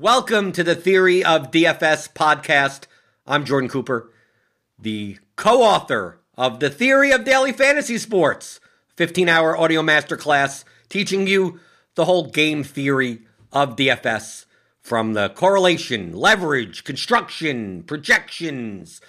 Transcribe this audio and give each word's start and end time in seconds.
Welcome 0.00 0.52
to 0.52 0.62
the 0.62 0.76
Theory 0.76 1.24
of 1.24 1.50
DFS 1.50 2.12
podcast. 2.12 2.84
I'm 3.26 3.44
Jordan 3.44 3.68
Cooper, 3.68 4.08
the 4.78 5.18
co 5.34 5.60
author 5.60 6.20
of 6.36 6.60
The 6.60 6.70
Theory 6.70 7.10
of 7.10 7.24
Daily 7.24 7.50
Fantasy 7.50 7.98
Sports, 7.98 8.60
15 8.94 9.28
hour 9.28 9.58
audio 9.58 9.82
masterclass 9.82 10.62
teaching 10.88 11.26
you 11.26 11.58
the 11.96 12.04
whole 12.04 12.30
game 12.30 12.62
theory 12.62 13.22
of 13.52 13.74
DFS 13.74 14.46
from 14.80 15.14
the 15.14 15.30
correlation, 15.30 16.12
leverage, 16.12 16.84
construction, 16.84 17.82
projections, 17.82 19.00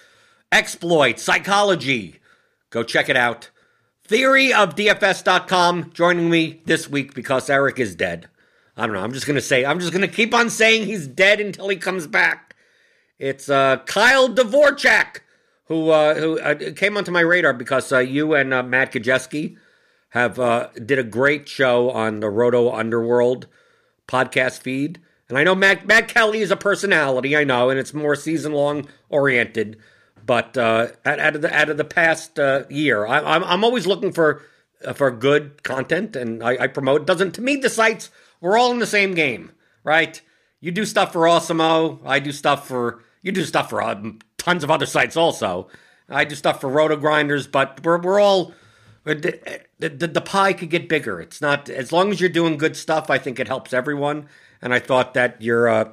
exploit, 0.51 1.19
psychology. 1.19 2.19
Go 2.71 2.81
check 2.81 3.09
it 3.09 3.15
out. 3.15 3.51
Theoryofdfs.com. 4.07 5.91
Joining 5.93 6.31
me 6.31 6.63
this 6.65 6.89
week 6.89 7.13
because 7.13 7.47
Eric 7.47 7.77
is 7.77 7.93
dead. 7.93 8.27
I 8.79 8.85
don't 8.85 8.95
know. 8.95 9.03
I'm 9.03 9.11
just 9.11 9.25
going 9.25 9.35
to 9.35 9.41
say, 9.41 9.65
I'm 9.65 9.79
just 9.79 9.91
going 9.91 10.07
to 10.07 10.13
keep 10.13 10.33
on 10.33 10.49
saying 10.49 10.85
he's 10.85 11.05
dead 11.05 11.41
until 11.41 11.67
he 11.67 11.75
comes 11.75 12.07
back. 12.07 12.55
It's 13.17 13.49
uh, 13.49 13.77
Kyle 13.85 14.29
Dvorchak, 14.29 15.19
who 15.65 15.89
uh, 15.89 16.15
who 16.15 16.39
uh, 16.39 16.71
came 16.75 16.95
onto 16.95 17.11
my 17.11 17.19
radar 17.19 17.53
because 17.53 17.91
uh, 17.91 17.99
you 17.99 18.33
and 18.33 18.53
uh, 18.53 18.63
Matt 18.63 18.93
Kajeski 18.93 19.57
have 20.09 20.39
uh, 20.39 20.69
did 20.85 20.97
a 20.97 21.03
great 21.03 21.49
show 21.49 21.91
on 21.91 22.21
the 22.21 22.29
Roto 22.29 22.71
Underworld 22.71 23.47
podcast 24.07 24.59
feed. 24.59 25.01
And 25.27 25.37
I 25.37 25.43
know 25.43 25.53
Matt, 25.53 25.85
Matt 25.85 26.07
Kelley 26.07 26.39
is 26.39 26.49
a 26.49 26.55
personality, 26.55 27.35
I 27.35 27.43
know, 27.43 27.69
and 27.69 27.77
it's 27.77 27.93
more 27.93 28.15
season 28.15 28.53
long 28.53 28.87
oriented. 29.09 29.77
But 30.25 30.57
uh, 30.57 30.87
out, 31.05 31.35
of 31.35 31.41
the 31.41 31.53
out 31.53 31.69
of 31.69 31.77
the 31.77 31.83
past 31.83 32.39
year, 32.69 33.05
I, 33.05 33.19
I'm 33.19 33.43
I'm 33.43 33.63
always 33.65 33.85
looking 33.85 34.13
for 34.13 34.41
for 34.93 35.11
good 35.11 35.63
content, 35.63 36.15
and 36.15 36.41
I, 36.41 36.63
I 36.63 36.67
promote. 36.67 37.05
Doesn't 37.05 37.33
to 37.33 37.41
me 37.41 37.57
the 37.57 37.69
sites 37.69 38.09
we're 38.41 38.57
all 38.57 38.71
in 38.71 38.79
the 38.79 38.87
same 38.87 39.13
game, 39.13 39.51
right? 39.83 40.21
You 40.59 40.71
do 40.71 40.85
stuff 40.85 41.13
for 41.13 41.21
Awesemo. 41.21 41.99
I 42.05 42.19
do 42.19 42.31
stuff 42.31 42.67
for 42.67 43.03
you 43.21 43.31
do 43.31 43.43
stuff 43.43 43.69
for 43.69 43.81
uh, 43.81 44.01
tons 44.37 44.63
of 44.63 44.71
other 44.71 44.85
sites 44.85 45.17
also. 45.17 45.67
I 46.09 46.25
do 46.25 46.35
stuff 46.35 46.61
for 46.61 46.69
Roto 46.69 46.95
Grinders, 46.95 47.47
but 47.47 47.83
we're 47.83 47.99
we're 47.99 48.19
all 48.19 48.53
the, 49.03 49.61
the, 49.79 49.89
the 49.89 50.21
pie 50.21 50.53
could 50.53 50.69
get 50.69 50.89
bigger. 50.89 51.19
It's 51.19 51.41
not 51.41 51.69
as 51.69 51.91
long 51.91 52.11
as 52.11 52.19
you're 52.19 52.29
doing 52.29 52.57
good 52.57 52.75
stuff. 52.75 53.09
I 53.09 53.17
think 53.17 53.39
it 53.39 53.47
helps 53.47 53.73
everyone. 53.73 54.27
And 54.61 54.73
I 54.73 54.79
thought 54.79 55.13
that 55.13 55.41
your 55.41 55.67
uh, 55.67 55.89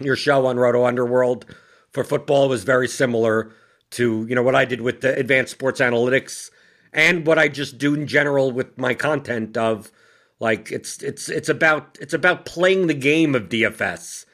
your 0.00 0.16
show 0.16 0.46
on 0.46 0.58
Roto 0.58 0.84
Underworld 0.84 1.46
for 1.90 2.04
football 2.04 2.48
was 2.48 2.64
very 2.64 2.88
similar 2.88 3.52
to 3.90 4.26
you 4.28 4.34
know 4.34 4.42
what 4.42 4.54
I 4.54 4.64
did 4.64 4.80
with 4.80 5.00
the 5.00 5.16
advanced 5.16 5.52
sports 5.52 5.80
analytics 5.80 6.50
and 6.92 7.26
what 7.26 7.38
I 7.38 7.48
just 7.48 7.78
do 7.78 7.94
in 7.94 8.06
general 8.06 8.50
with 8.50 8.76
my 8.76 8.94
content 8.94 9.56
of 9.56 9.90
like 10.40 10.70
it's 10.70 11.02
it's 11.02 11.28
it's 11.28 11.48
about 11.48 11.98
it's 12.00 12.14
about 12.14 12.44
playing 12.44 12.86
the 12.86 12.94
game 12.94 13.34
of 13.34 13.48
DFS 13.48 14.24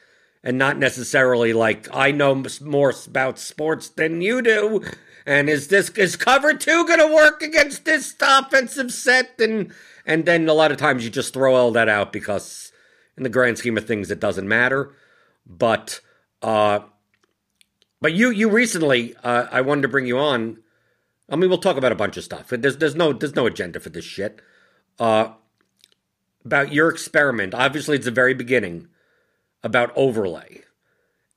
and 0.43 0.57
not 0.57 0.77
necessarily 0.77 1.51
like 1.51 1.87
I 1.93 2.11
know 2.11 2.43
more 2.61 2.93
about 3.07 3.39
sports 3.39 3.89
than 3.89 4.21
you 4.21 4.41
do. 4.41 4.83
And 5.25 5.49
is 5.49 5.69
this 5.69 5.89
is 5.91 6.15
cover 6.15 6.53
two 6.53 6.85
going 6.85 6.99
to 6.99 7.13
work 7.13 7.41
against 7.41 7.85
this 7.85 8.15
offensive 8.21 8.93
set? 8.93 9.39
And 9.39 9.73
and 10.05 10.25
then 10.25 10.47
a 10.47 10.53
lot 10.53 10.71
of 10.71 10.77
times 10.77 11.03
you 11.03 11.09
just 11.09 11.33
throw 11.33 11.55
all 11.55 11.71
that 11.71 11.89
out 11.89 12.13
because 12.13 12.71
in 13.17 13.23
the 13.23 13.29
grand 13.29 13.57
scheme 13.57 13.77
of 13.77 13.87
things 13.87 14.11
it 14.11 14.19
doesn't 14.19 14.47
matter. 14.47 14.93
But 15.47 15.99
uh, 16.43 16.81
but 17.99 18.13
you 18.13 18.29
you 18.29 18.49
recently 18.49 19.15
uh, 19.23 19.47
I 19.51 19.61
wanted 19.61 19.81
to 19.81 19.87
bring 19.87 20.05
you 20.05 20.19
on. 20.19 20.59
I 21.27 21.35
mean, 21.35 21.49
we'll 21.49 21.57
talk 21.57 21.77
about 21.77 21.91
a 21.91 21.95
bunch 21.95 22.17
of 22.17 22.23
stuff. 22.23 22.49
There's 22.49 22.77
there's 22.77 22.95
no 22.95 23.11
there's 23.11 23.35
no 23.35 23.47
agenda 23.47 23.79
for 23.79 23.89
this 23.89 24.05
shit. 24.05 24.41
Uh, 24.99 25.29
about 26.45 26.71
your 26.71 26.89
experiment. 26.89 27.53
Obviously, 27.53 27.95
it's 27.95 28.05
the 28.05 28.11
very 28.11 28.33
beginning 28.33 28.87
about 29.63 29.91
overlay. 29.95 30.61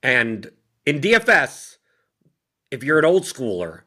And 0.03 0.51
in 0.85 1.01
DFS, 1.01 1.79
if 2.71 2.85
you're 2.85 2.99
an 2.99 3.05
old 3.05 3.23
schooler, 3.23 3.83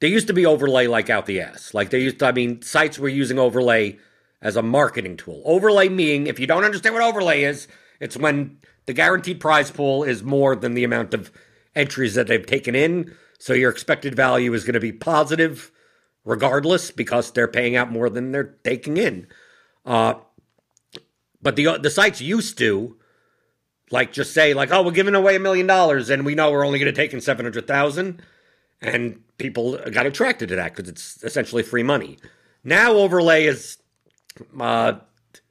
there 0.00 0.10
used 0.10 0.26
to 0.26 0.32
be 0.32 0.44
overlay 0.44 0.86
like 0.86 1.08
out 1.08 1.26
the 1.26 1.40
ass. 1.40 1.72
Like 1.72 1.90
they 1.90 2.00
used 2.00 2.18
to, 2.18 2.26
I 2.26 2.32
mean, 2.32 2.62
sites 2.62 2.98
were 2.98 3.08
using 3.08 3.38
overlay 3.38 3.98
as 4.42 4.56
a 4.56 4.62
marketing 4.62 5.16
tool. 5.16 5.42
Overlay 5.44 5.88
meaning, 5.88 6.26
if 6.26 6.38
you 6.38 6.46
don't 6.46 6.64
understand 6.64 6.94
what 6.94 7.04
overlay 7.04 7.44
is, 7.44 7.68
it's 8.00 8.16
when 8.16 8.58
the 8.86 8.92
guaranteed 8.92 9.40
prize 9.40 9.70
pool 9.70 10.02
is 10.02 10.22
more 10.22 10.56
than 10.56 10.74
the 10.74 10.84
amount 10.84 11.14
of 11.14 11.30
entries 11.76 12.14
that 12.14 12.26
they've 12.26 12.46
taken 12.46 12.74
in. 12.74 13.14
So 13.38 13.52
your 13.52 13.70
expected 13.70 14.14
value 14.14 14.52
is 14.52 14.64
going 14.64 14.74
to 14.74 14.80
be 14.80 14.92
positive 14.92 15.70
regardless 16.24 16.90
because 16.90 17.30
they're 17.30 17.48
paying 17.48 17.76
out 17.76 17.90
more 17.92 18.10
than 18.10 18.32
they're 18.32 18.56
taking 18.64 18.96
in. 18.96 19.26
Uh, 19.84 20.14
but 21.42 21.56
the 21.56 21.78
the 21.78 21.90
sites 21.90 22.20
used 22.20 22.58
to 22.58 22.96
like 23.90 24.12
just 24.12 24.32
say 24.32 24.54
like, 24.54 24.70
oh, 24.70 24.82
we're 24.82 24.92
giving 24.92 25.14
away 25.14 25.36
a 25.36 25.40
million 25.40 25.66
dollars 25.66 26.10
and 26.10 26.24
we 26.24 26.34
know 26.34 26.50
we're 26.50 26.66
only 26.66 26.78
going 26.78 26.92
to 26.92 27.00
take 27.00 27.12
in 27.12 27.20
seven 27.20 27.44
hundred 27.44 27.66
thousand, 27.66 28.22
and 28.80 29.22
people 29.38 29.78
got 29.90 30.06
attracted 30.06 30.48
to 30.48 30.56
that 30.56 30.74
because 30.74 30.88
it's 30.88 31.22
essentially 31.24 31.62
free 31.62 31.82
money. 31.82 32.18
Now 32.62 32.92
overlay 32.92 33.46
is 33.46 33.78
uh, 34.58 34.94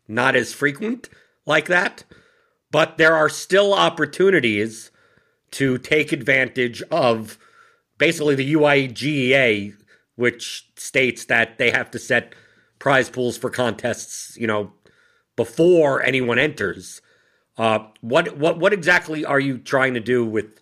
not 0.07 0.35
as 0.35 0.53
frequent 0.53 1.09
like 1.45 1.67
that, 1.67 2.03
but 2.71 2.97
there 2.97 3.15
are 3.15 3.29
still 3.29 3.73
opportunities 3.73 4.91
to 5.51 5.77
take 5.77 6.11
advantage 6.11 6.81
of 6.91 7.37
basically 7.97 8.35
the 8.35 8.53
UIGEA, 8.53 9.75
which 10.15 10.67
states 10.75 11.25
that 11.25 11.57
they 11.57 11.71
have 11.71 11.89
to 11.91 11.99
set 11.99 12.33
prize 12.77 13.09
pools 13.09 13.37
for 13.37 13.49
contests, 13.49 14.37
you 14.37 14.47
know, 14.47 14.71
before 15.39 16.03
anyone 16.03 16.37
enters. 16.37 17.01
Uh, 17.57 17.79
what 18.01 18.35
what 18.37 18.59
what 18.59 18.73
exactly 18.73 19.23
are 19.23 19.39
you 19.39 19.57
trying 19.57 19.93
to 19.93 20.01
do 20.01 20.25
with 20.25 20.59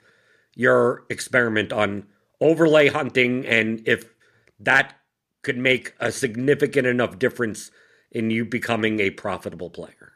your 0.53 1.03
experiment 1.09 1.73
on 1.73 2.05
overlay 2.39 2.87
hunting, 2.87 3.43
and 3.47 3.81
if 3.87 4.13
that 4.59 4.95
could 5.41 5.57
make 5.57 5.95
a 5.99 6.11
significant 6.11 6.85
enough 6.85 7.17
difference 7.17 7.71
in 8.11 8.29
you 8.29 8.45
becoming 8.45 8.99
a 8.99 9.09
profitable 9.09 9.71
player? 9.71 10.13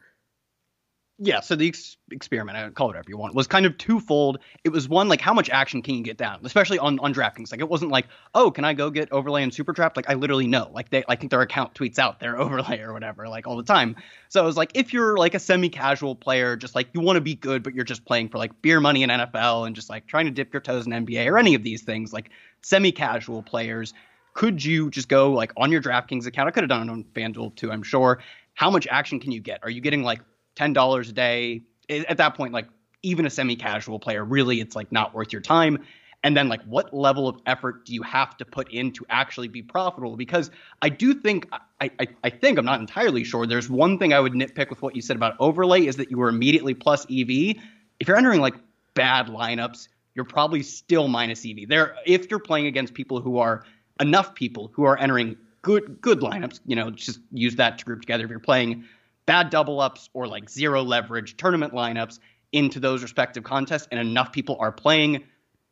Yeah, 1.23 1.39
so 1.39 1.55
the 1.55 1.67
ex- 1.67 1.97
experiment, 2.09 2.57
I 2.57 2.67
call 2.71 2.87
it 2.87 2.89
whatever 2.89 3.09
you 3.09 3.17
want, 3.17 3.35
was 3.35 3.45
kind 3.45 3.67
of 3.67 3.77
twofold. 3.77 4.39
It 4.63 4.69
was 4.69 4.89
one, 4.89 5.07
like, 5.07 5.21
how 5.21 5.35
much 5.35 5.51
action 5.51 5.83
can 5.83 5.93
you 5.93 6.01
get 6.01 6.17
down, 6.17 6.39
especially 6.43 6.79
on, 6.79 6.97
on 6.97 7.13
DraftKings? 7.13 7.51
Like, 7.51 7.59
it 7.59 7.69
wasn't 7.69 7.91
like, 7.91 8.07
oh, 8.33 8.49
can 8.49 8.65
I 8.65 8.73
go 8.73 8.89
get 8.89 9.11
overlay 9.11 9.43
and 9.43 9.53
super 9.53 9.71
trap? 9.71 9.95
Like, 9.95 10.09
I 10.09 10.15
literally 10.15 10.47
know. 10.47 10.71
Like, 10.73 10.89
they, 10.89 11.03
I 11.07 11.15
think 11.15 11.29
their 11.29 11.41
account 11.41 11.75
tweets 11.75 11.99
out 11.99 12.19
their 12.19 12.37
overlay 12.41 12.79
or 12.79 12.91
whatever, 12.91 13.29
like, 13.29 13.45
all 13.45 13.55
the 13.55 13.61
time. 13.61 13.97
So 14.29 14.41
it 14.41 14.45
was 14.47 14.57
like, 14.57 14.71
if 14.73 14.93
you're 14.93 15.15
like 15.15 15.35
a 15.35 15.39
semi 15.39 15.69
casual 15.69 16.15
player, 16.15 16.55
just 16.55 16.73
like 16.73 16.87
you 16.93 17.01
want 17.01 17.17
to 17.17 17.21
be 17.21 17.35
good, 17.35 17.61
but 17.61 17.75
you're 17.75 17.85
just 17.85 18.03
playing 18.03 18.29
for 18.29 18.39
like 18.39 18.59
beer 18.63 18.79
money 18.79 19.03
in 19.03 19.11
NFL 19.11 19.67
and 19.67 19.75
just 19.75 19.91
like 19.91 20.07
trying 20.07 20.25
to 20.25 20.31
dip 20.31 20.51
your 20.51 20.61
toes 20.61 20.87
in 20.87 20.91
NBA 20.91 21.27
or 21.27 21.37
any 21.37 21.53
of 21.53 21.61
these 21.61 21.83
things, 21.83 22.11
like 22.11 22.31
semi 22.63 22.91
casual 22.91 23.43
players, 23.43 23.93
could 24.33 24.63
you 24.63 24.89
just 24.89 25.07
go 25.07 25.33
like 25.33 25.51
on 25.55 25.71
your 25.71 25.81
DraftKings 25.81 26.25
account? 26.25 26.47
I 26.47 26.51
could 26.51 26.63
have 26.63 26.69
done 26.69 26.89
it 26.89 26.91
on 26.91 27.03
FanDuel 27.13 27.55
too, 27.55 27.71
I'm 27.71 27.83
sure. 27.83 28.23
How 28.53 28.71
much 28.71 28.87
action 28.89 29.19
can 29.19 29.31
you 29.31 29.39
get? 29.39 29.59
Are 29.61 29.69
you 29.69 29.81
getting 29.81 30.01
like 30.03 30.21
ten 30.61 30.73
dollars 30.73 31.09
a 31.09 31.13
day. 31.13 31.63
At 31.89 32.17
that 32.17 32.35
point, 32.35 32.53
like 32.53 32.67
even 33.01 33.25
a 33.25 33.29
semi-casual 33.29 33.99
player, 33.99 34.23
really, 34.23 34.61
it's 34.61 34.75
like 34.75 34.91
not 34.91 35.13
worth 35.15 35.33
your 35.33 35.41
time. 35.41 35.79
And 36.23 36.37
then, 36.37 36.49
like, 36.49 36.61
what 36.65 36.93
level 36.93 37.27
of 37.27 37.41
effort 37.47 37.83
do 37.83 37.95
you 37.95 38.03
have 38.03 38.37
to 38.37 38.45
put 38.45 38.71
in 38.71 38.91
to 38.91 39.05
actually 39.09 39.47
be 39.47 39.63
profitable? 39.63 40.15
Because 40.15 40.51
I 40.83 40.89
do 40.89 41.15
think, 41.15 41.47
I, 41.81 41.89
I, 41.99 42.07
I 42.23 42.29
think, 42.29 42.59
I'm 42.59 42.65
not 42.65 42.79
entirely 42.79 43.23
sure. 43.23 43.47
There's 43.47 43.71
one 43.71 43.97
thing 43.97 44.13
I 44.13 44.19
would 44.19 44.33
nitpick 44.33 44.69
with 44.69 44.83
what 44.83 44.95
you 44.95 45.01
said 45.01 45.15
about 45.15 45.33
overlay 45.39 45.87
is 45.87 45.95
that 45.95 46.11
you 46.11 46.19
were 46.19 46.29
immediately 46.29 46.75
plus 46.75 47.05
EV. 47.05 47.57
If 47.99 48.07
you're 48.07 48.17
entering 48.17 48.39
like 48.39 48.53
bad 48.93 49.27
lineups, 49.29 49.87
you're 50.13 50.25
probably 50.25 50.61
still 50.61 51.07
minus 51.07 51.43
EV. 51.43 51.67
There, 51.67 51.95
if 52.05 52.29
you're 52.29 52.39
playing 52.39 52.67
against 52.67 52.93
people 52.93 53.19
who 53.19 53.39
are 53.39 53.65
enough 53.99 54.35
people 54.35 54.69
who 54.75 54.83
are 54.83 54.99
entering 54.99 55.37
good 55.63 55.99
good 56.01 56.19
lineups, 56.19 56.59
you 56.67 56.75
know, 56.75 56.91
just 56.91 57.19
use 57.31 57.55
that 57.55 57.79
to 57.79 57.85
group 57.85 58.01
together. 58.01 58.25
If 58.25 58.29
you're 58.29 58.39
playing 58.39 58.85
bad 59.31 59.49
double 59.49 59.79
ups 59.79 60.09
or 60.11 60.27
like 60.27 60.49
zero 60.49 60.83
leverage 60.83 61.37
tournament 61.37 61.71
lineups 61.71 62.19
into 62.51 62.81
those 62.81 63.01
respective 63.01 63.45
contests, 63.45 63.87
and 63.89 63.97
enough 63.97 64.33
people 64.33 64.57
are 64.59 64.73
playing 64.73 65.23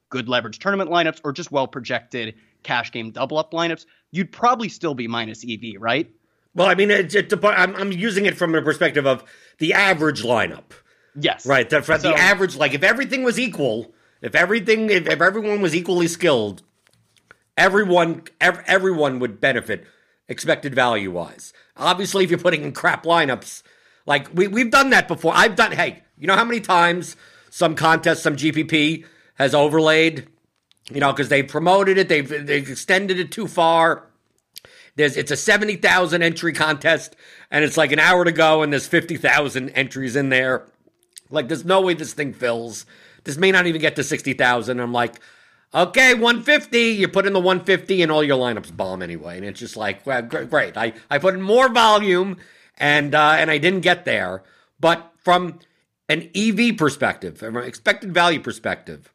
good 0.07 0.29
leverage 0.29 0.59
tournament 0.59 0.89
lineups 0.89 1.19
or 1.25 1.33
just 1.33 1.51
well 1.51 1.67
projected 1.67 2.35
cash 2.63 2.89
game 2.89 3.11
double 3.11 3.37
up 3.37 3.51
lineups, 3.51 3.85
you'd 4.11 4.31
probably 4.31 4.69
still 4.69 4.93
be 4.93 5.09
minus 5.09 5.43
EV, 5.43 5.73
right? 5.77 6.09
Well, 6.55 6.69
I 6.69 6.75
mean, 6.75 6.89
it's, 6.89 7.13
it's, 7.13 7.33
I'm, 7.43 7.75
I'm 7.75 7.91
using 7.91 8.25
it 8.25 8.37
from 8.37 8.53
the 8.53 8.61
perspective 8.61 9.05
of 9.05 9.25
the 9.57 9.73
average 9.73 10.23
lineup. 10.23 10.71
Yes. 11.19 11.45
Right. 11.45 11.69
The, 11.69 11.81
so, 11.81 11.97
the 11.97 12.15
average, 12.15 12.55
like 12.55 12.73
if 12.73 12.81
everything 12.81 13.23
was 13.23 13.37
equal, 13.37 13.93
if 14.21 14.35
everything, 14.35 14.89
if, 14.89 15.05
if 15.05 15.19
everyone 15.19 15.59
was 15.59 15.75
equally 15.75 16.07
skilled, 16.07 16.63
everyone, 17.57 18.23
ev- 18.39 18.63
everyone 18.67 19.19
would 19.19 19.41
benefit 19.41 19.85
expected 20.29 20.73
value 20.73 21.11
wise. 21.11 21.51
Obviously, 21.75 22.23
if 22.23 22.29
you're 22.29 22.39
putting 22.39 22.63
in 22.63 22.71
crap 22.71 23.03
lineups, 23.03 23.63
like 24.05 24.33
we, 24.33 24.47
we've 24.47 24.71
done 24.71 24.91
that 24.91 25.07
before. 25.07 25.33
I've 25.35 25.55
done, 25.55 25.73
hey, 25.73 26.03
you 26.17 26.27
know 26.27 26.35
how 26.35 26.45
many 26.45 26.61
times 26.61 27.17
some 27.49 27.75
contest, 27.75 28.23
some 28.23 28.37
GPP 28.37 29.05
has 29.35 29.53
overlaid, 29.53 30.27
you 30.91 30.99
know, 30.99 31.11
because 31.11 31.29
they've 31.29 31.47
promoted 31.47 31.97
it, 31.97 32.07
they've, 32.07 32.27
they've 32.27 32.69
extended 32.69 33.19
it 33.19 33.31
too 33.31 33.47
far. 33.47 34.05
There's, 34.95 35.17
it's 35.17 35.31
a 35.31 35.37
70,000 35.37 36.21
entry 36.21 36.53
contest, 36.53 37.15
and 37.49 37.63
it's 37.63 37.77
like 37.77 37.91
an 37.91 37.99
hour 37.99 38.25
to 38.25 38.31
go, 38.31 38.61
and 38.61 38.71
there's 38.73 38.87
50,000 38.87 39.69
entries 39.69 40.15
in 40.15 40.29
there. 40.29 40.65
Like, 41.29 41.47
there's 41.47 41.63
no 41.63 41.81
way 41.81 41.93
this 41.93 42.13
thing 42.13 42.33
fills. 42.33 42.85
This 43.23 43.37
may 43.37 43.51
not 43.51 43.67
even 43.67 43.79
get 43.79 43.95
to 43.95 44.03
60,000. 44.03 44.79
I'm 44.79 44.91
like, 44.91 45.21
okay, 45.73 46.13
150. 46.13 46.79
You 46.79 47.07
put 47.07 47.25
in 47.25 47.33
the 47.33 47.39
150 47.39 48.01
and 48.01 48.11
all 48.11 48.23
your 48.23 48.37
lineups 48.37 48.75
bomb 48.75 49.01
anyway. 49.01 49.37
And 49.37 49.45
it's 49.45 49.59
just 49.59 49.77
like, 49.77 50.05
well, 50.05 50.21
great. 50.21 50.77
I, 50.77 50.93
I 51.09 51.17
put 51.17 51.33
in 51.33 51.41
more 51.41 51.69
volume 51.69 52.37
and, 52.77 53.13
uh, 53.13 53.35
and 53.37 53.51
I 53.51 53.57
didn't 53.57 53.81
get 53.81 54.05
there. 54.05 54.43
But 54.79 55.11
from 55.17 55.59
an 56.07 56.29
EV 56.35 56.77
perspective, 56.77 57.37
from 57.37 57.57
an 57.57 57.65
expected 57.65 58.13
value 58.13 58.39
perspective, 58.39 59.13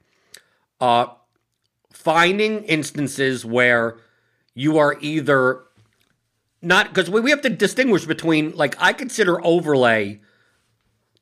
uh, 0.80 1.06
finding 1.92 2.62
instances 2.64 3.44
where 3.44 3.96
you 4.54 4.78
are 4.78 4.96
either 5.00 5.62
not 6.62 6.88
because 6.88 7.10
we 7.10 7.30
have 7.30 7.42
to 7.42 7.50
distinguish 7.50 8.06
between 8.06 8.52
like 8.56 8.74
I 8.80 8.92
consider 8.92 9.44
overlay 9.44 10.20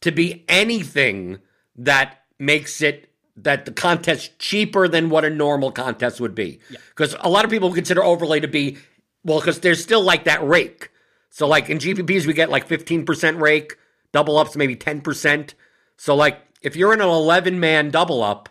to 0.01 0.13
be 0.13 0.45
anything 0.49 1.39
that 1.77 2.23
makes 2.39 2.83
it 2.83 3.12
that 3.37 3.65
the 3.65 3.73
contest 3.73 4.39
cheaper 4.39 4.89
than 4.89 5.11
what 5.11 5.25
a 5.25 5.31
normal 5.31 5.73
contest 5.73 6.21
would 6.21 6.35
be. 6.35 6.61
Because 6.91 7.15
yeah. 7.15 7.21
a 7.23 7.31
lot 7.31 7.45
of 7.45 7.51
people 7.51 7.73
consider 7.73 8.03
overlay 8.03 8.41
to 8.41 8.49
be 8.49 8.79
well, 9.25 9.39
because 9.39 9.61
there's 9.61 9.83
still 9.83 10.03
like 10.03 10.25
that 10.25 10.45
rake. 10.47 10.91
So 11.31 11.47
like 11.47 11.71
in 11.71 11.79
GPPs 11.79 12.27
we 12.27 12.35
get 12.35 12.51
like 12.51 12.69
15% 12.69 13.41
rake, 13.41 13.77
double 14.13 14.37
ups 14.37 14.57
maybe 14.57 14.77
10%. 14.77 15.55
So 15.97 16.15
like 16.15 16.41
if 16.61 16.77
you're 16.77 16.93
in 16.93 17.01
an 17.01 17.09
11 17.09 17.59
man 17.59 17.91
double 17.91 18.23
up 18.23 18.49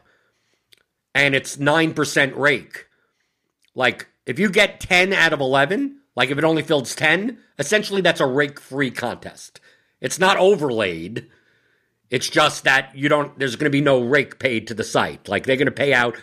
and 1.14 1.36
it's 1.36 1.58
9% 1.58 2.38
rake, 2.38 2.88
like 3.76 4.08
if 4.26 4.40
you 4.40 4.50
get 4.50 4.80
10 4.80 5.14
out 5.14 5.34
of 5.34 5.42
11, 5.42 5.98
like 6.16 6.30
if 6.30 6.38
it 6.38 6.44
only 6.44 6.64
fills 6.64 6.96
10, 6.96 7.38
essentially 7.60 8.02
that's 8.02 8.22
a 8.22 8.26
rake 8.26 8.60
free 8.60 8.92
contest. 8.92 9.60
It's 10.00 10.20
not 10.20 10.38
overlaid. 10.38 11.28
It's 12.12 12.30
just 12.30 12.66
that 12.66 12.96
you 12.96 13.10
don't, 13.10 13.40
there's 13.40 13.56
going 13.56 13.72
to 13.72 13.76
be 13.76 13.82
no 13.82 14.02
rake 14.02 14.38
paid 14.38 14.68
to 14.68 14.74
the 14.74 14.84
site. 14.84 15.28
Like 15.28 15.46
they're 15.46 15.56
going 15.56 15.66
to 15.66 15.72
pay 15.72 15.94
out 15.94 16.16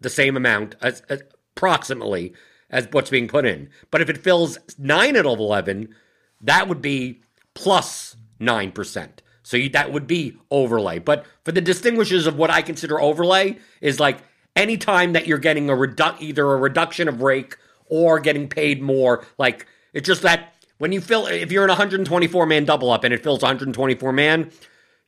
the 0.00 0.10
same 0.10 0.36
amount, 0.36 0.74
as, 0.82 1.00
as, 1.08 1.22
approximately, 1.56 2.34
as 2.68 2.88
what's 2.90 3.10
being 3.10 3.28
put 3.28 3.46
in. 3.46 3.70
But 3.90 4.02
if 4.02 4.10
it 4.10 4.18
fills 4.18 4.58
9 4.76 5.16
out 5.16 5.24
of 5.24 5.38
11, 5.38 5.94
that 6.42 6.68
would 6.68 6.82
be 6.82 7.22
plus 7.54 8.16
9%. 8.40 9.08
So 9.42 9.56
you, 9.56 9.68
that 9.70 9.92
would 9.92 10.08
be 10.08 10.36
overlay. 10.50 10.98
But 10.98 11.24
for 11.44 11.52
the 11.52 11.60
distinguishers 11.60 12.26
of 12.26 12.36
what 12.36 12.50
I 12.50 12.60
consider 12.60 13.00
overlay 13.00 13.58
is 13.80 14.00
like 14.00 14.18
anytime 14.56 15.12
that 15.12 15.28
you're 15.28 15.38
getting 15.38 15.70
a 15.70 15.74
redu- 15.74 16.20
either 16.20 16.52
a 16.52 16.56
reduction 16.56 17.06
of 17.06 17.22
rake 17.22 17.56
or 17.86 18.18
getting 18.18 18.48
paid 18.48 18.82
more. 18.82 19.24
Like 19.38 19.66
it's 19.92 20.06
just 20.06 20.22
that 20.22 20.54
when 20.78 20.90
you 20.90 21.00
fill, 21.00 21.26
if 21.26 21.52
you're 21.52 21.62
in 21.64 21.70
a 21.70 21.74
124 21.74 22.46
man 22.46 22.64
double 22.64 22.90
up 22.90 23.04
and 23.04 23.14
it 23.14 23.22
fills 23.22 23.42
124 23.42 24.12
man, 24.12 24.50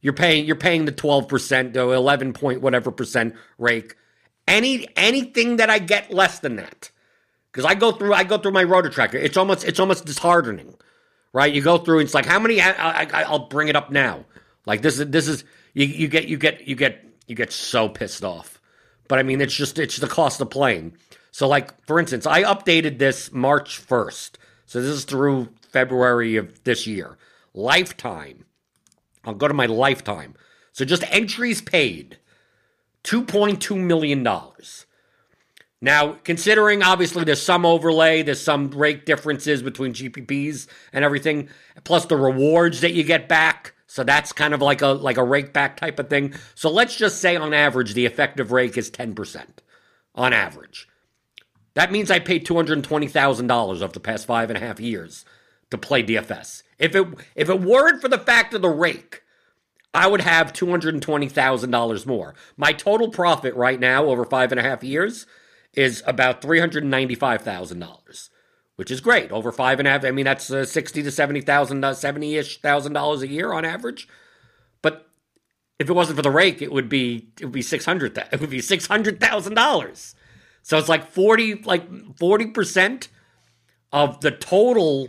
you're 0.00 0.12
paying 0.12 0.46
you're 0.46 0.56
paying 0.56 0.84
the 0.84 0.92
12 0.92 1.28
percent, 1.28 1.76
or 1.76 1.94
11 1.94 2.32
point 2.32 2.60
whatever 2.60 2.90
percent 2.90 3.34
rake. 3.58 3.96
Any 4.46 4.88
anything 4.96 5.56
that 5.56 5.70
I 5.70 5.78
get 5.78 6.12
less 6.12 6.38
than 6.38 6.56
that, 6.56 6.90
because 7.52 7.64
I 7.64 7.74
go 7.74 7.92
through 7.92 8.14
I 8.14 8.24
go 8.24 8.38
through 8.38 8.52
my 8.52 8.64
rotor 8.64 8.90
tracker. 8.90 9.18
It's 9.18 9.36
almost 9.36 9.64
it's 9.64 9.80
almost 9.80 10.06
disheartening, 10.06 10.74
right? 11.32 11.52
You 11.52 11.62
go 11.62 11.78
through. 11.78 11.98
and 11.98 12.06
It's 12.06 12.14
like 12.14 12.26
how 12.26 12.38
many? 12.38 12.60
I, 12.60 13.04
I, 13.04 13.30
will 13.30 13.46
bring 13.46 13.68
it 13.68 13.76
up 13.76 13.90
now. 13.90 14.24
Like 14.64 14.82
this 14.82 14.98
is 14.98 15.08
this 15.08 15.28
is 15.28 15.44
you, 15.74 15.86
you 15.86 16.08
get 16.08 16.28
you 16.28 16.38
get 16.38 16.66
you 16.66 16.76
get 16.76 17.04
you 17.26 17.34
get 17.34 17.52
so 17.52 17.88
pissed 17.88 18.24
off. 18.24 18.60
But 19.08 19.18
I 19.18 19.22
mean, 19.22 19.40
it's 19.40 19.54
just 19.54 19.78
it's 19.78 19.96
the 19.96 20.06
cost 20.06 20.40
of 20.40 20.50
playing. 20.50 20.96
So, 21.30 21.46
like, 21.46 21.80
for 21.86 21.98
instance, 21.98 22.26
I 22.26 22.42
updated 22.42 22.98
this 22.98 23.32
March 23.32 23.80
1st. 23.86 24.32
So, 24.66 24.80
this 24.80 24.90
is 24.90 25.04
through 25.04 25.48
February 25.70 26.36
of 26.36 26.64
this 26.64 26.86
year. 26.86 27.16
Lifetime. 27.54 28.44
I'll 29.28 29.34
go 29.34 29.48
to 29.48 29.54
my 29.54 29.66
lifetime. 29.66 30.34
So, 30.72 30.84
just 30.84 31.04
entries 31.12 31.60
paid 31.60 32.18
$2.2 33.04 33.78
million. 33.78 34.26
Now, 35.80 36.12
considering 36.24 36.82
obviously 36.82 37.24
there's 37.24 37.42
some 37.42 37.64
overlay, 37.64 38.22
there's 38.22 38.40
some 38.40 38.70
rake 38.70 39.04
differences 39.04 39.62
between 39.62 39.92
GPPs 39.92 40.66
and 40.92 41.04
everything, 41.04 41.48
plus 41.84 42.06
the 42.06 42.16
rewards 42.16 42.80
that 42.80 42.94
you 42.94 43.04
get 43.04 43.28
back. 43.28 43.74
So 43.86 44.02
that's 44.02 44.32
kind 44.32 44.54
of 44.54 44.60
like 44.60 44.82
a 44.82 44.88
like 44.88 45.16
a 45.16 45.24
rake 45.24 45.52
back 45.52 45.76
type 45.76 45.98
of 45.98 46.10
thing. 46.10 46.34
So 46.54 46.68
let's 46.70 46.96
just 46.96 47.20
say 47.20 47.36
on 47.36 47.54
average 47.54 47.94
the 47.94 48.06
effective 48.06 48.50
rake 48.52 48.76
is 48.76 48.90
10% 48.90 49.44
on 50.14 50.32
average. 50.32 50.88
That 51.74 51.92
means 51.92 52.10
I 52.10 52.18
paid 52.18 52.44
two 52.44 52.56
hundred 52.56 52.82
twenty 52.82 53.06
thousand 53.06 53.46
dollars 53.46 53.80
over 53.80 53.92
the 53.92 54.00
past 54.00 54.26
five 54.26 54.50
and 54.50 54.56
a 54.56 54.60
half 54.60 54.80
years 54.80 55.24
to 55.70 55.78
play 55.78 56.02
DFS. 56.02 56.64
If 56.78 56.94
it 56.94 57.06
if 57.34 57.48
it 57.48 57.60
weren't 57.60 58.00
for 58.00 58.08
the 58.08 58.18
fact 58.18 58.54
of 58.54 58.62
the 58.62 58.68
rake, 58.68 59.22
I 59.92 60.06
would 60.06 60.20
have 60.20 60.52
two 60.52 60.70
hundred 60.70 61.00
twenty 61.02 61.28
thousand 61.28 61.70
dollars 61.70 62.06
more. 62.06 62.34
My 62.56 62.72
total 62.72 63.10
profit 63.10 63.54
right 63.54 63.80
now 63.80 64.06
over 64.06 64.24
five 64.24 64.52
and 64.52 64.60
a 64.60 64.62
half 64.62 64.84
years 64.84 65.26
is 65.74 66.02
about 66.06 66.40
three 66.42 66.60
hundred 66.60 66.84
ninety 66.84 67.14
five 67.14 67.42
thousand 67.42 67.80
dollars, 67.80 68.30
which 68.76 68.90
is 68.90 69.00
great. 69.00 69.32
Over 69.32 69.50
five 69.50 69.78
and 69.78 69.88
a 69.88 69.90
half, 69.90 70.04
I 70.04 70.10
mean 70.10 70.24
that's 70.24 70.50
uh, 70.50 70.64
sixty 70.64 71.02
to 71.02 71.10
seventy 71.10 71.40
thousand, 71.40 71.84
uh, 71.84 71.94
seventy 71.94 72.36
ish 72.36 72.60
thousand 72.60 72.92
dollars 72.92 73.22
a 73.22 73.28
year 73.28 73.52
on 73.52 73.64
average. 73.64 74.08
But 74.82 75.08
if 75.78 75.88
it 75.88 75.94
wasn't 75.94 76.16
for 76.16 76.22
the 76.22 76.30
rake, 76.30 76.62
it 76.62 76.72
would 76.72 76.88
be 76.88 77.30
it 77.40 77.46
would 77.46 77.52
be 77.52 77.62
six 77.62 77.84
hundred. 77.84 78.16
It 78.32 78.40
would 78.40 78.50
be 78.50 78.60
six 78.60 78.86
hundred 78.86 79.20
thousand 79.20 79.54
dollars. 79.54 80.14
So 80.62 80.76
it's 80.76 80.88
like 80.88 81.10
40 81.10 81.62
like 81.62 81.90
40% 81.90 83.08
of 83.90 84.20
the 84.20 84.30
total, 84.30 85.08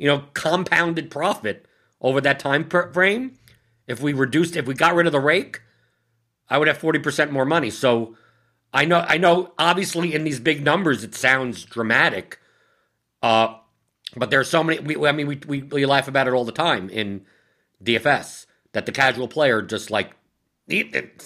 you 0.00 0.06
know, 0.06 0.24
compounded 0.32 1.10
profit 1.10 1.66
over 2.00 2.22
that 2.22 2.40
time 2.40 2.66
frame. 2.68 3.36
If 3.86 4.00
we 4.00 4.14
reduced 4.14 4.56
if 4.56 4.66
we 4.66 4.72
got 4.72 4.94
rid 4.94 5.06
of 5.06 5.12
the 5.12 5.20
rake, 5.20 5.60
I 6.48 6.56
would 6.56 6.68
have 6.68 6.78
40% 6.78 7.30
more 7.30 7.44
money. 7.44 7.68
So 7.68 8.16
I 8.72 8.86
know 8.86 9.04
I 9.06 9.18
know 9.18 9.52
obviously 9.58 10.14
in 10.14 10.24
these 10.24 10.40
big 10.40 10.64
numbers 10.64 11.04
it 11.04 11.14
sounds 11.14 11.64
dramatic. 11.64 12.38
Uh 13.22 13.58
but 14.16 14.30
there 14.30 14.40
are 14.40 14.44
so 14.44 14.64
many 14.64 14.80
we, 14.80 15.06
I 15.06 15.12
mean 15.12 15.26
we, 15.26 15.36
we 15.46 15.62
we 15.64 15.84
laugh 15.84 16.08
about 16.08 16.26
it 16.26 16.32
all 16.32 16.46
the 16.46 16.52
time 16.52 16.88
in 16.88 17.26
DFS 17.84 18.46
that 18.72 18.86
the 18.86 18.92
casual 18.92 19.28
player 19.28 19.60
just 19.60 19.90
like 19.90 20.12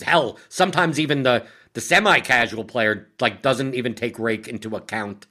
hell 0.03 0.37
sometimes 0.49 0.99
even 0.99 1.23
the 1.23 1.47
the 1.75 1.81
semi-casual 1.81 2.65
player 2.65 3.09
like 3.21 3.41
doesn't 3.41 3.75
even 3.77 3.95
take 3.95 4.19
rake 4.19 4.49
into 4.49 4.75
account 4.75 5.29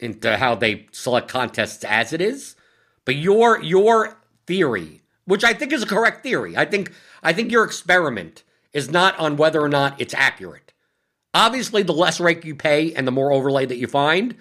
into 0.00 0.36
how 0.36 0.54
they 0.54 0.86
select 0.92 1.28
contests 1.28 1.84
as 1.84 2.12
it 2.12 2.20
is. 2.20 2.56
But 3.04 3.16
your 3.16 3.62
your 3.62 4.18
theory, 4.46 5.02
which 5.24 5.44
I 5.44 5.52
think 5.54 5.72
is 5.72 5.82
a 5.82 5.86
correct 5.86 6.22
theory, 6.22 6.56
I 6.56 6.64
think 6.64 6.92
I 7.22 7.32
think 7.32 7.50
your 7.50 7.64
experiment 7.64 8.44
is 8.72 8.90
not 8.90 9.18
on 9.18 9.36
whether 9.36 9.60
or 9.60 9.68
not 9.68 10.00
it's 10.00 10.14
accurate. 10.14 10.72
Obviously, 11.34 11.82
the 11.82 11.92
less 11.92 12.20
rake 12.20 12.44
you 12.44 12.54
pay 12.54 12.92
and 12.94 13.06
the 13.06 13.12
more 13.12 13.32
overlay 13.32 13.66
that 13.66 13.76
you 13.76 13.86
find, 13.86 14.36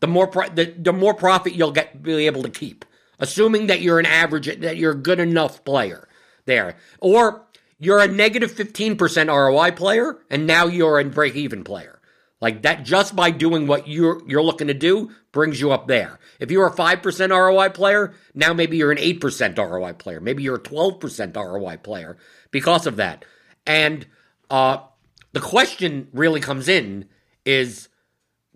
the 0.00 0.06
more 0.06 0.26
pro- 0.26 0.48
the, 0.48 0.66
the 0.66 0.92
more 0.92 1.14
profit 1.14 1.54
you'll 1.54 1.72
get 1.72 2.02
be 2.02 2.26
able 2.26 2.42
to 2.42 2.50
keep, 2.50 2.84
assuming 3.18 3.68
that 3.68 3.80
you're 3.80 3.98
an 3.98 4.06
average 4.06 4.46
that 4.60 4.76
you're 4.76 4.92
a 4.92 4.96
good 4.96 5.20
enough 5.20 5.64
player 5.64 6.08
there, 6.44 6.76
or 7.00 7.46
you're 7.78 8.00
a 8.00 8.08
negative 8.08 8.52
15% 8.52 9.28
ROI 9.28 9.72
player, 9.72 10.18
and 10.30 10.46
now 10.46 10.66
you're 10.66 11.00
a 11.00 11.04
break 11.04 11.34
even 11.34 11.64
player. 11.64 12.00
Like 12.42 12.62
that, 12.62 12.82
just 12.82 13.14
by 13.14 13.30
doing 13.30 13.68
what 13.68 13.86
you're 13.86 14.20
you're 14.26 14.42
looking 14.42 14.66
to 14.66 14.74
do, 14.74 15.12
brings 15.30 15.60
you 15.60 15.70
up 15.70 15.86
there. 15.86 16.18
If 16.40 16.50
you're 16.50 16.66
a 16.66 16.72
five 16.72 17.00
percent 17.00 17.30
ROI 17.30 17.68
player, 17.68 18.14
now 18.34 18.52
maybe 18.52 18.76
you're 18.76 18.90
an 18.90 18.98
eight 18.98 19.20
percent 19.20 19.56
ROI 19.56 19.92
player. 19.92 20.20
Maybe 20.20 20.42
you're 20.42 20.56
a 20.56 20.62
twelve 20.62 20.98
percent 20.98 21.36
ROI 21.36 21.76
player 21.76 22.16
because 22.50 22.88
of 22.88 22.96
that. 22.96 23.24
And 23.64 24.06
uh, 24.50 24.78
the 25.32 25.40
question 25.40 26.08
really 26.12 26.40
comes 26.40 26.68
in 26.68 27.08
is 27.44 27.88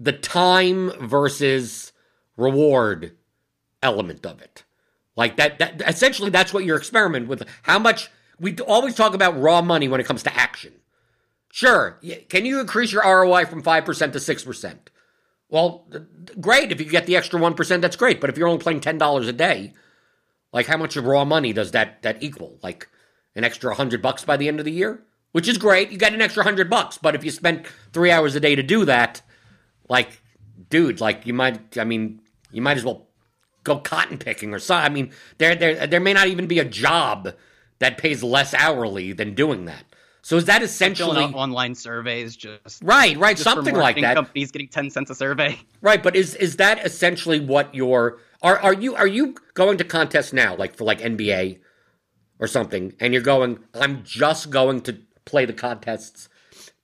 the 0.00 0.12
time 0.12 0.90
versus 1.06 1.92
reward 2.36 3.16
element 3.84 4.26
of 4.26 4.42
it. 4.42 4.64
Like 5.14 5.36
that, 5.36 5.60
that 5.60 5.80
essentially 5.86 6.30
that's 6.30 6.52
what 6.52 6.64
your 6.64 6.76
experiment 6.76 7.28
with. 7.28 7.44
How 7.62 7.78
much 7.78 8.10
we 8.40 8.56
always 8.58 8.96
talk 8.96 9.14
about 9.14 9.40
raw 9.40 9.62
money 9.62 9.86
when 9.86 10.00
it 10.00 10.06
comes 10.06 10.24
to 10.24 10.36
action. 10.36 10.72
Sure, 11.56 11.98
can 12.28 12.44
you 12.44 12.60
increase 12.60 12.92
your 12.92 13.02
ROI 13.02 13.46
from 13.46 13.62
5% 13.62 14.12
to 14.12 14.18
6%? 14.18 14.76
Well, 15.48 15.88
great. 16.38 16.70
If 16.70 16.82
you 16.82 16.86
get 16.86 17.06
the 17.06 17.16
extra 17.16 17.40
1%, 17.40 17.80
that's 17.80 17.96
great. 17.96 18.20
But 18.20 18.28
if 18.28 18.36
you're 18.36 18.46
only 18.46 18.62
playing 18.62 18.80
$10 18.80 19.26
a 19.26 19.32
day, 19.32 19.72
like 20.52 20.66
how 20.66 20.76
much 20.76 20.98
of 20.98 21.06
raw 21.06 21.24
money 21.24 21.54
does 21.54 21.70
that 21.70 22.02
that 22.02 22.22
equal? 22.22 22.58
Like 22.62 22.90
an 23.34 23.42
extra 23.42 23.70
100 23.70 24.02
bucks 24.02 24.22
by 24.22 24.36
the 24.36 24.48
end 24.48 24.58
of 24.58 24.66
the 24.66 24.70
year? 24.70 25.02
Which 25.32 25.48
is 25.48 25.56
great. 25.56 25.90
You 25.90 25.96
get 25.96 26.12
an 26.12 26.20
extra 26.20 26.42
100 26.42 26.68
bucks, 26.68 26.98
but 26.98 27.14
if 27.14 27.24
you 27.24 27.30
spent 27.30 27.66
3 27.94 28.10
hours 28.10 28.34
a 28.34 28.40
day 28.40 28.54
to 28.54 28.62
do 28.62 28.84
that, 28.84 29.22
like 29.88 30.20
dude, 30.68 31.00
like 31.00 31.24
you 31.24 31.32
might 31.32 31.78
I 31.78 31.84
mean, 31.84 32.20
you 32.52 32.60
might 32.60 32.76
as 32.76 32.84
well 32.84 33.06
go 33.64 33.78
cotton 33.78 34.18
picking 34.18 34.52
or 34.52 34.58
something. 34.58 34.84
I 34.84 34.94
mean, 34.94 35.10
there 35.38 35.54
there 35.54 35.86
there 35.86 36.00
may 36.00 36.12
not 36.12 36.28
even 36.28 36.48
be 36.48 36.58
a 36.58 36.66
job 36.66 37.32
that 37.78 37.96
pays 37.96 38.22
less 38.22 38.52
hourly 38.52 39.14
than 39.14 39.34
doing 39.34 39.64
that. 39.64 39.86
So 40.26 40.36
is 40.36 40.46
that 40.46 40.60
essentially 40.60 41.22
online 41.22 41.76
surveys? 41.76 42.34
Just 42.34 42.82
right, 42.82 43.16
right, 43.16 43.36
just 43.36 43.44
something 43.44 43.76
like 43.76 44.00
that. 44.00 44.16
Companies 44.16 44.50
getting 44.50 44.66
ten 44.66 44.90
cents 44.90 45.08
a 45.08 45.14
survey. 45.14 45.56
Right, 45.82 46.02
but 46.02 46.16
is 46.16 46.34
is 46.34 46.56
that 46.56 46.84
essentially 46.84 47.38
what 47.38 47.72
your 47.72 48.18
are 48.42 48.58
are 48.58 48.72
you 48.72 48.96
are 48.96 49.06
you 49.06 49.36
going 49.54 49.78
to 49.78 49.84
contests 49.84 50.32
now, 50.32 50.56
like 50.56 50.74
for 50.74 50.82
like 50.82 50.98
NBA, 50.98 51.60
or 52.40 52.48
something, 52.48 52.92
and 52.98 53.12
you're 53.12 53.22
going, 53.22 53.60
I'm 53.72 54.02
just 54.02 54.50
going 54.50 54.80
to 54.80 54.98
play 55.26 55.44
the 55.44 55.52
contests 55.52 56.28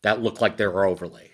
that 0.03 0.23
look 0.23 0.41
like 0.41 0.57
they're 0.57 0.85
overlaid. 0.85 1.32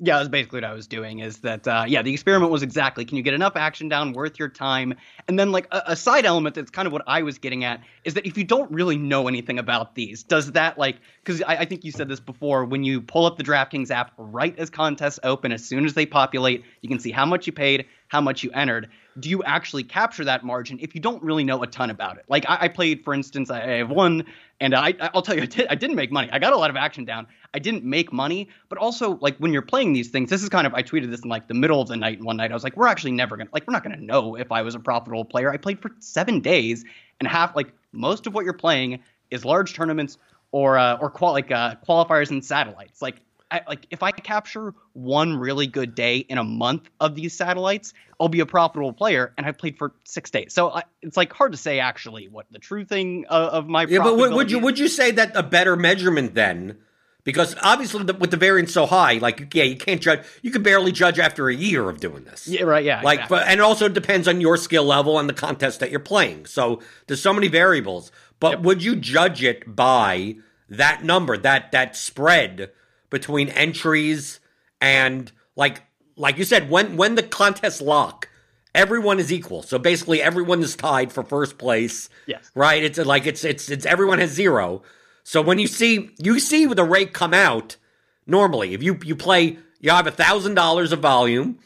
Yeah, 0.00 0.16
that's 0.16 0.28
basically 0.28 0.56
what 0.56 0.64
I 0.64 0.72
was 0.72 0.88
doing. 0.88 1.20
Is 1.20 1.38
that 1.38 1.68
uh, 1.68 1.84
yeah? 1.86 2.02
The 2.02 2.12
experiment 2.12 2.50
was 2.50 2.64
exactly 2.64 3.04
can 3.04 3.16
you 3.16 3.22
get 3.22 3.32
enough 3.32 3.54
action 3.54 3.88
down 3.88 4.12
worth 4.12 4.40
your 4.40 4.48
time, 4.48 4.94
and 5.28 5.38
then 5.38 5.52
like 5.52 5.68
a, 5.70 5.82
a, 5.88 5.96
side 5.96 6.26
element 6.26 6.56
that's 6.56 6.70
kind 6.72 6.86
of 6.86 6.92
what 6.92 7.02
I 7.06 7.22
was 7.22 7.38
getting 7.38 7.62
at 7.62 7.80
is 8.02 8.14
that 8.14 8.26
if 8.26 8.36
you 8.36 8.42
don't 8.42 8.68
really 8.72 8.98
know 8.98 9.28
anything 9.28 9.56
about 9.56 9.94
these, 9.94 10.24
does 10.24 10.50
that 10.52 10.78
like 10.78 10.96
because 11.22 11.42
I, 11.42 11.58
I, 11.58 11.64
think 11.64 11.84
you 11.84 11.92
said 11.92 12.08
this 12.08 12.18
before 12.18 12.64
when 12.64 12.82
you 12.82 13.00
pull 13.00 13.24
up 13.24 13.36
the 13.36 13.44
DraftKings 13.44 13.92
app 13.92 14.12
right 14.18 14.58
as 14.58 14.68
contests 14.68 15.20
open, 15.22 15.52
as 15.52 15.64
soon 15.64 15.84
as 15.84 15.94
they 15.94 16.06
populate, 16.06 16.64
you 16.80 16.88
can 16.88 16.98
see 16.98 17.12
how 17.12 17.24
much 17.24 17.46
you 17.46 17.52
paid, 17.52 17.86
how 18.08 18.20
much 18.20 18.42
you 18.42 18.50
entered 18.50 18.88
do 19.20 19.30
you 19.30 19.42
actually 19.44 19.84
capture 19.84 20.24
that 20.24 20.44
margin 20.44 20.78
if 20.80 20.94
you 20.94 21.00
don't 21.00 21.22
really 21.22 21.44
know 21.44 21.62
a 21.62 21.66
ton 21.66 21.90
about 21.90 22.18
it? 22.18 22.24
Like 22.28 22.44
I, 22.48 22.58
I 22.62 22.68
played, 22.68 23.04
for 23.04 23.14
instance, 23.14 23.50
I, 23.50 23.60
have 23.60 23.90
one, 23.90 24.24
and 24.60 24.74
I, 24.74 24.94
I'll 25.14 25.22
tell 25.22 25.36
you, 25.36 25.42
I, 25.42 25.46
did, 25.46 25.66
I 25.68 25.74
didn't 25.74 25.96
make 25.96 26.10
money. 26.10 26.28
I 26.32 26.38
got 26.38 26.52
a 26.52 26.56
lot 26.56 26.70
of 26.70 26.76
action 26.76 27.04
down. 27.04 27.26
I 27.52 27.58
didn't 27.58 27.84
make 27.84 28.12
money, 28.12 28.48
but 28.68 28.78
also 28.78 29.18
like 29.20 29.36
when 29.38 29.52
you're 29.52 29.62
playing 29.62 29.92
these 29.92 30.08
things, 30.08 30.30
this 30.30 30.42
is 30.42 30.48
kind 30.48 30.66
of 30.66 30.74
I 30.74 30.82
tweeted 30.82 31.10
this 31.10 31.20
in 31.20 31.28
like 31.28 31.46
the 31.46 31.54
middle 31.54 31.80
of 31.80 31.88
the 31.88 31.96
night 31.96 32.22
one 32.22 32.36
night. 32.36 32.50
I 32.50 32.54
was 32.54 32.64
like, 32.64 32.76
we're 32.76 32.88
actually 32.88 33.12
never 33.12 33.36
gonna 33.36 33.50
like 33.52 33.66
we're 33.66 33.72
not 33.72 33.84
gonna 33.84 33.96
know 33.96 34.36
if 34.36 34.50
I 34.50 34.62
was 34.62 34.74
a 34.74 34.80
profitable 34.80 35.24
player. 35.24 35.52
I 35.52 35.56
played 35.56 35.80
for 35.80 35.90
seven 36.00 36.40
days, 36.40 36.84
and 37.20 37.28
half 37.28 37.54
like 37.54 37.72
most 37.92 38.26
of 38.26 38.34
what 38.34 38.44
you're 38.44 38.52
playing 38.52 39.00
is 39.30 39.44
large 39.44 39.74
tournaments 39.74 40.18
or 40.50 40.78
uh, 40.78 40.96
or 41.00 41.10
qual- 41.10 41.32
like 41.32 41.50
uh, 41.50 41.76
qualifiers 41.88 42.30
and 42.30 42.44
satellites. 42.44 43.00
Like 43.02 43.20
I, 43.54 43.60
like 43.68 43.86
if 43.90 44.02
I 44.02 44.10
capture 44.10 44.74
one 44.94 45.36
really 45.36 45.68
good 45.68 45.94
day 45.94 46.18
in 46.18 46.38
a 46.38 46.44
month 46.44 46.90
of 46.98 47.14
these 47.14 47.36
satellites, 47.36 47.94
I'll 48.18 48.28
be 48.28 48.40
a 48.40 48.46
profitable 48.46 48.92
player, 48.92 49.32
and 49.36 49.46
I've 49.46 49.58
played 49.58 49.78
for 49.78 49.92
six 50.02 50.30
days. 50.30 50.52
So 50.52 50.70
I, 50.70 50.82
it's 51.02 51.16
like 51.16 51.32
hard 51.32 51.52
to 51.52 51.58
say 51.58 51.78
actually 51.78 52.28
what 52.28 52.46
the 52.50 52.58
true 52.58 52.84
thing 52.84 53.26
of, 53.28 53.50
of 53.50 53.68
my 53.68 53.86
yeah. 53.86 54.00
But 54.00 54.16
would, 54.16 54.50
you 54.50 54.58
would 54.58 54.78
you 54.78 54.88
say 54.88 55.12
that 55.12 55.36
a 55.36 55.42
better 55.42 55.76
measurement 55.76 56.34
then? 56.34 56.78
Because 57.22 57.56
obviously, 57.62 58.04
the, 58.04 58.14
with 58.14 58.32
the 58.32 58.36
variance 58.36 58.72
so 58.72 58.86
high, 58.86 59.14
like 59.14 59.54
yeah, 59.54 59.64
you 59.64 59.76
can't 59.76 60.02
judge. 60.02 60.26
You 60.42 60.50
can 60.50 60.62
barely 60.62 60.90
judge 60.90 61.18
after 61.20 61.48
a 61.48 61.54
year 61.54 61.88
of 61.88 62.00
doing 62.00 62.24
this. 62.24 62.48
Yeah, 62.48 62.64
right. 62.64 62.84
Yeah, 62.84 63.02
like, 63.02 63.20
exactly. 63.20 63.38
but 63.38 63.46
and 63.46 63.60
it 63.60 63.62
also 63.62 63.88
depends 63.88 64.26
on 64.26 64.40
your 64.40 64.56
skill 64.56 64.84
level 64.84 65.18
and 65.18 65.28
the 65.28 65.34
contest 65.34 65.80
that 65.80 65.90
you're 65.90 66.00
playing. 66.00 66.46
So 66.46 66.82
there's 67.06 67.22
so 67.22 67.32
many 67.32 67.48
variables. 67.48 68.10
But 68.40 68.50
yep. 68.50 68.60
would 68.62 68.82
you 68.82 68.96
judge 68.96 69.44
it 69.44 69.76
by 69.76 70.36
that 70.68 71.04
number, 71.04 71.38
that 71.38 71.70
that 71.70 71.96
spread? 71.96 72.72
Between 73.14 73.48
entries 73.50 74.40
and 74.80 75.30
like 75.54 75.84
like 76.16 76.36
you 76.36 76.42
said 76.44 76.68
when 76.68 76.96
when 76.96 77.14
the 77.14 77.22
contests 77.22 77.80
lock 77.80 78.28
everyone 78.74 79.20
is 79.20 79.32
equal. 79.32 79.62
So 79.62 79.78
basically 79.78 80.20
everyone 80.20 80.60
is 80.60 80.74
tied 80.74 81.12
for 81.12 81.22
first 81.22 81.56
place 81.56 82.08
yes. 82.26 82.50
right? 82.56 82.82
It's 82.82 82.98
like 82.98 83.24
it's 83.24 83.44
it's 83.44 83.70
it's 83.70 83.86
everyone 83.86 84.18
has 84.18 84.32
zero. 84.32 84.82
So 85.22 85.40
when 85.40 85.60
you 85.60 85.68
see 85.68 86.10
you 86.18 86.40
see 86.40 86.66
the 86.66 86.82
rate 86.82 87.12
come 87.12 87.32
out 87.32 87.76
normally. 88.26 88.74
If 88.74 88.82
you 88.82 88.98
you 89.04 89.14
play 89.14 89.58
you 89.80 89.90
have 89.90 90.08
a 90.08 90.10
thousand 90.10 90.54
dollars 90.54 90.90
of 90.90 90.98
volume 90.98 91.60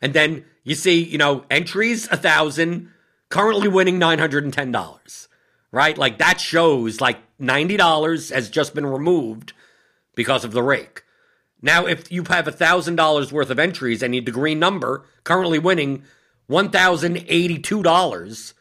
and 0.00 0.14
then 0.14 0.44
you 0.62 0.76
see 0.76 1.02
you 1.02 1.18
know 1.18 1.44
entries 1.50 2.06
a 2.12 2.16
thousand 2.16 2.90
currently 3.28 3.66
winning 3.66 3.98
nine 3.98 4.20
hundred 4.20 4.44
and 4.44 4.54
ten 4.54 4.70
dollars 4.70 5.28
right? 5.72 5.98
Like 5.98 6.18
that 6.18 6.40
shows 6.40 7.00
like 7.00 7.18
ninety 7.40 7.76
dollars 7.76 8.30
has 8.30 8.48
just 8.48 8.72
been 8.74 8.86
removed 8.86 9.52
because 10.14 10.44
of 10.44 10.52
the 10.52 10.62
rake. 10.62 11.02
Now, 11.60 11.86
if 11.86 12.10
you 12.10 12.24
have 12.24 12.46
$1,000 12.46 13.32
worth 13.32 13.50
of 13.50 13.58
entries 13.58 14.02
and 14.02 14.10
need 14.10 14.26
the 14.26 14.32
green 14.32 14.58
number, 14.58 15.04
currently 15.22 15.60
winning 15.60 16.02
$1,082, 16.50 18.52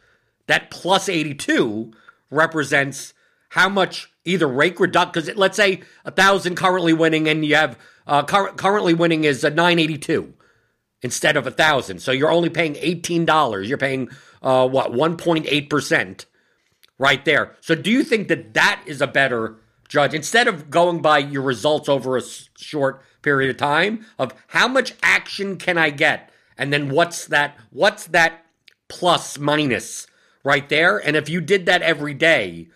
that 0.48 0.70
plus 0.70 1.10
82 1.10 1.93
represents 2.29 3.13
how 3.50 3.70
much 3.70 4.12
either 4.24 4.48
rake 4.48 4.79
reduction, 4.79 5.24
because 5.24 5.36
let's 5.36 5.58
say 5.58 5.81
a 6.05 6.12
1,000 6.12 6.55
currently 6.55 6.93
winning 6.93 7.27
and 7.27 7.43
you 7.43 7.55
have 7.55 7.77
uh, 8.05 8.24
cur- 8.24 8.53
currently 8.53 8.93
winning 8.93 9.24
is 9.24 9.43
a 9.43 9.50
982 9.50 10.34
instead 11.01 11.36
of 11.36 11.48
a 11.48 11.50
1,000. 11.50 12.00
So 12.00 12.12
you're 12.12 12.31
only 12.31 12.50
paying 12.50 12.75
$18. 12.75 13.67
You're 13.67 13.79
paying, 13.79 14.10
uh, 14.43 14.67
what, 14.67 14.91
1.8% 14.91 16.25
right 17.00 17.25
there. 17.25 17.55
So 17.62 17.74
do 17.74 17.89
you 17.89 18.03
think 18.03 18.27
that 18.27 18.53
that 18.53 18.84
is 18.86 19.01
a 19.01 19.08
better 19.08 19.55
judge 19.92 20.14
instead 20.14 20.48
of 20.48 20.70
going 20.70 21.02
by 21.02 21.20
your 21.20 21.42
results 21.42 21.90
over 21.90 22.16
a 22.16 22.24
short 22.58 23.04
period 23.22 23.50
of 23.50 23.58
time 23.58 24.06
of 24.18 24.34
how 24.48 24.68
much 24.68 24.94
action 25.04 25.58
can 25.58 25.78
I 25.78 25.90
get? 25.90 26.32
And 26.58 26.72
then 26.72 26.90
what's 26.90 27.28
that 27.28 27.58
what's 27.72 28.08
that 28.08 28.46
plus 28.88 29.38
minus 29.38 30.08
right 30.46 30.68
there? 30.70 30.98
And 30.98 31.18
if 31.18 31.28
you 31.28 31.42
did 31.42 31.66
that 31.66 31.82
every 31.82 32.14
day 32.14 32.70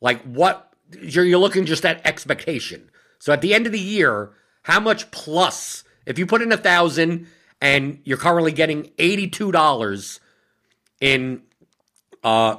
like 0.00 0.22
what 0.22 0.72
you're, 1.00 1.24
you're 1.24 1.38
looking 1.38 1.66
just 1.66 1.84
at 1.84 2.04
expectation. 2.06 2.90
So 3.18 3.32
at 3.32 3.42
the 3.42 3.52
end 3.52 3.66
of 3.66 3.72
the 3.72 3.78
year 3.78 4.30
how 4.62 4.80
much 4.80 5.10
plus 5.10 5.84
if 6.06 6.18
you 6.18 6.26
put 6.26 6.40
in 6.40 6.50
a 6.50 6.56
thousand 6.56 7.26
and 7.60 8.00
you're 8.04 8.18
currently 8.18 8.52
getting 8.52 8.84
$82 8.98 10.18
in 11.02 11.42
uh 12.22 12.56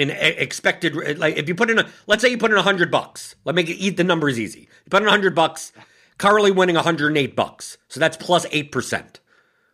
in 0.00 0.10
expected 0.10 0.96
uh, 0.96 1.14
like 1.18 1.36
if 1.36 1.46
you 1.46 1.54
put 1.54 1.68
in 1.68 1.78
a 1.78 1.86
let's 2.06 2.22
say 2.22 2.30
you 2.30 2.38
put 2.38 2.50
in 2.50 2.56
a 2.56 2.62
hundred 2.62 2.90
bucks 2.90 3.36
let 3.44 3.54
me 3.54 3.62
eat 3.62 3.96
the 3.98 4.04
numbers 4.04 4.40
easy. 4.40 4.60
You 4.60 4.90
put 4.90 5.02
in 5.02 5.08
a 5.08 5.10
hundred 5.10 5.34
bucks 5.34 5.72
currently 6.16 6.50
winning 6.50 6.74
108 6.74 7.36
bucks 7.36 7.76
so 7.88 8.00
that's 8.00 8.16
plus 8.16 8.46
8% 8.46 9.16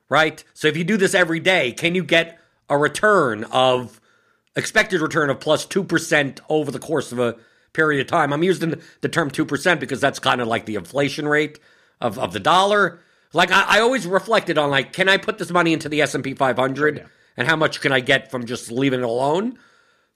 right? 0.09 0.45
So 0.55 0.69
if 0.69 0.77
you 0.77 0.85
do 0.85 0.97
this 0.97 1.15
every 1.15 1.39
day 1.41 1.73
can 1.73 1.95
you 1.95 2.03
get 2.03 2.41
a 2.69 2.77
return 2.77 3.45
of 3.45 4.01
expected 4.57 5.01
return 5.01 5.31
of 5.31 5.39
plus 5.39 5.65
2% 5.65 6.41
over 6.49 6.71
the 6.71 6.79
course 6.81 7.13
of 7.13 7.21
a 7.21 7.37
period 7.73 8.01
of 8.01 8.09
time? 8.09 8.33
I'm 8.33 8.43
using 8.43 8.75
the 9.01 9.09
term 9.09 9.31
2% 9.31 9.79
because 9.79 10.01
that's 10.01 10.19
kind 10.19 10.41
of 10.41 10.49
like 10.49 10.67
the 10.67 10.75
inflation 10.75 11.29
rate 11.29 11.61
of, 12.01 12.19
of 12.19 12.33
the 12.33 12.41
dollar. 12.41 13.01
Like 13.33 13.53
I, 13.53 13.79
I 13.79 13.81
always 13.81 14.07
reflected 14.09 14.59
on 14.59 14.71
like 14.71 14.93
can 14.93 15.09
i 15.09 15.19
put 15.19 15.39
this 15.39 15.51
money 15.51 15.73
into 15.73 15.89
the 15.89 16.03
s&p 16.03 16.35
500 16.35 16.97
yeah. 16.97 17.05
and 17.37 17.47
how 17.47 17.55
much 17.55 17.81
can 17.81 17.93
i 17.93 18.01
get 18.01 18.31
from 18.31 18.47
just 18.47 18.73
leaving 18.73 19.01
it 19.01 19.07
alone 19.07 19.59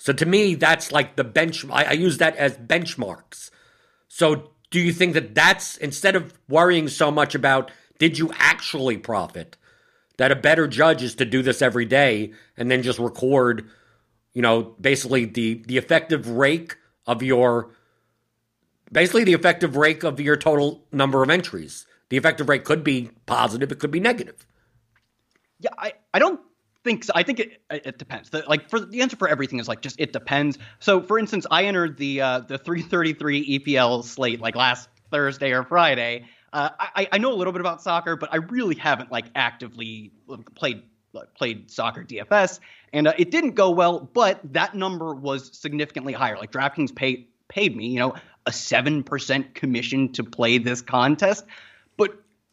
so 0.00 0.14
to 0.14 0.24
me, 0.24 0.54
that's 0.54 0.92
like 0.92 1.16
the 1.16 1.24
bench. 1.24 1.62
I, 1.68 1.84
I 1.84 1.92
use 1.92 2.16
that 2.18 2.34
as 2.36 2.56
benchmarks. 2.56 3.50
So 4.08 4.52
do 4.70 4.80
you 4.80 4.94
think 4.94 5.12
that 5.12 5.34
that's 5.34 5.76
instead 5.76 6.16
of 6.16 6.32
worrying 6.48 6.88
so 6.88 7.10
much 7.10 7.34
about 7.34 7.70
did 7.98 8.16
you 8.16 8.32
actually 8.38 8.96
profit, 8.96 9.58
that 10.16 10.32
a 10.32 10.36
better 10.36 10.66
judge 10.66 11.02
is 11.02 11.16
to 11.16 11.26
do 11.26 11.42
this 11.42 11.60
every 11.60 11.84
day 11.84 12.32
and 12.56 12.70
then 12.70 12.82
just 12.82 12.98
record, 12.98 13.68
you 14.32 14.40
know, 14.40 14.74
basically 14.80 15.26
the 15.26 15.62
the 15.66 15.76
effective 15.76 16.30
rake 16.30 16.78
of 17.06 17.22
your 17.22 17.70
basically 18.90 19.24
the 19.24 19.34
effective 19.34 19.76
rake 19.76 20.02
of 20.02 20.18
your 20.18 20.36
total 20.36 20.82
number 20.90 21.22
of 21.22 21.28
entries. 21.28 21.84
The 22.08 22.16
effective 22.16 22.48
rate 22.48 22.64
could 22.64 22.82
be 22.82 23.10
positive, 23.26 23.70
it 23.70 23.78
could 23.78 23.90
be 23.90 24.00
negative. 24.00 24.46
Yeah, 25.58 25.70
I, 25.76 25.92
I 26.14 26.18
don't 26.18 26.40
think 26.84 27.04
so. 27.04 27.12
I 27.14 27.22
think 27.22 27.40
it 27.40 27.62
it 27.70 27.98
depends. 27.98 28.30
The, 28.30 28.44
like 28.48 28.68
for 28.68 28.80
the 28.80 29.02
answer 29.02 29.16
for 29.16 29.28
everything 29.28 29.58
is 29.58 29.68
like 29.68 29.82
just 29.82 30.00
it 30.00 30.12
depends. 30.12 30.58
So 30.78 31.02
for 31.02 31.18
instance, 31.18 31.46
I 31.50 31.64
entered 31.64 31.96
the 31.96 32.20
uh, 32.20 32.40
the 32.40 32.58
333 32.58 33.58
EPL 33.58 34.04
slate 34.04 34.40
like 34.40 34.56
last 34.56 34.88
Thursday 35.10 35.52
or 35.52 35.64
Friday. 35.64 36.26
Uh, 36.52 36.70
I 36.78 37.08
I 37.12 37.18
know 37.18 37.32
a 37.32 37.36
little 37.36 37.52
bit 37.52 37.60
about 37.60 37.82
soccer, 37.82 38.16
but 38.16 38.32
I 38.32 38.36
really 38.36 38.74
haven't 38.74 39.12
like 39.12 39.26
actively 39.34 40.12
played 40.54 40.82
played 41.36 41.70
soccer 41.70 42.04
DFS, 42.04 42.60
and 42.92 43.08
uh, 43.08 43.12
it 43.18 43.30
didn't 43.30 43.54
go 43.54 43.70
well. 43.70 44.00
But 44.00 44.40
that 44.52 44.74
number 44.74 45.14
was 45.14 45.56
significantly 45.56 46.12
higher. 46.12 46.36
Like 46.36 46.52
DraftKings 46.52 46.94
paid 46.94 47.28
paid 47.48 47.76
me, 47.76 47.88
you 47.88 47.98
know, 47.98 48.14
a 48.46 48.52
seven 48.52 49.02
percent 49.02 49.54
commission 49.54 50.12
to 50.12 50.24
play 50.24 50.58
this 50.58 50.82
contest. 50.82 51.44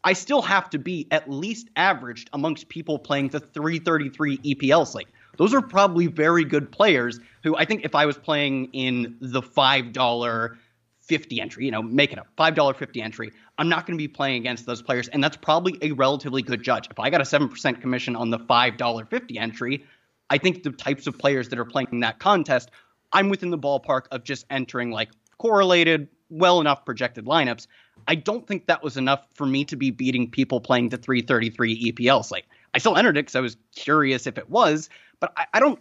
I 0.07 0.13
still 0.13 0.41
have 0.41 0.69
to 0.69 0.79
be 0.79 1.05
at 1.11 1.29
least 1.29 1.67
averaged 1.75 2.29
amongst 2.31 2.69
people 2.69 2.97
playing 2.97 3.27
the 3.27 3.41
333 3.41 4.37
EPL 4.37 4.87
slate. 4.87 5.09
Those 5.37 5.53
are 5.53 5.61
probably 5.61 6.07
very 6.07 6.45
good 6.45 6.71
players 6.71 7.19
who 7.43 7.57
I 7.57 7.65
think 7.65 7.83
if 7.83 7.93
I 7.93 8.05
was 8.05 8.17
playing 8.17 8.69
in 8.71 9.17
the 9.19 9.41
$5 9.41 10.57
50 11.01 11.41
entry, 11.41 11.65
you 11.65 11.71
know, 11.71 11.81
make 11.81 12.13
it 12.13 12.19
up, 12.19 12.27
$5 12.37 12.75
50 12.77 13.01
entry, 13.01 13.33
I'm 13.57 13.67
not 13.67 13.85
going 13.85 13.97
to 13.97 14.01
be 14.01 14.07
playing 14.07 14.37
against 14.37 14.65
those 14.65 14.81
players. 14.81 15.09
And 15.09 15.21
that's 15.21 15.35
probably 15.35 15.77
a 15.81 15.91
relatively 15.91 16.41
good 16.41 16.63
judge. 16.63 16.87
If 16.89 17.01
I 17.01 17.09
got 17.09 17.19
a 17.19 17.25
7% 17.25 17.81
commission 17.81 18.15
on 18.15 18.29
the 18.29 18.39
$5 18.39 19.09
50 19.09 19.37
entry, 19.37 19.83
I 20.29 20.37
think 20.37 20.63
the 20.63 20.71
types 20.71 21.07
of 21.07 21.17
players 21.17 21.49
that 21.49 21.59
are 21.59 21.65
playing 21.65 21.99
that 21.99 22.19
contest, 22.19 22.71
I'm 23.11 23.27
within 23.27 23.49
the 23.49 23.59
ballpark 23.59 24.03
of 24.11 24.23
just 24.23 24.45
entering 24.49 24.89
like 24.89 25.09
correlated, 25.37 26.07
well 26.29 26.59
enough 26.61 26.85
projected 26.85 27.25
lineups. 27.25 27.67
I 28.07 28.15
don't 28.15 28.47
think 28.47 28.67
that 28.67 28.83
was 28.83 28.97
enough 28.97 29.25
for 29.33 29.45
me 29.45 29.65
to 29.65 29.75
be 29.75 29.91
beating 29.91 30.29
people 30.29 30.61
playing 30.61 30.89
the 30.89 30.97
333 30.97 31.91
EPL 31.91 32.23
slate. 32.23 32.45
I 32.73 32.79
still 32.79 32.95
entered 32.95 33.17
it 33.17 33.21
because 33.21 33.35
I 33.35 33.41
was 33.41 33.57
curious 33.75 34.27
if 34.27 34.37
it 34.37 34.49
was, 34.49 34.89
but 35.19 35.33
I, 35.35 35.45
I, 35.55 35.59
don't. 35.59 35.79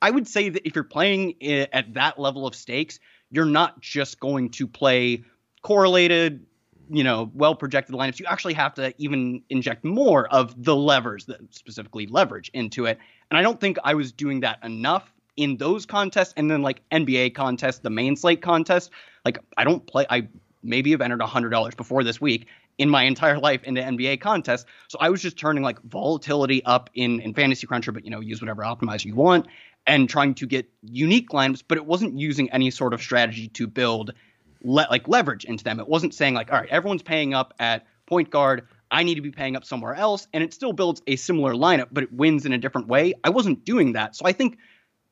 I 0.00 0.10
would 0.10 0.28
say 0.28 0.48
that 0.48 0.66
if 0.66 0.74
you're 0.74 0.84
playing 0.84 1.42
at 1.42 1.94
that 1.94 2.18
level 2.18 2.46
of 2.46 2.54
stakes, 2.54 3.00
you're 3.30 3.46
not 3.46 3.80
just 3.80 4.20
going 4.20 4.50
to 4.50 4.66
play 4.66 5.24
correlated, 5.62 6.46
you 6.90 7.02
know, 7.02 7.30
well 7.34 7.54
projected 7.54 7.94
lineups. 7.94 8.20
You 8.20 8.26
actually 8.26 8.54
have 8.54 8.74
to 8.74 8.94
even 8.98 9.42
inject 9.50 9.84
more 9.84 10.32
of 10.32 10.62
the 10.62 10.76
levers, 10.76 11.24
that 11.26 11.40
specifically 11.54 12.06
leverage, 12.06 12.50
into 12.54 12.86
it. 12.86 12.98
And 13.30 13.38
I 13.38 13.42
don't 13.42 13.60
think 13.60 13.78
I 13.82 13.94
was 13.94 14.12
doing 14.12 14.40
that 14.40 14.62
enough 14.62 15.12
in 15.36 15.56
those 15.56 15.84
contests 15.86 16.32
and 16.36 16.50
then 16.50 16.62
like 16.62 16.82
NBA 16.90 17.34
contests, 17.34 17.80
the 17.80 17.90
main 17.90 18.16
slate 18.16 18.42
contest. 18.42 18.90
Like 19.26 19.38
I 19.56 19.64
don't 19.64 19.84
play. 19.84 20.06
I 20.08 20.28
maybe 20.62 20.92
have 20.92 21.00
entered 21.00 21.20
hundred 21.20 21.50
dollars 21.50 21.74
before 21.74 22.04
this 22.04 22.20
week 22.20 22.46
in 22.78 22.88
my 22.88 23.02
entire 23.02 23.38
life 23.38 23.64
into 23.64 23.80
NBA 23.80 24.20
contests. 24.20 24.66
So 24.86 24.98
I 25.00 25.10
was 25.10 25.20
just 25.20 25.36
turning 25.36 25.64
like 25.64 25.82
volatility 25.82 26.64
up 26.64 26.90
in 26.94 27.18
in 27.20 27.34
Fantasy 27.34 27.66
Cruncher, 27.66 27.90
but 27.90 28.04
you 28.04 28.10
know 28.12 28.20
use 28.20 28.40
whatever 28.40 28.62
optimizer 28.62 29.06
you 29.06 29.16
want 29.16 29.48
and 29.84 30.08
trying 30.08 30.34
to 30.34 30.46
get 30.46 30.70
unique 30.82 31.30
lineups, 31.30 31.64
but 31.66 31.76
it 31.76 31.84
wasn't 31.84 32.16
using 32.16 32.50
any 32.52 32.70
sort 32.70 32.94
of 32.94 33.02
strategy 33.02 33.48
to 33.48 33.66
build 33.66 34.12
le- 34.62 34.86
like 34.90 35.08
leverage 35.08 35.44
into 35.44 35.64
them. 35.64 35.80
It 35.80 35.88
wasn't 35.88 36.14
saying 36.14 36.34
like, 36.34 36.52
all 36.52 36.60
right, 36.60 36.68
everyone's 36.70 37.02
paying 37.02 37.34
up 37.34 37.52
at 37.58 37.84
point 38.06 38.30
guard. 38.30 38.68
I 38.92 39.02
need 39.02 39.16
to 39.16 39.22
be 39.22 39.32
paying 39.32 39.56
up 39.56 39.64
somewhere 39.64 39.94
else, 39.94 40.28
and 40.32 40.44
it 40.44 40.54
still 40.54 40.72
builds 40.72 41.02
a 41.08 41.16
similar 41.16 41.54
lineup, 41.54 41.88
but 41.90 42.04
it 42.04 42.12
wins 42.12 42.46
in 42.46 42.52
a 42.52 42.58
different 42.58 42.86
way. 42.86 43.14
I 43.24 43.30
wasn't 43.30 43.64
doing 43.64 43.94
that, 43.94 44.14
so 44.14 44.24
I 44.24 44.32
think 44.32 44.58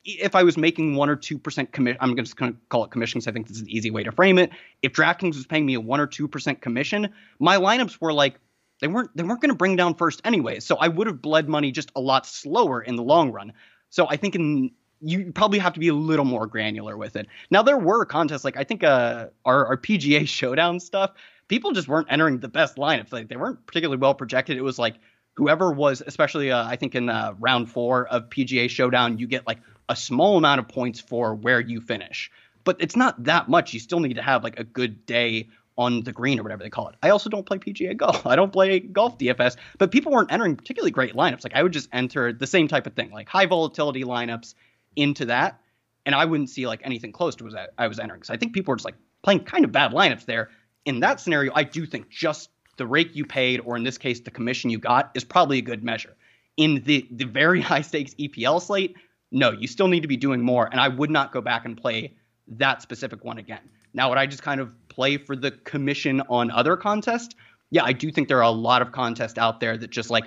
if 0.05 0.35
I 0.35 0.43
was 0.43 0.57
making 0.57 0.95
one 0.97 1.09
or 1.09 1.17
two 1.17 1.39
percent 1.39 1.73
commission, 1.73 1.99
I'm 2.01 2.17
just 2.17 2.37
going 2.37 2.53
to 2.53 2.59
call 2.69 2.85
it 2.85 2.91
commission 2.91 3.19
because 3.19 3.29
I 3.29 3.33
think 3.33 3.49
this 3.49 3.57
is 3.57 3.63
an 3.63 3.71
easy 3.71 3.91
way 3.91 4.03
to 4.03 4.13
frame 4.13 4.39
it. 4.39 4.51
If 4.83 4.93
DraftKings 4.93 5.35
was 5.35 5.47
paying 5.47 5.67
me 5.67 5.75
a 5.75 5.81
one 5.81 6.01
or 6.01 6.07
two 6.07 6.29
percent 6.29 6.61
commission, 6.61 7.09
my 7.39 7.57
lineups 7.57 8.01
were 8.01 8.13
like 8.13 8.39
they 8.81 8.89
weren't 8.89 9.17
they 9.17 9.23
weren't 9.23 9.41
going 9.41 9.51
to 9.51 9.57
bring 9.57 9.77
down 9.77 9.95
first 9.95 10.21
anyway. 10.25 10.61
So 10.61 10.77
I 10.77 10.89
would 10.89 11.07
have 11.07 11.23
bled 11.23 11.49
money 11.49 11.73
just 11.73 11.91
a 11.97 12.01
lot 12.01 12.27
slower 12.27 12.83
in 12.83 12.97
the 12.97 13.03
long 13.03 13.33
run. 13.33 13.53
So 13.91 14.07
I 14.09 14.17
think 14.17 14.35
in 14.35 14.73
you 15.01 15.33
probably 15.33 15.59
have 15.59 15.75
to 15.75 15.81
be 15.81 15.89
a 15.89 15.95
little 15.95 16.25
more 16.25 16.47
granular 16.47 16.97
with 16.97 17.17
it. 17.17 17.27
Now 17.51 17.63
there 17.63 17.79
were 17.79 18.05
contests 18.05 18.45
like 18.45 18.57
I 18.57 18.65
think 18.65 18.85
uh, 18.85 19.29
our, 19.45 19.67
our 19.67 19.77
PGA 19.77 20.27
Showdown 20.29 20.81
stuff. 20.81 21.13
People 21.47 21.73
just 21.73 21.89
weren't 21.89 22.09
entering 22.11 22.41
the 22.41 22.49
best 22.49 22.77
lineups. 22.77 23.13
Like 23.13 23.29
they 23.29 23.37
weren't 23.37 23.67
particularly 23.67 24.01
well 24.01 24.15
projected. 24.15 24.57
It 24.57 24.63
was 24.63 24.79
like 24.79 24.97
whoever 25.35 25.73
was, 25.73 26.03
especially 26.07 26.51
uh, 26.51 26.67
I 26.67 26.77
think 26.77 26.95
in 26.95 27.09
uh, 27.09 27.35
round 27.39 27.71
four 27.71 28.07
of 28.07 28.31
PGA 28.31 28.71
Showdown, 28.71 29.19
you 29.19 29.27
get 29.27 29.47
like 29.47 29.59
a 29.89 29.97
small 29.97 30.37
amount 30.37 30.61
of 30.61 30.69
points 30.69 31.01
for 31.01 31.35
where 31.35 31.61
you 31.61 31.81
finish. 31.81 32.31
But 32.65 32.77
it's 32.81 32.97
not 32.97 33.25
that 33.25 33.49
much. 33.49 33.75
You 33.75 33.81
still 33.81 34.01
need 34.01 34.15
to 34.15 34.23
have 34.23 34.43
like 34.43 34.59
a 34.59 34.65
good 34.65 35.05
day 35.07 35.49
on 35.77 36.03
the 36.03 36.13
green 36.13 36.39
or 36.39 36.43
whatever 36.43 36.63
they 36.63 36.71
call 36.71 36.89
it. 36.89 36.95
I 37.03 37.11
also 37.11 37.29
don't 37.29 37.45
play 37.45 37.59
PGA 37.59 37.97
golf. 37.97 38.27
I 38.27 38.37
don't 38.37 38.53
play 38.53 38.81
golf 38.81 39.19
DFS, 39.19 39.57
but 39.79 39.91
people 39.91 40.13
weren't 40.13 40.33
entering 40.33 40.57
particularly 40.57 40.91
great 40.91 41.15
lineups. 41.15 41.45
Like 41.45 41.55
I 41.55 41.63
would 41.63 41.73
just 41.73 41.89
enter 41.93 42.33
the 42.33 42.47
same 42.47 42.69
type 42.69 42.87
of 42.87 42.95
thing, 42.95 43.11
like 43.11 43.29
high 43.29 43.47
volatility 43.47 44.05
lineups 44.05 44.55
into 44.97 45.27
that, 45.27 45.61
and 46.07 46.15
I 46.15 46.25
wouldn't 46.25 46.51
see 46.51 46.67
like 46.67 46.81
anything 46.85 47.13
close 47.13 47.35
to 47.37 47.45
what 47.45 47.73
I 47.77 47.89
was 47.89 47.99
entering. 47.99 48.23
So 48.23 48.33
I 48.33 48.37
think 48.37 48.53
people 48.53 48.73
were 48.73 48.77
just 48.77 48.85
like 48.85 48.97
playing 49.23 49.41
kind 49.41 49.65
of 49.65 49.73
bad 49.73 49.93
lineups 49.93 50.27
there. 50.27 50.51
In 50.85 51.01
that 51.01 51.21
scenario, 51.21 51.53
I 51.55 51.65
do 51.65 51.87
think 51.87 52.11
just 52.11 52.51
the 52.77 52.87
rake 52.87 53.17
you 53.17 53.25
paid, 53.25 53.61
or 53.65 53.77
in 53.77 53.85
this 53.85 53.99
case, 53.99 54.21
the 54.21 54.31
commission 54.31 54.71
you 54.71 54.79
got, 54.79 55.11
is 55.15 55.25
probably 55.25 55.59
a 55.59 55.63
good 55.63 55.83
measure. 55.83 56.15
In 56.57 56.83
the 56.85 57.07
the 57.11 57.25
very 57.25 57.61
high 57.71 57.83
stakes 57.83 58.15
EPL 58.15 58.63
slate, 58.63 58.97
no, 59.35 59.51
you 59.51 59.67
still 59.67 59.89
need 59.89 60.03
to 60.03 60.09
be 60.09 60.17
doing 60.17 60.41
more, 60.41 60.69
and 60.71 60.81
I 60.81 60.87
would 60.89 61.11
not 61.11 61.33
go 61.33 61.41
back 61.41 61.65
and 61.65 61.77
play 61.77 62.15
that 62.47 62.83
specific 62.83 63.25
one 63.25 63.37
again. 63.37 63.69
Now, 63.93 64.09
would 64.09 64.19
I 64.19 64.27
just 64.27 64.43
kind 64.43 64.61
of 64.61 64.73
play 64.89 65.17
for 65.17 65.35
the 65.35 65.51
commission 65.51 66.23
on 66.29 66.53
other 66.53 66.77
contests? 66.77 67.35
Yeah, 67.71 67.83
I 67.85 67.93
do 67.93 68.13
think 68.13 68.29
there 68.29 68.39
are 68.39 68.43
a 68.43 68.51
lot 68.51 68.81
of 68.81 68.93
contests 68.93 69.37
out 69.37 69.59
there 69.59 69.77
that 69.77 69.91
just 69.91 70.09
like 70.09 70.25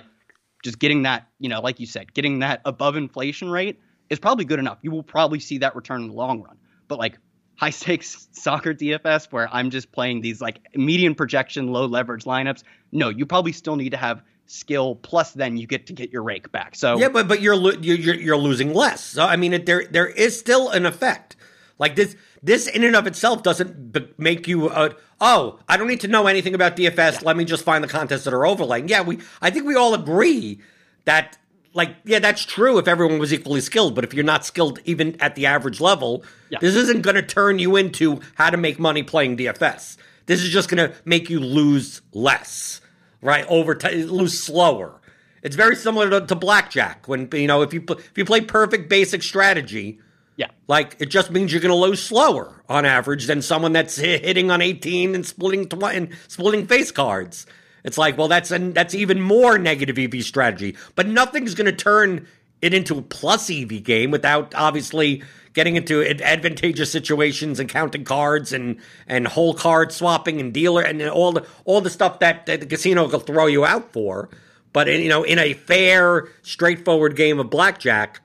just 0.62 0.78
getting 0.78 1.02
that, 1.02 1.26
you 1.38 1.48
know, 1.48 1.60
like 1.60 1.80
you 1.80 1.86
said, 1.86 2.12
getting 2.12 2.40
that 2.40 2.60
above 2.66 2.96
inflation 2.96 3.50
rate 3.50 3.80
is 4.10 4.18
probably 4.18 4.44
good 4.44 4.58
enough. 4.58 4.78
You 4.82 4.90
will 4.90 5.02
probably 5.02 5.40
see 5.40 5.58
that 5.58 5.74
return 5.74 6.02
in 6.02 6.08
the 6.08 6.14
long 6.14 6.42
run. 6.42 6.58
But 6.86 6.98
like 6.98 7.18
high 7.56 7.70
stakes 7.70 8.28
soccer 8.32 8.74
DFS 8.74 9.32
where 9.32 9.48
I'm 9.50 9.70
just 9.70 9.90
playing 9.90 10.20
these 10.20 10.42
like 10.42 10.60
median 10.74 11.14
projection, 11.14 11.68
low 11.68 11.86
leverage 11.86 12.24
lineups, 12.24 12.62
no, 12.92 13.08
you 13.08 13.24
probably 13.24 13.52
still 13.52 13.76
need 13.76 13.90
to 13.90 13.96
have 13.96 14.22
skill 14.48 14.96
plus 14.96 15.32
then 15.32 15.56
you 15.56 15.66
get 15.66 15.86
to 15.86 15.92
get 15.92 16.10
your 16.10 16.22
rake 16.22 16.50
back. 16.50 16.74
So 16.74 16.98
Yeah, 16.98 17.08
but 17.08 17.28
but 17.28 17.40
you're 17.40 17.54
you're 17.80 18.16
you're 18.16 18.36
losing 18.36 18.74
less. 18.74 19.04
So 19.04 19.24
I 19.24 19.36
mean 19.36 19.52
it, 19.52 19.66
there 19.66 19.84
there 19.90 20.08
is 20.08 20.38
still 20.38 20.70
an 20.70 20.86
effect. 20.86 21.36
Like 21.78 21.94
this 21.94 22.16
this 22.42 22.66
in 22.66 22.82
and 22.82 22.96
of 22.96 23.06
itself 23.06 23.42
doesn't 23.42 23.92
b- 23.92 24.08
make 24.16 24.48
you 24.48 24.68
uh, 24.68 24.90
oh, 25.20 25.60
I 25.68 25.76
don't 25.76 25.86
need 25.86 26.00
to 26.00 26.08
know 26.08 26.26
anything 26.26 26.54
about 26.54 26.76
DFS. 26.76 26.96
Yeah. 26.96 27.18
Let 27.22 27.36
me 27.36 27.44
just 27.44 27.62
find 27.62 27.84
the 27.84 27.88
contests 27.88 28.24
that 28.24 28.34
are 28.34 28.46
overlaying. 28.46 28.88
Yeah, 28.88 29.02
we 29.02 29.18
I 29.40 29.50
think 29.50 29.66
we 29.66 29.76
all 29.76 29.94
agree 29.94 30.60
that 31.04 31.38
like 31.74 31.96
yeah 32.04 32.18
that's 32.18 32.44
true 32.44 32.78
if 32.78 32.88
everyone 32.88 33.18
was 33.18 33.32
equally 33.32 33.60
skilled 33.60 33.94
but 33.94 34.02
if 34.02 34.14
you're 34.14 34.24
not 34.24 34.44
skilled 34.44 34.78
even 34.84 35.20
at 35.20 35.34
the 35.34 35.46
average 35.46 35.80
level 35.80 36.24
yeah. 36.50 36.58
this 36.60 36.74
isn't 36.74 37.02
going 37.02 37.14
to 37.14 37.22
turn 37.22 37.58
you 37.58 37.76
into 37.76 38.20
how 38.34 38.48
to 38.48 38.56
make 38.56 38.78
money 38.78 39.02
playing 39.02 39.36
dfs 39.36 39.96
this 40.26 40.42
is 40.42 40.48
just 40.48 40.68
going 40.68 40.88
to 40.88 40.96
make 41.04 41.28
you 41.28 41.38
lose 41.38 42.00
less 42.12 42.80
right 43.20 43.46
over 43.48 43.74
time 43.74 44.06
lose 44.06 44.38
slower. 44.38 45.00
It's 45.42 45.56
very 45.56 45.76
similar 45.76 46.10
to, 46.10 46.26
to, 46.26 46.34
blackjack 46.34 47.06
when 47.06 47.28
you 47.32 47.46
know 47.46 47.62
if 47.62 47.72
you 47.72 47.84
if 47.88 48.12
you 48.16 48.24
play 48.24 48.40
perfect 48.40 48.88
basic 48.88 49.22
strategy 49.22 50.00
yeah. 50.38 50.48
like 50.68 50.96
it 51.00 51.06
just 51.06 51.30
means 51.30 51.52
you're 51.52 51.60
going 51.60 51.70
to 51.70 51.74
lose 51.74 52.02
slower 52.02 52.62
on 52.68 52.86
average 52.86 53.26
than 53.26 53.42
someone 53.42 53.72
that's 53.72 53.96
hitting 53.96 54.50
on 54.50 54.62
18 54.62 55.14
and 55.14 55.26
splitting 55.26 55.68
tw- 55.68 55.82
and 55.84 56.16
splitting 56.28 56.66
face 56.66 56.92
cards. 56.92 57.44
It's 57.84 57.98
like, 57.98 58.16
well, 58.16 58.28
that's 58.28 58.52
an, 58.52 58.72
that's 58.72 58.94
even 58.94 59.20
more 59.20 59.58
negative 59.58 59.98
EV 59.98 60.22
strategy. 60.22 60.76
But 60.94 61.08
nothing's 61.08 61.54
going 61.54 61.66
to 61.66 61.72
turn 61.72 62.26
it 62.62 62.72
into 62.72 62.98
a 62.98 63.02
plus 63.02 63.50
EV 63.50 63.82
game 63.82 64.10
without 64.12 64.54
obviously 64.54 65.24
getting 65.58 65.74
into 65.74 66.08
advantageous 66.22 66.88
situations 66.88 67.58
and 67.58 67.68
counting 67.68 68.04
cards 68.04 68.52
and 68.52 68.76
and 69.08 69.26
hole 69.26 69.54
card 69.54 69.90
swapping 69.90 70.38
and 70.38 70.54
dealer 70.54 70.82
and 70.82 71.02
all 71.02 71.32
the 71.32 71.44
all 71.64 71.80
the 71.80 71.90
stuff 71.90 72.20
that, 72.20 72.46
that 72.46 72.60
the 72.60 72.66
casino 72.66 73.08
will 73.08 73.18
throw 73.18 73.46
you 73.46 73.64
out 73.64 73.92
for. 73.92 74.28
But 74.72 74.88
in, 74.88 75.00
you 75.00 75.08
know, 75.08 75.24
in 75.24 75.40
a 75.40 75.54
fair, 75.54 76.28
straightforward 76.42 77.16
game 77.16 77.40
of 77.40 77.50
blackjack, 77.50 78.20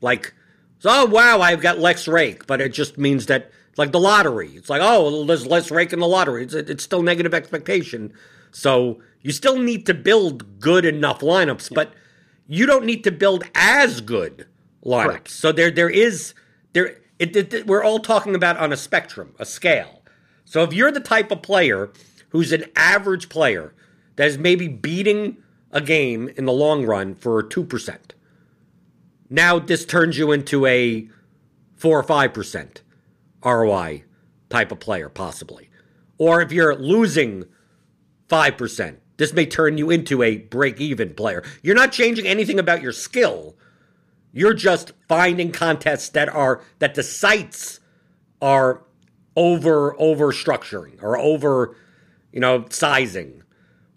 like, 0.00 0.34
oh 0.84 1.06
wow, 1.06 1.40
I've 1.40 1.60
got 1.60 1.78
Lex 1.78 2.08
Rake, 2.08 2.48
but 2.48 2.60
it 2.60 2.72
just 2.72 2.98
means 2.98 3.26
that 3.26 3.52
like 3.76 3.92
the 3.92 4.00
lottery. 4.00 4.48
It's 4.56 4.68
like, 4.68 4.82
oh, 4.82 5.24
there's 5.26 5.46
less 5.46 5.70
rake 5.70 5.92
in 5.92 6.00
the 6.00 6.08
lottery. 6.08 6.42
It's, 6.42 6.54
it's 6.54 6.82
still 6.82 7.02
negative 7.02 7.34
expectation. 7.34 8.12
So 8.50 9.00
you 9.22 9.30
still 9.30 9.60
need 9.60 9.86
to 9.86 9.94
build 9.94 10.58
good 10.58 10.84
enough 10.84 11.20
lineups, 11.20 11.72
but 11.72 11.94
you 12.48 12.66
don't 12.66 12.84
need 12.84 13.04
to 13.04 13.12
build 13.12 13.44
as 13.54 14.00
good 14.00 14.48
lineups. 14.84 15.04
Correct. 15.04 15.30
So 15.30 15.52
there 15.52 15.70
there 15.70 15.88
is 15.88 16.34
there 16.74 16.98
it, 17.18 17.34
it, 17.34 17.54
it, 17.54 17.66
we're 17.66 17.82
all 17.82 18.00
talking 18.00 18.34
about 18.34 18.58
on 18.58 18.72
a 18.72 18.76
spectrum, 18.76 19.34
a 19.38 19.46
scale. 19.46 20.02
So 20.44 20.62
if 20.62 20.72
you're 20.72 20.92
the 20.92 21.00
type 21.00 21.30
of 21.30 21.42
player 21.42 21.90
who's 22.30 22.52
an 22.52 22.64
average 22.76 23.28
player 23.28 23.74
that 24.16 24.26
is 24.26 24.36
maybe 24.36 24.68
beating 24.68 25.38
a 25.70 25.80
game 25.80 26.28
in 26.36 26.44
the 26.44 26.52
long 26.52 26.84
run 26.84 27.14
for 27.14 27.42
2%. 27.42 27.98
Now 29.30 29.58
this 29.58 29.84
turns 29.84 30.18
you 30.18 30.32
into 30.32 30.66
a 30.66 31.08
4 31.76 32.00
or 32.00 32.04
5% 32.04 32.82
ROI 33.44 34.04
type 34.50 34.70
of 34.70 34.80
player 34.80 35.08
possibly. 35.08 35.70
Or 36.18 36.40
if 36.42 36.52
you're 36.52 36.76
losing 36.76 37.44
5%. 38.28 38.96
This 39.16 39.32
may 39.32 39.46
turn 39.46 39.78
you 39.78 39.90
into 39.90 40.22
a 40.22 40.38
break 40.38 40.80
even 40.80 41.14
player. 41.14 41.44
You're 41.62 41.76
not 41.76 41.92
changing 41.92 42.26
anything 42.26 42.58
about 42.58 42.82
your 42.82 42.92
skill. 42.92 43.56
You're 44.34 44.52
just 44.52 44.92
finding 45.08 45.52
contests 45.52 46.08
that 46.10 46.28
are 46.28 46.60
that 46.80 46.96
the 46.96 47.04
sites 47.04 47.78
are 48.42 48.82
over 49.36 49.98
over 49.98 50.32
structuring 50.32 51.02
or 51.02 51.16
over 51.16 51.76
you 52.32 52.40
know 52.40 52.66
sizing 52.68 53.44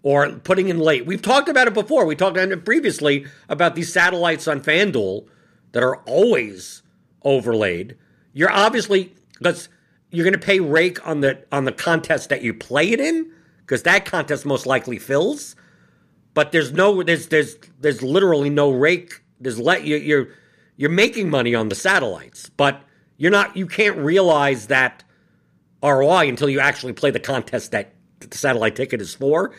or 0.02 0.30
putting 0.30 0.68
in 0.68 0.78
late. 0.78 1.04
We've 1.06 1.20
talked 1.20 1.48
about 1.48 1.66
it 1.66 1.74
before. 1.74 2.06
We 2.06 2.14
talked 2.14 2.36
about 2.36 2.52
it 2.52 2.64
previously 2.64 3.26
about 3.48 3.74
these 3.74 3.92
satellites 3.92 4.46
on 4.46 4.60
FanDuel 4.60 5.26
that 5.72 5.82
are 5.82 5.96
always 6.06 6.82
overlaid. 7.24 7.96
You're 8.32 8.52
obviously 8.52 9.14
because 9.38 9.68
you're 10.12 10.24
going 10.24 10.34
to 10.34 10.38
pay 10.38 10.60
rake 10.60 11.04
on 11.06 11.20
the 11.20 11.44
on 11.50 11.64
the 11.64 11.72
contest 11.72 12.28
that 12.28 12.42
you 12.42 12.54
play 12.54 12.90
it 12.92 13.00
in 13.00 13.32
because 13.60 13.82
that 13.82 14.04
contest 14.04 14.46
most 14.46 14.66
likely 14.66 14.98
fills. 15.00 15.56
But 16.32 16.52
there's 16.52 16.72
no 16.72 17.02
there's 17.02 17.26
there's 17.26 17.56
there's 17.80 18.02
literally 18.02 18.50
no 18.50 18.70
rake. 18.70 19.22
There's 19.40 19.58
let 19.58 19.84
you 19.84 19.96
you're 19.96 20.28
you're 20.76 20.90
making 20.90 21.30
money 21.30 21.54
on 21.54 21.68
the 21.68 21.74
satellites, 21.74 22.50
but 22.50 22.82
you're 23.16 23.30
not 23.30 23.56
you 23.56 23.66
can't 23.66 23.96
realize 23.98 24.68
that 24.68 25.04
ROI 25.82 26.28
until 26.28 26.48
you 26.48 26.60
actually 26.60 26.92
play 26.92 27.10
the 27.10 27.20
contest 27.20 27.72
that 27.72 27.92
the 28.20 28.36
satellite 28.36 28.76
ticket 28.76 29.00
is 29.00 29.14
for 29.14 29.52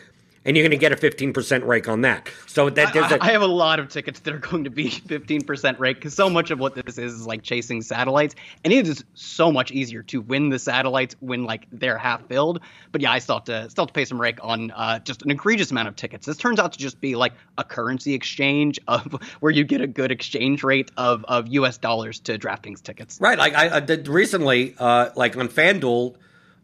and 0.50 0.56
you're 0.56 0.64
going 0.64 0.72
to 0.72 0.76
get 0.76 0.90
a 0.90 0.96
15% 0.96 1.64
rake 1.64 1.88
on 1.88 2.00
that. 2.00 2.28
So 2.48 2.70
that 2.70 2.92
there's 2.92 3.12
a- 3.12 3.22
I 3.22 3.30
have 3.30 3.42
a 3.42 3.46
lot 3.46 3.78
of 3.78 3.88
tickets 3.88 4.18
that 4.18 4.34
are 4.34 4.38
going 4.38 4.64
to 4.64 4.70
be 4.70 4.90
15% 4.90 5.78
rake 5.78 5.98
because 5.98 6.12
so 6.12 6.28
much 6.28 6.50
of 6.50 6.58
what 6.58 6.74
this 6.74 6.98
is 6.98 7.14
is 7.14 7.24
like 7.24 7.44
chasing 7.44 7.82
satellites, 7.82 8.34
and 8.64 8.72
it 8.72 8.88
is 8.88 9.04
so 9.14 9.52
much 9.52 9.70
easier 9.70 10.02
to 10.02 10.20
win 10.20 10.48
the 10.48 10.58
satellites 10.58 11.14
when 11.20 11.44
like 11.44 11.68
they're 11.70 11.96
half 11.96 12.26
filled. 12.26 12.58
But 12.90 13.00
yeah, 13.00 13.12
I 13.12 13.20
still 13.20 13.36
have 13.36 13.44
to 13.44 13.70
still 13.70 13.82
have 13.82 13.90
to 13.90 13.92
pay 13.92 14.04
some 14.04 14.20
rake 14.20 14.38
on 14.42 14.72
uh, 14.72 14.98
just 14.98 15.22
an 15.22 15.30
egregious 15.30 15.70
amount 15.70 15.86
of 15.86 15.94
tickets. 15.94 16.26
This 16.26 16.36
turns 16.36 16.58
out 16.58 16.72
to 16.72 16.80
just 16.80 17.00
be 17.00 17.14
like 17.14 17.34
a 17.56 17.62
currency 17.62 18.14
exchange 18.14 18.80
of 18.88 19.04
where 19.38 19.52
you 19.52 19.62
get 19.62 19.80
a 19.82 19.86
good 19.86 20.10
exchange 20.10 20.64
rate 20.64 20.90
of 20.96 21.24
of 21.28 21.46
U.S. 21.46 21.78
dollars 21.78 22.18
to 22.20 22.36
DraftKings 22.40 22.82
tickets. 22.82 23.18
Right. 23.20 23.38
Like 23.38 23.54
I, 23.54 23.76
I 23.76 23.80
did 23.80 24.08
recently, 24.08 24.74
uh, 24.80 25.10
like 25.14 25.36
on 25.36 25.48
FanDuel, 25.48 26.16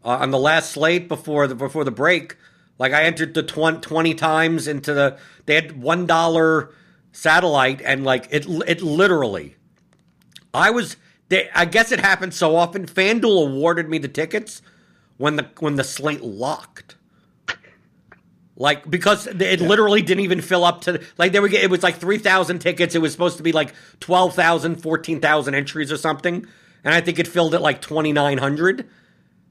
uh, 0.03 0.09
on 0.09 0.31
the 0.31 0.39
last 0.39 0.71
slate 0.71 1.07
before 1.07 1.47
the 1.47 1.55
before 1.55 1.85
the 1.85 1.91
break. 1.91 2.35
Like 2.79 2.93
I 2.93 3.03
entered 3.03 3.33
the 3.33 3.43
20, 3.43 3.79
20 3.79 4.13
times 4.13 4.67
into 4.67 4.93
the 4.93 5.17
they 5.45 5.55
had 5.55 5.81
one 5.81 6.05
dollar 6.05 6.73
satellite 7.11 7.81
and 7.81 8.03
like 8.03 8.27
it 8.29 8.45
it 8.67 8.81
literally 8.81 9.57
I 10.53 10.71
was. 10.71 10.97
They, 11.29 11.49
I 11.53 11.65
guess 11.65 11.91
it 11.91 11.99
happened 11.99 12.33
so 12.33 12.55
often. 12.55 12.85
FanDuel 12.85 13.49
awarded 13.49 13.89
me 13.89 13.97
the 13.97 14.07
tickets 14.07 14.61
when 15.17 15.35
the 15.35 15.49
when 15.59 15.75
the 15.75 15.83
slate 15.83 16.21
locked. 16.21 16.95
Like 18.55 18.89
because 18.89 19.27
it 19.27 19.61
literally 19.61 20.01
didn't 20.01 20.23
even 20.23 20.41
fill 20.41 20.63
up 20.63 20.81
to 20.81 20.99
like 21.17 21.31
they 21.31 21.39
were 21.39 21.47
it 21.47 21.69
was 21.69 21.83
like 21.83 21.97
3000 21.97 22.57
tickets 22.57 22.95
it 22.95 22.99
was 22.99 23.11
supposed 23.11 23.37
to 23.37 23.43
be 23.43 23.51
like 23.51 23.71
12,000 23.99 24.81
14,000 24.81 25.53
entries 25.53 25.91
or 25.91 25.97
something 25.97 26.47
and 26.83 26.91
I 26.91 26.99
think 26.99 27.19
it 27.19 27.27
filled 27.27 27.53
at 27.53 27.61
like 27.61 27.83
2900 27.83 28.79
and 28.79 28.87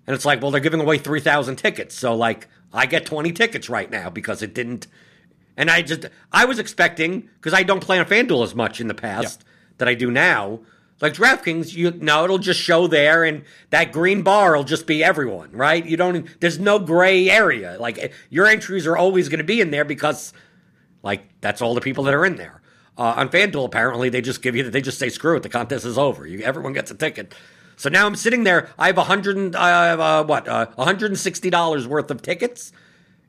it's 0.09 0.25
like 0.25 0.43
well 0.43 0.51
they're 0.51 0.61
giving 0.61 0.81
away 0.81 0.99
3000 0.99 1.55
tickets 1.55 1.95
so 1.95 2.17
like 2.17 2.49
I 2.73 2.87
get 2.87 3.07
20 3.07 3.33
tickets 3.33 3.69
right 3.69 3.91
now 3.91 4.11
because 4.11 4.43
it 4.43 4.55
didn't 4.55 4.87
and 5.57 5.71
I 5.71 5.83
just 5.83 6.07
I 6.33 6.45
was 6.45 6.59
expecting 6.59 7.29
because 7.37 7.55
I 7.55 7.63
don't 7.63 7.81
play 7.81 7.99
on 7.99 8.07
FanDuel 8.07 8.45
as 8.45 8.55
much 8.55 8.81
in 8.81 8.89
the 8.89 8.95
past 8.95 9.45
that 9.79 9.89
I 9.89 9.95
do 9.95 10.11
now 10.11 10.61
like 11.01 11.13
DraftKings, 11.13 11.75
you 11.75 11.91
know, 11.91 12.25
it'll 12.25 12.39
just 12.39 12.61
show 12.61 12.87
there, 12.87 13.25
and 13.25 13.45
that 13.71 13.93
green 13.93 14.23
bar 14.23 14.57
will 14.57 14.65
just 14.65 14.87
be 14.87 15.05
everyone, 15.05 15.53
right? 15.53 15.85
You 15.85 15.97
don't. 15.97 16.29
There's 16.41 16.59
no 16.59 16.79
gray 16.79 17.29
area. 17.29 17.77
Like 17.79 18.13
your 18.31 18.47
entries 18.47 18.87
are 18.87 18.97
always 18.97 19.29
going 19.29 19.39
to 19.39 19.45
be 19.45 19.61
in 19.61 19.71
there 19.71 19.85
because, 19.85 20.33
like, 21.03 21.25
that's 21.41 21.61
all 21.61 21.75
the 21.75 21.83
people 21.83 22.05
that 22.05 22.15
are 22.15 22.25
in 22.25 22.37
there. 22.37 22.63
Uh, 22.97 23.13
on 23.17 23.29
FanDuel, 23.29 23.67
apparently, 23.67 24.09
they 24.09 24.23
just 24.23 24.41
give 24.41 24.57
you. 24.57 24.71
They 24.71 24.81
just 24.81 24.99
say, 24.99 25.11
"Screw 25.11 25.37
it, 25.37 25.43
the 25.43 25.51
contest 25.51 25.85
is 25.85 25.99
over." 25.99 26.27
You, 26.27 26.41
everyone 26.41 26.73
gets 26.73 26.91
a 26.91 26.95
ticket. 26.95 27.35
So 27.77 27.89
now 27.89 28.07
I'm 28.07 28.17
sitting 28.17 28.45
there. 28.45 28.71
I 28.79 28.87
have 28.87 28.99
a 28.99 29.05
hundred. 29.05 29.55
Have 29.55 30.01
uh, 30.01 30.25
what? 30.25 30.49
Uh, 30.49 30.67
160 30.75 31.51
dollars 31.51 31.87
worth 31.87 32.11
of 32.11 32.23
tickets 32.23 32.73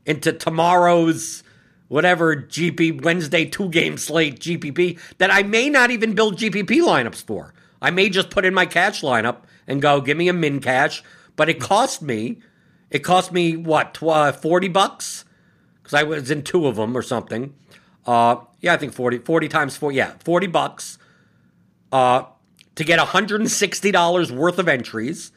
into 0.05 0.31
tomorrow's 0.31 1.43
whatever 1.89 2.35
GP 2.35 3.03
Wednesday 3.03 3.45
two 3.45 3.69
game 3.69 3.97
slate 3.97 4.39
GPP 4.39 4.99
that 5.17 5.31
I 5.31 5.43
may 5.43 5.69
not 5.69 5.91
even 5.91 6.15
build 6.15 6.37
GPP 6.37 6.81
lineups 6.81 7.25
for. 7.25 7.53
I 7.81 7.91
may 7.91 8.09
just 8.09 8.29
put 8.29 8.45
in 8.45 8.53
my 8.53 8.65
cash 8.65 9.01
lineup 9.01 9.43
and 9.67 9.81
go, 9.81 10.01
give 10.01 10.17
me 10.17 10.27
a 10.29 10.33
min 10.33 10.59
cash. 10.59 11.03
But 11.35 11.49
it 11.49 11.59
cost 11.59 12.01
me, 12.01 12.39
it 12.89 12.99
cost 12.99 13.31
me 13.31 13.55
what, 13.55 13.93
tw- 13.93 14.03
uh, 14.03 14.31
40 14.31 14.69
bucks? 14.69 15.25
Because 15.75 15.93
I 15.93 16.03
was 16.03 16.31
in 16.31 16.41
two 16.41 16.65
of 16.67 16.77
them 16.77 16.97
or 16.97 17.01
something. 17.01 17.53
Uh, 18.05 18.37
yeah, 18.61 18.73
I 18.73 18.77
think 18.77 18.93
40, 18.93 19.19
40 19.19 19.47
times 19.47 19.77
four, 19.77 19.91
yeah, 19.91 20.13
40 20.23 20.47
bucks 20.47 20.97
uh, 21.91 22.23
to 22.77 22.83
get 22.83 22.99
$160 22.99 24.31
worth 24.31 24.59
of 24.59 24.67
entries. 24.67 25.31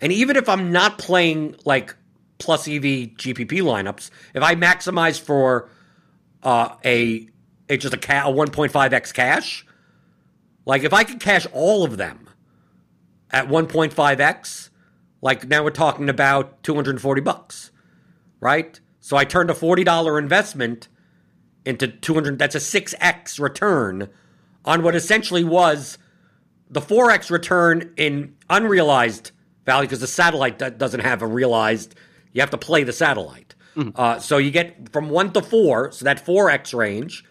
And 0.00 0.12
even 0.12 0.36
if 0.36 0.48
I'm 0.48 0.70
not 0.70 0.98
playing 0.98 1.56
like 1.64 1.96
plus 2.38 2.68
EV 2.68 2.82
GPP 2.82 3.62
lineups, 3.62 4.10
if 4.34 4.42
I 4.42 4.54
maximize 4.54 5.18
for 5.18 5.70
uh, 6.42 6.76
a, 6.84 7.26
just 7.70 7.94
a, 7.94 7.96
ca- 7.96 8.28
a 8.28 8.32
1.5x 8.32 9.14
cash, 9.14 9.66
like 10.66 10.84
if 10.84 10.92
I 10.92 11.04
could 11.04 11.20
cash 11.20 11.46
all 11.52 11.84
of 11.84 11.96
them 11.96 12.28
at 13.30 13.48
1.5x, 13.48 14.68
like 15.22 15.48
now 15.48 15.64
we're 15.64 15.70
talking 15.70 16.10
about 16.10 16.62
240 16.64 17.22
bucks, 17.22 17.70
right? 18.40 18.78
So 19.00 19.16
I 19.16 19.24
turned 19.24 19.48
a 19.48 19.54
$40 19.54 20.18
investment 20.18 20.88
into 21.64 21.88
200 21.88 22.38
that's 22.38 22.54
a 22.54 22.58
6x 22.58 23.40
return 23.40 24.10
on 24.66 24.82
what 24.82 24.94
essentially 24.94 25.44
was 25.44 25.96
the 26.70 26.80
4x 26.80 27.30
return 27.30 27.92
in 27.96 28.34
unrealized 28.50 29.30
value 29.64 29.86
because 29.86 30.00
the 30.00 30.06
satellite 30.06 30.58
doesn't 30.78 31.00
have 31.00 31.22
a 31.22 31.26
realized 31.26 31.94
you 32.32 32.40
have 32.40 32.50
to 32.50 32.58
play 32.58 32.84
the 32.84 32.92
satellite. 32.92 33.54
Mm-hmm. 33.76 33.90
Uh, 33.94 34.18
so 34.18 34.38
you 34.38 34.50
get 34.50 34.92
from 34.92 35.08
1 35.08 35.32
to 35.32 35.42
4, 35.42 35.92
so 35.92 36.04
that 36.04 36.24
4x 36.24 36.76
range, 36.76 37.24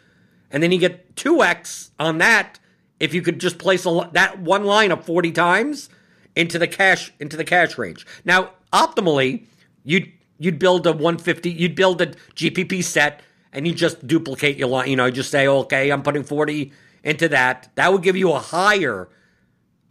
and 0.52 0.62
then 0.62 0.72
you 0.72 0.80
get 0.80 1.16
2x 1.16 1.92
on 2.00 2.18
that 2.20 2.60
if 3.00 3.14
you 3.14 3.22
could 3.22 3.40
just 3.40 3.58
place 3.58 3.86
a, 3.86 4.10
that 4.14 4.40
one 4.40 4.64
line 4.64 4.92
up 4.92 5.04
40 5.04 5.32
times 5.32 5.90
into 6.36 6.58
the 6.58 6.68
cash 6.68 7.14
into 7.20 7.38
the 7.38 7.44
cash 7.44 7.78
range. 7.78 8.06
Now, 8.26 8.52
optimally, 8.72 9.46
you'd 9.84 10.12
you'd 10.38 10.60
build 10.60 10.88
a 10.88 10.92
150, 10.92 11.52
you'd 11.52 11.76
build 11.76 12.02
a 12.02 12.08
GPP 12.36 12.84
set 12.84 13.22
and 13.52 13.68
you 13.68 13.74
just 13.74 14.08
duplicate 14.08 14.58
your 14.58 14.68
line, 14.68 14.90
you 14.90 14.96
know, 14.96 15.12
just 15.12 15.32
say, 15.32 15.48
"Okay, 15.48 15.92
I'm 15.92 16.02
putting 16.02 16.24
40 16.24 16.72
into 17.04 17.30
that." 17.30 17.70
That 17.76 17.92
would 17.92 18.02
give 18.04 18.16
you 18.16 18.32
a 18.32 18.40
higher 18.40 19.10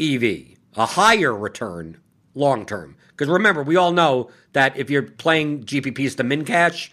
EV, 0.01 0.57
a 0.77 0.87
higher 0.87 1.35
return 1.35 1.99
long 2.35 2.67
term. 2.67 2.97
Because 3.09 3.29
remember, 3.29 3.63
we 3.63 3.77
all 3.77 3.93
know 3.93 4.31
that 4.53 4.77
if 4.77 4.91
you're 4.91 5.03
playing 5.03 5.65
GPPs 5.65 6.17
to 6.17 6.25
min 6.25 6.45
cash, 6.45 6.93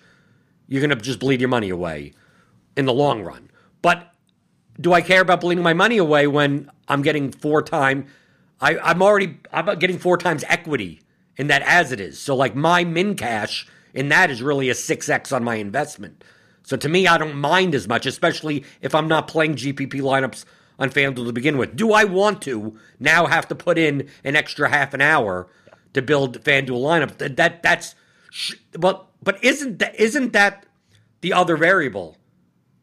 you're 0.68 0.82
going 0.82 0.90
to 0.90 0.96
just 0.96 1.20
bleed 1.20 1.40
your 1.40 1.50
money 1.50 1.70
away 1.70 2.14
in 2.78 2.86
the 2.86 2.94
long 2.94 3.22
run. 3.24 3.50
But 3.82 4.14
do 4.80 4.94
I 4.94 5.02
care 5.02 5.22
about 5.22 5.42
bleeding 5.42 5.64
my 5.64 5.74
money 5.74 5.98
away 5.98 6.28
when 6.28 6.70
I'm 6.88 7.02
getting 7.02 7.32
four 7.32 7.62
time? 7.62 8.08
I, 8.62 8.78
I'm 8.78 9.02
already 9.02 9.40
I'm 9.52 9.78
getting 9.80 9.98
four 9.98 10.18
times 10.18 10.44
equity 10.48 11.02
in 11.38 11.48
that 11.48 11.62
as 11.64 11.92
it 11.92 12.00
is. 12.00 12.20
So 12.20 12.36
like 12.36 12.56
my 12.56 12.84
min 12.84 13.16
cash 13.16 13.68
in 13.94 14.10
that 14.10 14.30
is 14.30 14.42
really 14.42 14.70
a 14.70 14.76
six 14.76 15.10
x 15.10 15.32
on 15.32 15.44
my 15.44 15.56
investment. 15.56 16.24
So 16.64 16.78
to 16.78 16.90
me, 16.90 17.08
I 17.08 17.18
don't 17.18 17.36
mind 17.36 17.74
as 17.74 17.88
much, 17.88 18.06
especially 18.06 18.64
if 18.82 18.94
I'm 18.94 19.08
not 19.08 19.28
playing 19.28 19.56
GPP 19.56 19.94
lineups 19.94 20.46
on 20.80 20.90
FanDuel 20.90 21.28
to 21.28 21.34
begin 21.34 21.58
with. 21.58 21.76
Do 21.76 21.94
I 21.94 22.06
want 22.06 22.42
to 22.44 22.80
now 23.00 23.28
have 23.28 23.48
to 23.50 23.56
put 23.56 23.78
in 23.78 24.10
an 24.24 24.36
extra 24.36 24.70
half 24.70 24.94
an 24.94 25.02
hour 25.02 25.48
to 25.94 26.02
build 26.02 26.42
FanDuel 26.44 26.82
lineups? 26.82 27.18
That, 27.18 27.36
that 27.38 27.62
that's 27.62 27.96
but 28.72 29.08
but 29.22 29.44
isn't 29.44 29.80
that 29.80 30.00
isn't 30.00 30.34
that 30.34 30.66
the 31.22 31.34
other 31.34 31.58
variable 31.58 32.18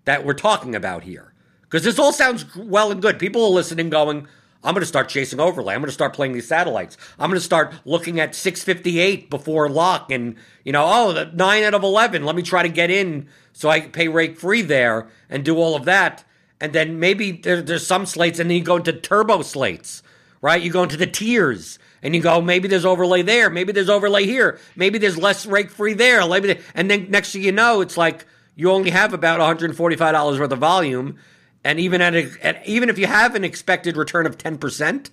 that 0.04 0.24
we're 0.24 0.34
talking 0.34 0.74
about 0.74 1.02
here? 1.02 1.32
Because 1.62 1.82
this 1.82 1.98
all 1.98 2.12
sounds 2.12 2.44
well 2.54 2.92
and 2.92 3.02
good. 3.02 3.18
People 3.18 3.44
are 3.44 3.50
listening, 3.50 3.90
going, 3.90 4.28
I'm 4.62 4.72
going 4.72 4.82
to 4.82 4.86
start 4.86 5.08
chasing 5.08 5.40
overlay. 5.40 5.74
I'm 5.74 5.80
going 5.80 5.88
to 5.88 5.92
start 5.92 6.14
playing 6.14 6.32
these 6.32 6.46
satellites. 6.46 6.96
I'm 7.18 7.28
going 7.28 7.38
to 7.38 7.44
start 7.44 7.74
looking 7.84 8.20
at 8.20 8.34
658 8.34 9.30
before 9.30 9.68
lock 9.68 10.10
and, 10.10 10.36
you 10.64 10.72
know, 10.72 10.84
oh, 10.84 11.30
9 11.32 11.62
out 11.64 11.74
of 11.74 11.82
11. 11.82 12.24
Let 12.24 12.36
me 12.36 12.42
try 12.42 12.62
to 12.62 12.68
get 12.68 12.90
in 12.90 13.28
so 13.52 13.68
I 13.68 13.80
pay 13.80 14.08
rake 14.08 14.38
free 14.38 14.62
there 14.62 15.08
and 15.28 15.44
do 15.44 15.56
all 15.56 15.74
of 15.74 15.84
that. 15.86 16.24
And 16.60 16.72
then 16.72 16.98
maybe 16.98 17.32
there, 17.32 17.60
there's 17.60 17.86
some 17.86 18.06
slates 18.06 18.38
and 18.38 18.50
then 18.50 18.56
you 18.56 18.64
go 18.64 18.76
into 18.76 18.92
turbo 18.92 19.42
slates, 19.42 20.02
right? 20.40 20.60
You 20.60 20.70
go 20.70 20.82
into 20.82 20.96
the 20.96 21.06
tiers 21.06 21.78
and 22.02 22.14
you 22.14 22.22
go, 22.22 22.34
oh, 22.34 22.40
maybe 22.40 22.68
there's 22.68 22.84
overlay 22.84 23.22
there. 23.22 23.50
Maybe 23.50 23.72
there's 23.72 23.90
overlay 23.90 24.24
here. 24.24 24.58
Maybe 24.74 24.98
there's 24.98 25.18
less 25.18 25.44
rake 25.44 25.70
free 25.70 25.92
there. 25.94 26.26
Maybe 26.26 26.58
and 26.74 26.90
then 26.90 27.10
next 27.10 27.32
thing 27.32 27.42
you 27.42 27.52
know, 27.52 27.80
it's 27.80 27.96
like 27.96 28.24
you 28.54 28.70
only 28.70 28.90
have 28.90 29.12
about 29.12 29.40
$145 29.58 30.38
worth 30.38 30.52
of 30.52 30.58
volume 30.58 31.18
and 31.62 31.80
even 31.80 32.00
at, 32.00 32.14
a, 32.14 32.30
at, 32.42 32.66
even 32.66 32.88
if 32.88 32.96
you 32.96 33.06
have 33.06 33.34
an 33.34 33.44
expected 33.44 33.96
return 33.96 34.24
of 34.24 34.38
10%, 34.38 35.10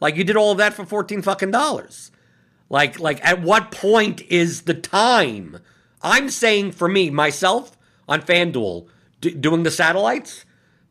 like 0.00 0.16
you 0.16 0.24
did 0.24 0.36
all 0.36 0.52
of 0.52 0.58
that 0.58 0.72
for 0.72 0.86
14 0.86 1.20
fucking 1.20 1.50
dollars. 1.50 2.10
Like 2.68 2.98
like 2.98 3.24
at 3.24 3.42
what 3.42 3.70
point 3.70 4.22
is 4.22 4.62
the 4.62 4.74
time? 4.74 5.58
I'm 6.02 6.30
saying 6.30 6.72
for 6.72 6.88
me 6.88 7.10
myself 7.10 7.76
on 8.08 8.22
FanDuel 8.22 8.88
d- 9.20 9.34
doing 9.34 9.62
the 9.62 9.70
satellites 9.70 10.44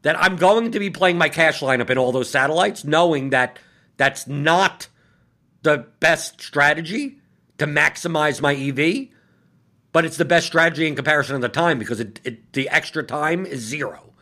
that 0.06 0.22
I'm 0.22 0.36
going 0.36 0.72
to 0.72 0.78
be 0.78 0.92
playing 0.92 1.18
my 1.18 1.30
cash 1.30 1.62
lineup 1.62 1.90
in 1.90 1.98
all 1.98 2.12
those 2.12 2.30
satellites 2.30 2.86
knowing 2.86 3.32
that 3.32 3.58
that's 3.98 4.28
not 4.28 4.88
the 5.64 5.88
best 6.00 6.40
strategy 6.40 7.18
to 7.58 7.66
maximize 7.66 8.40
my 8.40 8.54
EV, 8.54 9.08
but 9.92 10.06
it's 10.06 10.18
the 10.18 10.24
best 10.24 10.46
strategy 10.46 10.88
in 10.88 10.96
comparison 10.96 11.34
of 11.34 11.42
the 11.42 11.50
time 11.50 11.80
because 11.80 12.00
it, 12.00 12.20
it, 12.24 12.54
the 12.54 12.70
extra 12.70 13.02
time 13.02 13.48
is 13.48 13.62
zero. 13.62 14.14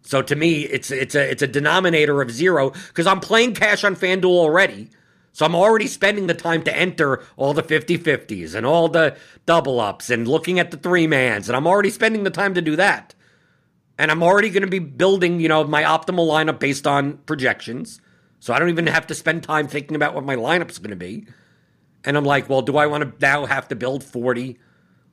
So 0.00 0.22
to 0.22 0.34
me, 0.34 0.62
it's 0.62 0.90
it's 0.90 1.14
a 1.14 1.30
it's 1.30 1.42
a 1.42 1.46
denominator 1.46 2.22
of 2.22 2.30
zero 2.30 2.70
because 2.70 3.06
I'm 3.06 3.20
playing 3.20 3.52
cash 3.52 3.84
on 3.84 3.94
FanDuel 3.94 4.24
already. 4.24 4.88
So 5.34 5.44
I'm 5.44 5.54
already 5.54 5.86
spending 5.86 6.28
the 6.28 6.34
time 6.34 6.62
to 6.62 6.74
enter 6.74 7.22
all 7.36 7.52
the 7.52 7.62
50-50s 7.62 8.54
and 8.54 8.64
all 8.64 8.88
the 8.88 9.18
double 9.44 9.80
ups 9.80 10.08
and 10.08 10.26
looking 10.26 10.58
at 10.58 10.70
the 10.70 10.78
three 10.78 11.06
mans, 11.06 11.50
and 11.50 11.56
I'm 11.56 11.66
already 11.66 11.90
spending 11.90 12.24
the 12.24 12.30
time 12.30 12.54
to 12.54 12.62
do 12.62 12.74
that. 12.76 13.14
And 13.98 14.10
I'm 14.10 14.22
already 14.22 14.50
going 14.50 14.62
to 14.62 14.68
be 14.68 14.78
building, 14.78 15.40
you 15.40 15.48
know, 15.48 15.64
my 15.64 15.82
optimal 15.82 16.28
lineup 16.28 16.58
based 16.58 16.86
on 16.86 17.18
projections. 17.18 18.00
So 18.40 18.52
I 18.52 18.58
don't 18.58 18.68
even 18.68 18.86
have 18.88 19.06
to 19.08 19.14
spend 19.14 19.42
time 19.42 19.68
thinking 19.68 19.96
about 19.96 20.14
what 20.14 20.24
my 20.24 20.36
lineup's 20.36 20.78
going 20.78 20.90
to 20.90 20.96
be. 20.96 21.26
And 22.04 22.16
I'm 22.16 22.24
like, 22.24 22.48
well, 22.48 22.62
do 22.62 22.76
I 22.76 22.86
want 22.86 23.02
to 23.04 23.26
now 23.26 23.46
have 23.46 23.68
to 23.68 23.76
build 23.76 24.04
40 24.04 24.58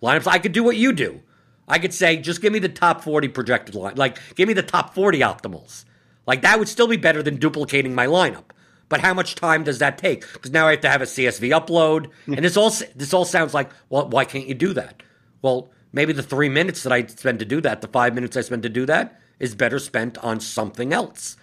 lineups? 0.01 0.27
I 0.27 0.37
could 0.37 0.51
do 0.51 0.63
what 0.63 0.75
you 0.75 0.93
do. 0.93 1.21
I 1.67 1.79
could 1.79 1.93
say, 1.93 2.17
just 2.17 2.41
give 2.41 2.51
me 2.51 2.59
the 2.59 2.69
top 2.69 3.03
40 3.03 3.29
projected 3.29 3.75
line. 3.75 3.95
Like, 3.95 4.19
give 4.35 4.47
me 4.47 4.53
the 4.53 4.61
top 4.63 4.93
40 4.93 5.19
optimals. 5.19 5.85
Like, 6.27 6.41
that 6.41 6.59
would 6.59 6.67
still 6.67 6.87
be 6.87 6.97
better 6.97 7.23
than 7.23 7.37
duplicating 7.37 7.95
my 7.95 8.05
lineup. 8.05 8.43
But 8.89 8.99
how 8.99 9.13
much 9.13 9.35
time 9.35 9.63
does 9.63 9.79
that 9.79 9.97
take? 9.97 10.31
Because 10.33 10.51
now 10.51 10.67
I 10.67 10.71
have 10.71 10.81
to 10.81 10.89
have 10.89 11.01
a 11.01 11.05
CSV 11.05 11.49
upload. 11.49 12.11
Hmm. 12.25 12.33
and 12.33 12.45
this 12.45 12.57
all, 12.57 12.69
this 12.95 13.13
all 13.13 13.25
sounds 13.25 13.53
like, 13.53 13.71
well, 13.89 14.07
why 14.09 14.25
can't 14.25 14.47
you 14.47 14.53
do 14.53 14.73
that? 14.73 15.01
Well, 15.41 15.69
maybe 15.93 16.11
the 16.11 16.23
three 16.23 16.49
minutes 16.49 16.83
that 16.83 16.91
I 16.91 17.05
spend 17.05 17.39
to 17.39 17.45
do 17.45 17.61
that, 17.61 17.81
the 17.81 17.87
five 17.87 18.13
minutes 18.13 18.35
I 18.35 18.41
spend 18.41 18.63
to 18.63 18.69
do 18.69 18.85
that, 18.87 19.19
is 19.39 19.55
better 19.55 19.79
spent 19.79 20.17
on 20.17 20.39
something 20.39 20.91
else. 20.91 21.37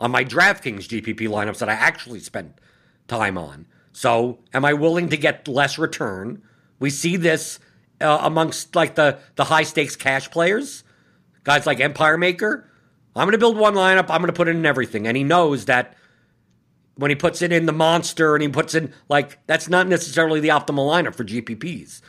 On 0.00 0.10
my 0.10 0.24
DraftKings 0.24 0.88
GPP 0.88 1.28
lineups 1.28 1.58
that 1.58 1.68
I 1.68 1.74
actually 1.74 2.20
spend 2.20 2.54
time 3.06 3.36
on. 3.36 3.66
So, 3.92 4.38
am 4.54 4.64
I 4.64 4.72
willing 4.72 5.10
to 5.10 5.16
get 5.16 5.46
less 5.46 5.78
return? 5.78 6.42
We 6.78 6.90
see 6.90 7.16
this 7.16 7.60
uh, 8.00 8.20
amongst 8.22 8.74
like 8.74 8.94
the 8.94 9.18
the 9.36 9.44
high 9.44 9.64
stakes 9.64 9.96
cash 9.96 10.30
players, 10.30 10.84
guys 11.44 11.66
like 11.66 11.80
Empire 11.80 12.16
Maker. 12.16 12.66
I'm 13.14 13.26
going 13.26 13.32
to 13.32 13.38
build 13.38 13.58
one 13.58 13.74
lineup. 13.74 14.08
I'm 14.08 14.22
going 14.22 14.28
to 14.28 14.32
put 14.32 14.48
in 14.48 14.64
everything, 14.64 15.06
and 15.06 15.16
he 15.16 15.24
knows 15.24 15.66
that 15.66 15.96
when 16.94 17.10
he 17.10 17.16
puts 17.16 17.42
it 17.42 17.52
in 17.52 17.66
the 17.66 17.72
monster 17.72 18.34
and 18.34 18.42
he 18.42 18.48
puts 18.48 18.74
in 18.74 18.92
like 19.08 19.38
that's 19.46 19.68
not 19.68 19.88
necessarily 19.88 20.40
the 20.40 20.48
optimal 20.48 20.88
lineup 20.88 21.14
for 21.14 21.24
GPPs. 21.24 22.00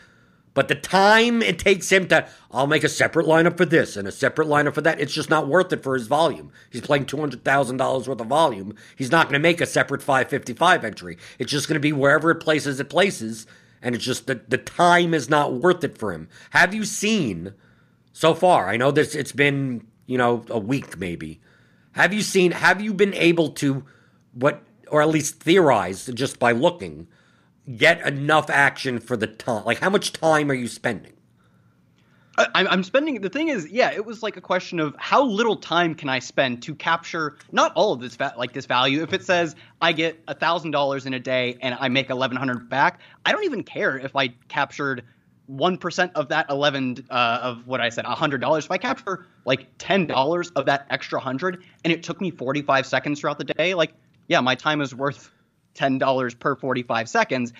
But 0.53 0.67
the 0.67 0.75
time 0.75 1.41
it 1.41 1.59
takes 1.59 1.89
him 1.89 2.07
to, 2.09 2.27
I'll 2.51 2.67
make 2.67 2.83
a 2.83 2.89
separate 2.89 3.25
lineup 3.25 3.55
for 3.55 3.65
this 3.65 3.95
and 3.95 4.05
a 4.07 4.11
separate 4.11 4.49
lineup 4.49 4.73
for 4.73 4.81
that. 4.81 4.99
It's 4.99 5.13
just 5.13 5.29
not 5.29 5.47
worth 5.47 5.71
it 5.71 5.81
for 5.81 5.93
his 5.93 6.07
volume. 6.07 6.51
He's 6.69 6.81
playing 6.81 7.05
two 7.05 7.17
hundred 7.17 7.45
thousand 7.45 7.77
dollars 7.77 8.07
worth 8.07 8.19
of 8.19 8.27
volume. 8.27 8.75
He's 8.97 9.11
not 9.11 9.27
going 9.27 9.33
to 9.33 9.39
make 9.39 9.61
a 9.61 9.65
separate 9.65 10.03
five 10.03 10.29
fifty 10.29 10.53
five 10.53 10.83
entry. 10.83 11.17
It's 11.39 11.51
just 11.51 11.67
going 11.67 11.75
to 11.75 11.79
be 11.79 11.93
wherever 11.93 12.31
it 12.31 12.35
places, 12.35 12.79
it 12.81 12.89
places, 12.89 13.47
and 13.81 13.95
it's 13.95 14.03
just 14.03 14.27
the 14.27 14.41
the 14.47 14.57
time 14.57 15.13
is 15.13 15.29
not 15.29 15.53
worth 15.53 15.83
it 15.85 15.97
for 15.97 16.11
him. 16.11 16.27
Have 16.49 16.73
you 16.73 16.83
seen 16.83 17.53
so 18.11 18.33
far? 18.33 18.67
I 18.67 18.75
know 18.75 18.91
this. 18.91 19.15
It's 19.15 19.31
been 19.31 19.87
you 20.05 20.17
know 20.17 20.43
a 20.49 20.59
week 20.59 20.97
maybe. 20.97 21.39
Have 21.93 22.13
you 22.13 22.21
seen? 22.21 22.51
Have 22.51 22.81
you 22.81 22.93
been 22.93 23.13
able 23.13 23.51
to 23.51 23.85
what, 24.33 24.63
or 24.89 25.01
at 25.01 25.09
least 25.09 25.39
theorize 25.39 26.07
just 26.07 26.39
by 26.39 26.51
looking? 26.51 27.07
Get 27.77 28.05
enough 28.05 28.49
action 28.49 28.99
for 28.99 29.17
the 29.17 29.27
time? 29.27 29.65
Like, 29.65 29.79
how 29.79 29.89
much 29.89 30.13
time 30.13 30.49
are 30.51 30.55
you 30.55 30.67
spending? 30.67 31.13
I, 32.37 32.47
I'm 32.65 32.83
spending. 32.83 33.19
The 33.21 33.29
thing 33.29 33.49
is, 33.49 33.67
yeah, 33.69 33.91
it 33.91 34.05
was 34.05 34.23
like 34.23 34.37
a 34.37 34.41
question 34.41 34.79
of 34.79 34.95
how 34.97 35.23
little 35.23 35.57
time 35.57 35.93
can 35.93 36.07
I 36.09 36.19
spend 36.19 36.63
to 36.63 36.73
capture 36.73 37.35
not 37.51 37.73
all 37.75 37.91
of 37.91 37.99
this 37.99 38.15
va- 38.15 38.33
like 38.37 38.53
this 38.53 38.65
value. 38.65 39.03
If 39.03 39.13
it 39.13 39.23
says 39.23 39.55
I 39.81 39.91
get 39.91 40.19
a 40.27 40.33
thousand 40.33 40.71
dollars 40.71 41.05
in 41.05 41.13
a 41.13 41.19
day 41.19 41.57
and 41.61 41.75
I 41.79 41.89
make 41.89 42.09
eleven 42.09 42.37
hundred 42.37 42.69
back, 42.69 42.99
I 43.25 43.31
don't 43.31 43.43
even 43.43 43.63
care 43.63 43.97
if 43.97 44.15
I 44.15 44.29
captured 44.47 45.03
one 45.47 45.77
percent 45.77 46.13
of 46.15 46.29
that 46.29 46.49
eleven 46.49 47.05
uh, 47.09 47.39
of 47.41 47.67
what 47.67 47.81
I 47.81 47.89
said, 47.89 48.05
hundred 48.05 48.39
dollars. 48.39 48.65
If 48.65 48.71
I 48.71 48.77
capture 48.77 49.27
like 49.45 49.67
ten 49.77 50.07
dollars 50.07 50.51
of 50.51 50.65
that 50.67 50.87
extra 50.89 51.19
hundred, 51.19 51.63
and 51.83 51.91
it 51.91 52.01
took 52.01 52.21
me 52.21 52.31
forty 52.31 52.61
five 52.61 52.85
seconds 52.85 53.19
throughout 53.19 53.39
the 53.39 53.45
day, 53.45 53.73
like 53.73 53.93
yeah, 54.29 54.39
my 54.39 54.55
time 54.55 54.79
is 54.79 54.95
worth 54.95 55.31
ten 55.73 55.97
dollars 55.97 56.33
per 56.33 56.55
forty 56.55 56.83
five 56.83 57.09
seconds 57.09 57.53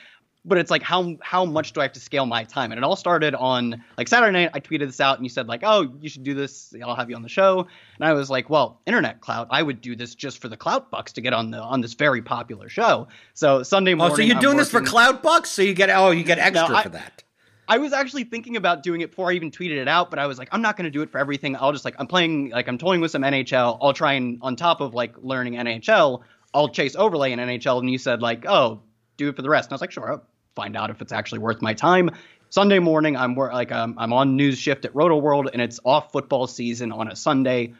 but 0.44 0.58
it's 0.58 0.72
like 0.72 0.82
how 0.82 1.16
how 1.22 1.46
much 1.46 1.74
do 1.74 1.82
I 1.82 1.84
have 1.84 1.94
to 1.94 2.00
scale 2.00 2.26
my 2.26 2.44
time? 2.44 2.72
And 2.72 2.80
it 2.80 2.84
all 2.84 2.96
started 2.96 3.36
on 3.36 3.84
like 3.98 4.08
Saturday 4.08 4.32
night. 4.32 4.52
I 4.54 4.60
tweeted 4.60 4.88
this 4.88 5.00
out, 5.00 5.18
and 5.18 5.26
you 5.26 5.30
said 5.30 5.48
like, 5.48 5.62
"Oh, 5.64 5.94
you 6.02 6.10
should 6.10 6.24
do 6.24 6.34
this. 6.34 6.74
I'll 6.84 6.96
have 6.96 7.10
you 7.10 7.16
on 7.16 7.22
the 7.22 7.30
show." 7.30 7.68
And 7.96 8.06
I 8.06 8.14
was 8.14 8.30
like, 8.30 8.50
"Well, 8.50 8.82
internet 8.86 9.22
clout. 9.22 9.48
I 9.52 9.62
would 9.62 9.82
do 9.82 9.96
this 9.96 10.16
just 10.16 10.40
for 10.40 10.48
the 10.48 10.58
clout 10.58 10.90
bucks 10.90 11.14
to 11.14 11.22
get 11.22 11.34
on 11.34 11.52
the 11.52 11.60
on 11.60 11.82
this 11.82 11.94
very 11.94 12.22
popular 12.22 12.70
show." 12.70 13.08
So 13.34 13.62
Sunday 13.64 13.94
morning. 13.94 14.14
Oh, 14.14 14.16
so 14.18 14.22
you're 14.24 14.40
doing 14.40 14.58
this 14.58 14.72
for 14.72 14.82
clout 14.82 15.22
bucks? 15.22 15.52
So 15.52 15.62
you 15.62 15.74
get 15.74 15.90
oh, 15.92 16.12
you 16.12 16.24
get 16.24 16.40
extra 16.40 16.70
no, 16.70 16.76
I, 16.76 16.84
for 16.84 16.90
that. 16.90 17.24
I 17.68 17.78
was 17.78 17.94
actually 17.94 18.24
thinking 18.24 18.58
about 18.58 18.84
doing 18.84 19.02
it 19.02 19.12
before 19.12 19.30
I 19.30 19.34
even 19.34 19.52
tweeted 19.52 19.78
it 19.78 19.88
out, 19.88 20.10
but 20.10 20.20
I 20.20 20.26
was 20.26 20.38
like, 20.38 20.50
I'm 20.52 20.62
not 20.62 20.76
going 20.76 20.86
to 20.86 20.92
do 20.92 21.04
it 21.04 21.12
for 21.12 21.20
everything. 21.20 21.56
I'll 21.56 21.72
just 21.72 21.86
like 21.86 21.96
I'm 22.00 22.08
playing 22.08 22.50
like 22.50 22.68
I'm 22.68 22.80
toying 22.80 23.00
with 23.00 23.12
some 23.12 23.22
NHL. 23.22 23.78
I'll 23.80 23.94
try 23.94 24.14
and 24.14 24.40
on 24.42 24.56
top 24.56 24.82
of 24.82 24.96
like 24.96 25.14
learning 25.20 25.54
NHL, 25.54 26.22
I'll 26.54 26.70
chase 26.70 26.96
overlay 26.96 27.32
in 27.32 27.40
NHL. 27.40 27.80
And 27.80 27.90
you 27.90 27.98
said 27.98 28.22
like, 28.22 28.46
oh, 28.48 28.82
do 29.18 29.30
it 29.30 29.36
for 29.36 29.42
the 29.42 29.50
rest. 29.50 29.68
And 29.68 29.74
I 29.74 29.76
was 29.76 29.82
like, 29.82 29.92
sure, 29.92 30.22
find 30.56 30.76
out 30.76 30.90
if 30.90 31.02
it's 31.02 31.12
actually 31.12 31.40
worth 31.40 31.62
my 31.62 31.74
time. 31.74 32.12
Sunday 32.50 32.80
morning, 32.80 33.16
I'm 33.16 33.34
like 33.36 33.72
um, 33.72 33.96
I'm 33.98 34.12
on 34.12 34.36
news 34.36 34.58
shift 34.58 34.84
at 34.84 34.94
Roto 34.94 35.16
World, 35.16 35.50
and 35.54 35.62
it's 35.62 35.80
off 35.86 36.12
football 36.12 36.48
season 36.48 36.92
on 36.92 37.10
a 37.10 37.16
Sunday. 37.16 37.74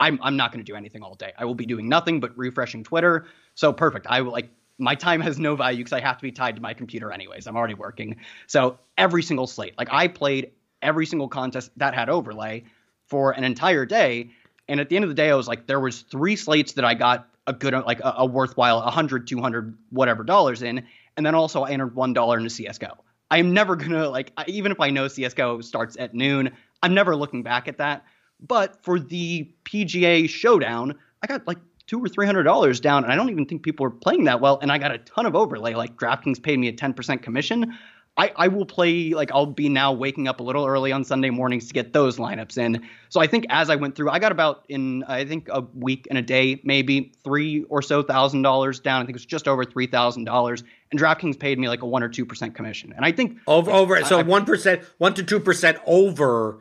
I'm 0.00 0.18
I'm 0.22 0.36
not 0.36 0.52
going 0.52 0.64
to 0.64 0.70
do 0.70 0.74
anything 0.74 1.02
all 1.02 1.14
day. 1.14 1.32
I 1.36 1.44
will 1.44 1.54
be 1.54 1.66
doing 1.66 1.88
nothing 1.88 2.20
but 2.20 2.36
refreshing 2.36 2.82
Twitter. 2.82 3.26
So 3.54 3.74
perfect. 3.74 4.06
I 4.08 4.22
will 4.22 4.32
like 4.32 4.48
my 4.78 4.94
time 4.94 5.20
has 5.20 5.38
no 5.38 5.54
value 5.54 5.78
because 5.78 5.92
I 5.92 6.00
have 6.00 6.16
to 6.16 6.22
be 6.22 6.32
tied 6.32 6.56
to 6.56 6.62
my 6.62 6.72
computer 6.72 7.12
anyways. 7.12 7.46
I'm 7.46 7.56
already 7.56 7.74
working. 7.74 8.16
So 8.46 8.78
every 8.96 9.22
single 9.22 9.46
slate, 9.46 9.74
like 9.76 9.88
I 9.90 10.08
played 10.08 10.52
every 10.82 11.06
single 11.06 11.28
contest 11.28 11.70
that 11.76 11.94
had 11.94 12.08
overlay 12.08 12.64
for 13.06 13.32
an 13.32 13.44
entire 13.44 13.86
day. 13.86 14.30
And 14.68 14.80
at 14.80 14.88
the 14.88 14.96
end 14.96 15.04
of 15.04 15.08
the 15.08 15.14
day, 15.14 15.30
I 15.30 15.34
was 15.34 15.48
like, 15.48 15.66
there 15.66 15.80
was 15.80 16.00
three 16.02 16.36
slates 16.36 16.72
that 16.72 16.84
I 16.84 16.94
got 16.94 17.28
a 17.46 17.52
good, 17.52 17.74
like 17.86 18.00
a, 18.00 18.14
a 18.18 18.26
worthwhile 18.26 18.80
100, 18.82 19.26
200, 19.26 19.76
whatever 19.90 20.24
dollars 20.24 20.62
in 20.62 20.84
and 21.16 21.24
then 21.24 21.34
also 21.34 21.62
I 21.62 21.70
entered 21.70 21.94
one 21.94 22.12
dollar 22.12 22.38
into 22.38 22.50
CS:GO. 22.50 22.96
I'm 23.30 23.52
never 23.52 23.76
gonna 23.76 24.08
like 24.08 24.32
even 24.46 24.72
if 24.72 24.80
I 24.80 24.90
know 24.90 25.08
CS:GO 25.08 25.60
starts 25.62 25.96
at 25.98 26.14
noon, 26.14 26.50
I'm 26.82 26.94
never 26.94 27.16
looking 27.16 27.42
back 27.42 27.68
at 27.68 27.78
that. 27.78 28.04
But 28.40 28.82
for 28.84 29.00
the 29.00 29.50
PGA 29.64 30.28
Showdown, 30.28 30.94
I 31.22 31.26
got 31.26 31.46
like 31.46 31.58
two 31.86 32.02
or 32.04 32.08
three 32.08 32.26
hundred 32.26 32.44
dollars 32.44 32.80
down, 32.80 33.04
and 33.04 33.12
I 33.12 33.16
don't 33.16 33.30
even 33.30 33.46
think 33.46 33.62
people 33.62 33.86
are 33.86 33.90
playing 33.90 34.24
that 34.24 34.40
well. 34.40 34.58
And 34.60 34.70
I 34.70 34.78
got 34.78 34.92
a 34.92 34.98
ton 34.98 35.26
of 35.26 35.34
overlay. 35.34 35.74
Like 35.74 35.96
DraftKings 35.96 36.42
paid 36.42 36.58
me 36.58 36.68
a 36.68 36.72
ten 36.72 36.92
percent 36.92 37.22
commission. 37.22 37.76
I, 38.18 38.32
I 38.34 38.48
will 38.48 38.64
play 38.64 39.10
like 39.10 39.30
I'll 39.30 39.44
be 39.44 39.68
now 39.68 39.92
waking 39.92 40.26
up 40.26 40.40
a 40.40 40.42
little 40.42 40.64
early 40.66 40.90
on 40.90 41.04
Sunday 41.04 41.28
mornings 41.28 41.68
to 41.68 41.74
get 41.74 41.92
those 41.92 42.16
lineups 42.16 42.56
in. 42.56 42.86
So 43.10 43.20
I 43.20 43.26
think 43.26 43.44
as 43.50 43.68
I 43.68 43.76
went 43.76 43.94
through, 43.94 44.08
I 44.08 44.18
got 44.18 44.32
about 44.32 44.64
in 44.68 45.04
I 45.04 45.26
think 45.26 45.48
a 45.50 45.60
week 45.74 46.06
and 46.08 46.18
a 46.18 46.22
day, 46.22 46.60
maybe 46.64 47.12
three 47.24 47.64
or 47.64 47.82
so 47.82 48.02
thousand 48.02 48.42
dollars 48.42 48.80
down. 48.80 49.02
I 49.02 49.04
think 49.04 49.10
it 49.10 49.16
was 49.16 49.26
just 49.26 49.46
over 49.46 49.64
three 49.64 49.86
thousand 49.86 50.24
dollars. 50.24 50.64
And 50.90 50.98
DraftKings 50.98 51.38
paid 51.38 51.58
me 51.58 51.68
like 51.68 51.82
a 51.82 51.86
one 51.86 52.02
or 52.02 52.08
two 52.08 52.24
percent 52.24 52.54
commission. 52.54 52.94
And 52.96 53.04
I 53.04 53.12
think 53.12 53.38
over 53.46 53.70
over 53.70 54.02
so 54.04 54.24
one 54.24 54.46
percent, 54.46 54.82
one 54.96 55.12
to 55.14 55.22
two 55.22 55.40
percent 55.40 55.78
over 55.84 56.60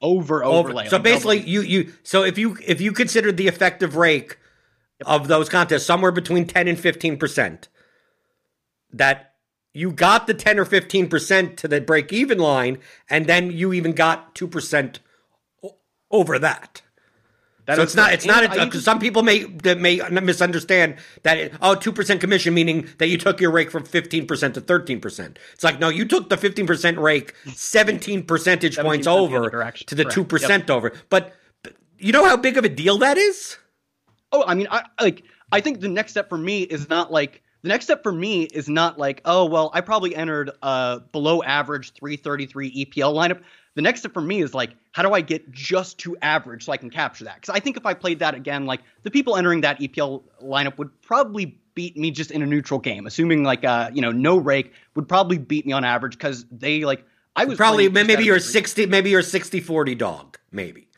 over 0.00 0.42
overlay. 0.42 0.84
Over. 0.84 0.90
So 0.90 0.98
basically, 0.98 1.40
you 1.40 1.60
you 1.60 1.92
so 2.02 2.24
if 2.24 2.38
you 2.38 2.56
if 2.66 2.80
you 2.80 2.92
consider 2.92 3.30
the 3.30 3.46
effective 3.46 3.94
rake 3.96 4.38
of 5.04 5.28
those 5.28 5.50
contests 5.50 5.84
somewhere 5.84 6.12
between 6.12 6.46
ten 6.46 6.66
and 6.66 6.80
fifteen 6.80 7.18
percent, 7.18 7.68
that 8.92 9.27
you 9.78 9.92
got 9.92 10.26
the 10.26 10.34
10 10.34 10.58
or 10.58 10.64
15% 10.64 11.56
to 11.56 11.68
the 11.68 11.80
break 11.80 12.12
even 12.12 12.38
line, 12.38 12.78
and 13.08 13.26
then 13.26 13.52
you 13.52 13.72
even 13.72 13.92
got 13.92 14.34
2% 14.34 14.98
over 16.10 16.38
that. 16.38 16.82
That 17.66 17.76
so 17.76 17.82
it's 17.82 17.94
not. 17.94 18.12
It's 18.14 18.24
not. 18.24 18.50
Because 18.50 18.82
some 18.82 18.98
people 18.98 19.22
may 19.22 19.44
may 19.62 20.00
misunderstand 20.08 20.96
that. 21.22 21.36
It, 21.36 21.54
oh, 21.60 21.74
two 21.74 21.92
percent 21.92 22.18
commission 22.18 22.54
meaning 22.54 22.88
that 22.96 23.08
you 23.08 23.18
took 23.18 23.42
your 23.42 23.50
rake 23.50 23.70
from 23.70 23.84
fifteen 23.84 24.26
percent 24.26 24.54
to 24.54 24.62
thirteen 24.62 25.02
percent. 25.02 25.38
It's 25.52 25.62
like 25.62 25.78
no, 25.78 25.90
you 25.90 26.06
took 26.06 26.30
the 26.30 26.38
fifteen 26.38 26.66
percent 26.66 26.96
rake 26.96 27.34
seventeen 27.52 28.22
percentage 28.22 28.76
17 28.76 28.90
points 28.90 29.06
over 29.06 29.70
to 29.86 29.94
the 29.94 30.06
two 30.06 30.24
percent 30.24 30.62
yep. 30.62 30.70
over. 30.70 30.94
But, 31.10 31.34
but 31.62 31.74
you 31.98 32.10
know 32.10 32.24
how 32.24 32.38
big 32.38 32.56
of 32.56 32.64
a 32.64 32.70
deal 32.70 32.96
that 32.98 33.18
is. 33.18 33.58
Oh, 34.32 34.44
I 34.46 34.54
mean, 34.54 34.68
I 34.70 34.84
like. 34.98 35.24
I 35.52 35.60
think 35.60 35.80
the 35.80 35.88
next 35.88 36.12
step 36.12 36.30
for 36.30 36.38
me 36.38 36.62
is 36.62 36.88
not 36.88 37.12
like 37.12 37.42
the 37.62 37.68
next 37.68 37.86
step 37.86 38.02
for 38.02 38.12
me 38.12 38.44
is 38.44 38.68
not 38.68 38.98
like, 38.98 39.20
oh, 39.24 39.44
well, 39.46 39.70
I 39.74 39.80
probably 39.80 40.14
entered 40.14 40.50
a 40.62 41.00
below 41.12 41.42
average 41.42 41.92
333 41.92 42.86
EPL 42.86 43.14
lineup. 43.14 43.42
The 43.74 43.82
next 43.82 44.00
step 44.00 44.12
for 44.12 44.20
me 44.20 44.42
is 44.42 44.54
like, 44.54 44.70
how 44.92 45.02
do 45.02 45.12
I 45.12 45.20
get 45.20 45.50
just 45.50 45.98
to 45.98 46.16
average 46.22 46.64
so 46.64 46.72
I 46.72 46.76
can 46.76 46.90
capture 46.90 47.24
that? 47.24 47.36
Because 47.36 47.54
I 47.54 47.60
think 47.60 47.76
if 47.76 47.86
I 47.86 47.94
played 47.94 48.20
that 48.20 48.34
again, 48.34 48.66
like 48.66 48.80
the 49.02 49.10
people 49.10 49.36
entering 49.36 49.60
that 49.62 49.80
EPL 49.80 50.22
lineup 50.42 50.78
would 50.78 51.00
probably 51.02 51.58
beat 51.74 51.96
me 51.96 52.10
just 52.10 52.30
in 52.30 52.42
a 52.42 52.46
neutral 52.46 52.80
game, 52.80 53.06
assuming 53.06 53.44
like, 53.44 53.64
uh, 53.64 53.90
you 53.92 54.02
know, 54.02 54.10
no 54.10 54.36
rake 54.36 54.72
would 54.94 55.08
probably 55.08 55.38
beat 55.38 55.66
me 55.66 55.72
on 55.72 55.84
average 55.84 56.12
because 56.12 56.44
they 56.50 56.84
like, 56.84 57.04
I 57.36 57.44
was 57.44 57.56
probably 57.56 57.88
maybe 57.88 58.24
you're 58.24 58.40
60, 58.40 58.86
maybe 58.86 59.10
you're 59.10 59.22
60 59.22 59.60
40 59.60 59.94
dog, 59.94 60.38
maybe. 60.50 60.88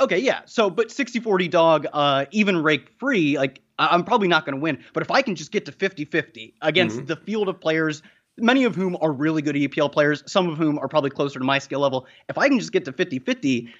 Okay, 0.00 0.18
yeah. 0.18 0.40
So, 0.46 0.70
but 0.70 0.90
60 0.90 1.20
40 1.20 1.48
dog, 1.48 1.86
uh, 1.92 2.26
even 2.30 2.62
rake 2.62 2.88
free, 2.98 3.36
like 3.36 3.60
I'm 3.78 4.04
probably 4.04 4.28
not 4.28 4.44
going 4.44 4.56
to 4.56 4.60
win. 4.60 4.82
But 4.92 5.02
if 5.02 5.10
I 5.10 5.22
can 5.22 5.34
just 5.34 5.52
get 5.52 5.64
to 5.66 5.72
50 5.72 6.04
50 6.04 6.54
against 6.62 6.96
mm-hmm. 6.96 7.06
the 7.06 7.16
field 7.16 7.48
of 7.48 7.60
players, 7.60 8.02
many 8.36 8.64
of 8.64 8.74
whom 8.74 8.96
are 9.00 9.12
really 9.12 9.42
good 9.42 9.56
EPL 9.56 9.92
players, 9.92 10.22
some 10.26 10.48
of 10.48 10.58
whom 10.58 10.78
are 10.78 10.88
probably 10.88 11.10
closer 11.10 11.38
to 11.38 11.44
my 11.44 11.58
skill 11.58 11.80
level, 11.80 12.06
if 12.28 12.38
I 12.38 12.48
can 12.48 12.58
just 12.58 12.72
get 12.72 12.84
to 12.86 12.92
50 12.92 13.20
50, 13.20 13.72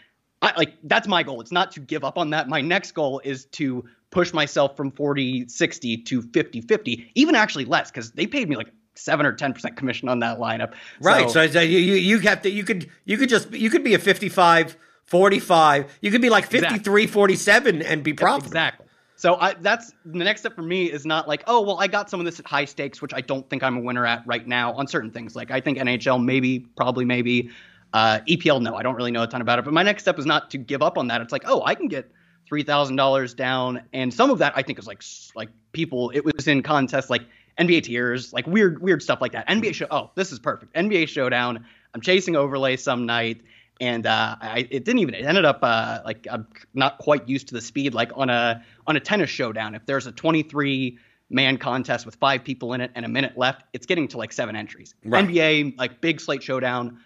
like 0.42 0.74
that's 0.84 1.08
my 1.08 1.22
goal. 1.22 1.40
It's 1.40 1.52
not 1.52 1.72
to 1.72 1.80
give 1.80 2.04
up 2.04 2.16
on 2.16 2.30
that. 2.30 2.48
My 2.48 2.61
next 2.61 2.92
goal 2.92 3.20
is 3.24 3.46
to 3.46 3.84
push 4.11 4.32
myself 4.32 4.76
from 4.76 4.90
40 4.92 5.48
60 5.48 5.96
to 5.98 6.22
50 6.22 6.61
50, 6.62 7.12
even 7.14 7.34
actually 7.34 7.64
less, 7.64 7.90
because 7.90 8.12
they 8.12 8.26
paid 8.26 8.48
me 8.48 8.56
like 8.56 8.68
seven 8.94 9.26
or 9.26 9.32
ten 9.32 9.52
percent 9.52 9.76
commission 9.76 10.08
on 10.08 10.20
that 10.20 10.38
lineup. 10.38 10.74
Right. 11.00 11.28
So, 11.30 11.46
so 11.48 11.61
you 11.61 11.78
you 11.78 12.18
have 12.20 12.42
to 12.42 12.50
you 12.50 12.64
could 12.64 12.88
you 13.04 13.16
could 13.16 13.28
just 13.28 13.52
you 13.52 13.70
could 13.70 13.84
be 13.84 13.94
a 13.94 13.98
55 13.98 14.76
45 15.04 15.98
you 16.02 16.11
could 16.11 16.20
be 16.20 16.28
like 16.28 16.46
53 16.46 16.74
exactly. 16.74 17.06
47 17.06 17.82
and 17.82 18.02
be 18.02 18.12
profitable 18.12 18.46
exactly 18.48 18.88
so 19.18 19.35
I, 19.35 19.54
that's 19.54 19.92
the 20.04 20.22
next 20.22 20.42
step 20.42 20.54
for 20.54 20.62
me 20.62 20.92
is 20.92 21.04
not 21.04 21.26
like, 21.26 21.42
oh, 21.48 21.61
well, 21.61 21.81
I 21.81 21.88
got 21.88 22.09
some 22.09 22.20
of 22.20 22.26
this 22.26 22.38
at 22.38 22.46
high 22.46 22.66
stakes, 22.66 23.02
which 23.02 23.12
I 23.12 23.20
don't 23.20 23.50
think 23.50 23.64
I'm 23.64 23.78
a 23.78 23.81
winner 23.81 24.07
at 24.07 24.24
right 24.24 24.46
now 24.46 24.72
on 24.74 24.87
certain 24.87 25.11
things. 25.11 25.35
Like 25.35 25.50
I 25.50 25.61
think 25.61 25.76
NHL, 25.76 26.24
maybe, 26.24 26.61
probably, 26.61 27.04
maybe. 27.04 27.50
Uh, 27.92 28.20
EPL, 28.28 28.62
no, 28.62 28.76
I 28.76 28.85
don't 28.85 28.94
really 28.94 29.11
know 29.11 29.24
a 29.24 29.26
ton 29.26 29.40
about 29.40 29.59
it. 29.59 29.64
But 29.64 29.74
my 29.74 29.83
next 29.83 30.04
step 30.04 30.20
is 30.20 30.26
not 30.26 30.52
to 30.52 30.59
give 30.59 30.83
up 30.83 30.96
on 30.96 31.09
that. 31.09 31.20
It's 31.20 31.33
like, 31.33 31.42
oh, 31.46 31.64
I 31.64 31.74
can 31.74 31.88
get 31.88 32.12
three 32.46 32.62
thousand 32.62 32.94
dollars 32.94 33.35
down, 33.35 33.83
and 33.92 34.14
some 34.14 34.31
of 34.31 34.38
that 34.38 34.52
I 34.54 34.62
think 34.62 34.78
is 34.78 34.87
like 34.87 35.02
like 35.35 35.48
people. 35.72 36.11
It 36.11 36.24
was 36.24 36.46
in 36.46 36.62
contests 36.62 37.11
like 37.11 37.22
NBA 37.59 37.83
tiers, 37.85 38.33
like 38.33 38.46
weird 38.46 38.81
weird 38.81 39.02
stuff 39.02 39.20
like 39.20 39.33
that. 39.33 39.48
NBA 39.48 39.74
show. 39.74 39.88
Oh, 39.90 40.12
this 40.14 40.31
is 40.31 40.38
perfect. 40.38 40.74
NBA 40.74 41.09
showdown. 41.09 41.66
I'm 41.92 42.02
chasing 42.02 42.37
overlay 42.37 42.76
some 42.76 43.04
night 43.04 43.40
and 43.80 44.06
uh, 44.06 44.36
I, 44.40 44.68
it 44.70 44.84
didn't 44.84 44.98
even. 44.98 45.14
It 45.14 45.24
ended 45.24 45.44
up 45.44 45.60
uh, 45.62 46.00
like 46.04 46.26
I'm 46.30 46.46
not 46.74 46.98
quite 46.98 47.28
used 47.28 47.48
to 47.48 47.54
the 47.54 47.60
speed. 47.60 47.94
Like 47.94 48.10
on 48.14 48.30
a 48.30 48.64
on 48.86 48.96
a 48.96 49.00
tennis 49.00 49.30
showdown, 49.30 49.74
if 49.74 49.86
there's 49.86 50.06
a 50.06 50.12
23 50.12 50.98
man 51.30 51.58
contest 51.58 52.06
with 52.06 52.16
five 52.16 52.42
people 52.42 52.72
in 52.72 52.80
it 52.80 52.90
and 52.94 53.04
a 53.04 53.08
minute 53.08 53.36
left, 53.36 53.64
it's 53.72 53.86
getting 53.86 54.08
to 54.08 54.18
like 54.18 54.32
seven 54.32 54.56
entries. 54.56 54.94
Right. 55.04 55.26
NBA 55.26 55.78
like 55.78 56.00
big 56.00 56.20
slate 56.20 56.42
showdown, 56.42 57.00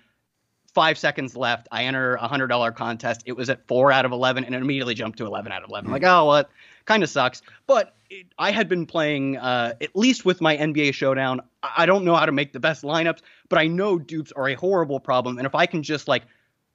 five 0.72 0.96
seconds 0.96 1.36
left. 1.36 1.68
I 1.70 1.84
enter 1.84 2.14
a 2.14 2.26
hundred 2.26 2.48
dollar 2.48 2.72
contest. 2.72 3.22
It 3.26 3.32
was 3.32 3.50
at 3.50 3.66
four 3.66 3.92
out 3.92 4.04
of 4.04 4.12
eleven, 4.12 4.44
and 4.44 4.54
it 4.54 4.62
immediately 4.62 4.94
jumped 4.94 5.18
to 5.18 5.26
eleven 5.26 5.52
out 5.52 5.62
of 5.62 5.70
11 5.70 5.90
like, 5.90 6.04
oh, 6.04 6.24
what? 6.26 6.50
Kind 6.84 7.02
of 7.02 7.10
sucks. 7.10 7.42
But 7.66 7.94
it, 8.10 8.26
I 8.38 8.50
had 8.50 8.68
been 8.68 8.86
playing 8.86 9.36
uh, 9.36 9.74
at 9.80 9.94
least 9.94 10.24
with 10.24 10.40
my 10.40 10.56
NBA 10.56 10.94
Showdown. 10.94 11.42
I 11.62 11.86
don't 11.86 12.04
know 12.04 12.16
how 12.16 12.26
to 12.26 12.32
make 12.32 12.52
the 12.52 12.60
best 12.60 12.82
lineups, 12.82 13.20
but 13.48 13.58
I 13.58 13.68
know 13.68 13.98
dupes 13.98 14.32
are 14.32 14.48
a 14.48 14.54
horrible 14.54 14.98
problem. 14.98 15.38
And 15.38 15.46
if 15.46 15.54
I 15.54 15.66
can 15.66 15.82
just 15.82 16.08
like, 16.08 16.24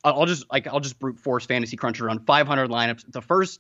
I'll 0.03 0.25
just 0.25 0.45
like 0.51 0.67
I'll 0.67 0.79
just 0.79 0.99
brute 0.99 1.19
force 1.19 1.45
Fantasy 1.45 1.77
Cruncher 1.77 2.09
on 2.09 2.19
500 2.25 2.69
lineups. 2.69 3.11
The 3.11 3.21
first 3.21 3.59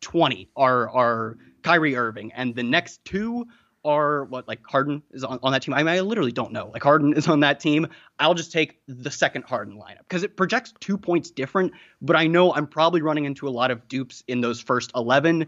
20 0.00 0.48
are 0.56 0.88
are 0.88 1.38
Kyrie 1.62 1.96
Irving, 1.96 2.32
and 2.32 2.54
the 2.54 2.62
next 2.62 3.04
two 3.04 3.46
are 3.84 4.24
what 4.24 4.48
like 4.48 4.60
Harden 4.66 5.02
is 5.12 5.24
on, 5.24 5.38
on 5.42 5.52
that 5.52 5.62
team. 5.62 5.74
I, 5.74 5.82
mean, 5.82 5.94
I 5.94 6.00
literally 6.00 6.32
don't 6.32 6.52
know. 6.52 6.70
Like 6.72 6.82
Harden 6.82 7.12
is 7.14 7.28
on 7.28 7.40
that 7.40 7.60
team. 7.60 7.88
I'll 8.18 8.34
just 8.34 8.50
take 8.50 8.78
the 8.88 9.10
second 9.10 9.44
Harden 9.44 9.76
lineup 9.76 9.98
because 10.08 10.22
it 10.22 10.36
projects 10.36 10.72
two 10.80 10.96
points 10.96 11.30
different. 11.30 11.72
But 12.00 12.16
I 12.16 12.26
know 12.26 12.54
I'm 12.54 12.66
probably 12.66 13.02
running 13.02 13.26
into 13.26 13.46
a 13.46 13.50
lot 13.50 13.70
of 13.70 13.86
dupes 13.88 14.24
in 14.26 14.40
those 14.40 14.60
first 14.60 14.92
11. 14.94 15.46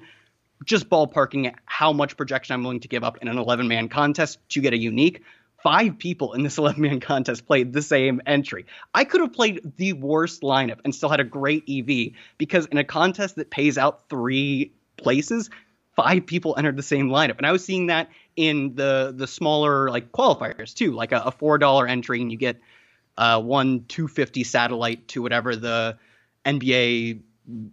Just 0.64 0.88
ballparking 0.88 1.55
how 1.64 1.92
much 1.92 2.16
projection 2.16 2.55
I'm 2.55 2.62
willing 2.62 2.81
to 2.81 2.88
give 2.88 3.05
up 3.05 3.18
in 3.22 3.29
an 3.29 3.38
11 3.38 3.68
man 3.68 3.88
contest 3.88 4.38
to 4.51 4.61
get 4.61 4.72
a 4.72 4.79
unique. 4.79 5.22
Five 5.62 5.99
people 5.99 6.35
in 6.35 6.42
this 6.42 6.59
11 6.59 6.81
man 6.81 7.01
contest 7.01 7.47
played 7.47 7.73
the 7.73 7.83
same 7.83 8.21
entry. 8.27 8.66
I 8.95 9.05
could 9.05 9.21
have 9.21 9.33
played 9.33 9.61
the 9.77 9.95
worst 9.95 10.42
lineup 10.42 10.81
and 10.85 10.95
still 10.95 11.09
had 11.09 11.21
a 11.21 11.25
great 11.25 11.64
EV 11.69 12.12
because 12.38 12.66
in 12.66 12.79
a 12.79 12.85
contest 12.85 13.37
that 13.37 13.51
pays 13.51 13.79
out 13.79 14.09
three 14.09 14.73
places, 14.97 15.51
five 15.97 16.27
people 16.27 16.55
entered 16.57 16.77
the 16.77 16.83
same 16.83 17.09
lineup. 17.09 17.38
And 17.38 17.47
I 17.47 17.53
was 17.53 17.64
seeing 17.64 17.87
that 17.87 18.11
in 18.37 18.75
the 18.75 19.14
the 19.16 19.27
smaller 19.27 19.90
like 19.90 20.12
qualifiers 20.12 20.75
too, 20.75 20.92
like 20.92 21.12
a, 21.12 21.21
a 21.23 21.31
four 21.33 21.59
dollar 21.59 21.87
entry, 21.87 22.21
and 22.21 22.31
you 22.31 22.38
get 22.38 22.61
uh, 23.16 23.40
one 23.40 23.85
two 23.88 24.07
fifty 24.07 24.45
satellite 24.45 25.09
to 25.09 25.23
whatever 25.23 25.57
the 25.57 25.99
NBA 26.45 27.23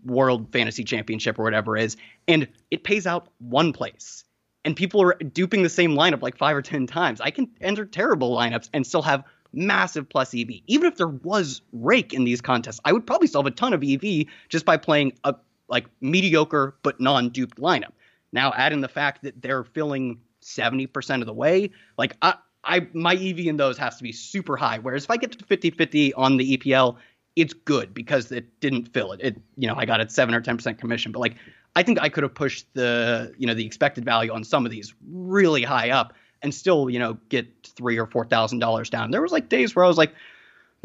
World 0.06 0.52
Fantasy 0.52 0.84
Championship 0.84 1.38
or 1.38 1.43
whatever 1.43 1.78
is, 1.78 1.98
and 2.28 2.48
it 2.72 2.84
pays 2.84 3.06
out 3.06 3.28
one 3.39 3.74
place. 3.74 4.24
And 4.65 4.76
people 4.76 5.02
are 5.02 5.15
duping 5.15 5.63
the 5.63 5.69
same 5.69 5.95
lineup 5.95 6.21
like 6.21 6.38
five 6.38 6.56
or 6.56 6.62
ten 6.62 6.88
times. 6.88 7.19
I 7.19 7.32
can 7.32 7.49
enter 7.60 7.86
terrible 7.86 8.36
lineups 8.36 8.69
and 8.73 8.88
still 8.88 9.02
have 9.02 9.23
massive 9.54 10.10
plus 10.10 10.34
EV. 10.34 10.49
Even 10.67 10.88
if 10.88 10.97
there 10.97 11.08
was 11.08 11.62
rake 11.71 12.13
in 12.13 12.23
these 12.23 12.41
contests, 12.41 12.80
I 12.84 12.91
would 12.91 13.06
probably 13.06 13.30
have 13.34 13.45
a 13.45 13.52
ton 13.52 13.73
of 13.73 13.84
EV 13.84 14.26
just 14.49 14.65
by 14.65 14.78
playing 14.78 15.13
a 15.23 15.36
like 15.67 15.88
mediocre 16.02 16.76
but 16.84 16.99
non-duped 16.99 17.60
lineup. 17.60 17.93
Now 18.32 18.52
add 18.56 18.73
in 18.73 18.82
the 18.82 18.88
fact 18.88 19.23
that 19.23 19.41
they're 19.41 19.63
filling 19.63 20.19
70% 20.41 21.21
of 21.21 21.26
the 21.26 21.34
way, 21.34 21.71
like 21.97 22.17
I, 22.21 22.36
I 22.63 22.88
my 22.93 23.13
EV 23.13 23.39
in 23.39 23.58
those 23.58 23.78
has 23.78 23.97
to 23.97 24.04
be 24.04 24.12
super 24.12 24.58
high. 24.58 24.80
Whereas 24.80 25.06
if 25.06 25.12
I 25.12 25.17
get 25.17 25.32
to 25.34 25.45
50-50 25.45 26.13
on 26.17 26.38
the 26.38 26.58
EPL, 26.58 26.97
it's 27.36 27.54
good 27.54 27.93
because 27.93 28.32
it 28.32 28.60
didn't 28.60 28.93
fill 28.93 29.12
it. 29.13 29.21
It 29.21 29.41
you 29.58 29.67
know, 29.67 29.76
I 29.76 29.86
got 29.86 30.02
it 30.02 30.12
7 30.12 30.34
or 30.34 30.41
10% 30.41 30.78
commission, 30.78 31.12
but 31.12 31.19
like 31.19 31.36
I 31.76 31.84
think 31.84 32.00
I 32.02 32.10
could 32.10 32.24
have 32.24 32.36
pushed 32.36 32.66
the, 32.74 33.34
you 33.38 33.48
know, 33.48 33.54
the 33.54 33.66
expected 33.66 34.06
value 34.06 34.32
on 34.32 34.44
some 34.44 34.66
of 34.66 34.72
these 34.72 34.94
really 35.12 35.64
high 35.64 35.90
up 35.90 36.14
and 36.42 36.54
still, 36.54 36.90
you 36.90 37.00
know, 37.00 37.18
get 37.30 37.48
3 37.76 37.98
or 37.98 38.06
4,000 38.06 38.60
dollars 38.60 38.90
down. 38.90 39.12
There 39.12 39.22
was 39.22 39.32
like 39.32 39.50
days 39.50 39.76
where 39.76 39.86
I 39.86 39.88
was 39.88 39.98
like 39.98 40.14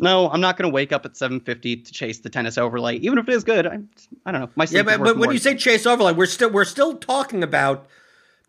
no, 0.01 0.31
I'm 0.31 0.40
not 0.40 0.57
going 0.57 0.70
to 0.70 0.74
wake 0.74 0.92
up 0.92 1.05
at 1.05 1.14
7:50 1.14 1.85
to 1.85 1.92
chase 1.92 2.18
the 2.20 2.31
tennis 2.31 2.57
overlay, 2.57 2.96
even 2.96 3.18
if 3.18 3.29
it 3.29 3.35
is 3.35 3.44
good. 3.44 3.66
I, 3.66 3.81
I 4.24 4.33
don't 4.33 4.42
know. 4.42 4.51
My 4.55 4.66
yeah, 4.70 4.83
but, 4.83 5.03
but 5.03 5.18
when 5.18 5.33
you 5.33 5.38
say 5.38 5.57
chase 5.57 5.87
overlay, 5.87 6.12
we're 6.12 6.27
still 6.27 6.51
we're 6.51 6.64
still 6.64 6.96
talking 6.96 7.42
about 7.42 7.88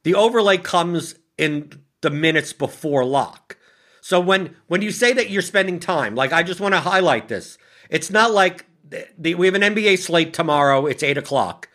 the 0.04 0.14
overlay 0.14 0.58
comes 0.58 1.16
in 1.38 1.72
the 2.02 2.10
minutes 2.10 2.54
before 2.54 3.04
lock. 3.04 3.58
So 4.02 4.20
when 4.20 4.56
when 4.68 4.82
you 4.82 4.92
say 4.92 5.12
that 5.14 5.30
you're 5.32 5.42
spending 5.42 5.80
time, 5.80 6.14
like 6.14 6.32
I 6.32 6.44
just 6.44 6.60
want 6.60 6.76
to 6.76 6.82
highlight 6.82 7.28
this, 7.28 7.58
it's 7.90 8.12
not 8.12 8.32
like 8.32 8.66
the, 8.88 9.08
the, 9.18 9.36
we 9.36 9.48
have 9.48 9.56
an 9.56 9.62
NBA 9.62 9.98
slate 10.00 10.34
tomorrow. 10.34 10.86
It's 10.86 11.02
eight 11.02 11.18
o'clock, 11.18 11.68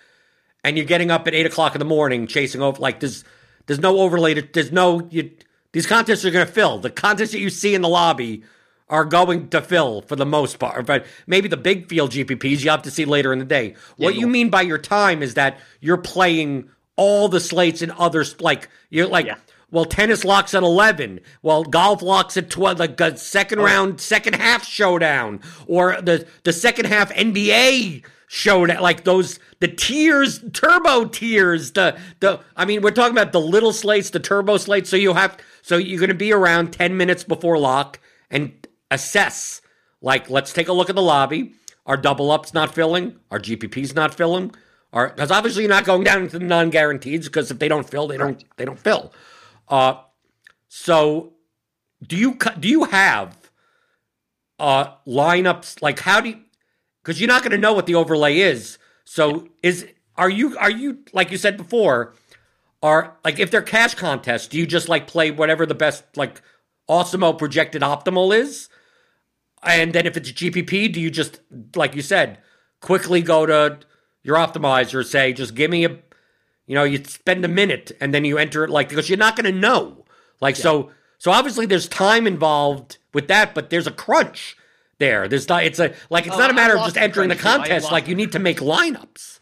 and 0.65 0.77
you're 0.77 0.87
getting 0.87 1.11
up 1.11 1.29
at 1.29 1.35
eight 1.35 1.47
o'clock 1.47 1.75
in 1.75 1.79
the 1.79 1.85
morning 1.85 2.27
chasing 2.27 2.63
over. 2.63 2.81
Like 2.81 3.01
there's 3.01 3.23
there's 3.67 3.81
no 3.81 4.01
overlay. 4.01 4.41
there's 4.41 4.73
no 4.73 5.07
you, 5.11 5.31
these 5.73 5.87
contests 5.87 6.25
are 6.25 6.31
going 6.31 6.47
to 6.47 6.53
fill 6.53 6.79
the 6.79 6.91
contests 6.91 7.33
that 7.33 7.41
you 7.41 7.51
see 7.51 7.75
in 7.75 7.83
the 7.83 7.89
lobby 7.89 8.43
are 8.89 9.05
going 9.05 9.49
to 9.49 9.63
fill 9.63 10.03
for 10.03 10.17
the 10.17 10.27
most 10.27 10.59
part. 10.59 10.87
But 10.87 11.07
maybe 11.27 11.49
the 11.49 11.57
big 11.57 11.89
field 11.89 12.11
GPPs 12.11 12.65
you 12.65 12.71
have 12.71 12.83
to 12.83 12.91
see 12.91 13.05
later 13.05 13.33
in 13.33 13.39
the 13.39 13.45
day. 13.45 13.75
Yeah, 13.97 14.07
what 14.07 14.15
you 14.15 14.27
mean 14.27 14.51
by 14.51 14.63
your 14.63 14.79
time 14.79 15.23
is 15.23 15.35
that 15.35 15.59
you're 15.81 15.97
playing 15.97 16.69
all 16.97 17.29
the 17.29 17.41
slates 17.41 17.83
and 17.83 17.93
others 17.93 18.41
like 18.41 18.69
you're 18.91 19.09
like 19.09 19.27
yeah. 19.27 19.37
Well 19.75 19.85
tennis 19.85 20.25
locks 20.25 20.55
at 20.55 20.63
11 20.63 21.21
well 21.43 21.65
golf 21.65 22.01
locks 22.01 22.37
at 22.37 22.49
12 22.49 22.79
the 22.79 23.17
second 23.17 23.59
oh. 23.59 23.65
round 23.65 24.01
second 24.01 24.35
half 24.35 24.65
showdown 24.65 25.41
or 25.67 26.01
the 26.01 26.27
the 26.45 26.53
second 26.53 26.87
half 26.87 27.13
nba 27.13 28.03
showdown 28.27 28.81
like 28.83 29.05
those 29.05 29.39
the 29.61 29.69
tiers 29.69 30.43
turbo 30.53 31.05
tiers 31.05 31.73
the 31.73 31.97
the 32.21 32.41
i 32.57 32.65
mean 32.65 32.81
we're 32.81 32.91
talking 32.91 33.17
about 33.17 33.33
the 33.33 33.41
little 33.41 33.73
slates 33.73 34.11
the 34.11 34.19
turbo 34.19 34.57
slates 34.57 34.89
so 34.89 34.97
you 34.97 35.13
have 35.13 35.37
so 35.61 35.77
you're 35.77 35.99
going 35.99 36.09
to 36.09 36.15
be 36.15 36.31
around 36.31 36.73
10 36.73 36.97
minutes 36.97 37.25
before 37.25 37.59
lock 37.59 37.99
and 38.31 38.67
assess. 38.91 39.61
Like, 40.03 40.29
let's 40.29 40.53
take 40.53 40.69
a 40.69 40.73
look 40.73 40.91
at 40.91 40.97
the 40.97 41.03
lobby. 41.03 41.55
Our 41.87 41.97
double 41.97 42.31
ups 42.31 42.53
not 42.53 42.75
filling? 42.75 43.17
Our 43.31 43.39
GPPs 43.39 43.95
not 43.95 44.15
filling? 44.15 44.55
Are 44.93 45.09
because 45.09 45.31
obviously 45.31 45.63
you're 45.63 45.71
not 45.71 45.85
going 45.85 46.05
down 46.05 46.23
into 46.23 46.39
the 46.39 46.45
non 46.45 46.71
guarantees 46.71 47.27
because 47.27 47.51
if 47.51 47.59
they 47.59 47.67
don't 47.67 47.89
fill, 47.89 48.07
they 48.07 48.17
don't 48.17 48.45
they 48.57 48.65
don't 48.65 48.79
fill. 48.79 49.13
Uh, 49.69 49.95
so 50.69 51.33
do 52.07 52.17
you 52.17 52.39
do 52.59 52.69
you 52.69 52.85
have 52.85 53.51
uh 54.59 54.95
lineups 55.07 55.81
like 55.81 56.01
how 56.01 56.21
do 56.21 56.29
you 56.31 56.45
because 57.05 57.21
you're 57.21 57.29
not 57.29 57.43
going 57.43 57.53
to 57.53 57.59
know 57.59 57.75
what 57.75 57.87
the 57.87 57.95
overlay 57.95 58.39
is. 58.39 58.79
So 59.05 59.49
is 59.63 59.87
are 60.17 60.31
you 60.31 60.57
are 60.57 60.71
you 60.71 60.99
like 61.13 61.31
you 61.31 61.37
said 61.37 61.57
before? 61.57 62.15
Are 62.83 63.17
like 63.25 63.39
if 63.39 63.51
they're 63.51 63.63
cash 63.63 63.95
contests, 63.95 64.47
do 64.49 64.59
you 64.59 64.67
just 64.67 64.89
like 64.89 65.07
play 65.07 65.31
whatever 65.31 65.67
the 65.67 65.75
best 65.75 66.05
like 66.17 66.41
Awesemo 66.89 67.37
projected 67.39 67.83
optimal 67.83 68.37
is? 68.37 68.69
And 69.63 69.93
then 69.93 70.07
if 70.07 70.17
it's 70.17 70.31
GPP, 70.31 70.93
do 70.93 71.01
you 71.01 71.11
just, 71.11 71.41
like 71.75 71.95
you 71.95 72.03
said, 72.03 72.39
quickly 72.81 73.23
go 73.23 73.47
to 73.47 73.79
your 74.23 74.37
optimizer, 74.37 75.03
say, 75.05 75.33
just 75.33 75.55
give 75.55 75.71
me 75.71 75.87
a, 75.87 75.99
you 76.67 76.75
know, 76.75 76.85
you 76.85 77.03
spend 77.05 77.45
a 77.45 77.49
minute 77.49 77.93
and 78.01 78.15
then 78.15 78.25
you 78.25 78.39
enter 78.39 78.65
it 78.65 78.71
like, 78.71 78.89
because 78.89 79.09
you're 79.09 79.19
not 79.19 79.37
going 79.37 79.53
to 79.53 79.59
know. 79.59 80.05
Like, 80.41 80.57
yeah. 80.57 80.63
so, 80.63 80.91
so 81.19 81.31
obviously 81.31 81.67
there's 81.67 81.89
time 81.89 82.27
involved 82.27 82.99
with 83.13 83.29
that, 83.29 83.55
but 83.55 83.71
there's 83.71 83.87
a 83.87 83.93
crunch 83.93 84.57
there. 84.99 85.29
There's 85.29 85.49
not, 85.49 85.65
it's 85.65 85.79
a, 85.79 85.95
like, 86.11 86.27
it's 86.27 86.37
oh, 86.37 86.39
not 86.39 86.51
a 86.51 86.55
matter 86.55 86.77
of 86.77 86.85
just 86.85 86.97
entering 86.97 87.29
the 87.29 87.37
contest. 87.37 87.93
Like, 87.93 88.09
you 88.09 88.15
need 88.15 88.33
to 88.33 88.39
make 88.39 88.59
lineups. 88.59 89.41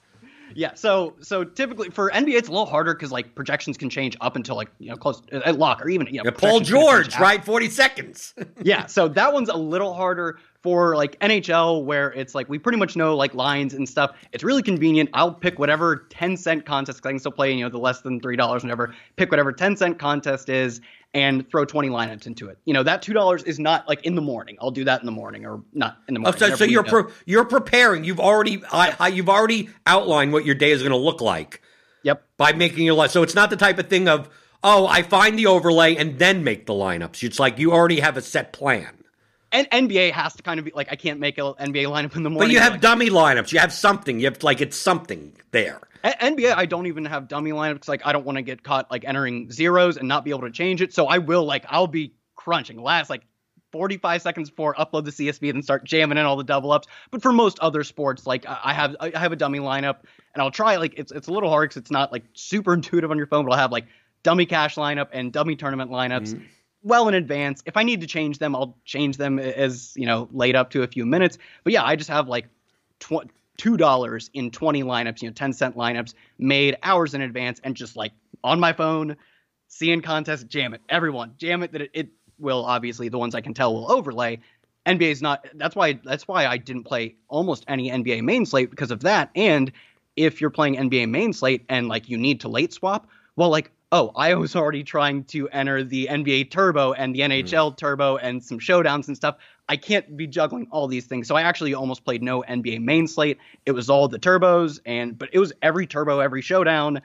Yeah, 0.55 0.75
so 0.75 1.15
so 1.21 1.45
typically 1.45 1.91
for 1.91 2.11
NBA 2.11 2.35
it's 2.35 2.49
a 2.49 2.51
little 2.51 2.67
harder 2.67 2.95
because 2.95 3.11
like 3.11 3.35
projections 3.35 3.77
can 3.77 3.91
change 3.91 4.17
up 4.21 4.37
until 4.37 4.57
like 4.57 4.69
you 4.79 4.91
know 4.91 4.97
close 4.97 5.23
uh, 5.33 5.41
at 5.45 5.59
lock 5.59 5.85
or 5.85 5.89
even 5.89 6.07
you 6.09 6.15
know 6.15 6.23
yeah, 6.25 6.31
Paul 6.31 6.61
George 6.61 7.19
right 7.19 7.45
forty 7.45 7.71
seconds. 7.71 8.35
yeah, 8.63 8.87
so 8.87 9.09
that 9.09 9.33
one's 9.33 9.49
a 9.49 9.57
little 9.57 9.95
harder 9.95 10.39
for 10.63 10.97
like 10.97 11.19
NHL 11.21 11.85
where 11.85 12.13
it's 12.13 12.35
like 12.35 12.49
we 12.49 12.59
pretty 12.59 12.79
much 12.79 12.97
know 12.97 13.17
like 13.17 13.35
lines 13.35 13.75
and 13.75 13.89
stuff. 13.89 14.17
It's 14.33 14.45
really 14.45 14.63
convenient. 14.63 15.11
I'll 15.13 15.35
pick 15.35 15.59
whatever 15.59 16.07
ten 16.11 16.37
cent 16.37 16.65
contest 16.65 16.99
because 16.99 17.09
I 17.09 17.13
can 17.13 17.19
still 17.19 17.33
play 17.33 17.53
you 17.53 17.65
know 17.65 17.69
the 17.71 17.79
less 17.79 18.01
than 18.01 18.21
three 18.21 18.37
dollars 18.37 18.63
whatever. 18.63 18.95
Pick 19.17 19.31
whatever 19.31 19.53
ten 19.53 19.77
cent 19.77 19.99
contest 19.99 20.49
is 20.49 20.81
and 21.15 21.49
throw 21.51 21.65
20 21.65 21.89
lineups 21.89 22.27
into 22.27 22.49
it. 22.49 22.59
You 22.65 22.73
know, 22.73 22.83
that 22.85 23.03
$2 23.03 23.47
is 23.47 23.59
not 23.59 23.87
like 23.87 24.05
in 24.05 24.15
the 24.15 24.23
morning. 24.23 24.57
I'll 24.61 24.71
do 24.71 24.85
that 24.85 25.01
in 25.01 25.07
the 25.07 25.13
morning 25.13 25.45
or 25.45 25.63
not 25.75 25.99
in 26.09 26.15
the 26.15 26.21
morning. 26.21 26.43
Oh, 26.43 26.49
so, 26.49 26.55
so 26.57 26.65
you're 26.65 26.85
pre- 26.85 27.13
you're 27.27 27.45
preparing. 27.45 28.05
You've 28.05 28.21
already 28.21 28.63
I, 28.73 28.97
I, 28.99 29.09
you've 29.09 29.29
already 29.29 29.69
outlined 29.87 30.33
what 30.33 30.47
your 30.47 30.55
day 30.55 30.71
is 30.71 30.81
going 30.81 30.93
to 30.93 30.97
look 30.97 31.21
like. 31.21 31.61
Yep. 32.05 32.25
By 32.37 32.53
making 32.53 32.85
your 32.85 32.95
list. 32.95 33.13
So 33.13 33.23
it's 33.23 33.35
not 33.35 33.51
the 33.51 33.57
type 33.57 33.79
of 33.79 33.89
thing 33.89 34.09
of, 34.09 34.29
"Oh, 34.65 34.89
I 34.89 35.03
find 35.03 35.39
the 35.39 35.47
overlay 35.47 35.95
and 35.95 36.19
then 36.19 36.43
make 36.43 36.67
the 36.67 36.73
lineups." 36.73 37.23
It's 37.23 37.39
like 37.39 37.61
you 37.61 37.71
already 37.73 38.01
have 38.01 38.17
a 38.17 38.23
set 38.23 38.53
plan. 38.53 39.02
And 39.53 39.69
NBA 39.71 40.13
has 40.13 40.35
to 40.35 40.43
kind 40.43 40.59
of 40.59 40.65
be 40.65 40.73
like 40.75 40.89
I 40.91 40.97
can't 40.97 41.21
make 41.21 41.39
an 41.39 41.45
NBA 41.45 41.87
lineup 41.87 42.17
in 42.17 42.23
the 42.23 42.31
morning. 42.31 42.49
But 42.49 42.53
you 42.53 42.61
have 42.61 42.73
like, 42.73 42.81
dummy 42.81 43.11
lineups. 43.11 43.53
You 43.53 43.59
have 43.59 43.73
something. 43.73 44.19
You 44.19 44.27
have 44.27 44.43
like 44.43 44.61
it's 44.61 44.77
something 44.77 45.33
there. 45.51 45.81
NBA, 46.05 46.55
I 46.57 46.67
don't 46.67 46.87
even 46.87 47.05
have 47.05 47.29
dummy 47.29 47.53
lineups 47.53 47.87
like 47.87 48.03
I 48.05 48.13
don't 48.13 48.25
want 48.25 48.37
to 48.37 48.43
get 48.43 48.63
caught 48.63 48.91
like 48.91 49.05
entering 49.05 49.51
zeros 49.53 49.97
and 49.97 50.09
not 50.09 50.25
be 50.25 50.31
able 50.31 50.43
to 50.43 50.51
change 50.51 50.83
it. 50.83 50.93
So 50.93 51.07
I 51.07 51.19
will 51.19 51.45
like 51.45 51.65
I'll 51.69 51.87
be 51.87 52.15
crunching 52.35 52.83
last 52.83 53.09
like 53.09 53.23
45 53.73 54.23
seconds 54.23 54.51
before 54.51 54.75
upload 54.75 55.05
the 55.05 55.11
CSV 55.11 55.49
and 55.49 55.57
then 55.57 55.63
start 55.63 55.85
jamming 55.85 56.19
in 56.19 56.25
all 56.25 56.37
the 56.37 56.45
double 56.45 56.73
ups. 56.73 56.89
But 57.11 57.23
for 57.23 57.33
most 57.33 57.59
other 57.61 57.85
sports, 57.85 58.27
like 58.27 58.45
I 58.47 58.73
have 58.73 58.97
I 59.01 59.19
have 59.19 59.33
a 59.33 59.37
dummy 59.37 59.61
lineup 59.61 59.99
and 60.35 60.43
I'll 60.43 60.51
try 60.51 60.77
like 60.77 60.95
it's 60.97 61.13
it's 61.13 61.29
a 61.29 61.33
little 61.33 61.51
hard 61.51 61.71
because 61.71 61.81
it's 61.81 61.91
not 61.91 62.11
like 62.11 62.25
super 62.35 62.75
intuitive 62.75 63.11
on 63.11 63.17
your 63.17 63.27
phone, 63.27 63.45
but 63.45 63.53
I'll 63.53 63.59
have 63.59 63.73
like 63.73 63.87
dummy 64.23 64.47
cash 64.47 64.77
lineup 64.77 65.09
and 65.13 65.33
dummy 65.33 65.57
tournament 65.57 65.91
lineups. 65.91 66.35
Mm-hmm. 66.35 66.45
Well 66.83 67.09
in 67.09 67.15
advance. 67.15 67.63
If 67.67 67.77
I 67.77 67.83
need 67.83 68.01
to 68.01 68.07
change 68.07 68.39
them, 68.39 68.57
I'll 68.57 68.77
change 68.85 69.17
them 69.17 69.39
as 69.39 69.93
you 69.97 70.07
know, 70.07 70.29
laid 70.33 70.57
up 70.57 70.71
to 70.71 70.83
a 70.83 70.87
few 70.87 71.07
minutes. 71.07 71.39
But 71.65 71.73
yeah, 71.73 71.85
I 71.85 71.97
just 71.97 72.11
have 72.11 72.29
like 72.29 72.47
tw- 72.99 73.31
$2 73.59 74.31
in 74.35 74.51
20 74.51 74.83
lineups, 74.83 75.23
you 75.23 75.29
know, 75.29 75.35
10 75.35 75.53
cent 75.53 75.77
lineups 75.77 76.15
made 76.39 76.77
hours 76.83 77.15
in 77.15 77.21
advance 77.21 77.61
and 77.63 77.77
just 77.77 77.97
like 77.97 78.13
on 78.43 78.59
my 78.59 78.73
phone, 78.73 79.17
seeing 79.69 80.01
contest, 80.01 80.49
jam 80.49 80.75
it. 80.75 80.81
Everyone, 80.89 81.35
jam 81.39 81.63
it 81.63 81.73
that 81.73 81.83
it, 81.83 81.91
it 81.95 82.09
will 82.39 82.65
obviously, 82.65 83.09
the 83.09 83.19
ones 83.19 83.35
I 83.35 83.41
can 83.41 83.55
tell 83.55 83.73
will 83.73 83.91
overlay. 83.91 84.41
NBA 84.87 85.13
is 85.13 85.23
not. 85.23 85.47
That's 85.55 85.77
why. 85.77 86.01
That's 86.05 86.27
why 86.27 86.47
I 86.47 86.57
didn't 86.57 86.85
play 86.85 87.15
almost 87.29 87.65
any 87.69 87.89
NBA 87.89 88.23
main 88.23 88.45
slate 88.45 88.69
because 88.69 88.91
of 88.91 89.01
that. 89.01 89.31
And 89.37 89.71
if 90.17 90.41
you're 90.41 90.51
playing 90.51 90.75
NBA 90.75 91.09
main 91.09 91.33
slate 91.33 91.65
and 91.69 91.89
like 91.89 92.09
you 92.09 92.19
need 92.19 92.41
to 92.41 92.49
late 92.49 92.73
swap, 92.73 93.07
well, 93.37 93.49
like 93.49 93.71
oh, 93.93 94.11
I 94.17 94.35
was 94.35 94.57
already 94.57 94.83
trying 94.83 95.25
to 95.25 95.49
enter 95.51 95.85
the 95.85 96.09
NBA 96.11 96.51
Turbo 96.51 96.95
and 96.95 97.15
the 97.15 97.21
NHL 97.21 97.73
mm. 97.73 97.77
Turbo 97.77 98.17
and 98.17 98.43
some 98.43 98.59
showdowns 98.59 99.07
and 99.07 99.17
stuff. 99.17 99.37
I 99.69 99.77
can't 99.77 100.17
be 100.17 100.27
juggling 100.27 100.67
all 100.71 100.89
these 100.89 101.05
things. 101.05 101.29
So 101.29 101.37
I 101.37 101.43
actually 101.43 101.75
almost 101.75 102.05
played 102.05 102.23
no 102.23 102.43
NBA 102.43 102.83
main 102.83 103.07
slate. 103.07 103.39
It 103.67 103.73
was 103.73 103.91
all 103.91 104.09
the 104.09 104.19
turbos 104.19 104.81
and 104.87 105.17
but 105.17 105.29
it 105.33 105.39
was 105.39 105.53
every 105.63 105.87
turbo, 105.87 106.21
every 106.21 106.41
showdown, 106.41 107.03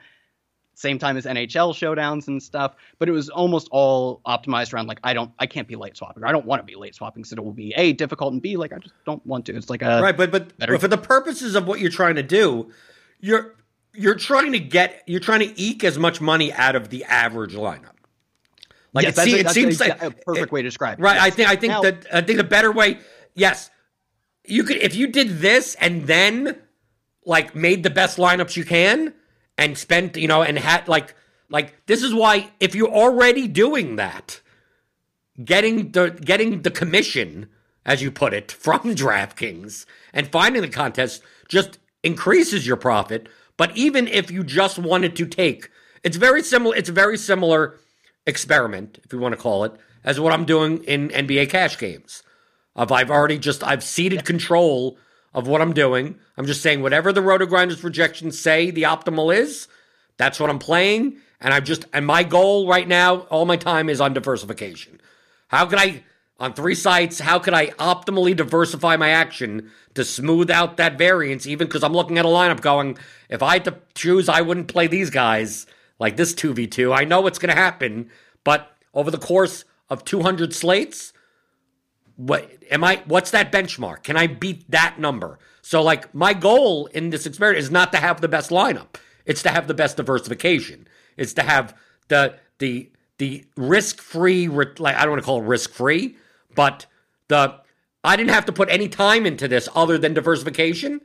same 0.74 0.98
time 0.98 1.16
as 1.16 1.26
NHL 1.26 1.74
showdowns 1.74 2.26
and 2.26 2.42
stuff. 2.42 2.74
But 2.98 3.08
it 3.08 3.12
was 3.12 3.28
almost 3.28 3.68
all 3.70 4.22
optimized 4.26 4.72
around 4.72 4.86
like 4.86 5.00
I 5.04 5.12
don't 5.12 5.30
I 5.38 5.46
can't 5.46 5.68
be 5.68 5.76
late 5.76 5.96
swapping. 5.96 6.24
I 6.24 6.32
don't 6.32 6.46
want 6.46 6.60
to 6.60 6.64
be 6.64 6.74
late 6.74 6.94
swapping 6.94 7.22
because 7.22 7.32
it 7.32 7.44
will 7.44 7.52
be 7.52 7.74
a 7.76 7.92
difficult 7.92 8.32
and 8.32 8.40
b 8.40 8.56
like 8.56 8.72
I 8.72 8.78
just 8.78 8.94
don't 9.04 9.24
want 9.26 9.44
to. 9.46 9.54
It's 9.54 9.68
like 9.68 9.82
a 9.82 10.00
right, 10.00 10.16
but 10.16 10.30
but, 10.30 10.56
but 10.58 10.80
for 10.80 10.88
the 10.88 10.98
purposes 10.98 11.54
of 11.54 11.68
what 11.68 11.80
you're 11.80 11.90
trying 11.90 12.14
to 12.14 12.22
do, 12.22 12.70
you're 13.20 13.56
you're 13.98 14.14
trying 14.14 14.52
to 14.52 14.60
get 14.60 15.02
you're 15.06 15.20
trying 15.20 15.40
to 15.40 15.60
eke 15.60 15.84
as 15.84 15.98
much 15.98 16.20
money 16.20 16.52
out 16.52 16.76
of 16.76 16.88
the 16.88 17.04
average 17.04 17.54
lineup. 17.54 17.94
Like 18.94 19.04
yes, 19.04 19.18
it, 19.18 19.24
see, 19.24 19.38
it 19.38 19.50
seems 19.50 19.80
like 19.80 20.02
a 20.02 20.10
perfect 20.10 20.46
it, 20.46 20.52
way 20.52 20.62
to 20.62 20.68
describe 20.68 20.98
it. 20.98 21.02
Right. 21.02 21.16
Yes. 21.16 21.24
I 21.24 21.30
think 21.30 21.48
I 21.48 21.56
think 21.56 21.70
now, 21.72 21.82
that 21.82 22.06
I 22.12 22.20
think 22.22 22.38
the 22.38 22.44
better 22.44 22.72
way, 22.72 22.98
yes, 23.34 23.70
you 24.44 24.64
could 24.64 24.78
if 24.78 24.94
you 24.94 25.08
did 25.08 25.40
this 25.40 25.74
and 25.76 26.06
then 26.06 26.58
like 27.24 27.54
made 27.54 27.82
the 27.82 27.90
best 27.90 28.18
lineups 28.18 28.56
you 28.56 28.64
can 28.64 29.12
and 29.58 29.76
spent, 29.76 30.16
you 30.16 30.28
know, 30.28 30.42
and 30.42 30.58
had 30.58 30.88
like 30.88 31.14
like 31.50 31.86
this 31.86 32.02
is 32.02 32.14
why 32.14 32.50
if 32.60 32.74
you're 32.74 32.88
already 32.88 33.48
doing 33.48 33.96
that, 33.96 34.40
getting 35.44 35.92
the 35.92 36.10
getting 36.10 36.62
the 36.62 36.70
commission, 36.70 37.48
as 37.84 38.00
you 38.00 38.10
put 38.10 38.32
it, 38.32 38.52
from 38.64 38.80
DraftKings 38.94 39.84
and 40.12 40.28
finding 40.28 40.62
the 40.62 40.68
contest 40.68 41.22
just 41.48 41.78
increases 42.02 42.66
your 42.66 42.76
profit 42.76 43.28
but 43.58 43.76
even 43.76 44.08
if 44.08 44.30
you 44.30 44.42
just 44.42 44.78
wanted 44.78 45.14
to 45.16 45.26
take, 45.26 45.68
it's 46.02 46.16
very 46.16 46.42
similar. 46.42 46.74
It's 46.74 46.88
a 46.88 46.92
very 46.92 47.18
similar 47.18 47.78
experiment, 48.26 48.98
if 49.04 49.12
you 49.12 49.18
want 49.18 49.34
to 49.34 49.40
call 49.40 49.64
it, 49.64 49.72
as 50.02 50.18
what 50.18 50.32
I'm 50.32 50.46
doing 50.46 50.82
in 50.84 51.10
NBA 51.10 51.50
cash 51.50 51.76
games. 51.76 52.22
Of 52.74 52.92
I've 52.92 53.10
already 53.10 53.38
just 53.38 53.64
I've 53.64 53.82
ceded 53.82 54.24
control 54.24 54.96
of 55.34 55.48
what 55.48 55.60
I'm 55.60 55.74
doing. 55.74 56.18
I'm 56.36 56.46
just 56.46 56.62
saying 56.62 56.80
whatever 56.80 57.12
the 57.12 57.20
RotoGrinders 57.20 57.80
projections 57.80 58.38
say 58.38 58.70
the 58.70 58.84
optimal 58.84 59.36
is, 59.36 59.66
that's 60.16 60.38
what 60.38 60.48
I'm 60.48 60.60
playing. 60.60 61.18
And 61.40 61.52
I've 61.52 61.64
just 61.64 61.84
and 61.92 62.06
my 62.06 62.22
goal 62.22 62.68
right 62.68 62.86
now, 62.86 63.20
all 63.22 63.44
my 63.44 63.56
time 63.56 63.88
is 63.88 64.00
on 64.00 64.14
diversification. 64.14 65.00
How 65.48 65.66
can 65.66 65.78
I 65.78 66.04
on 66.38 66.54
three 66.54 66.74
sites, 66.74 67.18
how 67.20 67.38
could 67.38 67.54
I 67.54 67.66
optimally 67.70 68.34
diversify 68.36 68.96
my 68.96 69.10
action 69.10 69.70
to 69.94 70.04
smooth 70.04 70.50
out 70.50 70.76
that 70.76 70.96
variance? 70.96 71.46
Even 71.46 71.66
because 71.66 71.82
I'm 71.82 71.92
looking 71.92 72.18
at 72.18 72.24
a 72.24 72.28
lineup 72.28 72.60
going, 72.60 72.96
if 73.28 73.42
I 73.42 73.54
had 73.54 73.64
to 73.64 73.78
choose, 73.94 74.28
I 74.28 74.40
wouldn't 74.40 74.68
play 74.68 74.86
these 74.86 75.10
guys 75.10 75.66
like 75.98 76.16
this 76.16 76.34
2v2. 76.34 76.96
I 76.96 77.04
know 77.04 77.20
what's 77.20 77.38
going 77.38 77.54
to 77.54 77.60
happen, 77.60 78.10
but 78.44 78.76
over 78.94 79.10
the 79.10 79.18
course 79.18 79.64
of 79.90 80.04
200 80.04 80.54
slates, 80.54 81.12
what 82.16 82.50
am 82.70 82.82
I 82.82 83.00
what's 83.06 83.30
that 83.30 83.52
benchmark? 83.52 84.02
Can 84.02 84.16
I 84.16 84.26
beat 84.26 84.68
that 84.70 84.98
number? 84.98 85.38
So 85.62 85.82
like 85.82 86.12
my 86.14 86.34
goal 86.34 86.86
in 86.86 87.10
this 87.10 87.26
experiment 87.26 87.62
is 87.62 87.70
not 87.70 87.92
to 87.92 87.98
have 87.98 88.20
the 88.20 88.28
best 88.28 88.50
lineup. 88.50 88.96
It's 89.24 89.42
to 89.44 89.50
have 89.50 89.68
the 89.68 89.74
best 89.74 89.96
diversification. 89.96 90.88
It's 91.16 91.32
to 91.34 91.42
have 91.42 91.76
the 92.08 92.36
the 92.58 92.90
the 93.18 93.44
risk-free 93.56 94.48
like 94.48 94.96
I 94.96 95.02
don't 95.02 95.10
want 95.10 95.22
to 95.22 95.26
call 95.26 95.42
it 95.42 95.46
risk-free, 95.46 96.16
but 96.58 96.86
the 97.28 97.54
I 98.02 98.16
didn't 98.16 98.32
have 98.32 98.46
to 98.46 98.52
put 98.52 98.68
any 98.68 98.88
time 98.88 99.26
into 99.26 99.46
this 99.46 99.68
other 99.76 99.96
than 99.96 100.12
diversification. 100.12 101.00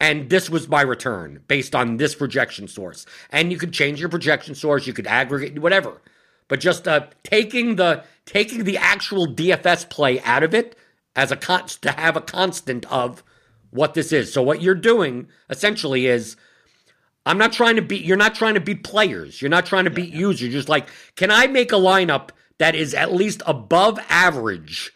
And 0.00 0.30
this 0.30 0.48
was 0.48 0.70
my 0.70 0.80
return 0.80 1.42
based 1.48 1.74
on 1.74 1.98
this 1.98 2.14
projection 2.14 2.66
source. 2.66 3.04
And 3.30 3.52
you 3.52 3.58
could 3.58 3.74
change 3.74 4.00
your 4.00 4.08
projection 4.08 4.54
source, 4.54 4.86
you 4.86 4.94
could 4.94 5.06
aggregate 5.06 5.58
whatever. 5.58 6.00
But 6.48 6.60
just 6.60 6.88
uh, 6.88 7.08
taking 7.24 7.76
the 7.76 8.04
taking 8.24 8.64
the 8.64 8.78
actual 8.78 9.26
DFS 9.26 9.90
play 9.90 10.18
out 10.20 10.42
of 10.42 10.54
it 10.54 10.76
as 11.14 11.30
a 11.30 11.36
con- 11.36 11.66
to 11.82 11.92
have 11.92 12.16
a 12.16 12.22
constant 12.22 12.90
of 12.90 13.22
what 13.68 13.92
this 13.92 14.12
is. 14.12 14.32
So 14.32 14.40
what 14.40 14.62
you're 14.62 14.74
doing 14.74 15.28
essentially 15.50 16.06
is 16.06 16.36
I'm 17.26 17.36
not 17.36 17.52
trying 17.52 17.76
to 17.76 17.82
beat 17.82 18.02
you're 18.02 18.16
not 18.16 18.34
trying 18.34 18.54
to 18.54 18.60
beat 18.60 18.82
players. 18.82 19.42
You're 19.42 19.50
not 19.50 19.66
trying 19.66 19.84
to 19.84 19.90
beat 19.90 20.08
yeah, 20.08 20.20
yeah. 20.20 20.26
users. 20.28 20.42
You're 20.44 20.52
just 20.52 20.70
like, 20.70 20.88
can 21.16 21.30
I 21.30 21.48
make 21.48 21.70
a 21.70 21.76
lineup 21.76 22.30
that 22.60 22.74
is 22.74 22.92
at 22.92 23.10
least 23.10 23.42
above 23.46 23.98
average, 24.10 24.92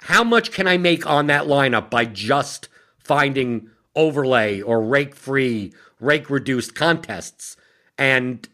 how 0.00 0.22
much 0.22 0.52
can 0.52 0.68
I 0.68 0.76
make 0.76 1.06
on 1.06 1.28
that 1.28 1.44
lineup 1.44 1.88
by 1.88 2.04
just 2.04 2.68
finding 2.98 3.70
overlay 3.96 4.60
or 4.60 4.82
rake 4.82 5.14
free, 5.14 5.72
rake 5.98 6.28
reduced 6.28 6.74
contests? 6.74 7.56
And 7.96 8.46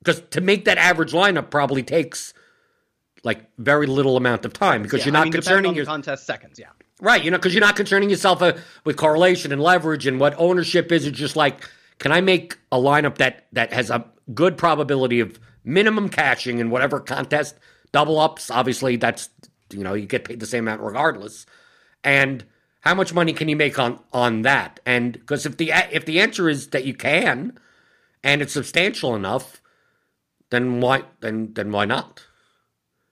because 0.00 0.20
to 0.30 0.42
make 0.42 0.66
that 0.66 0.76
average 0.76 1.12
lineup 1.12 1.50
probably 1.50 1.82
takes 1.82 2.34
like 3.24 3.40
very 3.56 3.86
little 3.86 4.18
amount 4.18 4.44
of 4.44 4.52
time 4.52 4.82
because 4.82 5.00
yeah, 5.00 5.06
you're 5.06 5.12
not 5.14 5.22
I 5.22 5.24
mean, 5.24 5.32
concerning 5.32 5.74
your 5.74 5.86
contest 5.86 6.26
seconds, 6.26 6.58
yeah. 6.58 6.68
Right, 7.00 7.24
you 7.24 7.30
know, 7.30 7.38
because 7.38 7.54
you're 7.54 7.62
not 7.62 7.76
concerning 7.76 8.10
yourself 8.10 8.42
uh, 8.42 8.52
with 8.84 8.98
correlation 8.98 9.50
and 9.50 9.62
leverage 9.62 10.06
and 10.06 10.20
what 10.20 10.34
ownership 10.36 10.92
is. 10.92 11.06
It's 11.06 11.16
just 11.16 11.36
like, 11.36 11.66
can 12.00 12.12
I 12.12 12.20
make 12.20 12.58
a 12.70 12.76
lineup 12.76 13.16
that 13.16 13.46
that 13.52 13.72
has 13.72 13.88
a 13.88 14.04
good 14.34 14.58
probability 14.58 15.20
of 15.20 15.40
minimum 15.64 16.10
cashing 16.10 16.58
in 16.58 16.68
whatever 16.68 17.00
contest 17.00 17.54
double 17.92 18.18
ups, 18.18 18.50
obviously, 18.50 18.96
that's 18.96 19.30
you 19.70 19.84
know 19.84 19.94
you 19.94 20.06
get 20.06 20.24
paid 20.24 20.40
the 20.40 20.46
same 20.46 20.64
amount 20.64 20.82
regardless. 20.82 21.46
And 22.04 22.44
how 22.80 22.94
much 22.94 23.12
money 23.12 23.32
can 23.32 23.48
you 23.48 23.56
make 23.56 23.78
on 23.78 24.00
on 24.12 24.42
that? 24.42 24.80
And 24.86 25.12
because 25.12 25.46
if 25.46 25.56
the 25.56 25.72
if 25.92 26.04
the 26.04 26.20
answer 26.20 26.48
is 26.48 26.68
that 26.68 26.84
you 26.84 26.94
can, 26.94 27.58
and 28.22 28.42
it's 28.42 28.52
substantial 28.52 29.14
enough, 29.14 29.60
then 30.50 30.80
why 30.80 31.02
then 31.20 31.52
then 31.54 31.72
why 31.72 31.84
not? 31.84 32.27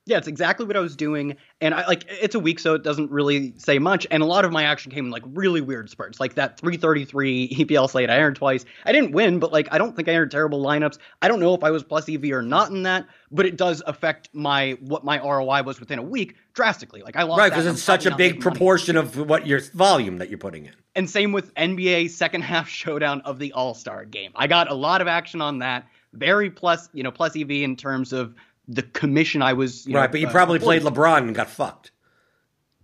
Yeah, 0.08 0.18
it's 0.18 0.28
exactly 0.28 0.64
what 0.64 0.76
I 0.76 0.80
was 0.80 0.94
doing, 0.94 1.36
and 1.60 1.74
I 1.74 1.84
like 1.88 2.04
it's 2.08 2.36
a 2.36 2.38
week, 2.38 2.60
so 2.60 2.74
it 2.74 2.84
doesn't 2.84 3.10
really 3.10 3.52
say 3.58 3.80
much. 3.80 4.06
And 4.12 4.22
a 4.22 4.26
lot 4.26 4.44
of 4.44 4.52
my 4.52 4.62
action 4.62 4.92
came 4.92 5.06
in 5.06 5.10
like 5.10 5.24
really 5.26 5.60
weird 5.60 5.90
spurts, 5.90 6.20
like 6.20 6.34
that 6.34 6.60
333 6.60 7.48
EPL 7.48 7.90
slate. 7.90 8.08
I 8.08 8.14
entered 8.14 8.36
twice. 8.36 8.64
I 8.84 8.92
didn't 8.92 9.10
win, 9.10 9.40
but 9.40 9.50
like 9.50 9.66
I 9.72 9.78
don't 9.78 9.96
think 9.96 10.08
I 10.08 10.12
entered 10.12 10.30
terrible 10.30 10.62
lineups. 10.62 10.98
I 11.22 11.28
don't 11.28 11.40
know 11.40 11.54
if 11.54 11.64
I 11.64 11.72
was 11.72 11.82
plus 11.82 12.08
EV 12.08 12.26
or 12.30 12.40
not 12.40 12.70
in 12.70 12.84
that, 12.84 13.04
but 13.32 13.46
it 13.46 13.56
does 13.56 13.82
affect 13.88 14.28
my 14.32 14.78
what 14.80 15.04
my 15.04 15.18
ROI 15.18 15.64
was 15.64 15.80
within 15.80 15.98
a 15.98 16.04
week 16.04 16.36
drastically. 16.54 17.02
Like 17.02 17.16
I 17.16 17.24
lost 17.24 17.40
right 17.40 17.50
because 17.50 17.66
it's 17.66 17.82
such 17.82 18.06
a 18.06 18.14
big 18.14 18.40
proportion 18.40 18.94
money. 18.94 19.08
of 19.08 19.28
what 19.28 19.44
your 19.44 19.58
volume 19.74 20.18
that 20.18 20.28
you're 20.28 20.38
putting 20.38 20.66
in. 20.66 20.74
And 20.94 21.10
same 21.10 21.32
with 21.32 21.52
NBA 21.56 22.10
second 22.10 22.42
half 22.42 22.68
showdown 22.68 23.22
of 23.22 23.40
the 23.40 23.52
All 23.54 23.74
Star 23.74 24.04
game. 24.04 24.30
I 24.36 24.46
got 24.46 24.70
a 24.70 24.74
lot 24.74 25.00
of 25.00 25.08
action 25.08 25.40
on 25.42 25.58
that 25.58 25.84
very 26.12 26.48
plus 26.48 26.88
you 26.92 27.02
know 27.02 27.10
plus 27.10 27.36
EV 27.36 27.50
in 27.50 27.74
terms 27.74 28.12
of 28.12 28.34
the 28.68 28.82
commission 28.82 29.42
I 29.42 29.52
was. 29.52 29.86
right, 29.86 29.92
know, 29.92 30.08
but 30.08 30.20
you 30.20 30.28
uh, 30.28 30.32
probably 30.32 30.58
played 30.58 30.82
LeBron 30.82 31.18
and 31.18 31.34
got 31.34 31.48
fucked. 31.48 31.92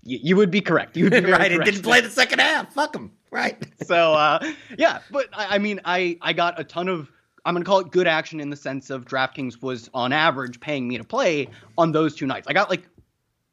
You, 0.04 0.18
you 0.22 0.36
would 0.36 0.50
be 0.50 0.60
correct. 0.60 0.96
You 0.96 1.04
would 1.04 1.24
be 1.24 1.30
right. 1.30 1.50
It 1.50 1.64
didn't 1.64 1.82
play 1.82 2.00
the 2.00 2.10
second 2.10 2.40
half. 2.40 2.72
Fuck 2.72 2.94
him. 2.94 3.12
Right. 3.30 3.56
so 3.86 4.14
uh, 4.14 4.52
yeah, 4.78 5.00
but 5.10 5.28
I, 5.32 5.56
I 5.56 5.58
mean, 5.58 5.80
I 5.84 6.18
I 6.20 6.32
got 6.32 6.60
a 6.60 6.64
ton 6.64 6.88
of. 6.88 7.10
I'm 7.44 7.54
going 7.54 7.64
to 7.64 7.68
call 7.68 7.80
it 7.80 7.90
good 7.90 8.06
action 8.06 8.38
in 8.38 8.50
the 8.50 8.56
sense 8.56 8.88
of 8.88 9.04
DraftKings 9.04 9.60
was 9.60 9.90
on 9.92 10.12
average 10.12 10.60
paying 10.60 10.86
me 10.86 10.96
to 10.98 11.02
play 11.02 11.48
on 11.76 11.90
those 11.90 12.14
two 12.14 12.24
nights. 12.24 12.46
I 12.46 12.52
got 12.52 12.70
like 12.70 12.84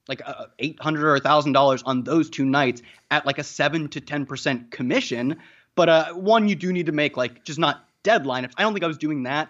like 0.07 0.21
uh, 0.25 0.45
eight 0.59 0.79
hundred 0.79 1.09
or 1.09 1.19
thousand 1.19 1.53
dollars 1.53 1.81
on 1.83 2.03
those 2.03 2.29
two 2.29 2.45
nights 2.45 2.83
at 3.09 3.25
like 3.25 3.39
a 3.39 3.43
seven 3.43 3.87
to 3.89 4.01
ten 4.01 4.25
percent 4.25 4.69
commission. 4.69 5.37
But 5.75 5.89
uh, 5.89 6.13
one, 6.13 6.47
you 6.47 6.55
do 6.55 6.71
need 6.73 6.87
to 6.87 6.91
make 6.91 7.17
like 7.17 7.43
just 7.43 7.57
not 7.57 7.87
deadline. 8.03 8.49
I 8.57 8.61
don't 8.61 8.73
think 8.73 8.83
I 8.83 8.87
was 8.87 8.97
doing 8.97 9.23
that. 9.23 9.49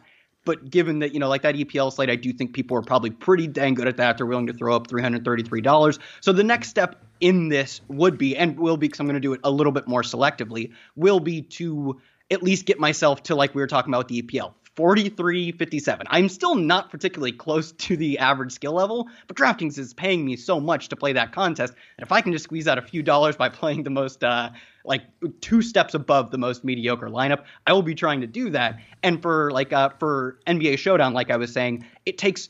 But 0.49 0.71
given 0.71 0.97
that, 0.99 1.13
you 1.13 1.19
know, 1.19 1.29
like 1.29 1.43
that 1.43 1.53
EPL 1.53 1.93
slate, 1.93 2.09
I 2.09 2.15
do 2.15 2.33
think 2.33 2.53
people 2.53 2.75
are 2.75 2.81
probably 2.81 3.11
pretty 3.11 3.45
dang 3.45 3.75
good 3.75 3.87
at 3.87 3.97
that. 3.97 4.17
They're 4.17 4.25
willing 4.25 4.47
to 4.47 4.53
throw 4.53 4.75
up 4.75 4.87
$333. 4.87 5.99
So 6.21 6.33
the 6.33 6.43
next 6.43 6.69
step 6.69 6.95
in 7.19 7.49
this 7.49 7.81
would 7.87 8.17
be, 8.17 8.35
and 8.35 8.59
will 8.59 8.75
be, 8.75 8.87
because 8.87 8.99
I'm 8.99 9.05
going 9.05 9.13
to 9.13 9.19
do 9.19 9.33
it 9.33 9.41
a 9.43 9.51
little 9.51 9.71
bit 9.71 9.87
more 9.87 10.01
selectively, 10.01 10.71
will 10.95 11.19
be 11.19 11.43
to 11.43 12.01
at 12.31 12.41
least 12.41 12.65
get 12.65 12.79
myself 12.79 13.21
to 13.23 13.35
like 13.35 13.53
we 13.53 13.61
were 13.61 13.67
talking 13.67 13.93
about 13.93 14.07
the 14.07 14.23
EPL. 14.23 14.55
43 14.79 15.51
57. 15.51 16.07
I'm 16.09 16.29
still 16.29 16.55
not 16.55 16.89
particularly 16.89 17.33
close 17.33 17.73
to 17.73 17.97
the 17.97 18.17
average 18.17 18.53
skill 18.53 18.71
level, 18.71 19.09
but 19.27 19.35
DraftKings 19.35 19.77
is 19.77 19.93
paying 19.93 20.23
me 20.23 20.37
so 20.37 20.57
much 20.57 20.87
to 20.87 20.95
play 20.95 21.11
that 21.11 21.33
contest. 21.33 21.73
And 21.97 22.05
if 22.05 22.13
I 22.13 22.21
can 22.21 22.31
just 22.31 22.45
squeeze 22.45 22.65
out 22.65 22.77
a 22.77 22.81
few 22.81 23.03
dollars 23.03 23.35
by 23.35 23.49
playing 23.59 23.83
the 23.83 23.89
most, 23.89 24.23
uh, 24.23 24.51
like 24.85 25.01
two 25.41 25.61
steps 25.61 25.95
above 25.95 26.31
the 26.31 26.37
most 26.37 26.63
mediocre 26.63 27.09
lineup, 27.09 27.43
I 27.67 27.73
will 27.73 27.81
be 27.81 27.93
trying 27.93 28.21
to 28.21 28.27
do 28.27 28.51
that. 28.51 28.79
And 29.03 29.21
for 29.21 29.51
like, 29.51 29.73
uh, 29.73 29.89
for 29.99 30.39
NBA 30.47 30.77
Showdown, 30.77 31.13
like 31.13 31.29
I 31.29 31.35
was 31.35 31.51
saying, 31.51 31.85
it 32.05 32.17
takes 32.17 32.47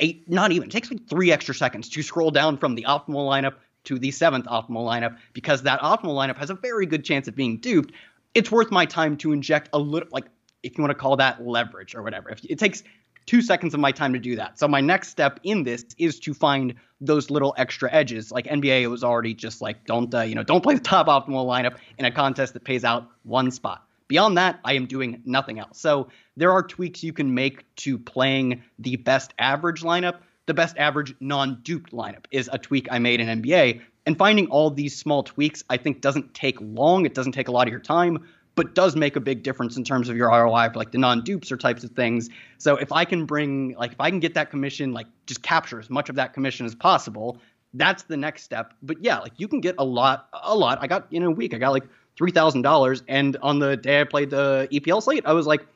eight, 0.00 0.28
not 0.28 0.50
even, 0.50 0.66
it 0.66 0.72
takes 0.72 0.90
like 0.90 1.08
three 1.08 1.30
extra 1.30 1.54
seconds 1.54 1.88
to 1.90 2.02
scroll 2.02 2.32
down 2.32 2.58
from 2.58 2.74
the 2.74 2.84
optimal 2.88 3.28
lineup 3.28 3.54
to 3.84 4.00
the 4.00 4.10
seventh 4.10 4.46
optimal 4.46 4.84
lineup 4.84 5.18
because 5.32 5.62
that 5.62 5.78
optimal 5.82 6.16
lineup 6.16 6.36
has 6.36 6.50
a 6.50 6.54
very 6.54 6.86
good 6.86 7.04
chance 7.04 7.28
of 7.28 7.36
being 7.36 7.58
duped. 7.58 7.94
It's 8.34 8.50
worth 8.50 8.72
my 8.72 8.86
time 8.86 9.16
to 9.18 9.30
inject 9.30 9.68
a 9.72 9.78
little, 9.78 10.08
like 10.10 10.24
if 10.64 10.76
you 10.76 10.82
want 10.82 10.90
to 10.90 10.98
call 10.98 11.16
that 11.16 11.46
leverage 11.46 11.94
or 11.94 12.02
whatever. 12.02 12.30
If 12.30 12.44
it 12.44 12.58
takes 12.58 12.82
two 13.26 13.42
seconds 13.42 13.74
of 13.74 13.80
my 13.80 13.92
time 13.92 14.12
to 14.12 14.18
do 14.18 14.36
that. 14.36 14.58
So 14.58 14.68
my 14.68 14.80
next 14.80 15.08
step 15.08 15.40
in 15.42 15.62
this 15.62 15.84
is 15.98 16.18
to 16.20 16.34
find 16.34 16.74
those 17.00 17.30
little 17.30 17.54
extra 17.56 17.92
edges. 17.92 18.30
Like 18.30 18.46
NBA, 18.46 18.82
it 18.82 18.88
was 18.88 19.04
already 19.04 19.34
just 19.34 19.60
like 19.60 19.84
don't 19.86 20.12
uh, 20.14 20.22
you 20.22 20.34
know 20.34 20.42
don't 20.42 20.62
play 20.62 20.74
the 20.74 20.80
top 20.80 21.06
optimal 21.06 21.46
lineup 21.46 21.76
in 21.98 22.04
a 22.04 22.10
contest 22.10 22.54
that 22.54 22.64
pays 22.64 22.84
out 22.84 23.08
one 23.22 23.50
spot. 23.50 23.86
Beyond 24.08 24.36
that, 24.36 24.60
I 24.64 24.74
am 24.74 24.86
doing 24.86 25.22
nothing 25.24 25.58
else. 25.58 25.80
So 25.80 26.08
there 26.36 26.52
are 26.52 26.62
tweaks 26.62 27.02
you 27.02 27.12
can 27.12 27.34
make 27.34 27.64
to 27.76 27.98
playing 27.98 28.62
the 28.78 28.96
best 28.96 29.32
average 29.38 29.82
lineup. 29.82 30.18
The 30.46 30.52
best 30.52 30.76
average 30.76 31.14
non-duped 31.20 31.92
lineup 31.92 32.26
is 32.30 32.50
a 32.52 32.58
tweak 32.58 32.86
I 32.90 32.98
made 32.98 33.20
in 33.20 33.42
NBA. 33.42 33.80
And 34.04 34.18
finding 34.18 34.48
all 34.48 34.68
these 34.68 34.94
small 34.94 35.22
tweaks, 35.22 35.64
I 35.70 35.78
think, 35.78 36.02
doesn't 36.02 36.34
take 36.34 36.58
long. 36.60 37.06
It 37.06 37.14
doesn't 37.14 37.32
take 37.32 37.48
a 37.48 37.50
lot 37.50 37.66
of 37.66 37.70
your 37.70 37.80
time 37.80 38.26
but 38.54 38.74
does 38.74 38.94
make 38.94 39.16
a 39.16 39.20
big 39.20 39.42
difference 39.42 39.76
in 39.76 39.84
terms 39.84 40.08
of 40.08 40.16
your 40.16 40.28
ROI 40.28 40.70
for 40.70 40.78
like 40.78 40.92
the 40.92 40.98
non-dupes 40.98 41.50
or 41.50 41.56
types 41.56 41.84
of 41.84 41.90
things. 41.90 42.30
So 42.58 42.76
if 42.76 42.92
I 42.92 43.04
can 43.04 43.26
bring 43.26 43.74
like 43.76 43.92
if 43.92 44.00
I 44.00 44.10
can 44.10 44.20
get 44.20 44.34
that 44.34 44.50
commission, 44.50 44.92
like 44.92 45.06
just 45.26 45.42
capture 45.42 45.78
as 45.78 45.90
much 45.90 46.08
of 46.08 46.16
that 46.16 46.32
commission 46.34 46.66
as 46.66 46.74
possible, 46.74 47.38
that's 47.74 48.04
the 48.04 48.16
next 48.16 48.42
step. 48.42 48.74
But 48.82 49.02
yeah, 49.02 49.18
like 49.18 49.32
you 49.36 49.48
can 49.48 49.60
get 49.60 49.74
a 49.78 49.84
lot, 49.84 50.28
a 50.32 50.54
lot. 50.54 50.78
I 50.80 50.86
got 50.86 51.06
in 51.10 51.22
a 51.24 51.30
week, 51.30 51.54
I 51.54 51.58
got 51.58 51.72
like 51.72 51.84
three 52.16 52.30
thousand 52.30 52.62
dollars, 52.62 53.02
and 53.08 53.36
on 53.42 53.58
the 53.58 53.76
day 53.76 54.00
I 54.00 54.04
played 54.04 54.30
the 54.30 54.68
EPL 54.72 55.02
slate, 55.02 55.26
I 55.26 55.32
was 55.32 55.46
like, 55.46 55.66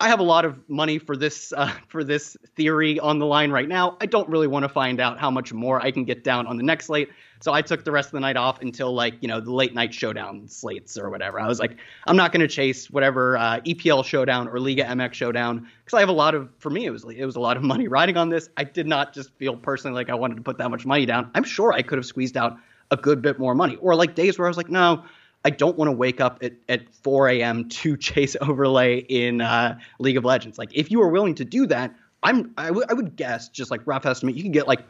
I 0.00 0.08
have 0.08 0.18
a 0.18 0.24
lot 0.24 0.44
of 0.44 0.58
money 0.68 0.98
for 0.98 1.16
this 1.16 1.52
uh, 1.56 1.72
for 1.88 2.04
this 2.04 2.36
theory 2.56 2.98
on 2.98 3.18
the 3.18 3.26
line 3.26 3.50
right 3.50 3.68
now. 3.68 3.96
I 4.00 4.06
don't 4.06 4.28
really 4.28 4.46
want 4.46 4.64
to 4.64 4.68
find 4.68 5.00
out 5.00 5.18
how 5.18 5.30
much 5.30 5.52
more 5.52 5.80
I 5.80 5.90
can 5.90 6.04
get 6.04 6.24
down 6.24 6.46
on 6.46 6.56
the 6.56 6.62
next 6.62 6.86
slate. 6.86 7.10
So 7.40 7.52
I 7.52 7.62
took 7.62 7.84
the 7.84 7.92
rest 7.92 8.08
of 8.08 8.12
the 8.12 8.20
night 8.20 8.36
off 8.36 8.62
until 8.62 8.92
like 8.92 9.14
you 9.20 9.28
know 9.28 9.40
the 9.40 9.52
late 9.52 9.74
night 9.74 9.94
showdown 9.94 10.48
slates 10.48 10.98
or 10.98 11.10
whatever. 11.10 11.38
I 11.38 11.46
was 11.46 11.60
like, 11.60 11.76
I'm 12.06 12.16
not 12.16 12.32
going 12.32 12.40
to 12.40 12.48
chase 12.48 12.90
whatever 12.90 13.36
uh, 13.36 13.60
EPL 13.60 14.04
showdown 14.04 14.48
or 14.48 14.58
Liga 14.58 14.84
MX 14.84 15.12
showdown 15.14 15.68
because 15.84 15.96
I 15.96 16.00
have 16.00 16.08
a 16.08 16.12
lot 16.12 16.34
of 16.34 16.48
for 16.58 16.70
me 16.70 16.86
it 16.86 16.90
was 16.90 17.04
it 17.04 17.24
was 17.24 17.36
a 17.36 17.40
lot 17.40 17.56
of 17.56 17.62
money 17.72 17.88
riding 17.88 18.16
on 18.16 18.28
this. 18.30 18.48
I 18.56 18.64
did 18.64 18.86
not 18.86 19.12
just 19.12 19.34
feel 19.34 19.56
personally 19.56 19.94
like 19.94 20.10
I 20.10 20.14
wanted 20.14 20.36
to 20.36 20.42
put 20.42 20.58
that 20.58 20.70
much 20.70 20.84
money 20.84 21.06
down. 21.06 21.30
I'm 21.34 21.44
sure 21.44 21.72
I 21.72 21.82
could 21.82 21.98
have 21.98 22.06
squeezed 22.06 22.36
out 22.36 22.56
a 22.90 22.96
good 22.96 23.22
bit 23.22 23.38
more 23.38 23.54
money 23.54 23.76
or 23.76 23.94
like 23.94 24.14
days 24.14 24.38
where 24.38 24.46
I 24.46 24.50
was 24.50 24.56
like, 24.56 24.70
no. 24.70 25.04
I 25.44 25.50
don't 25.50 25.76
want 25.76 25.88
to 25.88 25.92
wake 25.92 26.20
up 26.20 26.42
at, 26.42 26.54
at 26.68 26.94
4 27.02 27.28
a.m. 27.28 27.68
to 27.68 27.96
chase 27.98 28.36
overlay 28.40 28.98
in 28.98 29.40
uh, 29.40 29.78
League 29.98 30.16
of 30.16 30.24
Legends. 30.24 30.58
Like, 30.58 30.70
if 30.72 30.90
you 30.90 31.02
are 31.02 31.08
willing 31.08 31.34
to 31.36 31.44
do 31.44 31.66
that, 31.66 31.94
I'm 32.22 32.54
I, 32.56 32.68
w- 32.68 32.86
I 32.88 32.94
would 32.94 33.16
guess 33.16 33.50
just 33.50 33.70
like 33.70 33.82
rough 33.84 34.06
estimate, 34.06 34.34
you 34.34 34.42
can 34.42 34.52
get 34.52 34.66
like 34.66 34.80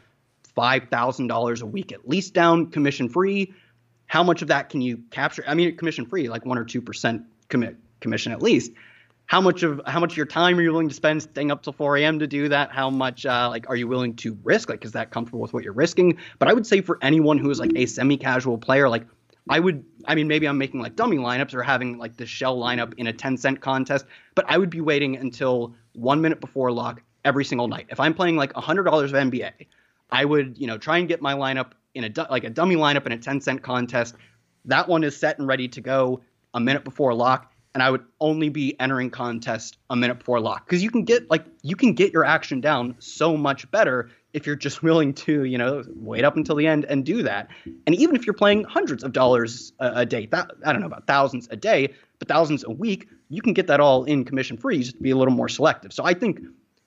five 0.55 0.87
thousand 0.89 1.27
dollars 1.27 1.61
a 1.61 1.65
week 1.65 1.91
at 1.91 2.07
least 2.07 2.33
down 2.33 2.71
commission 2.71 3.09
free. 3.09 3.53
How 4.07 4.23
much 4.23 4.41
of 4.41 4.47
that 4.47 4.69
can 4.69 4.81
you 4.81 5.03
capture? 5.11 5.43
I 5.45 5.53
mean, 5.53 5.75
commission 5.75 6.05
free, 6.05 6.29
like 6.29 6.45
one 6.45 6.57
or 6.57 6.63
two 6.63 6.81
percent 6.81 7.23
commit 7.49 7.75
commission 7.99 8.31
at 8.31 8.41
least. 8.41 8.71
How 9.25 9.41
much 9.41 9.63
of 9.63 9.81
how 9.85 9.99
much 9.99 10.13
of 10.13 10.17
your 10.17 10.27
time 10.27 10.57
are 10.57 10.61
you 10.61 10.71
willing 10.71 10.87
to 10.87 10.95
spend 10.95 11.23
staying 11.23 11.51
up 11.51 11.63
till 11.63 11.73
4 11.73 11.97
a.m. 11.97 12.19
to 12.19 12.27
do 12.27 12.49
that? 12.49 12.71
How 12.71 12.91
much 12.91 13.25
uh, 13.25 13.49
like 13.49 13.67
are 13.69 13.75
you 13.75 13.87
willing 13.87 14.15
to 14.17 14.37
risk? 14.43 14.69
Like, 14.69 14.85
is 14.85 14.91
that 14.91 15.09
comfortable 15.09 15.41
with 15.41 15.51
what 15.51 15.63
you're 15.63 15.73
risking? 15.73 16.19
But 16.37 16.47
I 16.47 16.53
would 16.53 16.67
say 16.67 16.81
for 16.81 16.99
anyone 17.01 17.39
who 17.39 17.49
is 17.49 17.59
like 17.59 17.71
a 17.75 17.87
semi-casual 17.87 18.59
player, 18.59 18.87
like 18.87 19.07
I 19.49 19.59
would, 19.59 19.85
I 20.05 20.15
mean, 20.15 20.27
maybe 20.27 20.47
I'm 20.47 20.57
making 20.57 20.81
like 20.81 20.95
dummy 20.95 21.17
lineups 21.17 21.53
or 21.53 21.61
having 21.61 21.97
like 21.97 22.17
the 22.17 22.25
shell 22.25 22.57
lineup 22.57 22.93
in 22.97 23.07
a 23.07 23.13
10 23.13 23.37
cent 23.37 23.61
contest, 23.61 24.05
but 24.33 24.45
I 24.47 24.57
would 24.57 24.69
be 24.69 24.81
waiting 24.81 25.17
until 25.17 25.75
one 25.93 26.21
minute 26.21 26.41
before 26.41 26.71
lock 26.71 27.01
every 27.23 27.45
single 27.45 27.67
night. 27.67 27.87
If 27.89 27.99
I'm 27.99 28.13
playing 28.13 28.37
like 28.37 28.53
$100 28.53 29.03
of 29.03 29.11
NBA, 29.11 29.51
I 30.11 30.25
would, 30.25 30.57
you 30.57 30.67
know, 30.67 30.77
try 30.77 30.97
and 30.97 31.07
get 31.07 31.21
my 31.21 31.33
lineup 31.33 31.71
in 31.93 32.03
a 32.05 32.27
like 32.29 32.43
a 32.43 32.49
dummy 32.49 32.75
lineup 32.75 33.05
in 33.05 33.11
a 33.11 33.17
10 33.17 33.41
cent 33.41 33.61
contest. 33.61 34.15
That 34.65 34.87
one 34.87 35.03
is 35.03 35.15
set 35.15 35.37
and 35.39 35.47
ready 35.47 35.67
to 35.69 35.81
go 35.81 36.21
a 36.53 36.59
minute 36.59 36.83
before 36.83 37.13
lock, 37.13 37.51
and 37.73 37.83
I 37.83 37.91
would 37.91 38.05
only 38.19 38.49
be 38.49 38.79
entering 38.79 39.09
contest 39.09 39.77
a 39.89 39.95
minute 39.95 40.19
before 40.19 40.39
lock 40.39 40.65
because 40.65 40.83
you 40.83 40.89
can 40.89 41.03
get 41.03 41.29
like 41.29 41.45
you 41.61 41.75
can 41.75 41.93
get 41.93 42.13
your 42.13 42.25
action 42.25 42.61
down 42.61 42.95
so 42.99 43.37
much 43.37 43.69
better 43.71 44.09
if 44.35 44.45
you're 44.45 44.57
just 44.57 44.83
willing 44.83 45.13
to, 45.13 45.45
you 45.45 45.57
know, 45.57 45.81
wait 45.95 46.25
up 46.25 46.35
until 46.35 46.55
the 46.55 46.67
end 46.67 46.83
and 46.85 47.05
do 47.05 47.23
that. 47.23 47.47
And 47.87 47.95
even 47.95 48.17
if 48.17 48.27
you're 48.27 48.33
playing 48.33 48.65
hundreds 48.65 49.01
of 49.01 49.13
dollars 49.13 49.71
a, 49.79 50.01
a 50.01 50.05
day, 50.05 50.25
that, 50.27 50.51
I 50.65 50.73
don't 50.73 50.81
know 50.81 50.87
about 50.87 51.07
thousands 51.07 51.47
a 51.51 51.55
day, 51.55 51.93
but 52.19 52.27
thousands 52.27 52.65
a 52.65 52.69
week, 52.69 53.07
you 53.29 53.41
can 53.41 53.53
get 53.53 53.67
that 53.67 53.79
all 53.79 54.03
in 54.03 54.25
commission 54.25 54.57
free. 54.57 54.75
You 54.77 54.83
just 54.83 55.01
be 55.01 55.11
a 55.11 55.15
little 55.15 55.33
more 55.33 55.47
selective. 55.47 55.93
So 55.93 56.03
I 56.03 56.13
think 56.13 56.41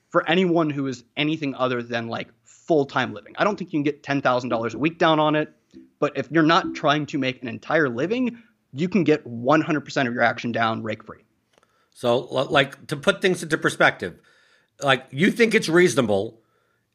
for 0.09 0.29
anyone 0.29 0.69
who 0.69 0.85
is 0.85 1.03
anything 1.17 1.55
other 1.55 1.81
than 1.81 2.07
like 2.07 2.27
full 2.43 2.85
time 2.85 3.13
living. 3.13 3.33
I 3.39 3.43
don't 3.43 3.57
think 3.57 3.73
you 3.73 3.77
can 3.77 3.83
get 3.83 4.03
$10,000 4.03 4.73
a 4.73 4.77
week 4.77 4.99
down 4.99 5.19
on 5.19 5.35
it, 5.35 5.51
but 5.97 6.15
if 6.15 6.29
you're 6.29 6.43
not 6.43 6.75
trying 6.75 7.07
to 7.07 7.17
make 7.17 7.41
an 7.41 7.47
entire 7.47 7.89
living, 7.89 8.37
you 8.73 8.87
can 8.87 9.03
get 9.03 9.25
100% 9.25 10.07
of 10.07 10.13
your 10.13 10.21
action 10.21 10.51
down 10.51 10.83
rake 10.83 11.03
free. 11.03 11.23
So, 11.95 12.19
like, 12.19 12.85
to 12.87 12.95
put 12.95 13.23
things 13.23 13.41
into 13.41 13.57
perspective, 13.57 14.19
like, 14.81 15.07
you 15.09 15.31
think 15.31 15.55
it's 15.55 15.67
reasonable 15.67 16.39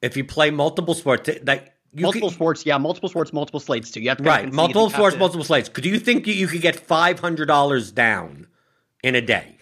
if 0.05 0.17
you 0.19 0.25
play 0.25 0.51
multiple 0.51 0.95
sports 0.95 1.31
that 1.43 1.75
multiple 1.95 2.29
could, 2.29 2.35
sports, 2.35 2.67
yeah, 2.67 2.77
multiple 2.77 3.09
sports, 3.09 3.33
multiple 3.33 3.61
slates 3.61 3.91
too. 3.91 4.01
You 4.01 4.11
have 4.11 4.19
to 4.19 4.25
right, 4.25 4.53
multiple 4.53 4.91
sports, 4.91 5.17
multiple 5.17 5.45
slates. 5.45 5.69
Could 5.69 5.87
you 5.87 5.99
think 5.99 6.27
you, 6.27 6.35
you 6.35 6.47
could 6.47 6.61
get 6.61 6.77
five 6.77 7.19
hundred 7.19 7.47
dollars 7.47 7.91
down 7.91 8.47
in 9.03 9.15
a 9.15 9.23
day, 9.23 9.59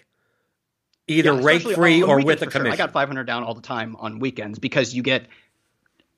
either 1.07 1.33
yeah, 1.33 1.43
rake 1.43 1.61
free 1.61 2.03
or 2.03 2.21
with 2.21 2.41
a 2.41 2.47
commission? 2.47 2.65
Sure. 2.65 2.73
I 2.73 2.75
got 2.75 2.91
five 2.91 3.07
hundred 3.07 3.23
down 3.23 3.43
all 3.43 3.53
the 3.53 3.61
time 3.61 3.95
on 3.97 4.19
weekends 4.19 4.59
because 4.59 4.93
you 4.93 5.01
get 5.01 5.27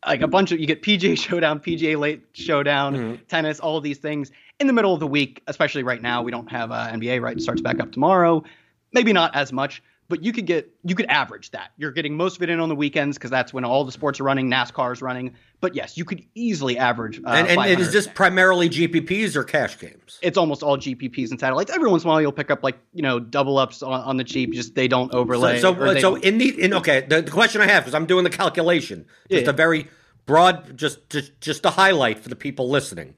like 0.05 0.21
a 0.21 0.27
bunch 0.27 0.51
of 0.51 0.59
you 0.59 0.65
get 0.65 0.81
PGA 0.81 1.17
Showdown, 1.21 1.59
PGA 1.59 1.97
Late 1.97 2.23
Showdown, 2.33 2.95
mm-hmm. 2.95 3.23
tennis, 3.27 3.59
all 3.59 3.77
of 3.77 3.83
these 3.83 3.99
things 3.99 4.31
in 4.59 4.65
the 4.65 4.73
middle 4.73 4.93
of 4.93 4.99
the 4.99 5.07
week. 5.07 5.43
Especially 5.45 5.83
right 5.83 6.01
now, 6.01 6.23
we 6.23 6.31
don't 6.31 6.49
have 6.49 6.71
uh, 6.71 6.89
NBA. 6.89 7.21
Right, 7.21 7.37
it 7.37 7.41
starts 7.41 7.61
back 7.61 7.79
up 7.79 7.91
tomorrow. 7.91 8.43
Maybe 8.91 9.13
not 9.13 9.35
as 9.35 9.53
much, 9.53 9.83
but 10.07 10.23
you 10.23 10.31
could 10.31 10.45
get 10.45 10.71
you 10.83 10.95
could 10.95 11.07
average 11.07 11.51
that. 11.51 11.71
You're 11.77 11.91
getting 11.91 12.15
most 12.15 12.37
of 12.37 12.43
it 12.43 12.49
in 12.49 12.59
on 12.59 12.69
the 12.69 12.75
weekends 12.75 13.17
because 13.17 13.31
that's 13.31 13.53
when 13.53 13.65
all 13.65 13.83
the 13.83 13.91
sports 13.91 14.19
are 14.19 14.23
running. 14.23 14.49
NASCAR 14.49 14.93
is 14.93 15.01
running. 15.01 15.35
But 15.61 15.75
yes, 15.75 15.97
you 15.97 16.05
could 16.05 16.23
easily 16.35 16.77
average. 16.77 17.19
Uh, 17.25 17.29
and, 17.29 17.59
and 17.59 17.79
is 17.81 17.91
this 17.91 18.07
primarily 18.07 18.69
GPPs 18.69 19.35
or 19.35 19.43
cash 19.43 19.79
games? 19.79 20.19
It's 20.21 20.37
almost 20.37 20.61
all 20.61 20.77
GPPs 20.77 21.31
and 21.31 21.39
satellites. 21.39 21.71
Every 21.71 21.89
once 21.89 22.03
in 22.03 22.09
a 22.09 22.11
while, 22.11 22.21
you'll 22.21 22.31
pick 22.31 22.51
up 22.51 22.63
like 22.63 22.77
you 22.93 23.01
know 23.01 23.19
double 23.19 23.57
ups 23.57 23.81
on, 23.81 24.01
on 24.01 24.17
the 24.17 24.23
cheap. 24.23 24.53
Just 24.53 24.75
they 24.75 24.87
don't 24.87 25.13
overlay. 25.13 25.59
So 25.59 25.73
so, 25.73 25.99
so 25.99 26.15
in 26.15 26.37
the 26.37 26.61
in 26.61 26.73
okay, 26.75 27.01
the, 27.01 27.21
the 27.21 27.31
question 27.31 27.61
I 27.61 27.67
have 27.67 27.83
because 27.83 27.95
I'm 27.95 28.05
doing 28.05 28.23
the 28.23 28.29
calculation. 28.29 29.05
Just 29.29 29.45
yeah. 29.45 29.49
a 29.49 29.53
very 29.53 29.87
broad, 30.25 30.77
just 30.77 31.09
just 31.09 31.39
just 31.41 31.65
a 31.65 31.71
highlight 31.71 32.19
for 32.19 32.29
the 32.29 32.35
people 32.35 32.69
listening. 32.69 33.17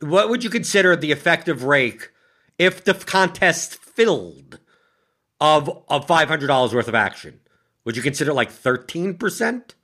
What 0.00 0.30
would 0.30 0.44
you 0.44 0.50
consider 0.50 0.96
the 0.96 1.12
effective 1.12 1.64
rake 1.64 2.10
if 2.56 2.84
the 2.84 2.94
contest 2.94 3.74
filled 3.74 4.58
of 5.40 5.84
of 5.88 6.06
five 6.06 6.28
hundred 6.28 6.48
dollars 6.48 6.74
worth 6.74 6.88
of 6.88 6.94
action? 6.94 7.40
Would 7.84 7.96
you 7.96 8.02
consider 8.02 8.32
like 8.32 8.50
thirteen 8.50 9.14
percent? 9.14 9.74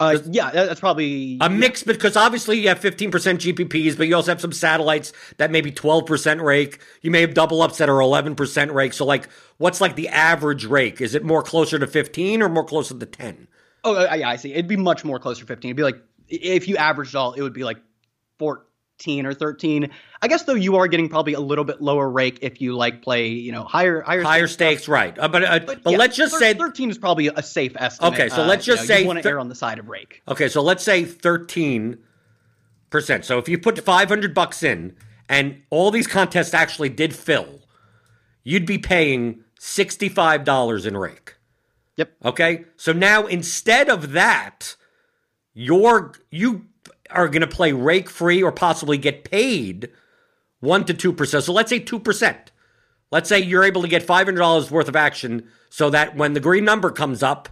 Uh, 0.00 0.16
yeah, 0.30 0.50
that's 0.52 0.78
probably 0.78 1.38
a 1.40 1.50
mix 1.50 1.82
because 1.82 2.16
obviously 2.16 2.56
you 2.60 2.68
have 2.68 2.78
15% 2.78 3.10
GPPs, 3.10 3.96
but 3.96 4.06
you 4.06 4.14
also 4.14 4.30
have 4.30 4.40
some 4.40 4.52
satellites 4.52 5.12
that 5.38 5.50
maybe 5.50 5.72
12% 5.72 6.40
rake. 6.40 6.78
You 7.02 7.10
may 7.10 7.20
have 7.20 7.34
double 7.34 7.62
ups 7.62 7.78
that 7.78 7.88
are 7.88 7.98
11% 7.98 8.72
rake. 8.72 8.92
So, 8.92 9.04
like, 9.04 9.28
what's 9.56 9.80
like 9.80 9.96
the 9.96 10.06
average 10.08 10.66
rake? 10.66 11.00
Is 11.00 11.16
it 11.16 11.24
more 11.24 11.42
closer 11.42 11.80
to 11.80 11.86
15 11.88 12.42
or 12.42 12.48
more 12.48 12.64
closer 12.64 12.96
to 12.96 13.06
10? 13.06 13.48
Oh, 13.82 13.96
uh, 13.96 14.14
yeah, 14.14 14.28
I 14.28 14.36
see. 14.36 14.52
It'd 14.52 14.68
be 14.68 14.76
much 14.76 15.04
more 15.04 15.18
closer 15.18 15.40
to 15.40 15.46
15. 15.48 15.70
It'd 15.70 15.76
be 15.76 15.82
like, 15.82 16.00
if 16.28 16.68
you 16.68 16.76
averaged 16.76 17.16
all, 17.16 17.32
it 17.32 17.42
would 17.42 17.52
be 17.52 17.64
like 17.64 17.78
14 18.38 18.67
or 19.06 19.34
13. 19.34 19.90
I 20.20 20.28
guess 20.28 20.42
though 20.42 20.54
you 20.54 20.76
are 20.76 20.88
getting 20.88 21.08
probably 21.08 21.34
a 21.34 21.40
little 21.40 21.64
bit 21.64 21.80
lower 21.80 22.10
rake 22.10 22.38
if 22.42 22.60
you 22.60 22.76
like 22.76 23.02
play, 23.02 23.28
you 23.28 23.52
know, 23.52 23.64
higher 23.64 24.00
higher 24.02 24.22
higher 24.22 24.46
stakes, 24.46 24.82
stakes 24.82 24.88
right? 24.88 25.16
Uh, 25.18 25.28
but 25.28 25.44
uh, 25.44 25.58
but, 25.60 25.82
but 25.82 25.90
yeah, 25.92 25.98
let's 25.98 26.16
just 26.16 26.36
say 26.38 26.54
13 26.54 26.90
is 26.90 26.98
probably 26.98 27.28
a 27.28 27.42
safe 27.42 27.72
estimate. 27.76 28.14
Okay, 28.14 28.28
so 28.28 28.44
let's 28.44 28.68
uh, 28.68 28.72
just 28.72 28.82
you 28.82 28.88
know, 28.88 28.94
say 28.94 29.00
you 29.02 29.06
want 29.06 29.22
to 29.22 29.28
err 29.28 29.38
on 29.38 29.48
the 29.48 29.54
side 29.54 29.78
of 29.78 29.88
rake. 29.88 30.22
Okay, 30.28 30.48
so 30.48 30.62
let's 30.62 30.82
say 30.82 31.04
13 31.04 31.98
percent. 32.90 33.24
So 33.24 33.38
if 33.38 33.48
you 33.48 33.58
put 33.58 33.78
500 33.78 34.34
bucks 34.34 34.62
in 34.62 34.96
and 35.28 35.62
all 35.70 35.90
these 35.90 36.06
contests 36.06 36.54
actually 36.54 36.88
did 36.88 37.14
fill, 37.14 37.60
you'd 38.44 38.66
be 38.66 38.78
paying 38.78 39.44
$65 39.60 40.86
in 40.86 40.96
rake. 40.96 41.36
Yep. 41.96 42.12
Okay. 42.24 42.64
So 42.76 42.92
now 42.92 43.26
instead 43.26 43.88
of 43.88 44.12
that, 44.12 44.76
you're 45.52 46.12
you 46.30 46.66
are 47.10 47.28
going 47.28 47.42
to 47.42 47.46
play 47.46 47.72
rake 47.72 48.08
free 48.08 48.42
or 48.42 48.52
possibly 48.52 48.98
get 48.98 49.24
paid 49.24 49.90
one 50.60 50.84
to 50.84 50.94
two 50.94 51.12
percent. 51.12 51.44
So 51.44 51.52
let's 51.52 51.70
say 51.70 51.78
two 51.78 52.00
percent. 52.00 52.52
Let's 53.10 53.28
say 53.28 53.38
you're 53.38 53.64
able 53.64 53.82
to 53.82 53.88
get 53.88 54.02
five 54.02 54.26
hundred 54.26 54.40
dollars 54.40 54.70
worth 54.70 54.88
of 54.88 54.96
action, 54.96 55.48
so 55.70 55.90
that 55.90 56.16
when 56.16 56.34
the 56.34 56.40
green 56.40 56.64
number 56.64 56.90
comes 56.90 57.22
up, 57.22 57.48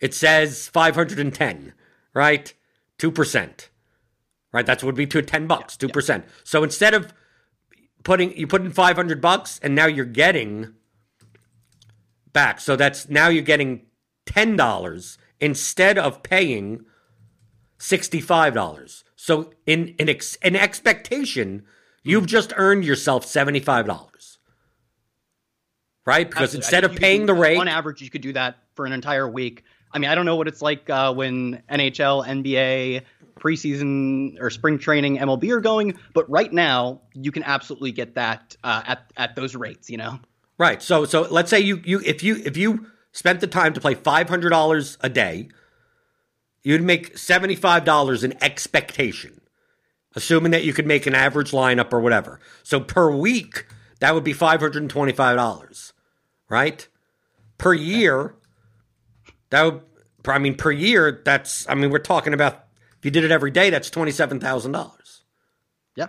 it 0.00 0.14
says 0.14 0.68
five 0.68 0.94
hundred 0.94 1.18
and 1.18 1.34
ten. 1.34 1.74
Right, 2.14 2.52
two 2.98 3.10
percent. 3.10 3.70
Right, 4.52 4.64
that's 4.64 4.82
would 4.82 4.94
be 4.94 5.06
to 5.06 5.20
ten 5.20 5.46
bucks, 5.46 5.76
2%. 5.76 6.08
Yeah. 6.08 6.24
So 6.42 6.64
instead 6.64 6.94
of 6.94 7.12
putting 8.02 8.34
you 8.34 8.46
put 8.46 8.62
in 8.62 8.70
five 8.70 8.96
hundred 8.96 9.20
bucks, 9.20 9.60
and 9.62 9.74
now 9.74 9.86
you're 9.86 10.06
getting 10.06 10.74
back. 12.32 12.60
So 12.60 12.76
that's 12.76 13.08
now 13.08 13.28
you're 13.28 13.42
getting 13.42 13.82
$10 14.26 15.18
instead 15.40 15.98
of 15.98 16.22
paying 16.22 16.84
$65. 17.78 19.04
So 19.16 19.50
in 19.66 19.94
in 19.98 20.08
ex, 20.08 20.36
an 20.42 20.56
expectation, 20.56 21.64
you've 22.02 22.26
just 22.26 22.52
earned 22.56 22.84
yourself 22.84 23.26
$75. 23.26 23.86
right? 26.04 26.28
Because 26.28 26.54
Absolutely. 26.54 26.58
instead 26.58 26.84
of 26.84 26.94
paying 26.96 27.26
the 27.26 27.34
rate, 27.34 27.58
on 27.58 27.68
average, 27.68 28.00
you 28.00 28.10
could 28.10 28.22
do 28.22 28.32
that 28.32 28.56
for 28.74 28.86
an 28.86 28.92
entire 28.92 29.28
week. 29.28 29.64
I 29.92 29.98
mean, 29.98 30.10
I 30.10 30.14
don't 30.14 30.26
know 30.26 30.36
what 30.36 30.48
it's 30.48 30.62
like 30.62 30.88
uh, 30.90 31.12
when 31.14 31.62
NHL, 31.70 32.26
NBA, 32.26 33.02
preseason 33.38 34.36
or 34.40 34.50
spring 34.50 34.78
training, 34.78 35.18
MLB 35.18 35.50
are 35.50 35.60
going, 35.60 35.98
but 36.14 36.28
right 36.28 36.52
now 36.52 37.00
you 37.14 37.32
can 37.32 37.42
absolutely 37.44 37.92
get 37.92 38.14
that 38.14 38.56
uh, 38.64 38.82
at 38.86 39.12
at 39.16 39.36
those 39.36 39.54
rates. 39.54 39.88
You 39.88 39.98
know, 39.98 40.20
right? 40.58 40.82
So 40.82 41.04
so 41.04 41.22
let's 41.30 41.50
say 41.50 41.60
you 41.60 41.80
you 41.84 42.00
if 42.04 42.22
you 42.22 42.36
if 42.44 42.56
you 42.56 42.86
spent 43.12 43.40
the 43.40 43.46
time 43.46 43.72
to 43.74 43.80
play 43.80 43.94
five 43.94 44.28
hundred 44.28 44.50
dollars 44.50 44.98
a 45.00 45.08
day, 45.08 45.48
you'd 46.62 46.82
make 46.82 47.16
seventy 47.16 47.54
five 47.54 47.84
dollars 47.84 48.24
in 48.24 48.42
expectation, 48.42 49.40
assuming 50.14 50.52
that 50.52 50.64
you 50.64 50.72
could 50.72 50.86
make 50.86 51.06
an 51.06 51.14
average 51.14 51.52
lineup 51.52 51.92
or 51.92 52.00
whatever. 52.00 52.40
So 52.62 52.80
per 52.80 53.10
week, 53.10 53.66
that 54.00 54.14
would 54.14 54.24
be 54.24 54.32
five 54.32 54.60
hundred 54.60 54.82
and 54.82 54.90
twenty 54.90 55.12
five 55.12 55.36
dollars, 55.36 55.92
right? 56.48 56.86
Per 57.58 57.74
year 57.74 58.34
that 59.50 59.62
would, 59.62 59.82
I 60.26 60.38
mean, 60.38 60.56
per 60.56 60.70
year, 60.70 61.22
that's, 61.24 61.68
I 61.68 61.74
mean, 61.74 61.90
we're 61.90 61.98
talking 61.98 62.34
about, 62.34 62.64
if 62.98 63.04
you 63.04 63.10
did 63.10 63.24
it 63.24 63.30
every 63.30 63.50
day, 63.50 63.70
that's 63.70 63.90
$27,000. 63.90 65.20
Yeah. 65.96 66.08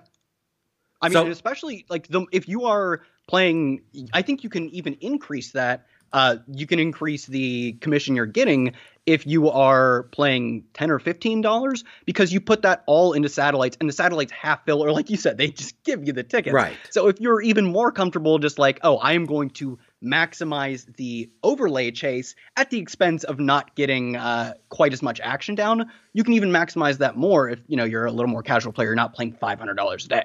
I 1.01 1.07
mean, 1.07 1.13
so, 1.13 1.27
especially 1.27 1.85
like 1.89 2.07
the, 2.07 2.25
if 2.31 2.47
you 2.47 2.65
are 2.65 3.01
playing, 3.27 3.81
I 4.13 4.21
think 4.21 4.43
you 4.43 4.49
can 4.49 4.69
even 4.69 4.95
increase 4.95 5.51
that. 5.51 5.85
Uh, 6.11 6.37
you 6.47 6.67
can 6.67 6.79
increase 6.79 7.25
the 7.25 7.73
commission 7.73 8.15
you're 8.15 8.25
getting 8.25 8.73
if 9.05 9.25
you 9.25 9.49
are 9.49 10.03
playing 10.11 10.63
10 10.73 10.91
or 10.91 10.99
15 10.99 11.41
dollars 11.41 11.83
because 12.05 12.31
you 12.31 12.39
put 12.39 12.61
that 12.63 12.83
all 12.85 13.13
into 13.13 13.29
satellites 13.29 13.77
and 13.79 13.89
the 13.89 13.93
satellites 13.93 14.31
half 14.31 14.65
fill 14.65 14.83
or 14.83 14.91
like 14.91 15.09
you 15.09 15.17
said 15.17 15.37
they 15.37 15.47
just 15.47 15.81
give 15.83 16.05
you 16.05 16.13
the 16.13 16.23
ticket 16.23 16.53
right 16.53 16.75
so 16.89 17.07
if 17.07 17.19
you're 17.19 17.41
even 17.41 17.65
more 17.65 17.91
comfortable 17.91 18.37
just 18.37 18.59
like 18.59 18.79
oh 18.83 18.97
i 18.97 19.13
am 19.13 19.25
going 19.25 19.49
to 19.49 19.79
maximize 20.03 20.85
the 20.95 21.29
overlay 21.43 21.91
chase 21.91 22.35
at 22.55 22.69
the 22.69 22.79
expense 22.79 23.23
of 23.23 23.39
not 23.39 23.75
getting 23.75 24.15
uh, 24.15 24.53
quite 24.69 24.93
as 24.93 25.01
much 25.01 25.19
action 25.19 25.55
down. 25.55 25.91
You 26.13 26.23
can 26.23 26.33
even 26.33 26.49
maximize 26.49 26.99
that 26.99 27.17
more 27.17 27.49
if 27.49 27.59
you 27.67 27.77
know 27.77 27.83
you're 27.83 28.05
a 28.05 28.11
little 28.11 28.29
more 28.29 28.43
casual 28.43 28.73
player, 28.73 28.87
you're 28.87 28.95
not 28.95 29.13
playing 29.13 29.33
five 29.33 29.59
hundred 29.59 29.75
dollars 29.75 30.05
a 30.05 30.09
day. 30.09 30.23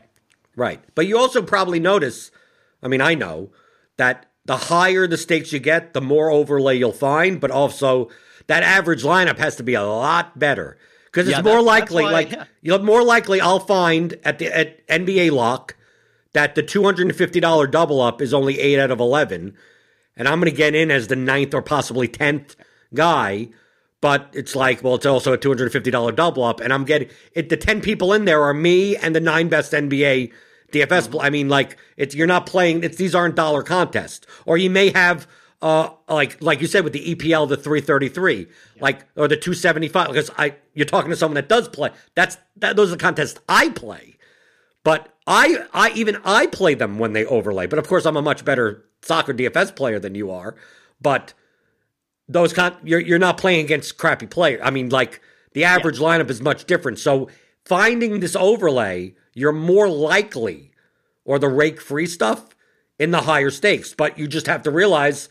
Right, 0.56 0.80
but 0.94 1.06
you 1.06 1.18
also 1.18 1.42
probably 1.42 1.80
notice. 1.80 2.30
I 2.82 2.88
mean, 2.88 3.00
I 3.00 3.14
know 3.14 3.50
that 3.96 4.26
the 4.44 4.56
higher 4.56 5.06
the 5.06 5.16
stakes 5.16 5.52
you 5.52 5.58
get, 5.58 5.94
the 5.94 6.00
more 6.00 6.30
overlay 6.30 6.76
you'll 6.76 6.92
find, 6.92 7.40
but 7.40 7.50
also 7.50 8.10
that 8.46 8.62
average 8.62 9.02
lineup 9.02 9.38
has 9.38 9.56
to 9.56 9.62
be 9.62 9.74
a 9.74 9.82
lot 9.82 10.38
better 10.38 10.76
because 11.06 11.28
it's 11.28 11.38
yeah, 11.38 11.42
more 11.42 11.62
likely. 11.62 12.04
Why, 12.04 12.10
like 12.10 12.32
yeah. 12.32 12.44
you 12.60 12.70
know 12.70 12.78
more 12.82 13.02
likely 13.02 13.40
I'll 13.40 13.60
find 13.60 14.18
at 14.24 14.38
the 14.38 14.54
at 14.54 14.86
NBA 14.88 15.30
lock 15.30 15.76
that 16.34 16.56
the 16.56 16.62
$250 16.62 17.70
double 17.70 18.00
up 18.00 18.20
is 18.20 18.34
only 18.34 18.58
8 18.58 18.80
out 18.80 18.90
of 18.90 19.00
11 19.00 19.56
and 20.16 20.28
I'm 20.28 20.40
going 20.40 20.50
to 20.50 20.56
get 20.56 20.74
in 20.74 20.90
as 20.90 21.06
the 21.06 21.16
ninth 21.16 21.54
or 21.54 21.62
possibly 21.62 22.08
10th 22.08 22.56
guy 22.92 23.48
but 24.00 24.28
it's 24.34 24.54
like 24.54 24.82
well 24.82 24.96
it's 24.96 25.06
also 25.06 25.32
a 25.32 25.38
$250 25.38 26.14
double 26.14 26.42
up 26.44 26.60
and 26.60 26.72
I'm 26.72 26.84
getting 26.84 27.08
it 27.32 27.48
the 27.48 27.56
10 27.56 27.80
people 27.80 28.12
in 28.12 28.24
there 28.24 28.42
are 28.42 28.52
me 28.52 28.96
and 28.96 29.14
the 29.14 29.20
nine 29.20 29.48
best 29.48 29.72
NBA 29.72 30.32
DFS 30.74 31.08
mm-hmm. 31.08 31.20
I 31.20 31.30
mean 31.30 31.48
like 31.48 31.76
it's 31.96 32.14
you're 32.14 32.26
not 32.26 32.46
playing 32.46 32.84
it's 32.84 32.96
these 32.96 33.14
aren't 33.14 33.34
dollar 33.34 33.62
contests 33.62 34.26
or 34.46 34.58
you 34.58 34.70
may 34.70 34.90
have 34.90 35.26
uh 35.62 35.90
like 36.08 36.40
like 36.42 36.60
you 36.60 36.66
said 36.66 36.84
with 36.84 36.92
the 36.92 37.14
EPL 37.14 37.48
the 37.48 37.56
333 37.56 38.38
yeah. 38.38 38.46
like 38.80 39.06
or 39.16 39.28
the 39.28 39.36
275 39.36 40.08
because 40.08 40.30
I 40.36 40.56
you're 40.74 40.86
talking 40.86 41.10
to 41.10 41.16
someone 41.16 41.36
that 41.36 41.48
does 41.48 41.68
play 41.68 41.90
that's 42.14 42.36
that 42.56 42.76
those 42.76 42.88
are 42.88 42.96
the 42.96 43.02
contests 43.02 43.40
I 43.48 43.70
play 43.70 44.14
but 44.84 45.14
I, 45.26 45.66
I 45.72 45.90
even 45.94 46.18
I 46.24 46.46
play 46.46 46.74
them 46.74 46.98
when 46.98 47.14
they 47.14 47.24
overlay, 47.24 47.66
but 47.66 47.78
of 47.78 47.88
course 47.88 48.04
I'm 48.04 48.16
a 48.16 48.22
much 48.22 48.44
better 48.44 48.84
soccer 49.02 49.32
DFS 49.32 49.74
player 49.74 49.98
than 49.98 50.14
you 50.14 50.30
are. 50.30 50.54
But 51.00 51.32
those 52.28 52.52
con- 52.52 52.76
you're 52.84 53.00
you're 53.00 53.18
not 53.18 53.38
playing 53.38 53.64
against 53.64 53.96
crappy 53.96 54.26
players. 54.26 54.60
I 54.62 54.70
mean, 54.70 54.90
like 54.90 55.20
the 55.54 55.64
average 55.64 55.98
yeah. 55.98 56.06
lineup 56.06 56.30
is 56.30 56.42
much 56.42 56.66
different. 56.66 56.98
So 56.98 57.28
finding 57.64 58.20
this 58.20 58.36
overlay, 58.36 59.14
you're 59.34 59.52
more 59.52 59.88
likely, 59.88 60.70
or 61.24 61.38
the 61.38 61.48
rake 61.48 61.80
free 61.80 62.06
stuff 62.06 62.54
in 62.98 63.10
the 63.10 63.22
higher 63.22 63.50
stakes. 63.50 63.94
But 63.94 64.18
you 64.18 64.26
just 64.26 64.46
have 64.46 64.62
to 64.62 64.70
realize 64.70 65.28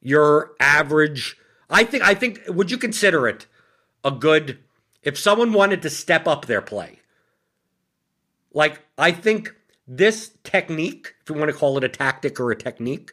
your 0.00 0.52
average. 0.60 1.36
I 1.68 1.84
think 1.84 2.02
I 2.04 2.14
think 2.14 2.42
would 2.48 2.70
you 2.70 2.78
consider 2.78 3.26
it 3.26 3.46
a 4.04 4.10
good 4.10 4.58
if 5.02 5.18
someone 5.18 5.52
wanted 5.52 5.82
to 5.82 5.90
step 5.90 6.26
up 6.28 6.46
their 6.46 6.62
play? 6.62 7.00
Like, 8.52 8.80
I 8.96 9.12
think 9.12 9.54
this 9.86 10.32
technique, 10.44 11.14
if 11.22 11.30
you 11.30 11.36
want 11.36 11.50
to 11.50 11.56
call 11.56 11.76
it 11.78 11.84
a 11.84 11.88
tactic 11.88 12.38
or 12.40 12.50
a 12.50 12.56
technique, 12.56 13.12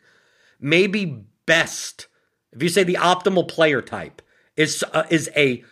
may 0.59 0.87
be 0.87 1.23
best. 1.45 2.07
If 2.51 2.63
you 2.63 2.69
say 2.69 2.83
the 2.83 2.95
optimal 2.95 3.47
player 3.47 3.81
type 3.81 4.21
is 4.55 4.83
uh, 4.93 5.03
is 5.09 5.29
a 5.35 5.63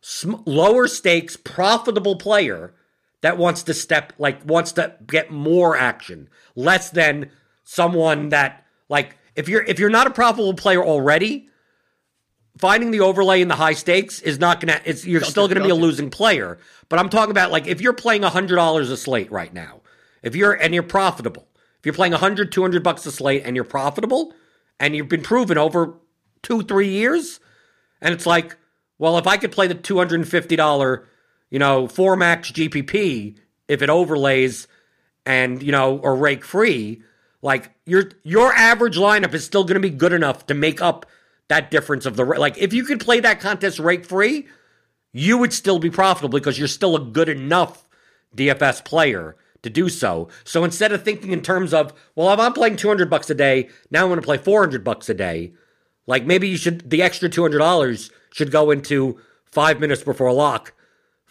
sm- 0.00 0.42
lower 0.44 0.86
stakes, 0.88 1.36
profitable 1.36 2.16
player 2.16 2.74
that 3.22 3.38
wants 3.38 3.62
to 3.64 3.74
step 3.74 4.12
like 4.18 4.44
wants 4.44 4.72
to 4.72 4.94
get 5.06 5.30
more 5.30 5.76
action, 5.76 6.28
less 6.54 6.90
than 6.90 7.30
someone 7.64 8.28
that 8.28 8.66
like 8.88 9.16
if 9.34 9.48
you're 9.48 9.62
if 9.62 9.78
you're 9.78 9.90
not 9.90 10.06
a 10.06 10.10
profitable 10.10 10.54
player 10.54 10.84
already, 10.84 11.48
finding 12.58 12.90
the 12.90 13.00
overlay 13.00 13.40
in 13.40 13.48
the 13.48 13.54
high 13.54 13.72
stakes 13.72 14.20
is 14.20 14.38
not 14.38 14.60
gonna 14.60 14.80
it's 14.84 15.06
you're 15.06 15.20
don't 15.20 15.30
still 15.30 15.48
gonna 15.48 15.62
be 15.62 15.70
a 15.70 15.74
losing 15.74 16.10
player. 16.10 16.58
But 16.88 16.98
I'm 16.98 17.08
talking 17.08 17.30
about 17.30 17.50
like 17.50 17.66
if 17.66 17.80
you're 17.80 17.94
playing 17.94 18.22
hundred 18.22 18.56
dollars 18.56 18.90
a 18.90 18.96
slate 18.96 19.32
right 19.32 19.52
now, 19.54 19.80
if 20.22 20.36
you're 20.36 20.52
and 20.52 20.74
you're 20.74 20.82
profitable, 20.82 21.48
if 21.78 21.86
you're 21.86 21.94
playing 21.94 22.12
100, 22.12 22.52
200 22.52 22.82
bucks 22.82 23.06
a 23.06 23.12
slate 23.12 23.42
and 23.44 23.56
you're 23.56 23.64
profitable 23.64 24.34
and 24.78 24.94
you've 24.94 25.08
been 25.08 25.22
proven 25.22 25.58
over 25.58 25.94
two, 26.42 26.62
three 26.62 26.88
years, 26.88 27.40
and 28.00 28.12
it's 28.12 28.26
like, 28.26 28.56
well, 28.98 29.16
if 29.18 29.26
I 29.26 29.36
could 29.36 29.52
play 29.52 29.68
the 29.68 29.74
$250 29.74 31.04
you 31.52 31.58
know, 31.58 31.86
four 31.86 32.16
max 32.16 32.50
GPP 32.50 33.36
if 33.68 33.82
it 33.82 33.90
overlays 33.90 34.66
and 35.24 35.62
you 35.62 35.70
know 35.70 35.98
or 35.98 36.16
rake 36.16 36.44
free, 36.44 37.02
like 37.42 37.70
your 37.84 38.10
your 38.24 38.52
average 38.54 38.96
lineup 38.96 39.34
is 39.34 39.44
still 39.44 39.62
going 39.62 39.74
to 39.74 39.80
be 39.80 39.90
good 39.90 40.14
enough 40.14 40.46
to 40.46 40.54
make 40.54 40.80
up 40.80 41.04
that 41.48 41.70
difference 41.70 42.06
of 42.06 42.16
the 42.16 42.24
like 42.24 42.56
if 42.56 42.72
you 42.72 42.84
could 42.84 43.00
play 43.00 43.20
that 43.20 43.38
contest 43.38 43.78
rake 43.78 44.06
free, 44.06 44.48
you 45.12 45.36
would 45.36 45.52
still 45.52 45.78
be 45.78 45.90
profitable 45.90 46.38
because 46.38 46.58
you're 46.58 46.66
still 46.66 46.96
a 46.96 47.00
good 47.00 47.28
enough 47.28 47.86
DFS 48.34 48.82
player 48.82 49.36
to 49.62 49.68
do 49.68 49.90
so. 49.90 50.28
So 50.44 50.64
instead 50.64 50.90
of 50.90 51.04
thinking 51.04 51.32
in 51.32 51.42
terms 51.42 51.74
of, 51.74 51.92
well, 52.16 52.32
if 52.32 52.40
I'm 52.40 52.54
playing 52.54 52.76
200 52.76 53.10
bucks 53.10 53.30
a 53.30 53.34
day, 53.34 53.68
now 53.90 54.02
I'm 54.02 54.08
going 54.08 54.18
to 54.18 54.24
play 54.24 54.38
400 54.38 54.82
bucks 54.82 55.08
a 55.10 55.14
day. 55.14 55.52
Like 56.06 56.24
maybe 56.24 56.48
you 56.48 56.56
should 56.56 56.88
the 56.88 57.02
extra 57.02 57.28
$200 57.28 58.10
should 58.32 58.50
go 58.50 58.70
into 58.70 59.20
5 59.50 59.80
minutes 59.80 60.02
before 60.02 60.32
lock 60.32 60.72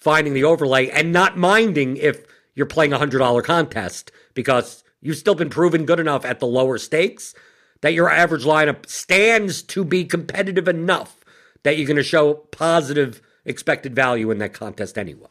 finding 0.02 0.34
the 0.34 0.44
overlay 0.44 0.90
and 0.90 1.14
not 1.14 1.38
minding 1.38 1.96
if 1.96 2.26
you're 2.56 2.66
playing 2.66 2.92
a 2.92 3.00
$100 3.00 3.44
contest 3.44 4.12
because 4.34 4.84
you've 5.00 5.18
still 5.18 5.36
been 5.36 5.50
proven 5.50 5.86
good 5.86 6.00
enough 6.00 6.26
at 6.26 6.40
the 6.40 6.48
lower 6.48 6.78
stakes 6.78 7.34
that 7.82 7.94
your 7.94 8.10
average 8.10 8.44
lineup 8.44 8.88
stands 8.88 9.62
to 9.62 9.86
be 9.86 10.04
competitive 10.04 10.68
enough 10.68 11.24
that 11.64 11.78
you're 11.78 11.88
going 11.88 11.98
to 11.98 12.04
show 12.04 12.34
positive 12.34 13.22
expected 13.46 13.96
value 13.96 14.32
in 14.32 14.40
that 14.40 14.54
contest 14.54 14.98
anyway. 14.98 15.28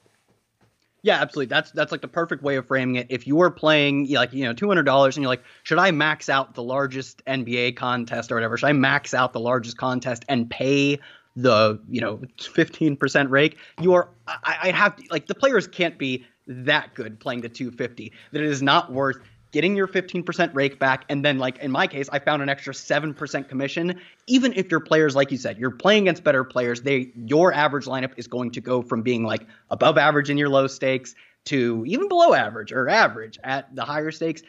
Yeah, 1.03 1.21
absolutely. 1.21 1.49
That's 1.49 1.71
that's 1.71 1.93
like 1.93 2.03
the 2.03 2.09
perfect 2.09 2.43
way 2.43 2.57
of 2.57 2.67
framing 2.67 2.97
it. 2.97 3.07
If 3.09 3.27
you 3.27 3.41
are 3.41 3.51
playing 3.51 4.11
like 4.11 4.35
you 4.35 4.45
know 4.45 4.53
two 4.53 4.69
hundred 4.69 4.83
dollars 4.83 5.17
and 5.17 5.23
you're 5.23 5.31
like, 5.31 5.43
should 5.63 5.79
I 5.79 5.93
max 5.93 6.29
out 6.29 6.55
the 6.55 6.63
largest 6.63 7.25
NBA 7.25 7.77
contest 7.77 8.31
or 8.31 8.35
whatever? 8.35 8.59
Should 8.59 8.67
I 8.67 8.75
max 8.75 9.15
out 9.15 9.33
the 9.33 9.41
largest 9.41 9.79
contest 9.79 10.27
and 10.29 10.51
pay 10.51 10.99
the 11.37 11.81
you 11.89 12.01
know 12.01 12.21
fifteen 12.39 12.97
percent 12.97 13.31
rake? 13.31 13.57
You 13.81 13.95
are 13.95 14.09
I, 14.27 14.57
I 14.63 14.71
have 14.71 14.97
to, 14.97 15.05
like 15.11 15.27
the 15.27 15.35
players 15.35 15.67
can't 15.67 15.99
be 15.99 16.27
that 16.47 16.95
good 16.95 17.21
playing 17.21 17.43
the 17.43 17.49
two 17.49 17.71
fifty 17.71 18.13
that 18.33 18.43
it 18.43 18.49
is 18.49 18.63
not 18.63 18.93
worth 18.93 19.19
getting 19.53 19.77
your 19.77 19.89
15% 19.89 20.55
rake 20.55 20.79
back, 20.79 21.05
and 21.09 21.25
then, 21.25 21.39
like 21.39 21.59
in 21.59 21.71
my 21.71 21.87
case, 21.87 22.09
I 22.13 22.19
found 22.19 22.43
an 22.43 22.49
extra 22.49 22.73
7% 22.73 23.49
commission. 23.49 24.01
Even 24.27 24.53
if 24.55 24.71
your 24.71 24.81
players, 24.81 25.17
like 25.17 25.31
you 25.31 25.37
said, 25.37 25.59
you're 25.59 25.71
playing 25.71 26.05
against 26.05 26.25
better 26.25 26.45
players, 26.45 26.83
they 26.83 27.13
your 27.17 27.53
average 27.53 27.87
lineup 27.87 28.13
is 28.17 28.27
going 28.27 28.53
to 28.53 28.61
go 28.61 28.83
from 28.83 29.03
being 29.03 29.25
like 29.25 29.47
above 29.71 29.99
average 29.99 30.31
in 30.31 30.39
your 30.39 30.49
low 30.49 30.67
stakes 30.67 31.15
to 31.47 31.85
even 31.87 32.09
below 32.09 32.35
average 32.35 32.73
or 32.73 32.89
average 32.89 33.39
at 33.43 33.75
the 33.75 33.85
higher 33.85 34.11
stakes. 34.11 34.43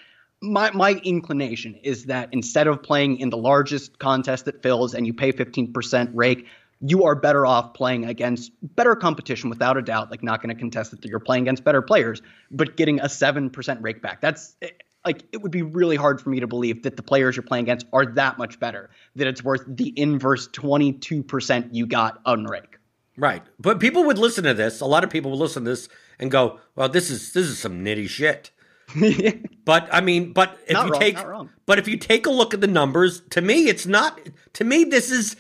My, 0.44 0.72
my 0.72 0.94
inclination 1.04 1.76
is 1.84 2.06
that 2.06 2.30
instead 2.32 2.66
of 2.66 2.82
playing 2.82 3.20
in 3.20 3.30
the 3.30 3.38
largest 3.38 4.00
contest 4.00 4.46
that 4.46 4.64
fills 4.64 4.96
and 4.96 5.06
you 5.06 5.14
pay 5.14 5.32
15% 5.32 6.12
rake, 6.16 6.48
you 6.82 7.06
are 7.06 7.16
better 7.16 7.46
off 7.46 7.74
playing 7.74 8.06
against 8.06 8.52
better 8.76 8.96
competition 8.96 9.50
without 9.50 9.78
a 9.78 9.82
doubt. 9.82 10.12
Like, 10.12 10.24
not 10.24 10.42
going 10.42 10.54
to 10.54 10.60
contest 10.60 10.92
that 10.92 11.06
you're 11.06 11.20
playing 11.20 11.44
against 11.44 11.64
better 11.64 11.82
players, 11.82 12.22
but 12.50 12.76
getting 12.76 13.00
a 13.00 13.06
7% 13.06 13.78
rake 13.82 14.02
back. 14.02 14.22
That's 14.22 14.56
eh, 14.62 14.70
like 15.06 15.24
it 15.32 15.42
would 15.42 15.52
be 15.52 15.62
really 15.62 15.96
hard 15.96 16.22
for 16.22 16.30
me 16.30 16.40
to 16.40 16.48
believe 16.48 16.84
that 16.84 16.96
the 16.96 17.04
players 17.04 17.36
you're 17.36 17.44
playing 17.44 17.66
against 17.66 17.88
are 17.94 18.06
that 18.06 18.38
much 18.38 18.60
better 18.60 18.90
that 19.16 19.28
it's 19.28 19.44
worth 19.44 19.64
the 19.68 19.94
inverse 19.96 20.48
22% 20.50 21.70
you 21.72 21.88
got 21.88 22.22
on 22.26 22.46
rake 22.46 22.78
right 23.18 23.42
but 23.60 23.80
people 23.80 24.04
would 24.04 24.20
listen 24.20 24.44
to 24.44 24.54
this 24.54 24.80
a 24.80 24.86
lot 24.86 25.04
of 25.04 25.10
people 25.10 25.32
would 25.32 25.40
listen 25.40 25.64
to 25.64 25.72
this 25.72 25.90
and 26.20 26.30
go 26.30 26.60
well 26.76 26.88
this 26.88 27.10
is 27.10 27.34
this 27.34 27.48
is 27.48 27.58
some 27.58 27.84
nitty 27.84 28.08
shit 28.08 28.52
but 29.66 29.88
I 29.92 30.02
mean, 30.02 30.34
but 30.34 30.58
if 30.68 30.74
Not 30.74 30.86
you 30.86 30.92
wrong, 30.92 31.00
take, 31.00 31.18
but 31.66 31.80
if 31.80 31.88
you 31.88 31.98
take 31.98 32.26
a 32.26 32.30
look 32.30 32.54
at 32.54 32.62
the 32.62 32.68
numbers, 32.68 33.22
to 33.30 33.42
me, 33.42 33.70
it's 33.70 33.86
not. 33.86 34.20
To 34.54 34.64
me, 34.64 34.84
this 34.84 35.12
is, 35.12 35.38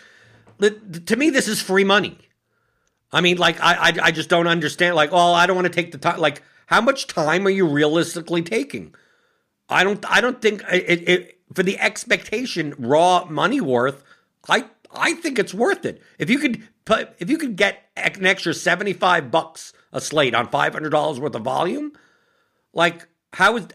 to 0.61 1.15
me, 1.15 1.29
this 1.29 1.47
is 1.47 1.61
free 1.61 1.83
money. 1.83 2.17
I 3.11 3.21
mean, 3.21 3.37
like, 3.37 3.59
I, 3.61 3.89
I, 3.89 3.93
I 4.03 4.11
just 4.11 4.29
don't 4.29 4.47
understand. 4.47 4.95
Like, 4.95 5.11
oh, 5.11 5.33
I 5.33 5.45
don't 5.45 5.55
want 5.55 5.67
to 5.67 5.73
take 5.73 5.91
the 5.91 5.97
time. 5.97 6.19
Like, 6.19 6.41
how 6.67 6.79
much 6.81 7.07
time 7.07 7.45
are 7.45 7.51
you 7.51 7.67
realistically 7.67 8.41
taking? 8.41 8.95
I 9.67 9.83
don't, 9.83 10.03
I 10.09 10.21
don't 10.21 10.41
think 10.41 10.63
it, 10.71 11.09
it 11.09 11.39
for 11.53 11.63
the 11.63 11.79
expectation 11.79 12.73
raw 12.77 13.25
money 13.29 13.59
worth. 13.59 14.03
I, 14.47 14.65
I 14.93 15.13
think 15.15 15.39
it's 15.39 15.53
worth 15.53 15.85
it. 15.85 16.01
If 16.17 16.29
you 16.29 16.39
could 16.39 16.67
put, 16.85 17.13
if 17.19 17.29
you 17.29 17.37
could 17.37 17.55
get 17.55 17.89
an 17.97 18.25
extra 18.25 18.53
seventy 18.53 18.93
five 18.93 19.31
bucks 19.31 19.73
a 19.91 19.99
slate 19.99 20.33
on 20.33 20.47
five 20.47 20.73
hundred 20.73 20.89
dollars 20.89 21.19
worth 21.19 21.35
of 21.35 21.43
volume, 21.43 21.91
like 22.73 23.07
how 23.33 23.57
is 23.57 23.67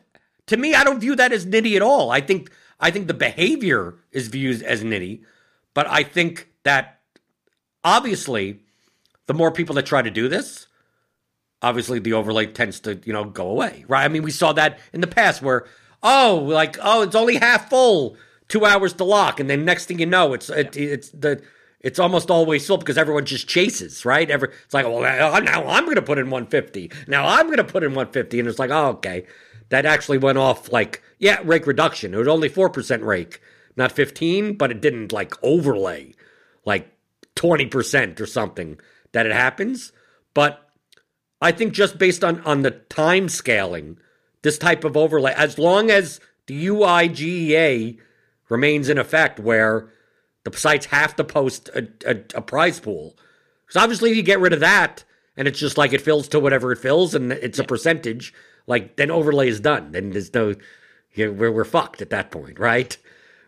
to 0.46 0.56
me? 0.56 0.74
I 0.74 0.84
don't 0.84 1.00
view 1.00 1.16
that 1.16 1.32
as 1.32 1.46
nitty 1.46 1.76
at 1.76 1.82
all. 1.82 2.10
I 2.10 2.20
think, 2.20 2.50
I 2.80 2.90
think 2.90 3.06
the 3.06 3.14
behavior 3.14 3.96
is 4.12 4.28
viewed 4.28 4.62
as 4.62 4.82
nitty, 4.82 5.22
but 5.74 5.86
I 5.88 6.02
think 6.02 6.48
that 6.66 7.00
obviously 7.84 8.60
the 9.26 9.34
more 9.34 9.50
people 9.50 9.74
that 9.76 9.86
try 9.86 10.02
to 10.02 10.10
do 10.10 10.28
this, 10.28 10.66
obviously 11.62 11.98
the 11.98 12.12
overlay 12.12 12.46
tends 12.46 12.80
to, 12.80 13.00
you 13.04 13.12
know, 13.12 13.24
go 13.24 13.48
away, 13.48 13.84
right? 13.88 14.04
I 14.04 14.08
mean, 14.08 14.22
we 14.22 14.30
saw 14.30 14.52
that 14.52 14.78
in 14.92 15.00
the 15.00 15.06
past 15.06 15.42
where, 15.42 15.66
oh, 16.02 16.42
like, 16.46 16.76
oh, 16.82 17.02
it's 17.02 17.14
only 17.14 17.36
half 17.36 17.70
full, 17.70 18.16
two 18.48 18.64
hours 18.64 18.92
to 18.94 19.04
lock, 19.04 19.40
and 19.40 19.48
then 19.48 19.64
next 19.64 19.86
thing 19.86 19.98
you 19.98 20.06
know, 20.06 20.32
it's 20.32 20.50
it, 20.50 20.76
it's 20.76 21.10
the 21.10 21.42
it's 21.80 21.98
almost 21.98 22.30
always 22.30 22.66
full 22.66 22.78
because 22.78 22.98
everyone 22.98 23.24
just 23.24 23.48
chases, 23.48 24.04
right? 24.04 24.28
Every 24.30 24.48
it's 24.64 24.74
like, 24.74 24.84
oh, 24.84 25.00
well, 25.00 25.34
oh, 25.34 25.38
now 25.38 25.66
I'm 25.66 25.84
going 25.84 25.96
to 25.96 26.02
put 26.02 26.18
in 26.18 26.30
150. 26.30 26.90
Now 27.06 27.26
I'm 27.26 27.46
going 27.46 27.58
to 27.58 27.64
put 27.64 27.84
in 27.84 27.90
150, 27.90 28.40
and 28.40 28.48
it's 28.48 28.58
like, 28.58 28.70
oh, 28.70 28.88
okay, 28.88 29.24
that 29.68 29.86
actually 29.86 30.18
went 30.18 30.38
off 30.38 30.72
like, 30.72 31.02
yeah, 31.18 31.40
rake 31.44 31.66
reduction. 31.66 32.14
It 32.14 32.18
was 32.18 32.28
only 32.28 32.48
four 32.48 32.70
percent 32.70 33.02
rake, 33.02 33.40
not 33.76 33.92
15, 33.92 34.54
but 34.54 34.70
it 34.70 34.80
didn't 34.80 35.12
like 35.12 35.34
overlay 35.42 36.14
like 36.66 36.92
20 37.36 37.66
percent 37.66 38.20
or 38.20 38.26
something 38.26 38.78
that 39.12 39.24
it 39.24 39.32
happens. 39.32 39.92
But 40.34 40.68
I 41.40 41.52
think 41.52 41.72
just 41.72 41.98
based 41.98 42.22
on 42.22 42.40
on 42.40 42.62
the 42.62 42.72
time 42.72 43.28
scaling, 43.28 43.98
this 44.42 44.58
type 44.58 44.84
of 44.84 44.96
overlay, 44.96 45.32
as 45.34 45.58
long 45.58 45.90
as 45.90 46.20
the 46.46 46.66
UIGEA 46.66 47.98
remains 48.48 48.88
in 48.88 48.98
effect, 48.98 49.40
where 49.40 49.88
the 50.44 50.56
sites 50.56 50.86
have 50.86 51.16
to 51.16 51.24
post 51.24 51.68
a, 51.70 51.88
a, 52.06 52.16
a 52.34 52.42
prize 52.42 52.78
pool, 52.78 53.16
because 53.66 53.82
obviously 53.82 54.10
if 54.10 54.16
you 54.16 54.22
get 54.22 54.40
rid 54.40 54.52
of 54.52 54.60
that 54.60 55.04
and 55.36 55.48
it's 55.48 55.58
just 55.58 55.76
like 55.76 55.92
it 55.92 56.00
fills 56.00 56.28
to 56.28 56.40
whatever 56.40 56.72
it 56.72 56.78
fills 56.78 57.14
and 57.14 57.32
it's 57.32 57.58
a 57.58 57.64
percentage, 57.64 58.32
like 58.66 58.96
then 58.96 59.10
overlay 59.10 59.48
is 59.48 59.60
done. 59.60 59.92
Then 59.92 60.10
there's 60.10 60.32
no, 60.32 60.54
you 61.14 61.26
know, 61.26 61.32
we're 61.32 61.52
we're 61.52 61.64
fucked 61.64 62.00
at 62.00 62.10
that 62.10 62.30
point, 62.30 62.58
right? 62.58 62.96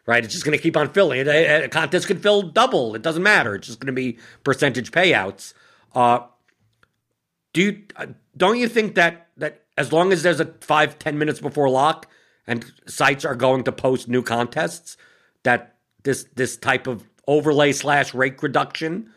Right, 0.08 0.24
it's 0.24 0.32
just 0.32 0.46
going 0.46 0.56
to 0.56 0.62
keep 0.62 0.74
on 0.74 0.88
filling. 0.88 1.28
A, 1.28 1.64
a 1.64 1.68
contest 1.68 2.06
could 2.06 2.22
fill 2.22 2.40
double. 2.40 2.94
It 2.94 3.02
doesn't 3.02 3.22
matter. 3.22 3.54
It's 3.54 3.66
just 3.66 3.78
going 3.78 3.88
to 3.88 3.92
be 3.92 4.16
percentage 4.42 4.90
payouts. 4.90 5.52
Uh, 5.94 6.20
do 7.52 7.62
you, 7.62 7.82
uh, 7.94 8.06
don't 8.34 8.58
you 8.58 8.68
think 8.68 8.94
that 8.94 9.28
that 9.36 9.64
as 9.76 9.92
long 9.92 10.10
as 10.10 10.22
there's 10.22 10.40
a 10.40 10.46
five 10.62 10.98
ten 10.98 11.18
minutes 11.18 11.40
before 11.40 11.68
lock 11.68 12.08
and 12.46 12.64
sites 12.86 13.26
are 13.26 13.34
going 13.34 13.64
to 13.64 13.72
post 13.72 14.08
new 14.08 14.22
contests, 14.22 14.96
that 15.42 15.76
this 16.04 16.24
this 16.34 16.56
type 16.56 16.86
of 16.86 17.06
overlay 17.26 17.72
slash 17.72 18.14
rake 18.14 18.42
reduction 18.42 19.10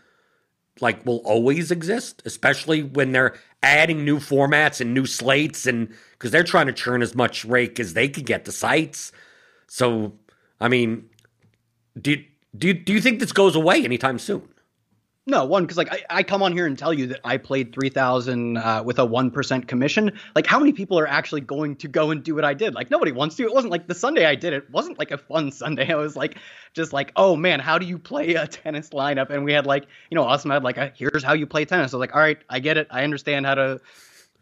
like 0.81 1.05
will 1.05 1.19
always 1.19 1.71
exist, 1.71 2.21
especially 2.25 2.83
when 2.83 3.13
they're 3.13 3.35
adding 3.63 4.03
new 4.03 4.17
formats 4.17 4.81
and 4.81 4.93
new 4.93 5.05
slates 5.05 5.65
and 5.65 5.87
because 6.11 6.31
they're 6.31 6.43
trying 6.43 6.67
to 6.67 6.73
churn 6.73 7.01
as 7.01 7.15
much 7.15 7.45
rake 7.45 7.79
as 7.79 7.93
they 7.93 8.09
can 8.09 8.25
get 8.25 8.43
to 8.43 8.51
sites. 8.51 9.13
So, 9.67 10.13
I 10.61 10.69
mean, 10.69 11.09
do 11.99 12.23
do 12.57 12.73
do 12.73 12.93
you 12.93 13.01
think 13.01 13.19
this 13.19 13.33
goes 13.33 13.55
away 13.55 13.83
anytime 13.83 14.19
soon? 14.19 14.47
No, 15.27 15.45
one 15.45 15.63
because 15.63 15.77
like 15.77 15.91
I, 15.91 16.03
I 16.09 16.23
come 16.23 16.41
on 16.41 16.51
here 16.51 16.65
and 16.65 16.77
tell 16.77 16.93
you 16.93 17.07
that 17.07 17.19
I 17.23 17.37
played 17.37 17.73
three 17.73 17.89
thousand 17.89 18.57
uh, 18.57 18.81
with 18.83 18.97
a 18.97 19.05
one 19.05 19.29
percent 19.29 19.67
commission. 19.67 20.11
Like, 20.35 20.47
how 20.47 20.59
many 20.59 20.71
people 20.71 20.97
are 20.99 21.07
actually 21.07 21.41
going 21.41 21.75
to 21.77 21.87
go 21.87 22.11
and 22.11 22.23
do 22.23 22.33
what 22.33 22.43
I 22.43 22.53
did? 22.53 22.73
Like, 22.73 22.89
nobody 22.89 23.11
wants 23.11 23.35
to. 23.35 23.43
It 23.43 23.53
wasn't 23.53 23.71
like 23.71 23.87
the 23.87 23.95
Sunday 23.95 24.25
I 24.25 24.35
did 24.35 24.53
it 24.53 24.69
wasn't 24.71 24.97
like 24.97 25.11
a 25.11 25.17
fun 25.17 25.51
Sunday. 25.63 25.91
I 25.91 25.95
was 25.95 26.15
like, 26.15 26.37
just 26.73 26.91
like, 26.91 27.11
oh 27.15 27.35
man, 27.35 27.59
how 27.59 27.77
do 27.77 27.85
you 27.85 27.99
play 27.99 28.33
a 28.35 28.47
tennis 28.47 28.89
lineup? 28.89 29.29
And 29.29 29.43
we 29.43 29.53
had 29.53 29.65
like, 29.65 29.85
you 30.09 30.15
know, 30.15 30.23
Awesemo 30.23 30.53
had 30.53 30.63
like, 30.63 30.77
a, 30.77 30.91
here's 30.95 31.23
how 31.23 31.33
you 31.33 31.45
play 31.45 31.65
tennis. 31.65 31.93
I 31.93 31.97
was 31.97 32.01
like, 32.01 32.15
all 32.15 32.21
right, 32.21 32.39
I 32.49 32.59
get 32.59 32.77
it. 32.77 32.87
I 32.89 33.03
understand 33.03 33.45
how 33.45 33.55
to 33.55 33.79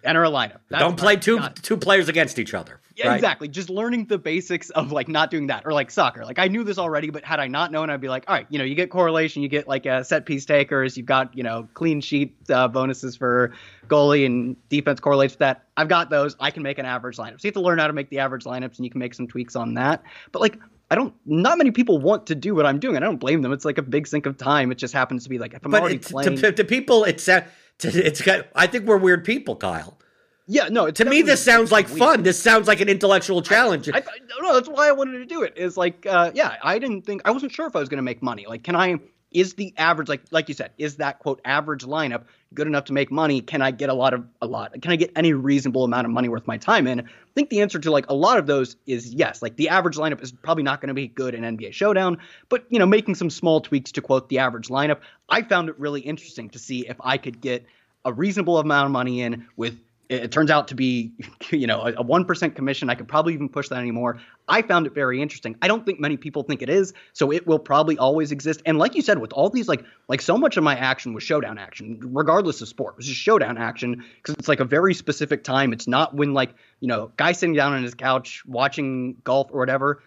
enter 0.03 0.23
a 0.23 0.29
lineup. 0.29 0.59
That's 0.69 0.81
Don't 0.81 0.97
play 0.97 1.15
two 1.15 1.39
two 1.61 1.77
players 1.77 2.09
against 2.09 2.39
each 2.39 2.53
other. 2.53 2.79
Yeah, 2.95 3.09
right? 3.09 3.15
exactly. 3.15 3.47
Just 3.47 3.69
learning 3.69 4.05
the 4.05 4.17
basics 4.17 4.69
of 4.71 4.91
like 4.91 5.07
not 5.07 5.31
doing 5.31 5.47
that 5.47 5.65
or 5.65 5.71
like 5.71 5.89
soccer. 5.89 6.25
Like 6.25 6.37
I 6.37 6.47
knew 6.49 6.65
this 6.65 6.77
already, 6.77 7.09
but 7.09 7.23
had 7.23 7.39
I 7.39 7.47
not 7.47 7.71
known, 7.71 7.89
I'd 7.89 8.01
be 8.01 8.09
like, 8.09 8.25
all 8.27 8.35
right, 8.35 8.45
you 8.49 8.57
know, 8.57 8.65
you 8.65 8.75
get 8.75 8.89
correlation, 8.89 9.41
you 9.41 9.47
get 9.47 9.67
like 9.67 9.85
uh, 9.85 10.03
set 10.03 10.25
piece 10.25 10.45
takers, 10.45 10.97
you've 10.97 11.05
got 11.05 11.35
you 11.35 11.43
know 11.43 11.67
clean 11.73 12.01
sheet 12.01 12.35
uh, 12.49 12.67
bonuses 12.67 13.15
for 13.15 13.53
goalie 13.87 14.25
and 14.25 14.55
defense 14.69 14.99
correlates 14.99 15.33
with 15.33 15.39
that. 15.39 15.65
I've 15.77 15.87
got 15.87 16.09
those. 16.09 16.35
I 16.39 16.51
can 16.51 16.61
make 16.61 16.77
an 16.77 16.85
average 16.85 17.17
lineup. 17.17 17.39
So 17.39 17.45
you 17.45 17.49
have 17.49 17.53
to 17.53 17.61
learn 17.61 17.79
how 17.79 17.87
to 17.87 17.93
make 17.93 18.09
the 18.09 18.19
average 18.19 18.43
lineups, 18.43 18.77
and 18.77 18.85
you 18.85 18.89
can 18.89 18.99
make 18.99 19.13
some 19.13 19.27
tweaks 19.27 19.55
on 19.55 19.75
that. 19.75 20.03
But 20.31 20.41
like 20.41 20.57
I 20.91 20.95
don't. 20.95 21.13
Not 21.25 21.57
many 21.57 21.71
people 21.71 21.99
want 21.99 22.27
to 22.27 22.35
do 22.35 22.55
what 22.55 22.65
I'm 22.65 22.79
doing. 22.79 22.97
I 22.97 22.99
don't 22.99 23.17
blame 23.17 23.41
them. 23.41 23.53
It's 23.53 23.65
like 23.65 23.77
a 23.77 23.83
big 23.83 24.07
sink 24.07 24.25
of 24.25 24.37
time. 24.37 24.71
It 24.71 24.77
just 24.77 24.93
happens 24.93 25.23
to 25.23 25.29
be 25.29 25.37
like 25.37 25.53
if 25.53 25.63
I'm 25.63 25.71
but 25.71 25.81
already 25.81 25.99
playing. 25.99 26.37
To, 26.37 26.51
to, 26.51 26.63
people, 26.63 27.03
it's 27.03 27.29
uh, 27.29 27.45
it's. 27.83 28.21
I 28.55 28.67
think 28.67 28.85
we're 28.85 28.97
weird 28.97 29.23
people, 29.23 29.55
Kyle. 29.55 29.97
Yeah, 30.51 30.67
no. 30.69 30.89
To 30.89 31.05
me, 31.05 31.21
this 31.21 31.43
sounds 31.43 31.71
like 31.71 31.87
weird. 31.87 31.99
fun. 31.99 32.23
This 32.23 32.41
sounds 32.41 32.67
like 32.67 32.81
an 32.81 32.89
intellectual 32.89 33.43
challenge. 33.43 33.87
I, 33.93 33.99
I, 33.99 34.03
no, 34.41 34.55
that's 34.55 34.67
why 34.67 34.87
I 34.87 34.91
wanted 34.91 35.19
to 35.19 35.25
do 35.25 35.43
it. 35.43 35.53
Is 35.55 35.77
like, 35.77 36.07
uh, 36.07 36.31
yeah, 36.33 36.55
I 36.63 36.79
didn't 36.79 37.03
think 37.03 37.21
I 37.25 37.31
wasn't 37.31 37.51
sure 37.51 37.67
if 37.67 37.75
I 37.75 37.79
was 37.79 37.87
going 37.87 37.97
to 37.97 38.03
make 38.03 38.23
money. 38.23 38.45
Like, 38.47 38.63
can 38.63 38.75
I? 38.75 38.97
Is 39.31 39.53
the 39.53 39.73
average 39.77 40.09
like 40.09 40.21
like 40.31 40.47
you 40.47 40.55
said? 40.55 40.71
Is 40.79 40.95
that 40.97 41.19
quote 41.19 41.39
average 41.45 41.85
lineup 41.85 42.23
good 42.53 42.67
enough 42.67 42.85
to 42.85 42.93
make 42.93 43.11
money? 43.11 43.41
Can 43.41 43.61
I 43.61 43.71
get 43.71 43.89
a 43.89 43.93
lot 43.93 44.13
of 44.13 44.25
a 44.41 44.47
lot? 44.47 44.73
Can 44.81 44.91
I 44.91 44.95
get 44.95 45.11
any 45.15 45.33
reasonable 45.33 45.83
amount 45.83 46.05
of 46.05 46.11
money 46.11 46.29
worth 46.29 46.47
my 46.47 46.57
time 46.57 46.87
in? 46.87 47.01
I 47.01 47.03
think 47.35 47.49
the 47.49 47.61
answer 47.61 47.79
to 47.79 47.91
like 47.91 48.09
a 48.09 48.13
lot 48.13 48.37
of 48.37 48.47
those 48.47 48.75
is 48.85 49.13
yes. 49.13 49.41
Like 49.41 49.55
the 49.55 49.69
average 49.69 49.97
lineup 49.97 50.21
is 50.21 50.31
probably 50.31 50.63
not 50.63 50.81
going 50.81 50.87
to 50.87 50.93
be 50.93 51.07
good 51.07 51.35
in 51.35 51.43
NBA 51.43 51.73
Showdown, 51.73 52.17
but 52.49 52.65
you 52.69 52.79
know, 52.79 52.85
making 52.85 53.15
some 53.15 53.29
small 53.29 53.61
tweaks 53.61 53.91
to 53.93 54.01
quote 54.01 54.29
the 54.29 54.39
average 54.39 54.69
lineup, 54.69 54.99
I 55.29 55.43
found 55.43 55.69
it 55.69 55.79
really 55.79 56.01
interesting 56.01 56.49
to 56.51 56.59
see 56.59 56.87
if 56.87 56.97
I 57.01 57.17
could 57.17 57.39
get 57.41 57.65
a 58.05 58.13
reasonable 58.13 58.57
amount 58.57 58.85
of 58.85 58.91
money 58.91 59.21
in 59.21 59.47
with 59.55 59.77
it 60.09 60.31
turns 60.31 60.49
out 60.49 60.67
to 60.69 60.75
be, 60.75 61.13
you 61.51 61.67
know, 61.67 61.81
a 61.81 62.01
one 62.01 62.25
percent 62.25 62.55
commission. 62.55 62.89
I 62.89 62.95
could 62.95 63.07
probably 63.07 63.33
even 63.33 63.47
push 63.47 63.69
that 63.69 63.77
anymore. 63.77 64.19
I 64.47 64.63
found 64.63 64.87
it 64.87 64.93
very 64.95 65.21
interesting. 65.21 65.55
I 65.61 65.67
don't 65.67 65.85
think 65.85 65.99
many 65.99 66.17
people 66.17 66.41
think 66.41 66.63
it 66.63 66.69
is, 66.69 66.93
so 67.13 67.31
it 67.31 67.45
will 67.45 67.59
probably 67.59 67.97
always 67.97 68.31
exist. 68.31 68.63
And 68.65 68.79
like 68.79 68.95
you 68.95 69.03
said, 69.03 69.19
with 69.19 69.31
all 69.31 69.49
these, 69.49 69.67
like, 69.67 69.85
like 70.07 70.21
so 70.21 70.37
much 70.37 70.57
of 70.57 70.63
my 70.63 70.75
action 70.75 71.13
was 71.13 71.23
showdown 71.23 71.59
action, 71.59 71.99
regardless 72.01 72.59
of 72.61 72.67
sport. 72.67 72.95
It 72.95 72.97
was 72.97 73.05
just 73.05 73.19
showdown 73.19 73.57
action 73.57 74.03
because 74.15 74.35
it's 74.35 74.47
like 74.47 74.59
a 74.59 74.65
very 74.65 74.95
specific 74.95 75.43
time. 75.43 75.71
It's 75.71 75.87
not 75.87 76.15
when 76.15 76.33
like 76.33 76.55
you 76.79 76.87
know, 76.87 77.11
guy 77.17 77.33
sitting 77.33 77.55
down 77.55 77.73
on 77.73 77.83
his 77.83 77.93
couch 77.93 78.43
watching 78.45 79.17
golf 79.23 79.49
or 79.51 79.59
whatever 79.59 80.01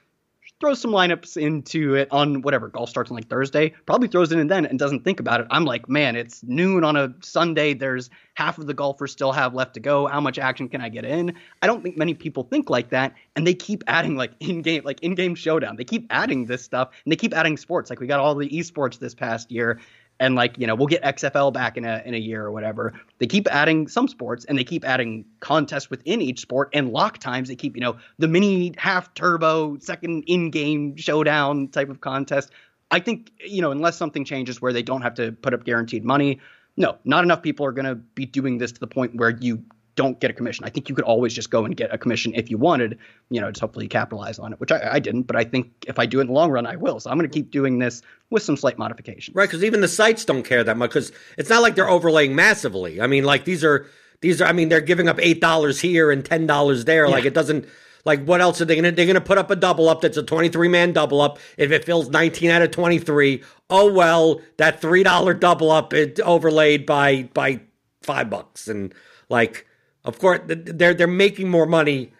throws 0.62 0.80
some 0.80 0.92
lineups 0.92 1.36
into 1.36 1.96
it 1.96 2.06
on 2.12 2.40
whatever 2.40 2.68
golf 2.68 2.88
starts 2.88 3.10
on 3.10 3.16
like 3.16 3.28
Thursday, 3.28 3.74
probably 3.84 4.06
throws 4.06 4.30
it 4.30 4.38
in 4.38 4.46
then 4.46 4.64
and 4.64 4.78
doesn't 4.78 5.02
think 5.02 5.18
about 5.18 5.40
it. 5.40 5.48
I'm 5.50 5.64
like, 5.64 5.88
man, 5.88 6.14
it's 6.14 6.40
noon 6.44 6.84
on 6.84 6.94
a 6.94 7.12
Sunday. 7.20 7.74
There's 7.74 8.10
half 8.34 8.58
of 8.58 8.68
the 8.68 8.72
golfers 8.72 9.10
still 9.10 9.32
have 9.32 9.54
left 9.54 9.74
to 9.74 9.80
go. 9.80 10.06
How 10.06 10.20
much 10.20 10.38
action 10.38 10.68
can 10.68 10.80
I 10.80 10.88
get 10.88 11.04
in? 11.04 11.34
I 11.62 11.66
don't 11.66 11.82
think 11.82 11.96
many 11.96 12.14
people 12.14 12.44
think 12.44 12.70
like 12.70 12.90
that, 12.90 13.14
and 13.34 13.44
they 13.44 13.54
keep 13.54 13.82
adding 13.88 14.14
like 14.14 14.34
in 14.38 14.62
game, 14.62 14.82
like 14.84 15.02
in 15.02 15.16
game 15.16 15.34
showdown. 15.34 15.74
They 15.74 15.84
keep 15.84 16.06
adding 16.10 16.46
this 16.46 16.62
stuff, 16.62 16.90
and 17.04 17.10
they 17.10 17.16
keep 17.16 17.34
adding 17.34 17.56
sports. 17.56 17.90
Like 17.90 17.98
we 17.98 18.06
got 18.06 18.20
all 18.20 18.36
the 18.36 18.48
esports 18.48 19.00
this 19.00 19.16
past 19.16 19.50
year, 19.50 19.80
and 20.20 20.34
like 20.34 20.58
you 20.58 20.66
know 20.66 20.74
we'll 20.74 20.86
get 20.86 21.02
XFL 21.02 21.52
back 21.52 21.76
in 21.76 21.84
a 21.84 22.02
in 22.04 22.14
a 22.14 22.18
year 22.18 22.44
or 22.44 22.52
whatever. 22.52 22.92
They 23.18 23.26
keep 23.26 23.46
adding 23.50 23.88
some 23.88 24.08
sports 24.08 24.44
and 24.44 24.58
they 24.58 24.64
keep 24.64 24.84
adding 24.84 25.24
contests 25.40 25.90
within 25.90 26.20
each 26.20 26.40
sport 26.40 26.70
and 26.72 26.92
lock 26.92 27.18
times. 27.18 27.48
They 27.48 27.56
keep 27.56 27.74
you 27.76 27.82
know 27.82 27.96
the 28.18 28.28
mini 28.28 28.74
half 28.78 29.12
turbo 29.14 29.78
second 29.78 30.24
in 30.26 30.50
game 30.50 30.96
showdown 30.96 31.68
type 31.68 31.88
of 31.88 32.00
contest. 32.00 32.50
I 32.90 33.00
think 33.00 33.32
you 33.44 33.62
know 33.62 33.70
unless 33.70 33.96
something 33.96 34.24
changes 34.24 34.60
where 34.60 34.72
they 34.72 34.82
don't 34.82 35.02
have 35.02 35.14
to 35.14 35.32
put 35.32 35.54
up 35.54 35.64
guaranteed 35.64 36.04
money, 36.04 36.40
no, 36.76 36.98
not 37.04 37.24
enough 37.24 37.42
people 37.42 37.66
are 37.66 37.72
going 37.72 37.86
to 37.86 37.94
be 37.94 38.26
doing 38.26 38.58
this 38.58 38.72
to 38.72 38.80
the 38.80 38.86
point 38.86 39.16
where 39.16 39.30
you 39.30 39.62
don't 39.94 40.18
get 40.20 40.30
a 40.30 40.34
commission. 40.34 40.64
I 40.64 40.70
think 40.70 40.88
you 40.88 40.94
could 40.94 41.04
always 41.04 41.34
just 41.34 41.50
go 41.50 41.64
and 41.64 41.76
get 41.76 41.92
a 41.92 41.98
commission 41.98 42.32
if 42.34 42.50
you 42.50 42.56
wanted, 42.56 42.98
you 43.30 43.40
know, 43.40 43.50
just 43.50 43.60
hopefully 43.60 43.88
capitalize 43.88 44.38
on 44.38 44.52
it, 44.52 44.60
which 44.60 44.72
I, 44.72 44.94
I 44.94 44.98
didn't. 44.98 45.24
But 45.24 45.36
I 45.36 45.44
think 45.44 45.70
if 45.86 45.98
I 45.98 46.06
do 46.06 46.18
it 46.18 46.22
in 46.22 46.26
the 46.28 46.32
long 46.32 46.50
run, 46.50 46.66
I 46.66 46.76
will. 46.76 46.98
So 46.98 47.10
I'm 47.10 47.18
going 47.18 47.28
to 47.28 47.34
keep 47.34 47.50
doing 47.50 47.78
this 47.78 48.00
with 48.30 48.42
some 48.42 48.56
slight 48.56 48.78
modifications. 48.78 49.34
Right, 49.34 49.48
because 49.48 49.62
even 49.62 49.80
the 49.80 49.88
sites 49.88 50.24
don't 50.24 50.44
care 50.44 50.64
that 50.64 50.76
much 50.76 50.90
because 50.90 51.12
it's 51.36 51.50
not 51.50 51.62
like 51.62 51.74
they're 51.74 51.88
overlaying 51.88 52.34
massively. 52.34 53.00
I 53.00 53.06
mean, 53.06 53.24
like 53.24 53.44
these 53.44 53.62
are 53.62 53.86
these 54.20 54.40
are. 54.40 54.46
I 54.46 54.52
mean, 54.52 54.68
they're 54.68 54.80
giving 54.80 55.08
up 55.08 55.18
eight 55.20 55.40
dollars 55.40 55.80
here 55.80 56.10
and 56.10 56.24
ten 56.24 56.46
dollars 56.46 56.84
there. 56.84 57.06
Yeah. 57.06 57.12
Like 57.12 57.24
it 57.24 57.34
doesn't. 57.34 57.66
Like 58.04 58.24
what 58.24 58.40
else 58.40 58.60
are 58.60 58.64
they 58.64 58.74
gonna? 58.74 58.90
They're 58.90 59.06
gonna 59.06 59.20
put 59.20 59.38
up 59.38 59.50
a 59.50 59.56
double 59.56 59.88
up 59.88 60.00
that's 60.00 60.16
a 60.16 60.22
twenty 60.22 60.48
three 60.48 60.68
man 60.68 60.92
double 60.92 61.20
up. 61.20 61.38
If 61.56 61.70
it 61.70 61.84
fills 61.84 62.08
nineteen 62.08 62.50
out 62.50 62.62
of 62.62 62.72
23, 62.72 63.44
oh 63.70 63.92
well, 63.92 64.40
that 64.56 64.80
three 64.80 65.04
dollar 65.04 65.34
double 65.34 65.70
up 65.70 65.92
it 65.92 66.18
overlaid 66.18 66.84
by 66.84 67.28
by 67.34 67.60
five 68.02 68.28
bucks 68.28 68.66
and 68.66 68.92
like 69.28 69.66
of 70.04 70.18
course, 70.18 70.40
they're 70.46 70.94
they're 70.94 71.06
making 71.06 71.48
more 71.48 71.66
money 71.66 72.12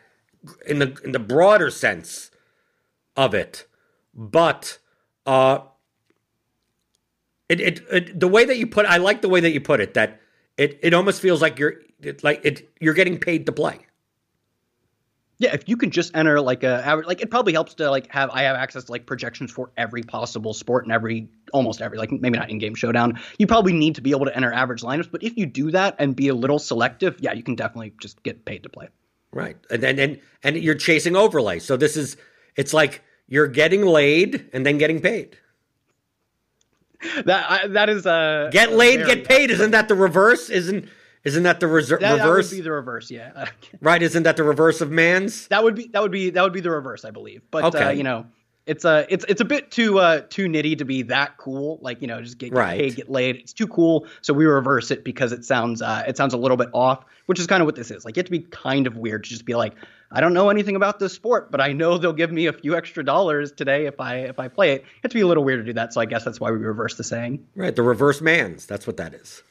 in 0.66 0.78
the 0.78 0.98
in 1.04 1.12
the 1.12 1.18
broader 1.18 1.70
sense 1.70 2.30
of 3.16 3.34
it, 3.34 3.66
but 4.14 4.78
uh, 5.26 5.60
it, 7.48 7.60
it 7.60 7.80
it 7.90 8.20
the 8.20 8.28
way 8.28 8.44
that 8.44 8.56
you 8.56 8.66
put 8.66 8.86
I 8.86 8.98
like 8.98 9.20
the 9.22 9.28
way 9.28 9.40
that 9.40 9.50
you 9.50 9.60
put 9.60 9.80
it 9.80 9.94
that 9.94 10.20
it 10.56 10.78
it 10.82 10.94
almost 10.94 11.20
feels 11.20 11.42
like 11.42 11.58
you're 11.58 11.74
it, 12.00 12.22
like 12.22 12.40
it 12.44 12.70
you're 12.80 12.94
getting 12.94 13.18
paid 13.18 13.46
to 13.46 13.52
play. 13.52 13.86
Yeah, 15.38 15.54
if 15.54 15.68
you 15.68 15.76
can 15.76 15.90
just 15.90 16.16
enter 16.16 16.40
like 16.40 16.62
a 16.62 17.02
like 17.04 17.20
it 17.20 17.30
probably 17.30 17.52
helps 17.52 17.74
to 17.74 17.90
like 17.90 18.10
have 18.12 18.30
I 18.30 18.42
have 18.42 18.54
access 18.54 18.84
to 18.84 18.92
like 18.92 19.06
projections 19.06 19.50
for 19.50 19.72
every 19.76 20.02
possible 20.02 20.54
sport 20.54 20.84
and 20.84 20.92
every 20.92 21.28
almost 21.52 21.80
every 21.80 21.98
like 21.98 22.10
maybe 22.10 22.38
not 22.38 22.50
in 22.50 22.58
game 22.58 22.74
showdown. 22.74 23.20
You 23.38 23.46
probably 23.46 23.72
need 23.72 23.94
to 23.96 24.00
be 24.00 24.10
able 24.10 24.26
to 24.26 24.36
enter 24.36 24.52
average 24.52 24.82
lineups, 24.82 25.10
but 25.10 25.22
if 25.22 25.36
you 25.36 25.46
do 25.46 25.70
that 25.70 25.96
and 25.98 26.16
be 26.16 26.28
a 26.28 26.34
little 26.34 26.58
selective, 26.58 27.16
yeah, 27.20 27.32
you 27.32 27.42
can 27.42 27.54
definitely 27.54 27.92
just 28.00 28.22
get 28.22 28.44
paid 28.44 28.62
to 28.64 28.68
play. 28.68 28.88
Right, 29.32 29.56
and 29.70 29.82
and 29.84 29.98
and, 29.98 30.20
and 30.42 30.56
you're 30.56 30.74
chasing 30.74 31.16
overlay. 31.16 31.58
So 31.58 31.76
this 31.76 31.96
is 31.96 32.16
it's 32.56 32.74
like 32.74 33.02
you're 33.28 33.48
getting 33.48 33.82
laid 33.86 34.50
and 34.52 34.66
then 34.66 34.78
getting 34.78 35.00
paid. 35.00 35.38
That 37.24 37.50
I, 37.50 37.66
that 37.68 37.88
is 37.88 38.06
uh 38.06 38.50
get 38.52 38.72
laid, 38.72 39.06
get 39.06 39.26
paid. 39.26 39.50
Isn't 39.50 39.70
that 39.72 39.88
the 39.88 39.94
reverse? 39.94 40.50
Isn't 40.50 40.88
isn't 41.24 41.44
that 41.44 41.60
the 41.60 41.66
reser- 41.66 42.00
that, 42.00 42.12
reverse? 42.14 42.50
That 42.50 42.56
would 42.56 42.62
be 42.62 42.64
the 42.64 42.72
reverse, 42.72 43.10
yeah. 43.10 43.46
right? 43.80 44.02
Isn't 44.02 44.24
that 44.24 44.36
the 44.36 44.44
reverse 44.44 44.80
of 44.80 44.90
man's? 44.90 45.46
That 45.48 45.62
would 45.62 45.74
be 45.74 45.88
that 45.88 46.02
would 46.02 46.10
be 46.10 46.30
that 46.30 46.42
would 46.42 46.52
be 46.52 46.60
the 46.60 46.70
reverse, 46.70 47.04
I 47.04 47.10
believe. 47.10 47.42
But 47.50 47.64
okay. 47.64 47.84
uh, 47.84 47.90
you 47.90 48.02
know, 48.02 48.26
it's 48.66 48.84
a 48.84 49.06
it's 49.08 49.24
it's 49.28 49.40
a 49.40 49.44
bit 49.44 49.70
too 49.70 49.98
uh 49.98 50.22
too 50.28 50.46
nitty 50.46 50.78
to 50.78 50.84
be 50.84 51.02
that 51.02 51.36
cool. 51.36 51.78
Like 51.82 52.00
you 52.00 52.06
know, 52.06 52.22
just 52.22 52.38
get, 52.38 52.50
get 52.50 52.58
right. 52.58 52.78
paid, 52.78 52.96
get 52.96 53.10
laid. 53.10 53.36
It's 53.36 53.52
too 53.52 53.66
cool, 53.66 54.06
so 54.20 54.32
we 54.32 54.46
reverse 54.46 54.90
it 54.90 55.04
because 55.04 55.32
it 55.32 55.44
sounds 55.44 55.82
uh 55.82 56.04
it 56.06 56.16
sounds 56.16 56.34
a 56.34 56.36
little 56.36 56.56
bit 56.56 56.68
off, 56.72 57.04
which 57.26 57.40
is 57.40 57.46
kind 57.46 57.60
of 57.60 57.66
what 57.66 57.74
this 57.74 57.90
is. 57.90 58.04
Like 58.04 58.16
you 58.16 58.20
have 58.20 58.26
to 58.26 58.30
be 58.30 58.40
kind 58.40 58.86
of 58.86 58.96
weird 58.96 59.24
to 59.24 59.30
just 59.30 59.44
be 59.44 59.54
like, 59.54 59.74
I 60.12 60.20
don't 60.20 60.32
know 60.32 60.48
anything 60.48 60.76
about 60.76 61.00
this 61.00 61.12
sport, 61.12 61.50
but 61.50 61.60
I 61.60 61.72
know 61.72 61.98
they'll 61.98 62.12
give 62.12 62.30
me 62.30 62.46
a 62.46 62.52
few 62.52 62.76
extra 62.76 63.04
dollars 63.04 63.50
today 63.50 63.86
if 63.86 63.98
I 63.98 64.16
if 64.18 64.38
I 64.38 64.48
play 64.48 64.72
it. 64.72 64.82
You 64.82 65.00
have 65.02 65.10
to 65.10 65.16
be 65.16 65.22
a 65.22 65.26
little 65.26 65.44
weird 65.44 65.60
to 65.60 65.64
do 65.64 65.72
that. 65.74 65.92
So 65.92 66.00
I 66.00 66.04
guess 66.04 66.24
that's 66.24 66.40
why 66.40 66.50
we 66.50 66.58
reverse 66.58 66.96
the 66.96 67.04
saying. 67.04 67.44
Right, 67.56 67.74
the 67.74 67.82
reverse 67.82 68.20
man's. 68.20 68.66
That's 68.66 68.86
what 68.86 68.96
that 68.98 69.14
is. 69.14 69.42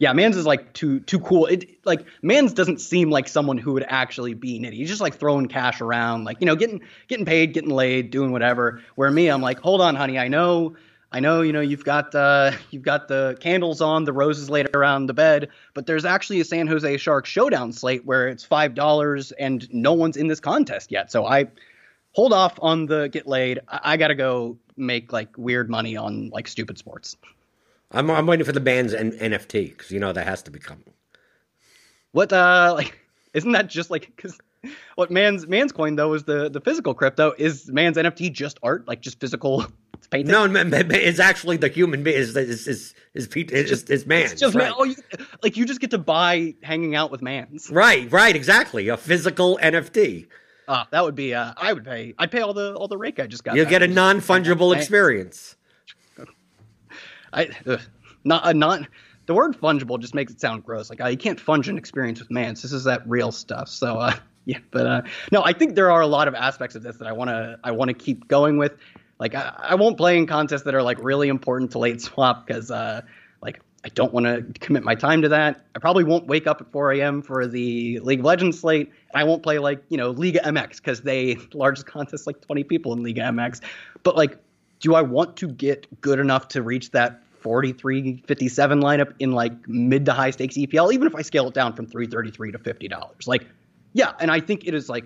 Yeah, 0.00 0.14
Mans 0.14 0.34
is 0.34 0.46
like 0.46 0.72
too 0.72 1.00
too 1.00 1.20
cool. 1.20 1.44
It 1.44 1.84
like 1.84 2.06
Mans 2.22 2.54
doesn't 2.54 2.80
seem 2.80 3.10
like 3.10 3.28
someone 3.28 3.58
who 3.58 3.74
would 3.74 3.84
actually 3.86 4.32
be 4.32 4.58
nitty. 4.58 4.72
He's 4.72 4.88
just 4.88 5.02
like 5.02 5.14
throwing 5.14 5.46
cash 5.46 5.82
around, 5.82 6.24
like 6.24 6.38
you 6.40 6.46
know, 6.46 6.56
getting 6.56 6.80
getting 7.06 7.26
paid, 7.26 7.52
getting 7.52 7.68
laid, 7.68 8.10
doing 8.10 8.32
whatever. 8.32 8.82
Where 8.94 9.10
me, 9.10 9.28
I'm 9.28 9.42
like, 9.42 9.60
hold 9.60 9.82
on, 9.82 9.94
honey, 9.94 10.18
I 10.18 10.28
know, 10.28 10.74
I 11.12 11.20
know, 11.20 11.42
you 11.42 11.52
know, 11.52 11.60
you've 11.60 11.84
got 11.84 12.14
uh, 12.14 12.52
you've 12.70 12.82
got 12.82 13.08
the 13.08 13.36
candles 13.40 13.82
on, 13.82 14.04
the 14.04 14.12
roses 14.14 14.48
laid 14.48 14.74
around 14.74 15.04
the 15.04 15.12
bed, 15.12 15.50
but 15.74 15.84
there's 15.84 16.06
actually 16.06 16.40
a 16.40 16.46
San 16.46 16.66
Jose 16.66 16.96
Sharks 16.96 17.28
showdown 17.28 17.70
slate 17.70 18.06
where 18.06 18.26
it's 18.26 18.42
five 18.42 18.74
dollars 18.74 19.32
and 19.32 19.68
no 19.70 19.92
one's 19.92 20.16
in 20.16 20.28
this 20.28 20.40
contest 20.40 20.90
yet. 20.90 21.12
So 21.12 21.26
I 21.26 21.48
hold 22.12 22.32
off 22.32 22.58
on 22.62 22.86
the 22.86 23.08
get 23.08 23.26
laid. 23.26 23.60
I, 23.68 23.80
I 23.82 23.96
gotta 23.98 24.14
go 24.14 24.56
make 24.78 25.12
like 25.12 25.36
weird 25.36 25.68
money 25.68 25.94
on 25.98 26.30
like 26.30 26.48
stupid 26.48 26.78
sports. 26.78 27.18
I'm 27.90 28.10
I'm 28.10 28.26
waiting 28.26 28.46
for 28.46 28.52
the 28.52 28.60
band's 28.60 28.94
N- 28.94 29.12
NFT 29.12 29.70
because 29.70 29.90
you 29.90 30.00
know 30.00 30.12
that 30.12 30.26
has 30.26 30.42
to 30.44 30.50
be 30.50 30.58
coming. 30.58 30.92
What 32.12 32.32
uh 32.32 32.72
like 32.76 32.98
isn't 33.34 33.52
that 33.52 33.68
just 33.68 33.90
like 33.90 34.12
because 34.14 34.38
what 34.94 35.10
man's 35.10 35.46
man's 35.46 35.72
coin 35.72 35.96
though 35.96 36.12
is 36.14 36.24
the 36.24 36.48
the 36.48 36.60
physical 36.60 36.94
crypto 36.94 37.32
is 37.38 37.68
man's 37.68 37.96
NFT 37.96 38.32
just 38.32 38.58
art 38.62 38.86
like 38.86 39.00
just 39.00 39.18
physical 39.18 39.66
painting? 40.10 40.30
No, 40.30 40.46
it's 40.50 41.18
actually 41.18 41.56
the 41.56 41.68
human 41.68 42.02
being 42.02 42.16
is 42.16 42.36
is 42.36 42.68
is 42.68 42.94
is, 43.14 43.26
is, 43.34 43.68
just, 43.68 43.90
is 43.90 44.06
man. 44.06 44.22
It's 44.22 44.40
just 44.40 44.54
right. 44.54 44.64
man. 44.64 44.74
Oh, 44.76 44.84
you, 44.84 44.96
like 45.42 45.56
you 45.56 45.64
just 45.64 45.80
get 45.80 45.90
to 45.90 45.98
buy 45.98 46.54
hanging 46.62 46.94
out 46.94 47.10
with 47.10 47.22
mans. 47.22 47.70
Right, 47.70 48.10
right, 48.12 48.36
exactly. 48.36 48.88
A 48.88 48.96
physical 48.96 49.58
NFT. 49.62 50.28
Ah, 50.68 50.82
uh, 50.82 50.86
that 50.92 51.04
would 51.04 51.16
be. 51.16 51.34
Uh, 51.34 51.52
I 51.56 51.72
would 51.72 51.84
pay. 51.84 52.14
I'd 52.18 52.30
pay 52.30 52.42
all 52.42 52.54
the 52.54 52.74
all 52.74 52.86
the 52.86 52.98
rake 52.98 53.18
I 53.18 53.26
just 53.26 53.42
got. 53.42 53.56
You'll 53.56 53.66
get 53.66 53.82
a 53.82 53.88
non 53.88 54.20
fungible 54.20 54.76
experience. 54.76 55.56
I 57.32 57.50
ugh, 57.66 57.80
not 58.24 58.56
not 58.56 58.86
the 59.26 59.34
word 59.34 59.56
fungible 59.56 59.98
just 60.00 60.14
makes 60.14 60.32
it 60.32 60.40
sound 60.40 60.64
gross. 60.64 60.90
Like 60.90 61.00
uh, 61.00 61.06
you 61.06 61.16
can't 61.16 61.38
funge 61.38 61.68
an 61.68 61.78
experience 61.78 62.18
with 62.18 62.30
mans. 62.30 62.62
This 62.62 62.72
is 62.72 62.84
that 62.84 63.08
real 63.08 63.30
stuff. 63.30 63.68
So 63.68 63.98
uh, 63.98 64.14
yeah, 64.44 64.58
but 64.70 64.86
uh, 64.86 65.02
no, 65.30 65.44
I 65.44 65.52
think 65.52 65.74
there 65.74 65.90
are 65.90 66.00
a 66.00 66.06
lot 66.06 66.28
of 66.28 66.34
aspects 66.34 66.74
of 66.74 66.82
this 66.82 66.96
that 66.96 67.06
I 67.06 67.12
want 67.12 67.28
to 67.28 67.58
I 67.62 67.70
want 67.70 67.90
to 67.90 67.94
keep 67.94 68.28
going 68.28 68.58
with. 68.58 68.72
Like 69.18 69.34
I, 69.34 69.54
I, 69.56 69.74
won't 69.74 69.98
play 69.98 70.16
in 70.16 70.26
contests 70.26 70.62
that 70.62 70.74
are 70.74 70.82
like 70.82 70.98
really 71.00 71.28
important 71.28 71.72
to 71.72 71.78
late 71.78 72.00
swap 72.00 72.46
because 72.46 72.70
uh, 72.70 73.02
like 73.42 73.60
I 73.84 73.88
don't 73.90 74.12
want 74.12 74.26
to 74.26 74.42
commit 74.58 74.82
my 74.82 74.94
time 74.94 75.22
to 75.22 75.28
that. 75.28 75.64
I 75.76 75.78
probably 75.78 76.04
won't 76.04 76.26
wake 76.26 76.46
up 76.46 76.60
at 76.60 76.72
4 76.72 76.92
a.m. 76.94 77.22
for 77.22 77.46
the 77.46 78.00
League 78.00 78.20
of 78.20 78.24
Legends 78.24 78.58
slate. 78.58 78.90
I 79.14 79.24
won't 79.24 79.42
play 79.42 79.58
like 79.58 79.82
you 79.90 79.96
know 79.96 80.10
Liga 80.10 80.40
MX 80.40 80.78
because 80.78 81.02
they 81.02 81.36
largest 81.52 81.86
contest 81.86 82.26
like 82.26 82.40
20 82.40 82.64
people 82.64 82.92
in 82.94 83.04
Liga 83.04 83.22
MX. 83.22 83.60
But 84.02 84.16
like 84.16 84.38
do 84.80 84.94
I 84.94 85.02
want 85.02 85.36
to 85.36 85.48
get 85.48 86.00
good 86.00 86.18
enough 86.18 86.48
to 86.48 86.62
reach 86.62 86.90
that 86.90 87.22
43 87.40 88.22
57 88.26 88.80
lineup 88.82 89.14
in 89.18 89.32
like 89.32 89.68
mid 89.68 90.04
to 90.06 90.12
high 90.12 90.30
stakes 90.30 90.56
EPL, 90.56 90.92
even 90.92 91.06
if 91.06 91.14
I 91.14 91.22
scale 91.22 91.48
it 91.48 91.54
down 91.54 91.74
from 91.74 91.86
333 91.86 92.52
to 92.52 92.58
$50? 92.58 93.26
Like, 93.26 93.46
yeah, 93.92 94.12
and 94.20 94.30
I 94.30 94.40
think 94.40 94.66
it 94.66 94.74
is 94.74 94.88
like 94.88 95.04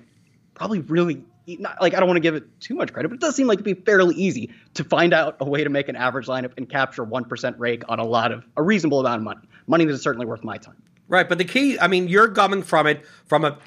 probably 0.54 0.80
really 0.80 1.22
not 1.46 1.80
like 1.80 1.94
I 1.94 1.98
don't 1.98 2.08
want 2.08 2.16
to 2.16 2.22
give 2.22 2.34
it 2.34 2.44
too 2.60 2.74
much 2.74 2.92
credit, 2.92 3.08
but 3.08 3.16
it 3.16 3.20
does 3.20 3.36
seem 3.36 3.46
like 3.46 3.60
it'd 3.60 3.64
be 3.64 3.74
fairly 3.74 4.14
easy 4.14 4.50
to 4.74 4.84
find 4.84 5.12
out 5.12 5.36
a 5.40 5.44
way 5.44 5.62
to 5.62 5.70
make 5.70 5.88
an 5.88 5.96
average 5.96 6.26
lineup 6.26 6.52
and 6.56 6.68
capture 6.68 7.04
1% 7.04 7.54
rake 7.58 7.82
on 7.88 7.98
a 7.98 8.04
lot 8.04 8.32
of 8.32 8.46
a 8.56 8.62
reasonable 8.62 9.00
amount 9.00 9.18
of 9.18 9.22
money. 9.24 9.40
Money 9.66 9.84
that 9.84 9.92
is 9.92 10.02
certainly 10.02 10.26
worth 10.26 10.44
my 10.44 10.56
time. 10.56 10.76
Right, 11.06 11.28
but 11.28 11.36
the 11.36 11.44
key, 11.44 11.78
I 11.78 11.86
mean, 11.86 12.08
you're 12.08 12.28
coming 12.28 12.62
from 12.62 12.86
it 12.86 13.04
from 13.26 13.44
a 13.44 13.58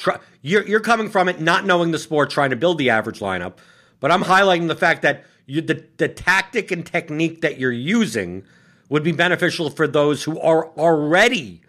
you're 0.42 0.66
you're 0.68 0.80
coming 0.80 1.10
from 1.10 1.30
it 1.30 1.40
not 1.40 1.66
knowing 1.66 1.92
the 1.92 2.00
sport, 2.00 2.32
trying 2.32 2.50
to 2.50 2.56
build 2.56 2.80
the 2.80 2.90
average 2.90 3.20
lineup. 3.20 3.54
But 4.00 4.12
I'm 4.12 4.24
highlighting 4.24 4.68
the 4.68 4.76
fact 4.76 5.04
that 5.04 5.26
you, 5.48 5.62
the, 5.62 5.84
the 5.98 6.08
tactic 6.08 6.70
and 6.72 6.86
technique 6.86 7.42
that 7.42 7.58
you're 7.58 7.72
using 7.72 8.44
would 8.90 9.04
be 9.04 9.12
beneficial 9.12 9.70
for 9.70 9.88
those 9.88 10.24
who 10.24 10.40
are 10.40 10.68
already 10.78 11.62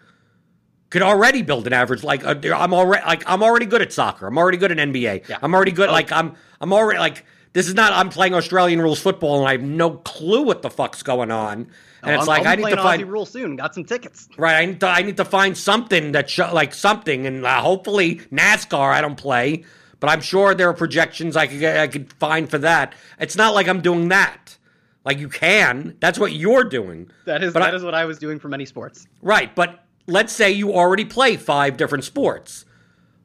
could 0.89 1.01
already 1.01 1.41
build 1.43 1.67
an 1.67 1.73
average 1.73 2.03
like 2.03 2.23
uh, 2.25 2.35
I'm 2.55 2.73
already 2.73 3.05
like 3.05 3.23
I'm 3.27 3.43
already 3.43 3.65
good 3.65 3.81
at 3.81 3.93
soccer. 3.93 4.27
I'm 4.27 4.37
already 4.37 4.57
good 4.57 4.71
at 4.71 4.77
NBA. 4.77 5.27
Yeah. 5.27 5.37
I'm 5.41 5.53
already 5.53 5.71
good 5.71 5.89
oh. 5.89 5.91
like 5.91 6.11
I'm 6.11 6.35
I'm 6.61 6.73
already 6.73 6.99
like 6.99 7.25
this 7.53 7.67
is 7.67 7.75
not 7.75 7.93
I'm 7.93 8.09
playing 8.09 8.33
Australian 8.33 8.81
rules 8.81 8.99
football 8.99 9.39
and 9.39 9.47
I 9.47 9.53
have 9.53 9.61
no 9.61 9.91
clue 9.91 10.43
what 10.43 10.61
the 10.61 10.69
fuck's 10.69 11.03
going 11.03 11.31
on. 11.31 11.67
And 12.01 12.15
it's 12.15 12.21
I'm, 12.21 12.27
like 12.27 12.45
i 12.45 12.53
i 12.53 12.55
need 12.55 12.69
to 12.69 12.77
find 12.77 13.03
rule 13.03 13.25
soon. 13.25 13.57
Got 13.57 13.75
some 13.75 13.83
tickets. 13.83 14.29
Right, 14.37 14.55
I 14.55 14.65
need 14.65 14.79
to, 14.79 14.87
I 14.87 15.01
need 15.01 15.17
to 15.17 15.25
find 15.25 15.57
something 15.57 16.13
that 16.13 16.29
show, 16.29 16.49
like 16.53 16.73
something, 16.73 17.25
and 17.25 17.45
uh, 17.45 17.61
hopefully 17.61 18.15
NASCAR 18.31 18.93
I 18.93 19.01
don't 19.01 19.17
play, 19.17 19.65
but 19.99 20.09
I'm 20.09 20.21
sure 20.21 20.53
there 20.53 20.69
are 20.69 20.73
projections 20.73 21.35
I 21.35 21.47
could 21.47 21.63
I 21.63 21.87
could 21.87 22.13
find 22.13 22.49
for 22.49 22.57
that. 22.59 22.93
It's 23.19 23.35
not 23.35 23.53
like 23.53 23.67
I'm 23.67 23.81
doing 23.81 24.09
that. 24.09 24.57
Like 25.05 25.19
you 25.19 25.29
can. 25.29 25.95
That's 25.99 26.19
what 26.19 26.33
you're 26.33 26.63
doing. 26.63 27.09
That 27.25 27.43
is 27.43 27.53
but 27.53 27.61
that 27.61 27.73
I, 27.73 27.77
is 27.77 27.83
what 27.83 27.95
I 27.95 28.05
was 28.05 28.19
doing 28.19 28.39
for 28.39 28.47
many 28.49 28.65
sports. 28.65 29.07
Right, 29.21 29.53
but 29.55 29.83
let's 30.07 30.33
say 30.33 30.51
you 30.51 30.73
already 30.73 31.05
play 31.05 31.37
five 31.37 31.77
different 31.77 32.03
sports. 32.03 32.65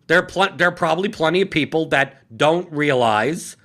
There 0.06 0.18
are 0.18 0.26
pl- 0.26 0.56
there 0.56 0.68
are 0.68 0.72
probably 0.72 1.08
plenty 1.08 1.42
of 1.42 1.50
people 1.50 1.86
that 1.86 2.22
don't 2.36 2.70
realize 2.70 3.56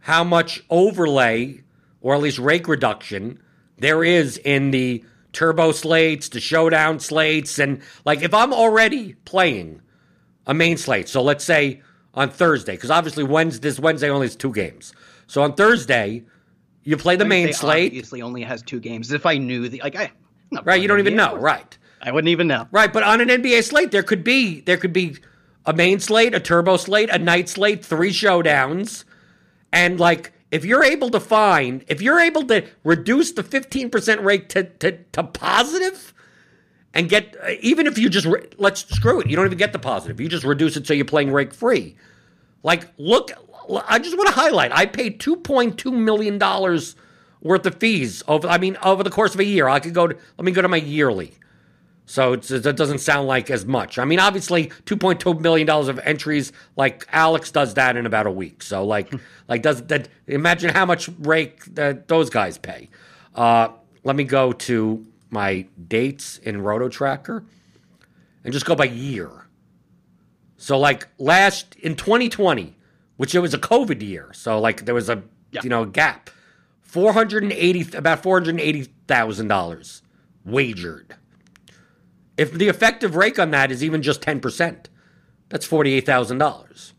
how 0.00 0.24
much 0.24 0.62
overlay 0.68 1.62
or 2.00 2.14
at 2.14 2.20
least 2.20 2.38
rake 2.38 2.66
reduction 2.66 3.38
there 3.78 4.04
is 4.04 4.38
in 4.38 4.70
the 4.70 5.04
turbo 5.32 5.72
slates, 5.72 6.28
the 6.28 6.40
showdown 6.40 7.00
slates, 7.00 7.58
and 7.58 7.82
like 8.04 8.22
if 8.22 8.34
I'm 8.34 8.52
already 8.52 9.14
playing 9.24 9.80
a 10.46 10.54
main 10.54 10.76
slate, 10.76 11.08
so 11.08 11.22
let's 11.22 11.44
say 11.44 11.82
on 12.14 12.30
Thursday, 12.30 12.72
because 12.72 12.90
obviously 12.90 13.24
Wednesday 13.24 13.68
this 13.68 13.80
Wednesday 13.80 14.10
only 14.10 14.26
has 14.26 14.36
two 14.36 14.52
games. 14.52 14.92
So 15.26 15.42
on 15.42 15.54
Thursday, 15.54 16.22
you 16.84 16.96
play 16.96 17.16
the 17.16 17.24
main 17.24 17.52
slate. 17.52 17.92
Obviously, 17.92 18.22
only 18.22 18.42
has 18.42 18.62
two 18.62 18.80
games. 18.80 19.12
If 19.12 19.26
I 19.26 19.38
knew 19.38 19.68
the 19.68 19.80
like, 19.82 19.96
I 19.96 20.12
right, 20.64 20.80
you 20.80 20.88
don't 20.88 20.98
even 20.98 21.16
know, 21.16 21.36
right? 21.36 21.76
I 22.00 22.10
wouldn't 22.10 22.30
even 22.30 22.48
know, 22.48 22.66
right? 22.72 22.92
But 22.92 23.04
on 23.04 23.20
an 23.20 23.28
NBA 23.28 23.62
slate, 23.64 23.92
there 23.92 24.02
could 24.02 24.24
be 24.24 24.60
there 24.60 24.76
could 24.76 24.92
be 24.92 25.16
a 25.64 25.72
main 25.72 26.00
slate, 26.00 26.34
a 26.34 26.40
turbo 26.40 26.76
slate, 26.76 27.08
a 27.10 27.18
night 27.18 27.48
slate, 27.48 27.84
three 27.84 28.10
showdowns, 28.10 29.04
and 29.72 30.00
like 30.00 30.32
if 30.52 30.66
you're 30.66 30.84
able 30.84 31.08
to 31.10 31.18
find, 31.18 31.82
if 31.88 32.02
you're 32.02 32.20
able 32.20 32.44
to 32.44 32.64
reduce 32.84 33.32
the 33.32 33.42
15% 33.42 34.22
rate 34.22 34.50
to, 34.50 34.64
to, 34.64 34.98
to 35.12 35.22
positive 35.22 36.12
and 36.94 37.08
get, 37.08 37.36
even 37.60 37.86
if 37.86 37.98
you 37.98 38.08
just, 38.08 38.26
let's 38.58 38.88
screw 38.94 39.20
it, 39.20 39.28
you 39.28 39.36
don't 39.36 39.46
even 39.46 39.58
get 39.58 39.72
the 39.72 39.78
positive. 39.78 40.20
You 40.20 40.28
just 40.28 40.44
reduce 40.44 40.76
it 40.76 40.86
so 40.86 40.94
you're 40.94 41.04
playing 41.04 41.32
rake 41.32 41.54
free. 41.54 41.96
Like, 42.62 42.88
look, 42.98 43.32
I 43.86 43.98
just 43.98 44.16
want 44.16 44.28
to 44.28 44.34
highlight, 44.34 44.72
I 44.72 44.86
paid 44.86 45.20
$2.2 45.20 45.92
million 45.92 46.38
worth 47.40 47.66
of 47.66 47.74
fees 47.76 48.22
over, 48.28 48.46
I 48.48 48.58
mean, 48.58 48.76
over 48.82 49.02
the 49.02 49.10
course 49.10 49.34
of 49.34 49.40
a 49.40 49.44
year. 49.44 49.68
I 49.68 49.80
could 49.80 49.94
go 49.94 50.06
to, 50.06 50.16
let 50.38 50.44
me 50.44 50.52
go 50.52 50.62
to 50.62 50.68
my 50.68 50.76
yearly. 50.76 51.32
So 52.04 52.34
it 52.34 52.76
doesn't 52.76 52.98
sound 52.98 53.28
like 53.28 53.48
as 53.48 53.64
much. 53.64 53.98
I 53.98 54.04
mean, 54.04 54.18
obviously, 54.18 54.70
two 54.84 54.96
point 54.96 55.20
two 55.20 55.34
million 55.34 55.66
dollars 55.66 55.88
of 55.88 55.98
entries. 56.00 56.52
Like 56.76 57.06
Alex 57.12 57.50
does 57.50 57.74
that 57.74 57.96
in 57.96 58.06
about 58.06 58.26
a 58.26 58.30
week. 58.30 58.62
So 58.62 58.84
like, 58.84 59.14
like 59.48 59.62
does 59.62 59.82
that? 59.84 60.08
Imagine 60.26 60.74
how 60.74 60.84
much 60.84 61.08
rake 61.20 61.64
that 61.74 62.08
those 62.08 62.28
guys 62.28 62.58
pay. 62.58 62.90
Uh, 63.34 63.68
let 64.04 64.16
me 64.16 64.24
go 64.24 64.52
to 64.52 65.06
my 65.32 65.66
dates 65.88 66.38
in 66.38 66.60
Roto 66.62 66.88
Tracker 66.88 67.44
and 68.44 68.52
just 68.52 68.66
go 68.66 68.74
by 68.76 68.84
year. 68.84 69.46
So 70.56 70.78
like 70.78 71.08
last 71.18 71.74
in 71.76 71.96
2020, 71.96 72.76
which 73.16 73.34
it 73.34 73.40
was 73.40 73.54
a 73.54 73.58
COVID 73.58 74.02
year, 74.02 74.30
so 74.32 74.60
like 74.60 74.84
there 74.84 74.94
was 74.94 75.08
a 75.08 75.22
Yeah. 75.50 75.60
you 75.64 75.70
know 75.70 75.84
gap. 75.84 76.30
480 76.82 77.96
about 77.96 78.22
$480,000 78.22 80.02
wagered. 80.44 81.14
If 82.36 82.52
the 82.52 82.68
effective 82.68 83.16
rate 83.16 83.38
on 83.38 83.50
that 83.50 83.70
is 83.70 83.82
even 83.84 84.02
just 84.02 84.20
10%, 84.20 84.86
that's 85.48 85.66
$48,000. 85.66 86.92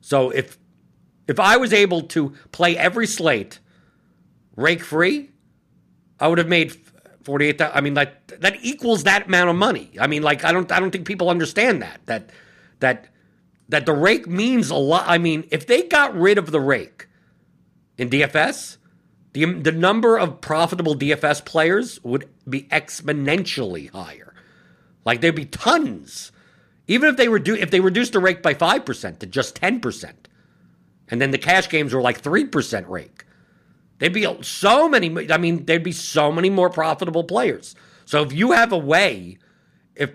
So 0.00 0.30
if 0.30 0.58
if 1.28 1.38
I 1.38 1.56
was 1.56 1.72
able 1.72 2.02
to 2.02 2.34
play 2.50 2.76
every 2.76 3.06
slate 3.06 3.60
rake 4.56 4.82
free, 4.82 5.30
I 6.18 6.26
would 6.28 6.38
have 6.38 6.48
made 6.48 6.81
48 7.24 7.60
I 7.60 7.80
mean 7.80 7.94
like 7.94 8.26
that 8.40 8.56
equals 8.62 9.04
that 9.04 9.26
amount 9.26 9.50
of 9.50 9.56
money. 9.56 9.90
I 10.00 10.06
mean 10.06 10.22
like 10.22 10.44
I 10.44 10.52
don't 10.52 10.70
I 10.70 10.80
don't 10.80 10.90
think 10.90 11.06
people 11.06 11.30
understand 11.30 11.82
that 11.82 12.00
that 12.06 12.30
that 12.80 13.06
that 13.72 13.86
the 13.86 13.94
rake 13.94 14.26
means 14.26 14.70
a 14.70 14.76
lot. 14.76 15.04
I 15.06 15.18
mean, 15.18 15.48
if 15.50 15.66
they 15.66 15.82
got 15.84 16.14
rid 16.14 16.36
of 16.36 16.50
the 16.50 16.60
rake 16.60 17.06
in 17.96 18.10
DFS, 18.10 18.76
the 19.32 19.46
the 19.46 19.72
number 19.72 20.18
of 20.18 20.40
profitable 20.42 20.94
DFS 20.94 21.44
players 21.44 22.02
would 22.04 22.28
be 22.48 22.64
exponentially 22.64 23.90
higher. 23.90 24.34
Like 25.04 25.20
there'd 25.20 25.34
be 25.34 25.46
tons. 25.46 26.32
Even 26.86 27.08
if 27.08 27.16
they 27.16 27.28
reduce 27.28 27.60
if 27.60 27.70
they 27.70 27.80
reduced 27.80 28.12
the 28.12 28.20
rake 28.20 28.42
by 28.42 28.54
5% 28.54 29.18
to 29.20 29.26
just 29.26 29.58
10%. 29.60 30.12
And 31.08 31.20
then 31.20 31.30
the 31.30 31.38
cash 31.38 31.68
games 31.68 31.94
were 31.94 32.00
like 32.02 32.22
3% 32.22 32.88
rake. 32.88 33.24
They'd 34.02 34.12
be 34.12 34.26
so 34.40 34.88
many 34.88 35.30
I 35.30 35.36
mean 35.36 35.64
there'd 35.64 35.84
be 35.84 35.92
so 35.92 36.32
many 36.32 36.50
more 36.50 36.68
profitable 36.68 37.22
players. 37.22 37.76
So 38.04 38.20
if 38.22 38.32
you 38.32 38.50
have 38.50 38.72
a 38.72 38.76
way 38.76 39.38
if 39.94 40.10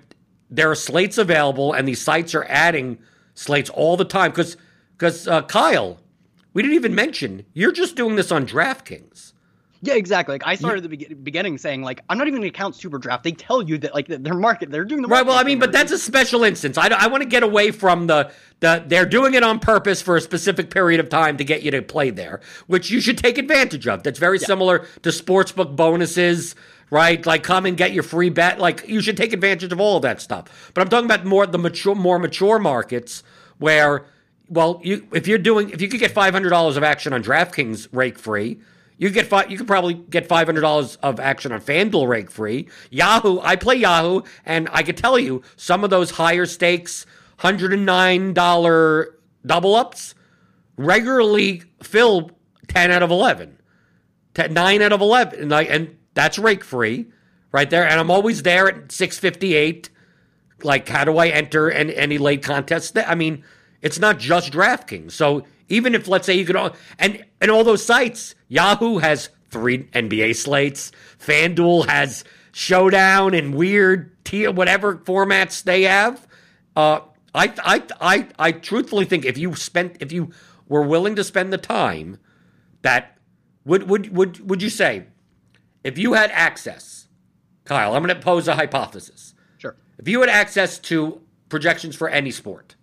there 0.50 0.70
are 0.70 0.76
slates 0.76 1.18
available 1.18 1.72
and 1.72 1.88
these 1.88 2.02
sites 2.02 2.36
are 2.36 2.46
adding 2.50 3.00
slates 3.34 3.70
all 3.70 3.96
the 3.96 4.04
time 4.04 4.34
cuz 4.34 4.58
cuz 4.98 5.26
uh, 5.26 5.42
Kyle 5.44 6.02
we 6.54 6.62
didn't 6.62 6.76
even 6.76 6.96
mention 6.96 7.46
you're 7.54 7.72
just 7.72 7.96
doing 7.96 8.18
this 8.18 8.30
on 8.30 8.46
DraftKings. 8.46 9.32
Yeah, 9.82 9.94
exactly. 9.94 10.34
Like 10.34 10.48
I 10.48 10.56
started 10.56 10.84
at 10.84 10.90
the 10.90 10.98
be- 10.98 11.14
beginning 11.14 11.58
saying, 11.58 11.84
like 11.84 12.02
I'm 12.10 12.18
not 12.18 12.28
even 12.28 12.42
going 12.42 12.52
to 12.52 12.58
count 12.58 12.76
SuperDraft. 12.76 13.24
They 13.24 13.32
tell 13.32 13.62
you 13.62 13.78
that 13.80 13.94
like 13.94 14.08
their 14.08 14.34
market, 14.34 14.72
they're 14.72 14.86
doing 14.86 15.02
the 15.02 15.08
Right. 15.08 15.26
Well, 15.26 15.38
I 15.38 15.44
mean, 15.44 15.60
but 15.60 15.72
that's 15.72 15.92
a 15.92 15.98
special 15.98 16.44
instance. 16.44 16.78
I, 16.78 16.88
I 16.88 17.08
want 17.08 17.24
to 17.24 17.30
get 17.30 17.44
away 17.44 17.72
from 17.72 18.08
the 18.08 18.32
the 18.60 18.84
they're 18.88 19.06
doing 19.06 19.36
it 19.36 19.44
on 19.44 19.60
purpose 19.60 20.02
for 20.02 20.16
a 20.16 20.22
specific 20.22 20.72
period 20.72 21.00
of 21.00 21.10
time 21.10 21.38
to 21.38 21.44
get 21.44 21.62
you 21.62 21.72
to 21.72 21.82
play 21.82 22.10
there, 22.10 22.42
which 22.66 22.90
you 22.90 23.00
should 23.02 23.18
take 23.18 23.38
advantage 23.38 23.88
of. 23.88 24.04
That's 24.04 24.20
very 24.20 24.40
similar 24.40 24.80
to 25.04 25.10
sportsbook 25.10 25.76
bonuses, 25.76 26.56
right? 26.90 27.24
Like 27.24 27.44
come 27.44 27.66
and 27.66 27.78
get 27.78 27.94
your 27.94 28.04
free 28.04 28.30
bet. 28.30 28.60
Like 28.60 28.88
you 28.88 29.02
should 29.02 29.18
take 29.18 29.32
advantage 29.32 29.72
of 29.72 29.80
all 29.80 29.98
of 29.98 30.02
that 30.02 30.22
stuff. 30.22 30.72
But 30.74 30.82
I'm 30.82 30.90
talking 30.90 31.06
about 31.06 31.26
more 31.26 31.46
the 31.46 31.60
mature, 31.60 31.94
more 31.94 32.18
mature 32.18 32.58
markets 32.58 33.22
where, 33.60 34.06
well, 34.50 34.82
you 34.84 35.08
if 35.14 35.28
you're 35.28 35.38
doing 35.38 35.70
if 35.70 35.82
you 35.82 35.88
could 35.88 36.00
get 36.00 36.12
five 36.12 36.34
hundred 36.34 36.50
dollars 36.50 36.78
of 36.78 36.84
action 36.84 37.14
on 37.14 37.24
DraftKings 37.24 37.90
rake 37.92 38.18
free. 38.18 38.60
You 38.98 39.10
get 39.12 39.28
fi- 39.28 39.46
you 39.46 39.58
could 39.58 39.68
probably 39.68 39.94
get 39.94 40.28
five 40.28 40.48
hundred 40.48 40.62
dollars 40.62 40.96
of 40.98 41.20
action 41.20 41.52
on 41.52 41.62
FanDuel 41.62 42.08
rake 42.08 42.32
free. 42.32 42.68
Yahoo, 42.90 43.40
I 43.42 43.56
play 43.56 43.76
Yahoo, 43.76 44.22
and 44.46 44.68
I 44.72 44.82
could 44.84 44.98
tell 44.98 45.20
you 45.20 45.44
some 45.56 45.84
of 45.84 45.90
those 45.90 46.12
higher 46.12 46.46
stakes 46.46 47.06
hundred 47.38 47.74
and 47.74 47.86
nine 47.86 48.34
dollar 48.34 49.16
double 49.46 49.76
ups 49.76 50.16
regularly 50.78 51.64
fill 51.84 52.32
ten 52.68 52.92
out 52.92 53.04
of 53.04 53.12
eleven, 53.12 53.60
10, 54.34 54.54
nine 54.54 54.82
out 54.82 54.94
of 54.94 55.02
eleven, 55.02 55.42
and, 55.42 55.54
I, 55.54 55.64
and 55.64 55.96
that's 56.16 56.40
rake 56.40 56.64
free 56.64 57.08
right 57.52 57.70
there. 57.70 57.88
And 57.88 58.00
I'm 58.00 58.10
always 58.12 58.42
there 58.42 58.68
at 58.68 58.92
six 58.92 59.20
fifty 59.20 59.54
eight. 59.54 59.90
Like, 60.64 60.90
how 60.90 61.04
do 61.06 61.20
I 61.20 61.28
enter 61.28 61.70
any, 61.70 61.96
any 61.96 62.18
late 62.18 62.42
contests? 62.42 62.92
I 62.96 63.14
mean, 63.14 63.44
it's 63.84 64.00
not 64.00 64.18
just 64.18 64.52
DraftKings. 64.52 65.12
So 65.12 65.46
even 65.70 65.96
if 65.96 66.08
let's 66.08 66.26
say 66.26 66.34
you 66.34 66.46
could 66.46 66.56
all 66.56 66.76
and 67.00 67.24
and 67.42 67.52
all 67.52 67.64
those 67.64 67.86
sites, 67.86 68.36
Yahoo 68.48 68.98
has 69.00 69.30
three 69.50 69.84
NBA 69.86 70.36
slates, 70.36 70.92
FanDuel 71.20 71.88
has 71.88 72.24
showdown 72.52 73.34
and 73.34 73.54
weird 73.56 74.12
t- 74.24 74.48
whatever 74.48 74.98
formats 74.98 75.64
they 75.64 75.84
have. 75.84 76.28
Uh, 76.76 77.02
I 77.36 77.54
I 77.64 77.84
I 78.02 78.28
I 78.40 78.52
truthfully 78.52 79.06
think 79.06 79.26
if 79.26 79.38
you 79.38 79.56
spent 79.56 79.98
if 80.00 80.12
you 80.12 80.32
were 80.68 80.82
willing 80.82 81.16
to 81.16 81.24
spend 81.24 81.54
the 81.54 81.58
time, 81.58 82.18
that 82.82 83.18
would 83.66 83.90
would 83.90 84.16
would 84.16 84.50
would 84.50 84.62
you 84.62 84.70
say 84.70 85.08
if 85.84 85.98
you 85.98 86.14
had 86.14 86.32
access, 86.32 87.08
Kyle? 87.66 87.96
I'm 87.96 88.04
going 88.04 88.16
to 88.16 88.22
pose 88.22 88.48
a 88.48 88.56
hypothesis. 88.56 89.34
sure. 89.58 89.76
If 89.98 90.08
you 90.08 90.22
had 90.22 90.30
access 90.30 90.80
to 90.80 91.22
projections 91.50 91.96
for 91.96 92.10
any 92.10 92.32
sport, 92.32 92.76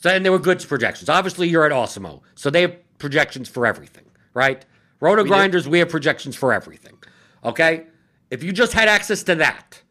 so 0.00 0.10
and 0.10 0.24
they 0.24 0.30
were 0.30 0.38
good 0.38 0.66
projections. 0.66 1.08
Obviously, 1.08 1.48
you're 1.48 1.66
at 1.66 1.72
Awesemo, 1.72 2.20
so 2.34 2.50
they 2.50 2.62
have 2.62 2.76
projections 2.98 3.48
for 3.48 3.66
everything, 3.66 4.04
right? 4.34 4.64
RotoGrinders, 5.00 5.66
we 5.66 5.78
have 5.80 5.88
projections 5.88 6.36
for 6.36 6.52
everything. 6.52 6.98
Okay, 7.44 7.86
if 8.30 8.42
you 8.42 8.52
just 8.52 8.72
had 8.72 8.88
access 8.88 9.22
to 9.24 9.34
that, 9.36 9.82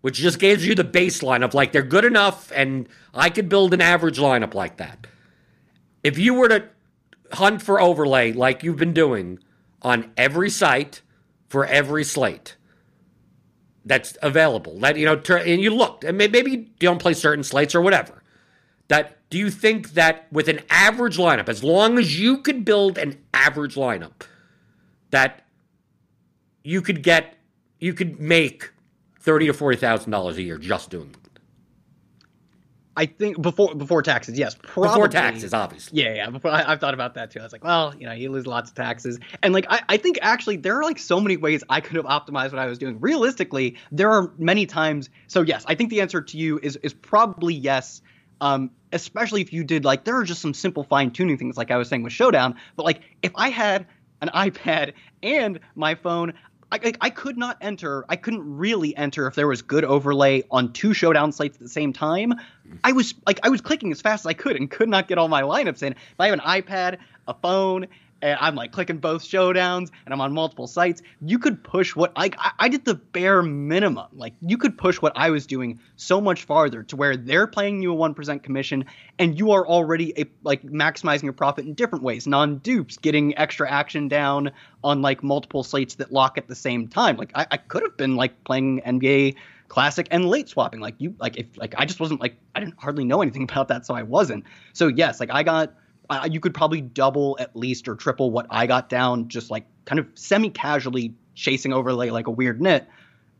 which 0.00 0.16
just 0.16 0.38
gives 0.38 0.66
you 0.66 0.74
the 0.74 0.84
baseline 0.84 1.44
of 1.44 1.54
like 1.54 1.72
they're 1.72 1.82
good 1.82 2.04
enough, 2.04 2.52
and 2.54 2.88
I 3.14 3.30
could 3.30 3.48
build 3.48 3.74
an 3.74 3.80
average 3.80 4.18
lineup 4.18 4.54
like 4.54 4.76
that. 4.78 5.06
If 6.02 6.18
you 6.18 6.34
were 6.34 6.48
to 6.48 6.64
hunt 7.32 7.62
for 7.62 7.80
overlay 7.80 8.32
like 8.32 8.62
you've 8.62 8.76
been 8.76 8.94
doing 8.94 9.38
on 9.82 10.10
every 10.16 10.50
site 10.50 11.02
for 11.48 11.64
every 11.66 12.04
slate, 12.04 12.56
that's 13.84 14.16
available. 14.22 14.78
That 14.80 14.96
you 14.96 15.06
know, 15.06 15.20
and 15.36 15.60
you 15.60 15.74
looked, 15.74 16.04
and 16.04 16.16
maybe 16.16 16.50
you 16.50 16.66
don't 16.78 17.00
play 17.00 17.14
certain 17.14 17.44
slates 17.44 17.74
or 17.74 17.80
whatever. 17.80 18.22
That 18.88 19.19
do 19.30 19.38
you 19.38 19.50
think 19.50 19.92
that 19.92 20.26
with 20.32 20.48
an 20.48 20.60
average 20.68 21.16
lineup, 21.16 21.48
as 21.48 21.64
long 21.64 21.98
as 21.98 22.20
you 22.20 22.38
could 22.38 22.64
build 22.64 22.98
an 22.98 23.18
average 23.32 23.76
lineup, 23.76 24.22
that 25.10 25.46
you 26.64 26.82
could 26.82 27.02
get, 27.02 27.36
you 27.78 27.94
could 27.94 28.20
make 28.20 28.70
thirty 29.20 29.46
to 29.46 29.52
forty 29.52 29.76
thousand 29.76 30.10
dollars 30.10 30.36
a 30.36 30.42
year 30.42 30.58
just 30.58 30.90
doing 30.90 31.12
that. 31.12 31.20
I 32.96 33.06
think 33.06 33.40
before 33.40 33.74
before 33.74 34.02
taxes, 34.02 34.36
yes, 34.36 34.56
probably. 34.60 34.88
before 34.88 35.08
taxes, 35.08 35.54
obviously. 35.54 36.02
Yeah, 36.02 36.14
yeah. 36.14 36.30
Before 36.30 36.50
I, 36.50 36.64
I've 36.70 36.80
thought 36.80 36.92
about 36.92 37.14
that 37.14 37.30
too. 37.30 37.38
I 37.38 37.44
was 37.44 37.52
like, 37.52 37.64
well, 37.64 37.94
you 37.96 38.04
know, 38.04 38.12
you 38.12 38.30
lose 38.30 38.46
lots 38.46 38.70
of 38.70 38.76
taxes, 38.76 39.18
and 39.42 39.54
like 39.54 39.64
I, 39.70 39.80
I 39.88 39.96
think 39.96 40.18
actually 40.22 40.56
there 40.56 40.76
are 40.76 40.82
like 40.82 40.98
so 40.98 41.20
many 41.20 41.36
ways 41.36 41.62
I 41.70 41.80
could 41.80 41.96
have 41.96 42.04
optimized 42.04 42.50
what 42.50 42.58
I 42.58 42.66
was 42.66 42.78
doing. 42.78 43.00
Realistically, 43.00 43.76
there 43.92 44.10
are 44.10 44.32
many 44.38 44.66
times. 44.66 45.08
So 45.28 45.40
yes, 45.40 45.64
I 45.66 45.76
think 45.76 45.90
the 45.90 46.00
answer 46.00 46.20
to 46.20 46.36
you 46.36 46.58
is 46.62 46.76
is 46.82 46.92
probably 46.92 47.54
yes. 47.54 48.02
Um, 48.40 48.70
especially 48.92 49.42
if 49.42 49.52
you 49.52 49.64
did 49.64 49.84
like 49.84 50.04
there 50.04 50.16
are 50.16 50.24
just 50.24 50.40
some 50.40 50.54
simple 50.54 50.82
fine 50.82 51.10
tuning 51.10 51.38
things 51.38 51.56
like 51.56 51.70
I 51.70 51.76
was 51.76 51.88
saying 51.88 52.02
with 52.02 52.12
Showdown. 52.12 52.56
But 52.76 52.84
like 52.84 53.02
if 53.22 53.32
I 53.34 53.50
had 53.50 53.86
an 54.20 54.28
iPad 54.34 54.92
and 55.22 55.60
my 55.74 55.94
phone. 55.94 56.34
I, 56.72 56.78
I, 56.84 56.92
I 57.00 57.10
could 57.10 57.36
not 57.36 57.56
enter. 57.60 58.04
I 58.08 58.16
couldn't 58.16 58.58
really 58.58 58.96
enter 58.96 59.26
if 59.26 59.34
there 59.34 59.48
was 59.48 59.62
good 59.62 59.84
overlay 59.84 60.44
on 60.50 60.72
two 60.72 60.94
showdown 60.94 61.32
sites 61.32 61.56
at 61.56 61.62
the 61.62 61.68
same 61.68 61.92
time. 61.92 62.34
I 62.84 62.92
was 62.92 63.14
like, 63.26 63.40
I 63.42 63.48
was 63.48 63.60
clicking 63.60 63.90
as 63.90 64.00
fast 64.00 64.22
as 64.22 64.26
I 64.26 64.34
could 64.34 64.54
and 64.54 64.70
could 64.70 64.88
not 64.88 65.08
get 65.08 65.18
all 65.18 65.26
my 65.26 65.42
lineups 65.42 65.82
in. 65.82 65.94
If 65.94 66.20
I 66.20 66.26
have 66.26 66.34
an 66.34 66.40
iPad, 66.40 66.98
a 67.26 67.34
phone, 67.34 67.88
and 68.22 68.38
I'm 68.40 68.54
like 68.54 68.72
clicking 68.72 68.98
both 68.98 69.22
showdowns, 69.22 69.90
and 70.04 70.12
I'm 70.12 70.20
on 70.20 70.32
multiple 70.32 70.66
sites, 70.66 71.02
you 71.20 71.38
could 71.38 71.62
push 71.62 71.96
what 71.96 72.12
I, 72.16 72.30
I 72.58 72.68
did 72.68 72.84
the 72.84 72.94
bare 72.94 73.42
minimum. 73.42 74.08
Like 74.12 74.34
you 74.40 74.58
could 74.58 74.76
push 74.76 74.96
what 74.96 75.12
I 75.16 75.30
was 75.30 75.46
doing 75.46 75.80
so 75.96 76.20
much 76.20 76.44
farther 76.44 76.82
to 76.84 76.96
where 76.96 77.16
they're 77.16 77.46
paying 77.46 77.82
you 77.82 77.92
a 77.92 77.94
one 77.94 78.14
percent 78.14 78.42
commission, 78.42 78.84
and 79.18 79.38
you 79.38 79.52
are 79.52 79.66
already 79.66 80.18
a, 80.20 80.26
like 80.42 80.62
maximizing 80.62 81.24
your 81.24 81.32
profit 81.32 81.66
in 81.66 81.74
different 81.74 82.04
ways, 82.04 82.26
non 82.26 82.58
dupes, 82.58 82.96
getting 82.96 83.36
extra 83.38 83.70
action 83.70 84.08
down 84.08 84.50
on 84.82 85.02
like 85.02 85.22
multiple 85.22 85.62
slates 85.62 85.94
that 85.96 86.12
lock 86.12 86.38
at 86.38 86.48
the 86.48 86.54
same 86.54 86.88
time. 86.88 87.16
Like 87.16 87.32
I, 87.34 87.46
I 87.50 87.56
could 87.56 87.82
have 87.82 87.96
been 87.96 88.16
like 88.16 88.44
playing 88.44 88.80
NBA 88.86 89.36
classic 89.70 90.08
and 90.10 90.28
late 90.28 90.48
swapping 90.48 90.80
like 90.80 90.96
you 90.98 91.14
like 91.20 91.36
if 91.38 91.46
like 91.56 91.72
i 91.78 91.84
just 91.84 92.00
wasn't 92.00 92.20
like 92.20 92.36
i 92.56 92.60
didn't 92.60 92.74
hardly 92.76 93.04
know 93.04 93.22
anything 93.22 93.42
about 93.50 93.68
that 93.68 93.86
so 93.86 93.94
i 93.94 94.02
wasn't 94.02 94.44
so 94.72 94.88
yes 94.88 95.20
like 95.20 95.30
i 95.30 95.44
got 95.44 95.72
uh, 96.10 96.28
you 96.30 96.40
could 96.40 96.52
probably 96.52 96.80
double 96.80 97.36
at 97.40 97.54
least 97.56 97.88
or 97.88 97.94
triple 97.94 98.30
what 98.30 98.46
i 98.50 98.66
got 98.66 98.88
down 98.88 99.28
just 99.28 99.50
like 99.50 99.64
kind 99.84 99.98
of 99.98 100.06
semi 100.14 100.50
casually 100.50 101.14
chasing 101.34 101.72
overlay 101.72 102.10
like 102.10 102.26
a 102.26 102.30
weird 102.30 102.60
nit. 102.60 102.86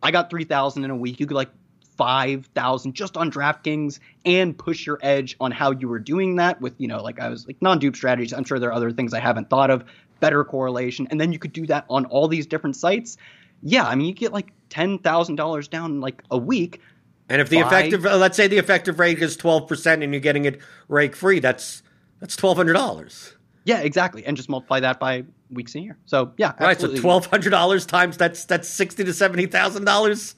I 0.03 0.11
got 0.11 0.31
3000 0.31 0.85
in 0.85 0.91
a 0.91 0.97
week. 0.97 1.21
You 1.21 1.27
could 1.27 1.35
like 1.35 1.51
5000 1.97 2.95
just 2.95 3.17
on 3.17 3.31
draftkings 3.31 3.99
and 4.25 4.57
push 4.57 4.87
your 4.87 4.99
edge 5.03 5.37
on 5.39 5.51
how 5.51 5.73
you 5.73 5.87
were 5.87 5.99
doing 5.99 6.37
that 6.37 6.59
with 6.61 6.73
you 6.79 6.89
know 6.89 7.03
like 7.03 7.21
i 7.21 7.29
was 7.29 7.47
like 7.47 7.61
non-dupe 7.61 7.95
strategies. 7.95 8.33
I'm 8.33 8.45
sure 8.45 8.59
there 8.59 8.71
are 8.71 8.75
other 8.75 8.91
things 8.91 9.13
i 9.13 9.21
haven't 9.21 9.51
thought 9.51 9.71
of. 9.71 9.85
Better 10.21 10.45
correlation. 10.45 11.09
And 11.11 11.21
then 11.21 11.33
you 11.33 11.39
could 11.39 11.53
do 11.53 11.67
that 11.67 11.85
on 11.89 12.07
all 12.07 12.29
these 12.29 12.47
different 12.47 12.77
sites. 12.77 13.19
Yeah 13.63 13.85
i 13.85 13.95
mean 13.95 14.07
you 14.07 14.15
get 14.15 14.33
like 14.33 14.53
$10000 14.71 15.71
down 15.71 15.91
in 15.93 16.01
like 16.01 16.23
a 16.31 16.39
week 16.39 16.81
And 17.29 17.41
if 17.43 17.51
the 17.51 17.59
effective, 17.59 18.07
uh, 18.07 18.17
let's 18.17 18.37
say 18.37 18.49
the 18.49 18.59
effective 18.59 18.99
rate 18.99 19.21
is 19.21 19.37
twelve 19.37 19.69
percent, 19.69 20.03
and 20.03 20.13
you're 20.13 20.21
getting 20.21 20.47
it 20.47 20.61
rake 20.89 21.15
free, 21.15 21.39
that's 21.39 21.83
that's 22.21 22.37
twelve 22.37 22.57
hundred 22.57 22.75
dollars. 22.75 23.35
Yeah, 23.65 23.81
exactly, 23.81 24.25
and 24.25 24.37
just 24.37 24.49
multiply 24.49 24.81
that 24.81 24.99
by 24.99 25.25
weeks 25.51 25.75
a 25.75 25.81
year. 25.81 25.99
So 26.07 26.33
yeah, 26.39 26.53
Right, 26.61 26.81
so 26.81 26.95
twelve 26.97 27.27
hundred 27.27 27.51
dollars 27.51 27.85
times 27.87 28.17
that's 28.17 28.45
that's 28.45 28.69
sixty 28.69 29.05
to 29.05 29.13
seventy 29.13 29.47
thousand 29.47 29.85
dollars 29.85 30.35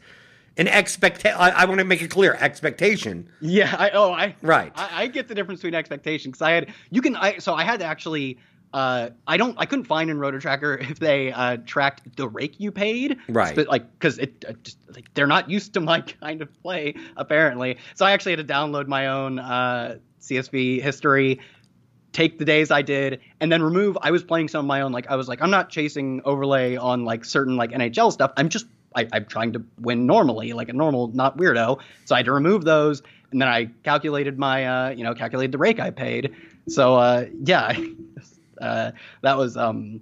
an 0.58 0.68
expectation. 0.68 1.38
I, 1.38 1.50
I 1.50 1.64
want 1.64 1.78
to 1.78 1.84
make 1.84 2.02
it 2.02 2.08
clear 2.08 2.34
expectation. 2.34 3.28
Yeah. 3.40 3.74
I 3.78 3.90
oh 3.90 4.12
I 4.12 4.34
Right. 4.42 4.72
I, 4.74 5.02
I 5.02 5.06
get 5.06 5.28
the 5.28 5.34
difference 5.34 5.60
between 5.60 5.74
expectation 5.74 6.30
because 6.30 6.42
I 6.42 6.50
had 6.52 6.72
you 6.90 7.00
can 7.00 7.16
I 7.16 7.38
so 7.38 7.54
I 7.54 7.64
had 7.64 7.80
to 7.80 7.86
actually 7.86 8.38
uh 8.74 9.10
I 9.26 9.36
don't 9.38 9.54
I 9.58 9.64
couldn't 9.66 9.86
find 9.86 10.10
in 10.10 10.18
Rotor 10.18 10.40
Tracker 10.40 10.74
if 10.80 10.98
they 10.98 11.32
uh 11.32 11.56
tracked 11.64 12.16
the 12.16 12.28
rake 12.28 12.58
you 12.60 12.70
paid 12.70 13.16
Right. 13.28 13.54
but 13.56 13.68
like 13.68 13.90
because 13.98 14.18
it 14.18 14.44
uh, 14.48 14.52
just 14.62 14.76
like 14.94 15.12
they're 15.14 15.26
not 15.26 15.48
used 15.48 15.72
to 15.74 15.80
my 15.80 16.00
kind 16.20 16.42
of 16.42 16.52
play 16.62 16.94
apparently 17.16 17.78
so 17.94 18.04
I 18.04 18.12
actually 18.12 18.32
had 18.36 18.46
to 18.46 18.52
download 18.52 18.88
my 18.88 19.06
own 19.06 19.38
uh 19.38 19.96
CSV 20.20 20.82
history 20.82 21.40
take 22.12 22.38
the 22.38 22.44
days 22.44 22.70
I 22.70 22.82
did 22.82 23.20
and 23.40 23.50
then 23.50 23.62
remove 23.62 23.96
I 24.00 24.10
was 24.10 24.22
playing 24.22 24.48
some 24.48 24.64
of 24.64 24.66
my 24.66 24.82
own 24.82 24.92
like 24.92 25.10
I 25.10 25.16
was 25.16 25.28
like 25.28 25.40
I'm 25.42 25.50
not 25.50 25.70
chasing 25.70 26.20
overlay 26.24 26.76
on 26.76 27.04
like 27.04 27.24
certain 27.24 27.56
like 27.56 27.70
NHL 27.70 28.12
stuff 28.12 28.32
I'm 28.36 28.48
just 28.48 28.66
I, 28.94 29.08
I'm 29.12 29.24
trying 29.24 29.54
to 29.54 29.64
win 29.80 30.06
normally 30.06 30.52
like 30.52 30.68
a 30.68 30.72
normal 30.72 31.08
not 31.08 31.38
weirdo 31.38 31.80
so 32.04 32.14
I 32.14 32.18
had 32.18 32.26
to 32.26 32.32
remove 32.32 32.64
those 32.64 33.02
and 33.30 33.40
then 33.40 33.48
I 33.48 33.70
calculated 33.82 34.38
my 34.38 34.66
uh 34.66 34.90
you 34.90 35.04
know 35.04 35.14
calculated 35.14 35.52
the 35.52 35.58
rake 35.58 35.80
I 35.80 35.90
paid 35.90 36.34
so 36.68 36.96
uh 36.96 37.26
yeah 37.42 37.76
uh 38.60 38.92
that 39.22 39.38
was 39.38 39.56
um 39.56 40.00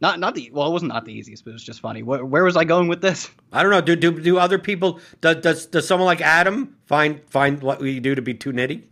not 0.00 0.18
not 0.18 0.34
the 0.34 0.50
well 0.52 0.68
it 0.68 0.72
wasn't 0.72 0.92
not 0.92 1.04
the 1.04 1.12
easiest 1.12 1.44
but 1.44 1.50
it 1.50 1.54
was 1.54 1.64
just 1.64 1.80
funny 1.80 2.02
where, 2.02 2.24
where 2.24 2.44
was 2.44 2.56
I 2.56 2.64
going 2.64 2.88
with 2.88 3.00
this 3.00 3.30
I 3.52 3.62
don't 3.62 3.70
know. 3.70 3.80
Do 3.80 3.96
do, 3.96 4.20
do 4.20 4.38
other 4.38 4.58
people? 4.58 5.00
Does, 5.22 5.36
does 5.36 5.66
does 5.66 5.86
someone 5.86 6.06
like 6.06 6.20
Adam 6.20 6.76
find 6.84 7.22
find 7.30 7.62
what 7.62 7.80
we 7.80 8.00
do 8.00 8.14
to 8.14 8.20
be 8.20 8.34
too 8.34 8.52
nitty? 8.52 8.82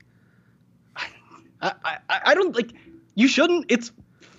I 1.65 1.99
I, 2.09 2.21
I 2.27 2.35
don't 2.35 2.55
like 2.55 2.73
you 3.15 3.29
shouldn't 3.29 3.67
it's 3.69 3.93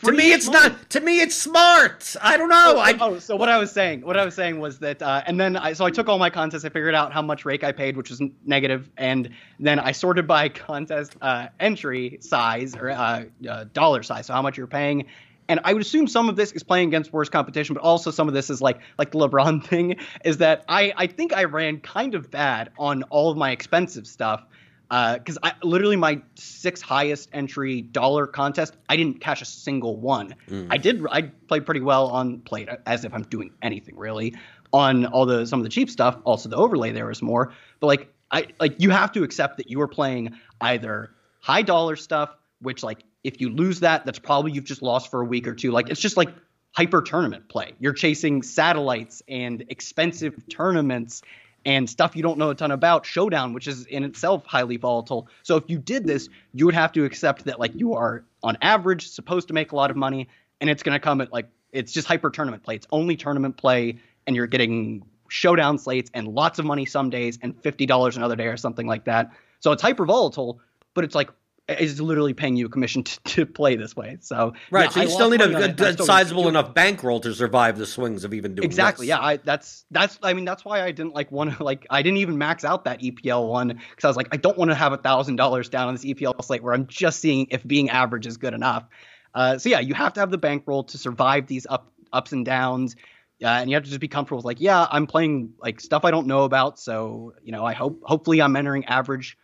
To 0.04 0.12
me, 0.12 0.34
it's 0.34 0.48
not. 0.48 0.90
To 0.92 1.00
me, 1.00 1.22
it's 1.22 1.36
smart. 1.36 2.16
I 2.22 2.38
don't 2.38 2.50
know. 2.50 2.74
Oh, 2.76 2.80
I 2.80 2.96
oh, 3.00 3.20
so 3.20 3.36
what 3.36 3.50
I 3.50 3.58
was 3.58 3.72
saying, 3.72 4.02
what 4.02 4.18
I 4.18 4.26
was 4.26 4.36
saying 4.36 4.60
was 4.60 4.80
that, 4.80 5.02
uh, 5.02 5.24
and 5.26 5.40
then 5.40 5.58
I, 5.58 5.74
so 5.74 5.86
I 5.86 5.90
took 5.90 6.08
all 6.08 6.20
my 6.20 6.30
contests, 6.30 6.66
I 6.66 6.70
figured 6.70 6.94
out 6.94 7.12
how 7.12 7.22
much 7.22 7.46
rake 7.46 7.64
I 7.64 7.72
paid, 7.72 7.98
which 7.98 8.10
was 8.10 8.22
negative, 8.46 8.90
and 8.98 9.30
then 9.60 9.80
I 9.80 9.94
sorted 9.94 10.28
by 10.28 10.50
contest 10.68 11.16
uh, 11.22 11.48
entry 11.60 12.18
size 12.22 12.76
or 12.76 12.92
uh, 12.92 13.24
uh, 13.50 13.66
dollar 13.74 14.04
size, 14.04 14.28
so 14.28 14.34
how 14.34 14.42
much 14.42 14.58
you're 14.58 14.68
paying. 14.68 15.06
And 15.48 15.60
I 15.64 15.74
would 15.74 15.82
assume 15.82 16.08
some 16.08 16.28
of 16.28 16.36
this 16.36 16.52
is 16.54 16.64
playing 16.64 16.90
against 16.90 17.14
worse 17.14 17.30
competition, 17.30 17.76
but 17.76 17.84
also 17.84 18.12
some 18.12 18.28
of 18.28 18.34
this 18.34 18.50
is 18.50 18.62
like 18.62 18.80
like 18.98 19.12
the 19.12 19.20
LeBron 19.20 19.64
thing 19.68 19.98
is 20.24 20.38
that 20.38 20.66
I 20.68 20.94
I 20.98 21.08
think 21.08 21.34
I 21.34 21.46
ran 21.46 21.80
kind 21.80 22.16
of 22.16 22.30
bad 22.32 22.72
on 22.78 23.04
all 23.04 23.32
of 23.32 23.38
my 23.38 23.52
expensive 23.52 24.08
stuff 24.08 24.44
Uh, 24.92 25.18
because 25.18 25.38
I 25.42 25.54
literally 25.64 25.96
my 25.96 26.22
six 26.36 26.82
highest 26.82 27.30
entry 27.34 27.82
dollar 27.82 28.28
contest, 28.28 28.76
I 28.88 28.98
didn't 28.98 29.20
cash 29.20 29.42
a 29.42 29.46
single 29.46 29.98
one. 29.98 30.36
Mm. 30.50 30.68
I 30.70 30.78
did 30.78 31.06
I 31.10 31.24
played 31.24 31.66
pretty 31.66 31.82
well 31.82 32.08
on 32.08 32.40
played 32.42 32.70
as 32.86 33.04
if 33.04 33.14
I'm 33.14 33.24
doing 33.24 33.52
anything 33.62 33.98
really 33.98 34.36
on 34.74 35.06
all 35.08 35.26
the 35.26 35.46
some 35.46 35.60
of 35.60 35.64
the 35.64 35.70
cheap 35.70 35.90
stuff. 35.90 36.18
Also 36.24 36.50
the 36.50 36.56
overlay 36.56 36.92
there 36.92 37.10
is 37.10 37.22
more, 37.22 37.54
but 37.80 37.88
like 37.88 38.14
I 38.32 38.48
like 38.60 38.76
you 38.80 38.90
have 38.92 39.12
to 39.14 39.24
accept 39.24 39.58
that 39.58 39.70
you 39.70 39.82
are 39.82 39.88
playing 39.88 40.38
either 40.62 41.12
high 41.40 41.62
dollar 41.62 41.96
stuff, 41.96 42.36
which 42.62 42.84
like 42.84 43.04
if 43.24 43.42
you 43.42 43.50
lose 43.50 43.80
that, 43.80 44.06
that's 44.06 44.20
probably 44.20 44.52
you've 44.52 44.66
just 44.66 44.82
lost 44.82 45.10
for 45.10 45.22
a 45.22 45.26
week 45.26 45.48
or 45.48 45.56
two. 45.56 45.72
Like 45.72 45.90
it's 45.90 46.02
just 46.02 46.18
like 46.18 46.30
hyper 46.74 47.02
tournament 47.02 47.48
play. 47.50 47.74
You're 47.80 47.94
chasing 47.94 48.44
satellites 48.44 49.24
and 49.28 49.64
expensive 49.70 50.36
tournaments 50.50 51.22
and 51.66 51.90
stuff 51.90 52.16
you 52.16 52.22
don't 52.24 52.38
know 52.38 52.50
a 52.52 52.56
ton 52.56 52.72
about 52.72 53.06
showdown 53.06 53.54
which 53.54 53.68
is 53.68 53.86
in 53.86 54.04
itself 54.04 54.46
highly 54.46 54.78
volatile. 54.78 55.28
So 55.44 55.58
if 55.58 55.64
you 55.68 55.78
did 55.78 56.06
this 56.06 56.30
you 56.54 56.66
would 56.66 56.76
have 56.76 56.92
to 56.94 57.06
accept 57.06 57.46
that 57.46 57.60
like 57.60 57.74
you 57.76 57.94
are 57.94 58.24
on 58.44 58.58
average 58.62 59.08
supposed 59.10 59.48
to 59.48 59.54
make 59.54 59.72
a 59.72 59.76
lot 59.76 59.92
of 59.92 59.98
money 59.98 60.28
and 60.62 60.70
it's 60.70 60.84
going 60.84 60.96
to 60.96 61.00
come 61.00 61.22
at 61.22 61.34
like 61.34 61.50
it's 61.72 61.92
just 61.92 62.08
hyper 62.08 62.30
tournament 62.30 62.64
play. 62.64 62.76
It's 62.76 62.88
only 62.92 63.18
tournament 63.18 63.58
play 63.58 63.98
and 64.26 64.36
you're 64.36 64.48
getting 64.48 65.06
showdown 65.28 65.78
slates 65.78 66.10
and 66.14 66.28
lots 66.28 66.60
of 66.60 66.66
money 66.66 66.86
some 66.86 67.10
days 67.10 67.38
and 67.42 67.62
$50 67.62 68.16
another 68.16 68.36
day 68.36 68.48
or 68.48 68.58
something 68.58 68.88
like 68.88 69.06
that. 69.06 69.32
So 69.60 69.72
it's 69.72 69.82
hyper 69.82 70.06
volatile 70.06 70.62
but 70.94 71.04
it's 71.04 71.14
like 71.14 71.30
it's 71.68 72.00
literally 72.00 72.34
paying 72.34 72.56
you 72.56 72.68
a 72.68 72.70
commission 72.70 73.04
to, 73.04 73.20
to 73.24 73.46
play 73.46 73.76
this 73.76 73.96
way 73.96 74.18
so 74.22 74.54
right. 74.72 74.86
yeah, 74.86 74.90
so 74.90 75.00
you 75.00 75.06
lost 75.08 75.16
still 75.16 75.30
need 75.30 75.42
a, 75.42 75.46
on 75.46 75.50
it, 75.52 75.56
good, 75.56 75.78
but 75.78 75.88
I 75.88 75.92
still 75.94 76.06
sizable 76.06 76.48
enough 76.48 76.74
bankroll 76.74 77.20
to 77.22 77.34
survive 77.34 77.78
the 77.78 77.86
swings 77.86 78.24
of 78.24 78.34
even 78.34 78.56
doing 78.56 78.66
Exactly. 78.66 79.06
this. 79.06 79.10
Yeah. 79.10 79.20
I 79.20 79.38
that's 79.38 79.86
that's 79.92 80.20
I 80.22 80.34
mean 80.34 80.46
that's 80.46 80.64
why 80.64 80.84
I 80.84 80.92
didn't 80.92 81.14
like 81.14 81.32
want 81.32 81.58
to 81.58 81.64
like 81.72 81.86
I 81.90 82.02
didn't 82.02 82.18
even 82.18 82.38
max 82.38 82.64
out 82.64 82.86
that 82.86 83.02
EPL 83.02 83.50
one 83.50 83.68
because 83.70 84.04
I 84.04 84.08
was 84.08 84.18
like 84.18 84.28
I 84.32 84.38
don't 84.38 84.58
want 84.58 84.72
to 84.72 84.76
have 84.76 84.94
a 84.94 84.98
thousand 84.98 85.38
dollars 85.38 85.70
down 85.70 85.88
on 85.88 85.94
this 85.94 86.06
EPL 86.06 86.44
slate 86.44 86.64
where 86.64 86.74
I'm 86.74 86.88
just 86.88 87.20
seeing 87.20 87.48
if 87.50 87.66
being 87.66 87.90
average 87.90 88.28
is 88.28 88.38
good 88.38 88.54
enough. 88.54 88.86
Uh, 89.34 89.58
so 89.58 89.70
yeah, 89.70 89.80
you 89.80 89.94
have 89.94 90.14
to 90.14 90.20
have 90.20 90.32
the 90.32 90.38
bankroll 90.38 90.84
to 90.86 90.98
survive 90.98 91.48
these 91.48 91.68
up 91.70 91.92
ups 92.14 92.32
and 92.32 92.46
downs. 92.46 92.96
Uh, 93.44 93.48
and 93.48 93.70
you 93.70 93.76
have 93.76 93.84
to 93.84 93.90
just 93.90 94.00
be 94.00 94.08
comfortable 94.08 94.38
with 94.38 94.46
like, 94.46 94.62
yeah, 94.62 94.88
I'm 94.90 95.08
playing 95.08 95.54
like 95.60 95.82
stuff 95.82 96.06
I 96.06 96.12
don't 96.12 96.26
know 96.26 96.44
about, 96.46 96.80
so 96.80 97.34
you 97.44 97.52
know, 97.52 97.66
I 97.66 97.74
hope 97.74 98.02
hopefully 98.06 98.42
I'm 98.42 98.56
entering 98.56 98.86
average 98.86 99.38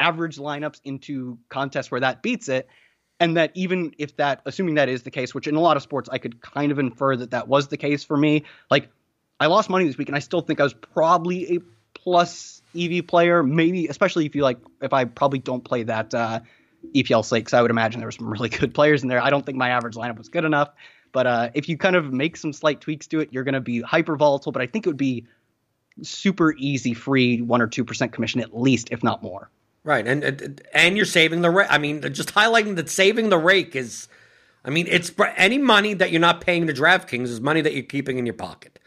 average 0.00 0.38
lineups 0.38 0.80
into 0.84 1.38
contests 1.48 1.90
where 1.90 2.00
that 2.00 2.22
beats 2.22 2.48
it. 2.48 2.68
And 3.20 3.36
that 3.36 3.52
even 3.54 3.92
if 3.98 4.16
that 4.16 4.40
assuming 4.46 4.76
that 4.76 4.88
is 4.88 5.02
the 5.02 5.10
case 5.10 5.34
which 5.34 5.46
in 5.46 5.54
a 5.54 5.60
lot 5.60 5.76
of 5.76 5.82
sports 5.82 6.08
i 6.10 6.16
could 6.16 6.40
kind 6.40 6.72
of 6.72 6.78
infer 6.78 7.14
that 7.16 7.32
that 7.32 7.48
was 7.48 7.68
the 7.68 7.76
case 7.76 8.02
for 8.02 8.16
me 8.16 8.44
like 8.70 8.88
i 9.38 9.44
lost 9.44 9.68
money 9.68 9.86
this 9.86 9.98
week 9.98 10.08
and 10.08 10.16
i 10.16 10.20
still 10.20 10.40
think 10.40 10.58
i 10.58 10.62
was 10.62 10.72
probably 10.72 11.56
a 11.56 11.58
plus 11.92 12.62
ev 12.74 13.06
player 13.06 13.42
maybe 13.42 13.88
especially 13.88 14.24
if 14.24 14.34
you 14.34 14.42
like 14.42 14.56
if 14.80 14.94
i 14.94 15.04
probably 15.04 15.38
don't 15.38 15.64
play 15.64 15.82
that 15.82 16.14
uh 16.14 16.40
epl 16.94 17.22
slate 17.22 17.44
because 17.44 17.52
i 17.52 17.60
would 17.60 17.70
imagine 17.70 18.00
there 18.00 18.06
were 18.06 18.12
some 18.12 18.30
really 18.32 18.48
good 18.48 18.72
players 18.72 19.02
in 19.02 19.10
there. 19.10 19.22
I 19.22 19.28
don't 19.28 19.44
think 19.44 19.58
my 19.58 19.68
average 19.68 19.96
lineup 19.96 20.16
was 20.16 20.30
good 20.30 20.46
enough. 20.46 20.70
But 21.12 21.26
uh 21.26 21.50
if 21.52 21.68
you 21.68 21.76
kind 21.76 21.96
of 21.96 22.12
make 22.14 22.38
some 22.38 22.54
slight 22.54 22.80
tweaks 22.80 23.06
to 23.08 23.20
it 23.20 23.28
you're 23.32 23.44
going 23.44 23.52
to 23.54 23.60
be 23.60 23.82
hyper 23.82 24.16
volatile 24.16 24.52
but 24.52 24.62
i 24.62 24.66
think 24.66 24.86
it 24.86 24.88
would 24.88 24.96
be 24.96 25.26
super 26.02 26.54
easy 26.56 26.94
free 26.94 27.42
one 27.42 27.60
or 27.60 27.66
two 27.66 27.84
percent 27.84 28.12
commission 28.12 28.40
at 28.40 28.56
least 28.56 28.88
if 28.92 29.02
not 29.02 29.22
more 29.22 29.50
Right, 29.82 30.06
and 30.06 30.60
and, 30.74 30.96
you're 30.96 31.06
saving 31.06 31.40
the 31.40 31.50
rake. 31.50 31.68
I 31.70 31.78
mean, 31.78 32.02
just 32.12 32.34
highlighting 32.34 32.76
that 32.76 32.90
saving 32.90 33.30
the 33.30 33.38
rake 33.38 33.74
is, 33.74 34.08
I 34.62 34.68
mean, 34.68 34.86
it's 34.86 35.10
any 35.36 35.56
money 35.56 35.94
that 35.94 36.10
you're 36.10 36.20
not 36.20 36.42
paying 36.42 36.66
to 36.66 36.74
DraftKings 36.74 37.24
is 37.24 37.40
money 37.40 37.62
that 37.62 37.72
you're 37.72 37.82
keeping 37.82 38.18
in 38.18 38.26
your 38.26 38.34
pocket. 38.34 38.78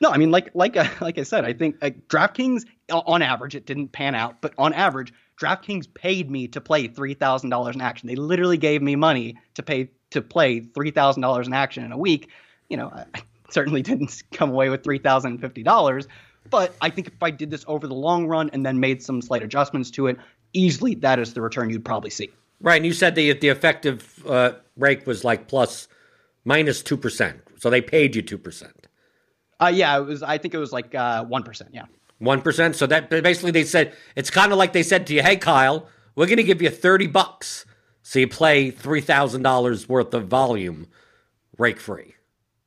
No, 0.00 0.10
I 0.10 0.16
mean, 0.16 0.30
like 0.30 0.50
like 0.54 0.76
uh, 0.76 0.88
like 1.00 1.18
I 1.18 1.22
said, 1.22 1.44
I 1.44 1.52
think 1.52 1.76
like, 1.82 2.08
DraftKings 2.08 2.64
on 2.90 3.22
average 3.22 3.54
it 3.54 3.66
didn't 3.66 3.88
pan 3.88 4.14
out, 4.14 4.40
but 4.40 4.54
on 4.56 4.72
average, 4.72 5.12
DraftKings 5.40 5.92
paid 5.92 6.30
me 6.30 6.48
to 6.48 6.60
play 6.60 6.88
three 6.88 7.14
thousand 7.14 7.50
dollars 7.50 7.74
in 7.74 7.82
action. 7.82 8.08
They 8.08 8.16
literally 8.16 8.58
gave 8.58 8.82
me 8.82 8.96
money 8.96 9.36
to 9.54 9.62
pay 9.62 9.90
to 10.10 10.22
play 10.22 10.60
three 10.60 10.90
thousand 10.90 11.22
dollars 11.22 11.46
in 11.46 11.52
action 11.52 11.84
in 11.84 11.92
a 11.92 11.98
week. 11.98 12.30
You 12.68 12.76
know, 12.76 12.90
I 12.90 13.22
certainly 13.50 13.82
didn't 13.82 14.22
come 14.32 14.50
away 14.50 14.68
with 14.68 14.82
three 14.82 14.98
thousand 14.98 15.32
and 15.32 15.40
fifty 15.40 15.62
dollars, 15.62 16.08
but 16.50 16.74
I 16.80 16.90
think 16.90 17.08
if 17.08 17.22
I 17.22 17.30
did 17.30 17.50
this 17.50 17.64
over 17.68 17.86
the 17.86 17.94
long 17.94 18.26
run 18.26 18.50
and 18.52 18.64
then 18.64 18.80
made 18.80 19.02
some 19.02 19.20
slight 19.20 19.42
adjustments 19.42 19.90
to 19.92 20.06
it, 20.06 20.16
easily 20.52 20.94
that 20.96 21.18
is 21.18 21.34
the 21.34 21.40
return 21.40 21.70
you'd 21.70 21.84
probably 21.84 22.10
see. 22.10 22.30
Right, 22.60 22.76
and 22.76 22.86
you 22.86 22.92
said 22.92 23.14
the 23.14 23.32
the 23.34 23.48
effective 23.48 24.24
uh, 24.26 24.52
rake 24.76 25.06
was 25.06 25.24
like 25.24 25.46
plus 25.48 25.88
minus 26.44 26.82
two 26.82 26.96
percent, 26.96 27.40
so 27.58 27.70
they 27.70 27.80
paid 27.80 28.16
you 28.16 28.22
two 28.22 28.38
percent. 28.38 28.88
Uh, 29.60 29.72
yeah, 29.72 29.96
it 29.98 30.02
was. 30.02 30.22
I 30.22 30.38
think 30.38 30.54
it 30.54 30.58
was 30.58 30.72
like 30.72 30.94
uh, 30.94 31.24
one 31.24 31.44
yeah. 31.72 31.84
One 32.18 32.42
percent. 32.42 32.74
So 32.74 32.86
that 32.86 33.10
basically 33.10 33.52
they 33.52 33.64
said 33.64 33.94
it's 34.16 34.30
kind 34.30 34.50
of 34.50 34.58
like 34.58 34.72
they 34.72 34.82
said 34.82 35.06
to 35.08 35.14
you, 35.14 35.22
"Hey, 35.22 35.36
Kyle, 35.36 35.88
we're 36.16 36.26
going 36.26 36.38
to 36.38 36.44
give 36.44 36.60
you 36.60 36.70
thirty 36.70 37.06
bucks, 37.06 37.64
so 38.02 38.18
you 38.18 38.26
play 38.28 38.70
three 38.70 39.00
thousand 39.00 39.42
dollars 39.42 39.88
worth 39.88 40.12
of 40.14 40.26
volume, 40.26 40.88
rake 41.58 41.78
free." 41.78 42.14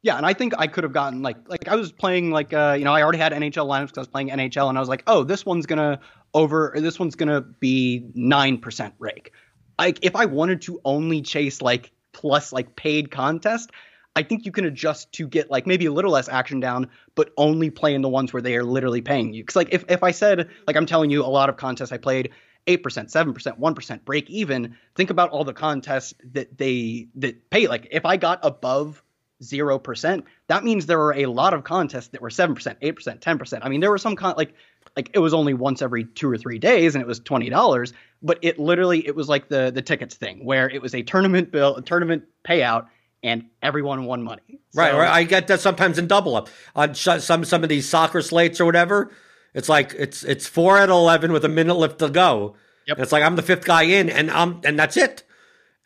Yeah, 0.04 0.18
and 0.18 0.26
I 0.26 0.34
think 0.34 0.54
I 0.58 0.68
could 0.68 0.84
have 0.84 0.94
gotten 0.94 1.22
like 1.22 1.38
like 1.48 1.68
I 1.68 1.76
was 1.76 1.92
playing 1.92 2.32
like 2.32 2.54
uh 2.54 2.76
you 2.78 2.86
know 2.86 2.94
I 2.94 3.04
already 3.04 3.20
had 3.20 3.34
NHL 3.34 3.68
lineups 3.68 3.88
because 3.88 3.98
I 3.98 4.02
was 4.02 4.08
playing 4.08 4.30
NHL 4.30 4.70
and 4.70 4.78
I 4.78 4.82
was 4.82 4.90
like 4.90 5.04
oh 5.06 5.24
this 5.24 5.46
one's 5.46 5.66
gonna 5.66 6.00
over 6.34 6.74
this 6.76 7.00
one's 7.00 7.16
gonna 7.16 7.42
be 7.42 8.10
nine 8.14 8.58
percent 8.58 8.94
rake. 9.00 9.32
Like 9.80 10.00
if 10.02 10.16
I 10.16 10.26
wanted 10.26 10.62
to 10.64 10.80
only 10.86 11.22
chase 11.22 11.62
like 11.62 11.92
plus 12.14 12.54
like 12.54 12.76
paid 12.76 13.12
contest, 13.12 13.72
I 14.16 14.24
think 14.24 14.46
you 14.46 14.52
can 14.52 14.66
adjust 14.66 15.12
to 15.14 15.28
get 15.28 15.50
like 15.50 15.66
maybe 15.66 15.86
a 15.86 15.92
little 15.92 16.12
less 16.12 16.30
action 16.30 16.60
down, 16.60 16.90
but 17.16 17.32
only 17.38 17.70
play 17.70 17.94
in 17.94 18.02
the 18.02 18.10
ones 18.10 18.34
where 18.34 18.42
they 18.42 18.56
are 18.58 18.64
literally 18.64 19.02
paying 19.02 19.34
you. 19.34 19.44
Because 19.44 19.56
like 19.56 19.70
if 19.72 19.86
if 19.90 20.04
I 20.04 20.12
said 20.12 20.50
like 20.68 20.76
I'm 20.76 20.86
telling 20.86 21.10
you 21.10 21.24
a 21.24 21.28
lot 21.28 21.50
of 21.50 21.58
contests 21.58 21.92
I 21.92 21.98
played. 21.98 22.32
8%, 22.68 22.80
7%, 22.84 23.60
1%, 23.60 24.06
break 24.06 24.30
even. 24.30 24.78
Think 24.94 25.10
about 25.10 25.32
all 25.32 25.44
the 25.44 25.52
contests 25.52 26.14
that 26.34 26.60
they 26.60 27.08
that 27.16 27.50
pay 27.50 27.68
like 27.68 27.88
if 27.90 28.06
I 28.06 28.18
got 28.18 28.40
above 28.44 29.02
0%, 29.42 30.24
that 30.48 30.64
means 30.64 30.86
there 30.86 31.00
were 31.00 31.14
a 31.14 31.26
lot 31.26 31.54
of 31.54 31.64
contests 31.64 32.10
that 32.10 32.22
were 32.22 32.30
7%, 32.30 32.56
8%, 32.56 33.20
10%. 33.20 33.60
I 33.62 33.70
mean, 33.70 33.82
there 33.82 33.90
were 33.90 33.98
some 33.98 34.16
con- 34.16 34.36
like 34.38 34.54
like 34.96 35.10
it 35.14 35.20
was 35.20 35.34
only 35.34 35.54
once 35.54 35.82
every 35.82 36.04
2 36.06 36.30
or 36.30 36.38
3 36.38 36.60
days 36.60 36.96
and 36.96 37.02
it 37.02 37.08
was 37.08 37.20
$20, 37.22 37.94
but 38.22 38.40
it 38.42 38.60
literally 38.60 39.06
it 39.08 39.16
was 39.16 39.30
like 39.30 39.48
the 39.50 39.72
the 39.72 39.82
tickets 39.82 40.16
thing 40.16 40.44
where 40.46 40.70
it 40.70 40.82
was 40.82 40.94
a 40.96 41.02
tournament 41.04 41.52
bill, 41.52 41.76
a 41.78 41.82
tournament 41.82 42.24
payout 42.48 42.88
and 43.24 43.46
everyone 43.62 44.06
won 44.06 44.24
money. 44.24 44.60
Right, 44.74 44.92
So- 44.92 44.98
right. 45.00 45.10
I 45.12 45.24
get 45.24 45.48
that 45.48 45.60
sometimes 45.62 45.98
in 45.98 46.08
double 46.08 46.36
up 46.36 46.50
on 46.76 46.94
sh- 46.94 47.20
some 47.20 47.46
some 47.46 47.64
of 47.64 47.70
these 47.70 47.88
soccer 47.88 48.22
slates 48.22 48.60
or 48.60 48.66
whatever. 48.66 49.12
It's 49.54 49.70
like 49.70 49.94
it's 49.98 50.24
it's 50.24 50.48
four 50.48 50.78
at 50.78 50.90
eleven 50.90 51.32
with 51.32 51.44
a 51.46 51.50
minute 51.50 51.76
left 51.76 52.00
to 52.00 52.10
go. 52.10 52.56
Yep. 52.88 53.00
It's 53.00 53.12
like 53.12 53.24
I'm 53.24 53.36
the 53.36 53.42
fifth 53.44 53.66
guy 53.66 53.84
in, 53.84 54.10
and 54.10 54.32
i'm 54.32 54.62
and 54.64 54.78
that's 54.80 54.98
it. 54.98 55.24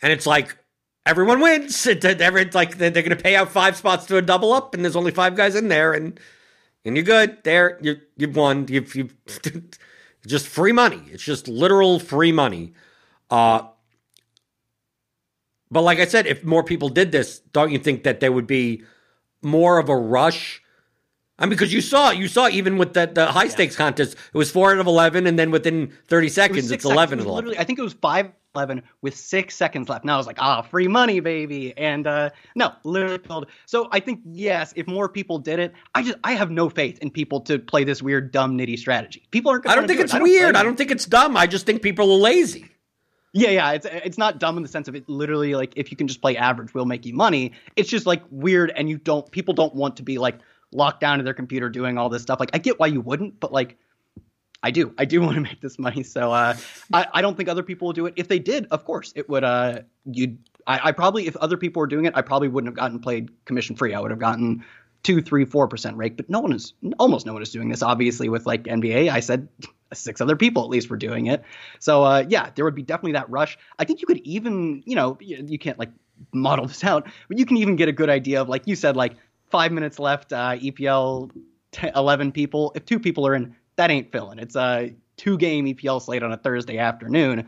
And 0.01 0.11
it's 0.13 0.25
like 0.25 0.55
everyone 1.05 1.41
wins. 1.41 1.85
It, 1.87 2.03
every, 2.05 2.43
it's 2.43 2.55
like 2.55 2.77
they're, 2.77 2.89
they're 2.89 3.03
going 3.03 3.17
to 3.17 3.21
pay 3.23 3.35
out 3.35 3.51
five 3.51 3.75
spots 3.75 4.05
to 4.07 4.17
a 4.17 4.21
double 4.21 4.53
up, 4.53 4.73
and 4.73 4.83
there's 4.83 4.95
only 4.95 5.11
five 5.11 5.35
guys 5.35 5.55
in 5.55 5.67
there, 5.67 5.93
and 5.93 6.19
and 6.85 6.95
you're 6.95 7.03
good. 7.03 7.43
There, 7.43 7.79
you 7.81 7.99
you've 8.15 8.35
won. 8.35 8.67
You've 8.69 8.95
you 8.95 9.09
just 10.27 10.47
free 10.47 10.71
money. 10.71 11.01
It's 11.11 11.23
just 11.23 11.47
literal 11.47 11.99
free 11.99 12.31
money. 12.31 12.73
Uh, 13.29 13.63
but 15.71 15.81
like 15.81 15.99
I 15.99 16.05
said, 16.05 16.27
if 16.27 16.43
more 16.43 16.63
people 16.63 16.89
did 16.89 17.11
this, 17.11 17.39
don't 17.51 17.71
you 17.71 17.79
think 17.79 18.03
that 18.03 18.19
there 18.19 18.31
would 18.31 18.47
be 18.47 18.83
more 19.41 19.79
of 19.79 19.89
a 19.89 19.95
rush? 19.95 20.61
I 21.37 21.45
mean, 21.45 21.49
because 21.49 21.73
you 21.73 21.81
saw, 21.81 22.11
you 22.11 22.29
saw 22.29 22.47
even 22.47 22.77
with 22.77 22.93
the, 22.93 23.07
the 23.07 23.25
high 23.25 23.49
stakes 23.49 23.73
yeah. 23.73 23.79
contest, 23.79 24.13
it 24.13 24.37
was 24.37 24.51
four 24.51 24.71
out 24.71 24.79
of 24.79 24.87
eleven, 24.87 25.27
and 25.27 25.37
then 25.37 25.51
within 25.51 25.91
thirty 26.07 26.29
seconds, 26.29 26.71
it 26.71 26.75
it's 26.75 26.85
eleven 26.85 27.19
it 27.19 27.25
11. 27.25 27.55
I 27.57 27.63
think 27.63 27.79
it 27.79 27.81
was 27.81 27.93
five 27.93 28.31
11 28.55 28.81
with 29.01 29.15
six 29.15 29.55
seconds 29.55 29.89
left. 29.89 30.05
Now 30.05 30.15
I 30.15 30.17
was 30.17 30.27
like, 30.27 30.37
ah, 30.39 30.61
free 30.61 30.87
money, 30.87 31.19
baby. 31.19 31.77
And 31.77 32.07
uh, 32.07 32.29
no, 32.55 32.73
literally 32.83 33.19
killed. 33.19 33.47
So 33.65 33.87
I 33.91 33.99
think 33.99 34.21
yes, 34.25 34.73
if 34.75 34.87
more 34.87 35.09
people 35.09 35.39
did 35.39 35.59
it, 35.59 35.73
I 35.93 36.03
just 36.03 36.17
I 36.23 36.33
have 36.33 36.51
no 36.51 36.69
faith 36.69 36.97
in 36.99 37.09
people 37.09 37.41
to 37.41 37.59
play 37.59 37.83
this 37.83 38.01
weird, 38.01 38.31
dumb, 38.31 38.57
nitty 38.57 38.79
strategy. 38.79 39.27
People 39.31 39.51
aren't. 39.51 39.67
I 39.67 39.75
don't 39.75 39.87
think 39.87 39.99
do 39.99 40.05
it's 40.05 40.13
it. 40.13 40.21
weird. 40.21 40.49
I 40.49 40.51
don't, 40.51 40.55
I 40.57 40.63
don't 40.63 40.77
think 40.77 40.91
it's 40.91 41.05
dumb. 41.05 41.35
I 41.37 41.47
just 41.47 41.65
think 41.65 41.81
people 41.81 42.11
are 42.11 42.17
lazy. 42.17 42.69
Yeah, 43.37 43.49
yeah, 43.49 43.71
it's 43.73 43.85
it's 43.91 44.17
not 44.17 44.39
dumb 44.39 44.55
in 44.55 44.63
the 44.63 44.69
sense 44.69 44.87
of 44.87 44.95
it 44.95 45.09
literally 45.09 45.55
like 45.55 45.73
if 45.75 45.91
you 45.91 45.97
can 45.97 46.07
just 46.07 46.21
play 46.21 46.37
average, 46.37 46.73
we'll 46.73 46.85
make 46.85 47.05
you 47.05 47.13
money. 47.13 47.51
It's 47.75 47.89
just 47.89 48.05
like 48.05 48.23
weird, 48.29 48.71
and 48.77 48.89
you 48.89 48.97
don't 48.97 49.29
people 49.29 49.53
don't 49.53 49.75
want 49.75 49.97
to 49.97 50.03
be 50.03 50.17
like 50.17 50.39
locked 50.71 51.01
down 51.01 51.17
to 51.17 51.23
their 51.25 51.33
computer 51.33 51.69
doing 51.69 51.97
all 51.97 52.07
this 52.07 52.21
stuff. 52.21 52.39
Like 52.39 52.51
I 52.53 52.59
get 52.59 52.79
why 52.79 52.87
you 52.87 53.01
wouldn't, 53.01 53.41
but 53.41 53.51
like 53.51 53.77
I 54.65 54.71
do, 54.71 54.93
I 54.97 55.05
do 55.05 55.21
want 55.25 55.35
to 55.35 55.41
make 55.41 55.61
this 55.61 55.77
money. 55.77 56.03
So 56.03 56.31
uh, 56.31 56.57
I 56.91 57.07
I 57.13 57.21
don't 57.21 57.37
think 57.37 57.47
other 57.49 57.63
people 57.63 57.87
will 57.87 57.93
do 57.93 58.07
it. 58.07 58.15
If 58.17 58.27
they 58.27 58.39
did, 58.39 58.67
of 58.71 58.83
course, 58.83 59.13
it 59.15 59.29
would. 59.29 59.43
Uh, 59.43 59.81
you'd 60.05 60.39
I, 60.67 60.89
I 60.89 60.91
probably 60.91 61.27
if 61.27 61.35
other 61.37 61.57
people 61.57 61.79
were 61.79 61.87
doing 61.87 62.05
it, 62.05 62.13
I 62.15 62.21
probably 62.21 62.47
wouldn't 62.47 62.69
have 62.69 62.75
gotten 62.75 62.99
played 62.99 63.29
commission 63.45 63.75
free. 63.75 63.93
I 63.93 63.99
would 63.99 64.11
have 64.11 64.19
gotten 64.19 64.65
two, 65.03 65.21
three, 65.21 65.45
four 65.45 65.67
percent 65.67 65.97
rake. 65.97 66.17
But 66.17 66.29
no 66.29 66.39
one 66.39 66.51
is 66.51 66.73
almost 66.99 67.25
no 67.25 67.33
one 67.33 67.43
is 67.43 67.51
doing 67.51 67.69
this. 67.69 67.83
Obviously, 67.83 68.27
with 68.27 68.45
like 68.45 68.63
NBA, 68.63 69.09
I 69.09 69.19
said 69.19 69.47
six 69.93 70.19
other 70.19 70.35
people 70.35 70.63
at 70.63 70.69
least 70.69 70.89
were 70.89 70.97
doing 70.97 71.27
it. 71.27 71.43
So 71.79 72.03
uh, 72.03 72.25
yeah, 72.27 72.49
there 72.55 72.65
would 72.65 72.75
be 72.75 72.81
definitely 72.81 73.13
that 73.13 73.29
rush. 73.29 73.57
I 73.77 73.85
think 73.85 74.01
you 74.01 74.07
could 74.07 74.19
even, 74.19 74.81
you 74.85 74.95
know, 74.95 75.17
you, 75.21 75.59
can't 75.59 75.77
like 75.77 75.91
model 76.33 76.65
this 76.67 76.83
out, 76.83 77.07
but 77.27 77.37
you 77.37 77.45
can 77.45 77.57
even 77.57 77.75
get 77.75 77.87
a 77.87 77.93
good 77.93 78.09
idea 78.09 78.41
of 78.41 78.49
like 78.49 78.63
you 78.65 78.75
said, 78.75 78.95
like 78.95 79.13
five 79.51 79.71
minutes 79.71 79.99
left, 79.99 80.33
uh, 80.33 80.57
EPL, 80.57 81.29
t- 81.71 81.91
eleven 81.95 82.31
people. 82.31 82.71
If 82.75 82.85
two 82.85 82.99
people 82.99 83.27
are 83.27 83.35
in, 83.35 83.55
that 83.77 83.91
ain't 83.91 84.11
filling. 84.11 84.39
It's 84.39 84.55
a 84.55 84.93
two 85.17 85.37
game 85.37 85.65
EPL 85.65 86.01
slate 86.01 86.23
on 86.23 86.31
a 86.31 86.37
Thursday 86.37 86.77
afternoon. 86.77 87.47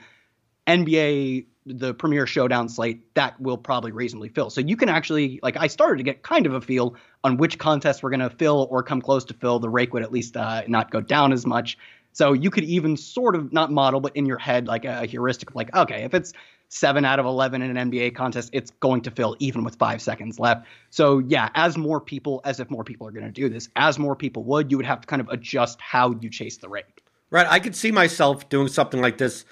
NBA 0.68 1.45
the 1.68 1.94
premier 1.94 2.26
showdown 2.26 2.70
slate 2.70 3.14
that 3.16 3.40
will 3.41 3.58
probably 3.58 3.91
reasonably 3.91 4.30
fill. 4.30 4.49
So 4.49 4.62
you 4.62 4.78
can 4.78 4.90
actually 4.90 5.40
like 5.44 5.58
I 5.58 5.68
started 5.68 5.98
to 5.98 6.04
get 6.04 6.24
kind 6.24 6.45
of 6.45 6.54
a 6.54 6.62
feel 6.62 6.95
on 7.24 7.38
which 7.38 7.60
contests 7.60 8.02
we're 8.02 8.10
going 8.10 8.22
to 8.22 8.30
fill 8.30 8.68
or 8.72 8.84
come 8.84 9.02
close 9.02 9.26
to 9.26 9.34
fill. 9.34 9.60
The 9.60 9.70
rake 9.70 9.94
would 9.94 10.04
at 10.04 10.12
least 10.12 10.38
uh, 10.38 10.64
not 10.68 10.91
go 10.91 11.02
down 11.02 11.34
as 11.34 11.45
much. 11.45 11.78
So 12.14 12.34
you 12.34 12.49
could 12.49 12.64
even 12.64 12.98
sort 12.98 13.36
of 13.36 13.54
not 13.54 13.72
model, 13.72 13.99
but 13.99 14.16
in 14.16 14.26
your 14.26 14.40
head, 14.40 14.68
like 14.68 14.86
a 14.86 15.06
heuristic, 15.06 15.54
like, 15.54 15.76
okay, 15.76 16.04
if 16.04 16.14
it's 16.14 16.34
seven 16.69 17.06
out 17.06 17.19
of 17.19 17.26
11 17.26 17.61
in 17.61 17.76
an 17.76 17.91
NBA 17.91 18.15
contest, 18.15 18.49
it's 18.53 18.72
going 18.80 19.02
to 19.02 19.11
fill 19.11 19.35
even 19.39 19.64
with 19.64 19.76
five 19.76 20.02
seconds 20.02 20.39
left. 20.39 20.65
So, 20.89 21.19
yeah, 21.19 21.49
as 21.56 21.77
more 21.77 22.02
people, 22.02 22.41
as 22.44 22.60
if 22.60 22.69
more 22.69 22.84
people 22.84 23.07
are 23.07 23.11
going 23.11 23.26
to 23.26 23.31
do 23.31 23.49
this, 23.49 23.69
as 23.76 23.98
more 23.98 24.15
people 24.15 24.44
would, 24.44 24.72
you 24.72 24.77
would 24.77 24.85
have 24.85 25.02
to 25.02 25.07
kind 25.07 25.22
of 25.22 25.30
adjust 25.30 25.80
how 25.81 26.11
you 26.19 26.30
chase 26.30 26.57
the 26.57 26.69
rate. 26.69 26.85
Right. 27.30 27.48
I 27.48 27.60
could 27.60 27.76
see 27.76 27.91
myself 27.91 28.48
doing 28.49 28.68
something 28.68 29.02
like 29.02 29.18
this, 29.18 29.45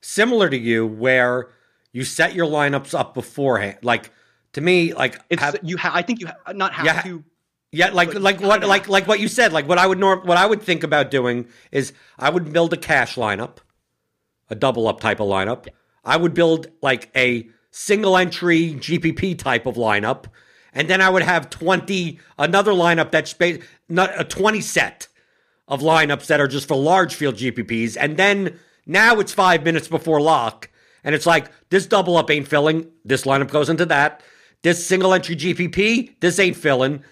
similar 0.00 0.48
to 0.48 0.58
you, 0.58 0.86
where 0.86 1.50
you 1.92 2.04
set 2.04 2.34
your 2.34 2.46
lineups 2.46 2.98
up 2.98 3.14
beforehand. 3.14 3.78
Like, 3.82 4.10
to 4.54 4.60
me, 4.60 4.92
like 4.94 5.20
it's 5.30 5.42
have, 5.42 5.56
you. 5.62 5.76
Ha- 5.78 5.92
I 5.94 6.02
think 6.02 6.20
you 6.20 6.26
ha- 6.26 6.52
not 6.52 6.72
have 6.72 6.86
yeah, 6.86 7.02
to 7.02 7.24
yeah, 7.72 7.90
like 7.90 8.14
like 8.14 8.40
what 8.40 8.64
like 8.64 8.88
like 8.88 9.06
what 9.06 9.20
you 9.20 9.28
said. 9.28 9.52
Like 9.52 9.68
what 9.68 9.78
I 9.78 9.86
would 9.86 9.98
norm 9.98 10.26
what 10.26 10.36
I 10.36 10.46
would 10.46 10.60
think 10.60 10.82
about 10.82 11.10
doing 11.10 11.46
is 11.70 11.92
I 12.18 12.30
would 12.30 12.52
build 12.52 12.72
a 12.72 12.76
cash 12.76 13.14
lineup, 13.14 13.58
a 14.48 14.56
double 14.56 14.88
up 14.88 15.00
type 15.00 15.20
of 15.20 15.28
lineup. 15.28 15.66
Yeah. 15.66 15.72
I 16.04 16.16
would 16.16 16.34
build 16.34 16.68
like 16.82 17.10
a 17.16 17.48
single 17.70 18.16
entry 18.16 18.74
GPP 18.74 19.38
type 19.38 19.66
of 19.66 19.76
lineup, 19.76 20.26
and 20.72 20.88
then 20.88 21.00
I 21.00 21.10
would 21.10 21.22
have 21.22 21.50
twenty 21.50 22.18
another 22.38 22.72
lineup 22.72 23.10
that's 23.10 23.34
a 23.38 24.24
twenty 24.24 24.60
set 24.60 25.08
of 25.68 25.80
lineups 25.80 26.26
that 26.26 26.40
are 26.40 26.48
just 26.48 26.68
for 26.68 26.76
large 26.76 27.14
field 27.14 27.36
GPPs, 27.36 27.96
and 27.98 28.16
then 28.16 28.58
now 28.86 29.20
it's 29.20 29.32
five 29.32 29.64
minutes 29.64 29.88
before 29.88 30.20
lock, 30.20 30.70
and 31.04 31.14
it's 31.14 31.26
like 31.26 31.50
this 31.70 31.86
double 31.86 32.16
up 32.16 32.30
ain't 32.30 32.48
filling. 32.48 32.90
This 33.04 33.24
lineup 33.24 33.50
goes 33.50 33.68
into 33.68 33.86
that. 33.86 34.22
This 34.62 34.86
single 34.86 35.14
entry 35.14 35.36
GPP, 35.36 36.20
this 36.20 36.38
ain't 36.38 36.56
filling 36.56 37.02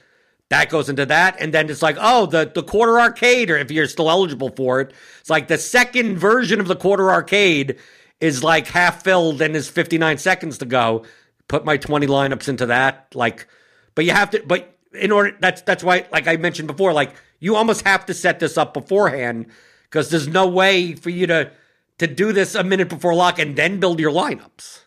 that 0.50 0.70
goes 0.70 0.88
into 0.88 1.06
that. 1.06 1.36
And 1.40 1.52
then 1.52 1.68
it's 1.68 1.82
like, 1.82 1.96
oh, 2.00 2.26
the, 2.26 2.50
the 2.54 2.62
quarter 2.62 2.98
arcade, 2.98 3.50
or 3.50 3.58
if 3.58 3.70
you're 3.70 3.86
still 3.86 4.10
eligible 4.10 4.50
for 4.50 4.80
it, 4.80 4.92
it's 5.20 5.30
like 5.30 5.48
the 5.48 5.58
second 5.58 6.18
version 6.18 6.60
of 6.60 6.68
the 6.68 6.76
quarter 6.76 7.10
arcade 7.10 7.76
is 8.20 8.42
like 8.42 8.66
half 8.66 9.02
filled 9.02 9.40
and 9.40 9.54
is 9.54 9.68
59 9.68 10.18
seconds 10.18 10.58
to 10.58 10.66
go. 10.66 11.04
Put 11.46 11.64
my 11.64 11.76
20 11.76 12.06
lineups 12.06 12.48
into 12.48 12.66
that. 12.66 13.14
Like, 13.14 13.46
but 13.94 14.04
you 14.04 14.12
have 14.12 14.30
to, 14.30 14.42
but 14.46 14.76
in 14.92 15.12
order, 15.12 15.36
that's, 15.40 15.62
that's 15.62 15.84
why, 15.84 16.06
like 16.12 16.26
I 16.26 16.36
mentioned 16.36 16.68
before, 16.68 16.92
like 16.92 17.14
you 17.40 17.56
almost 17.56 17.86
have 17.86 18.06
to 18.06 18.14
set 18.14 18.40
this 18.40 18.58
up 18.58 18.74
beforehand 18.74 19.46
because 19.84 20.10
there's 20.10 20.28
no 20.28 20.46
way 20.46 20.94
for 20.94 21.10
you 21.10 21.26
to, 21.28 21.50
to 21.98 22.06
do 22.06 22.32
this 22.32 22.54
a 22.54 22.64
minute 22.64 22.88
before 22.88 23.14
lock 23.14 23.38
and 23.38 23.56
then 23.56 23.80
build 23.80 24.00
your 24.00 24.12
lineups. 24.12 24.80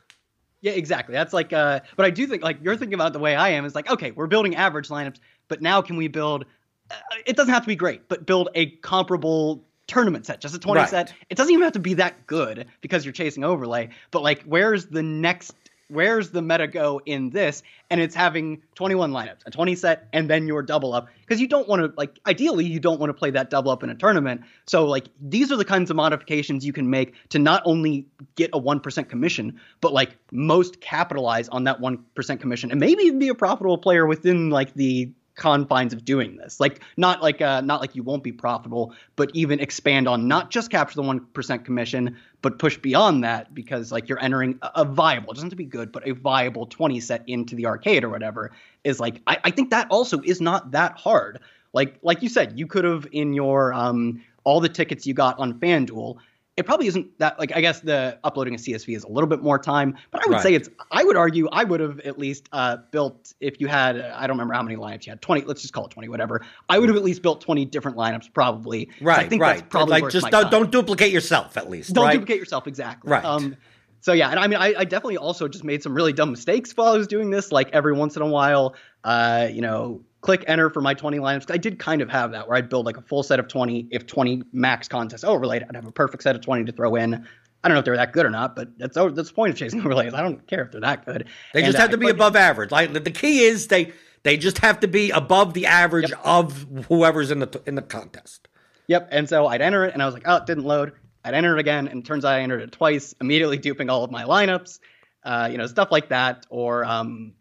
Yeah, 0.61 0.73
exactly. 0.73 1.13
That's 1.13 1.33
like, 1.33 1.53
uh, 1.53 1.79
but 1.95 2.05
I 2.05 2.11
do 2.11 2.27
think 2.27 2.43
like 2.43 2.59
you're 2.61 2.77
thinking 2.77 2.93
about 2.93 3.13
the 3.13 3.19
way 3.19 3.35
I 3.35 3.49
am 3.49 3.65
is 3.65 3.73
like, 3.73 3.89
okay, 3.89 4.11
we're 4.11 4.27
building 4.27 4.55
average 4.55 4.89
lineups, 4.89 5.17
but 5.47 5.61
now 5.61 5.81
can 5.81 5.97
we 5.97 6.07
build? 6.07 6.45
Uh, 6.89 6.95
it 7.25 7.35
doesn't 7.35 7.53
have 7.53 7.63
to 7.63 7.67
be 7.67 7.75
great, 7.75 8.07
but 8.07 8.27
build 8.27 8.49
a 8.53 8.67
comparable 8.77 9.65
tournament 9.87 10.25
set, 10.25 10.41
just 10.41 10.55
a 10.55 10.59
20 10.59 10.79
right. 10.79 10.89
set. 10.89 11.13
It 11.29 11.35
doesn't 11.35 11.51
even 11.51 11.63
have 11.63 11.73
to 11.73 11.79
be 11.79 11.95
that 11.95 12.27
good 12.27 12.67
because 12.81 13.05
you're 13.05 13.13
chasing 13.13 13.43
overlay, 13.43 13.89
but 14.11 14.23
like, 14.23 14.43
where's 14.43 14.87
the 14.87 15.03
next 15.03 15.53
where's 15.91 16.29
the 16.29 16.41
meta 16.41 16.67
go 16.67 17.01
in 17.05 17.29
this? 17.29 17.61
And 17.89 17.99
it's 17.99 18.15
having 18.15 18.61
21 18.75 19.11
lineups, 19.11 19.45
a 19.45 19.51
20 19.51 19.75
set, 19.75 20.07
and 20.13 20.29
then 20.29 20.47
your 20.47 20.63
double 20.63 20.93
up. 20.93 21.09
Because 21.21 21.41
you 21.41 21.47
don't 21.47 21.67
want 21.67 21.81
to, 21.81 21.93
like, 21.97 22.17
ideally, 22.25 22.65
you 22.65 22.79
don't 22.79 22.99
want 22.99 23.09
to 23.09 23.13
play 23.13 23.31
that 23.31 23.49
double 23.49 23.71
up 23.71 23.83
in 23.83 23.89
a 23.89 23.95
tournament. 23.95 24.41
So, 24.65 24.85
like, 24.85 25.07
these 25.19 25.51
are 25.51 25.57
the 25.57 25.65
kinds 25.65 25.89
of 25.89 25.97
modifications 25.97 26.65
you 26.65 26.73
can 26.73 26.89
make 26.89 27.15
to 27.29 27.39
not 27.39 27.61
only 27.65 28.07
get 28.35 28.49
a 28.53 28.59
1% 28.59 29.09
commission, 29.09 29.59
but, 29.81 29.93
like, 29.93 30.17
most 30.31 30.81
capitalize 30.81 31.49
on 31.49 31.65
that 31.65 31.79
1% 31.79 32.39
commission 32.39 32.71
and 32.71 32.79
maybe 32.79 33.03
even 33.03 33.19
be 33.19 33.27
a 33.27 33.35
profitable 33.35 33.77
player 33.77 34.05
within, 34.05 34.49
like, 34.49 34.73
the 34.73 35.11
confines 35.41 35.91
of 35.91 36.05
doing 36.05 36.37
this. 36.37 36.59
Like 36.59 36.81
not 36.97 37.23
like 37.23 37.41
uh, 37.41 37.61
not 37.61 37.81
like 37.81 37.95
you 37.95 38.03
won't 38.03 38.23
be 38.23 38.31
profitable, 38.31 38.93
but 39.15 39.31
even 39.33 39.59
expand 39.59 40.07
on 40.07 40.27
not 40.27 40.51
just 40.51 40.69
capture 40.69 40.95
the 40.95 41.01
one 41.01 41.19
percent 41.33 41.65
commission, 41.65 42.15
but 42.43 42.59
push 42.59 42.77
beyond 42.77 43.23
that 43.23 43.53
because 43.55 43.91
like 43.91 44.07
you're 44.07 44.21
entering 44.21 44.59
a, 44.61 44.85
viable, 44.85 45.31
it 45.31 45.35
doesn't 45.35 45.47
have 45.47 45.51
to 45.51 45.55
be 45.55 45.65
good, 45.65 45.91
but 45.91 46.07
a 46.07 46.13
viable 46.13 46.67
twenty 46.67 46.99
set 46.99 47.23
into 47.27 47.55
the 47.55 47.65
arcade 47.65 48.03
or 48.03 48.09
whatever 48.09 48.51
is 48.83 48.99
like 48.99 49.19
I, 49.25 49.39
I 49.45 49.51
think 49.51 49.71
that 49.71 49.87
also 49.89 50.21
is 50.21 50.39
not 50.39 50.71
that 50.71 50.95
hard. 50.95 51.39
Like 51.73 51.97
like 52.03 52.21
you 52.21 52.29
said, 52.29 52.59
you 52.59 52.67
could 52.67 52.85
have 52.85 53.07
in 53.11 53.33
your 53.33 53.73
um 53.73 54.21
all 54.43 54.59
the 54.59 54.69
tickets 54.69 55.07
you 55.07 55.15
got 55.15 55.39
on 55.39 55.59
FanDuel 55.59 56.17
it 56.57 56.65
probably 56.65 56.87
isn't 56.87 57.17
that 57.19 57.39
like 57.39 57.55
I 57.55 57.61
guess 57.61 57.79
the 57.79 58.19
uploading 58.23 58.53
a 58.53 58.57
CSV 58.57 58.95
is 58.95 59.03
a 59.03 59.07
little 59.07 59.27
bit 59.27 59.41
more 59.41 59.57
time, 59.57 59.97
but 60.11 60.21
I 60.21 60.27
would 60.27 60.35
right. 60.35 60.43
say 60.43 60.53
it's 60.53 60.69
I 60.91 61.03
would 61.03 61.15
argue 61.15 61.47
I 61.49 61.63
would 61.63 61.79
have 61.79 61.99
at 62.01 62.19
least 62.19 62.49
uh, 62.51 62.77
built 62.91 63.33
if 63.39 63.61
you 63.61 63.67
had 63.67 63.99
I 63.99 64.27
don't 64.27 64.35
remember 64.35 64.53
how 64.53 64.63
many 64.63 64.75
lineups 64.75 65.05
you 65.05 65.11
had 65.11 65.21
20 65.21 65.43
let's 65.43 65.61
just 65.61 65.73
call 65.73 65.85
it 65.85 65.91
20 65.91 66.09
whatever. 66.09 66.45
I 66.67 66.77
would 66.77 66.89
have 66.89 66.97
at 66.97 67.03
least 67.03 67.21
built 67.21 67.41
20 67.41 67.65
different 67.65 67.97
lineups 67.97 68.33
probably. 68.33 68.89
Right. 68.99 69.19
I 69.19 69.29
think 69.29 69.41
right. 69.41 69.59
that's 69.59 69.69
probably 69.69 70.01
like 70.01 70.11
just 70.11 70.29
don't, 70.29 70.51
don't, 70.51 70.71
duplicate 70.71 71.11
yourself 71.11 71.57
at 71.57 71.69
least. 71.69 71.93
Don't 71.93 72.05
right? 72.05 72.13
duplicate 72.13 72.37
yourself 72.37 72.67
exactly. 72.67 73.11
Right. 73.11 73.23
Um, 73.23 73.55
so 74.01 74.13
yeah, 74.13 74.29
and 74.29 74.39
I 74.39 74.47
mean, 74.47 74.59
I, 74.59 74.73
I, 74.79 74.83
definitely 74.83 75.17
also 75.17 75.47
just 75.47 75.63
made 75.63 75.83
some 75.83 75.93
really 75.93 76.11
dumb 76.11 76.31
mistakes 76.31 76.71
while 76.75 76.93
I 76.93 76.97
was 76.97 77.07
doing 77.07 77.29
this. 77.29 77.51
Like 77.51 77.69
every 77.71 77.93
once 77.93 78.15
in 78.15 78.23
a 78.23 78.27
while, 78.27 78.73
uh, 79.03 79.47
you 79.51 79.61
know, 79.61 80.01
click 80.21 80.43
enter 80.47 80.69
for 80.69 80.81
my 80.81 80.93
20 80.93 81.17
lineups. 81.17 81.51
I 81.51 81.57
did 81.57 81.79
kind 81.79 82.01
of 82.01 82.09
have 82.09 82.31
that 82.31 82.47
where 82.47 82.57
I'd 82.57 82.69
build 82.69 82.85
like 82.85 82.97
a 82.97 83.01
full 83.01 83.23
set 83.23 83.39
of 83.39 83.47
20. 83.47 83.87
If 83.91 84.07
20 84.07 84.43
max 84.53 84.87
contests 84.87 85.23
overlaid, 85.23 85.65
I'd 85.67 85.75
have 85.75 85.87
a 85.87 85.91
perfect 85.91 86.23
set 86.23 86.35
of 86.35 86.41
20 86.41 86.65
to 86.65 86.71
throw 86.71 86.95
in. 86.95 87.27
I 87.63 87.67
don't 87.67 87.75
know 87.75 87.79
if 87.79 87.85
they're 87.85 87.97
that 87.97 88.13
good 88.13 88.25
or 88.25 88.29
not, 88.29 88.55
but 88.55 88.77
that's 88.77 88.95
that's 88.95 89.29
the 89.29 89.33
point 89.33 89.51
of 89.51 89.57
chasing 89.57 89.79
overlays. 89.85 90.13
I 90.13 90.21
don't 90.21 90.45
care 90.47 90.63
if 90.63 90.71
they're 90.71 90.81
that 90.81 91.05
good. 91.05 91.27
They 91.53 91.61
just 91.61 91.77
have 91.77 91.89
uh, 91.89 91.91
to 91.91 91.97
be 91.97 92.09
above 92.09 92.35
average. 92.35 92.71
Like 92.71 92.93
the 92.93 93.11
key 93.11 93.41
is 93.41 93.67
they 93.67 93.93
they 94.23 94.37
just 94.37 94.59
have 94.59 94.79
to 94.81 94.87
be 94.87 95.11
above 95.11 95.53
the 95.53 95.67
average 95.67 96.09
yep. 96.09 96.19
of 96.23 96.65
whoever's 96.87 97.31
in 97.31 97.39
the 97.39 97.61
in 97.65 97.75
the 97.75 97.81
contest. 97.81 98.47
Yep. 98.87 99.09
And 99.11 99.29
so 99.29 99.47
I'd 99.47 99.61
enter 99.61 99.85
it, 99.85 99.93
and 99.93 100.01
I 100.01 100.05
was 100.05 100.13
like, 100.13 100.23
oh, 100.25 100.37
it 100.37 100.45
didn't 100.45 100.63
load. 100.63 100.93
I'd 101.23 101.35
enter 101.35 101.55
it 101.55 101.59
again, 101.59 101.87
and 101.87 101.99
it 101.99 102.05
turns 102.05 102.25
out 102.25 102.33
I 102.33 102.41
entered 102.41 102.61
it 102.61 102.71
twice, 102.71 103.13
immediately 103.21 103.57
duping 103.57 103.89
all 103.89 104.03
of 104.03 104.11
my 104.11 104.23
lineups. 104.23 104.79
Uh, 105.23 105.49
you 105.51 105.59
know, 105.59 105.67
stuff 105.67 105.91
like 105.91 106.09
that, 106.09 106.47
or 106.49 106.83
um, 106.83 107.33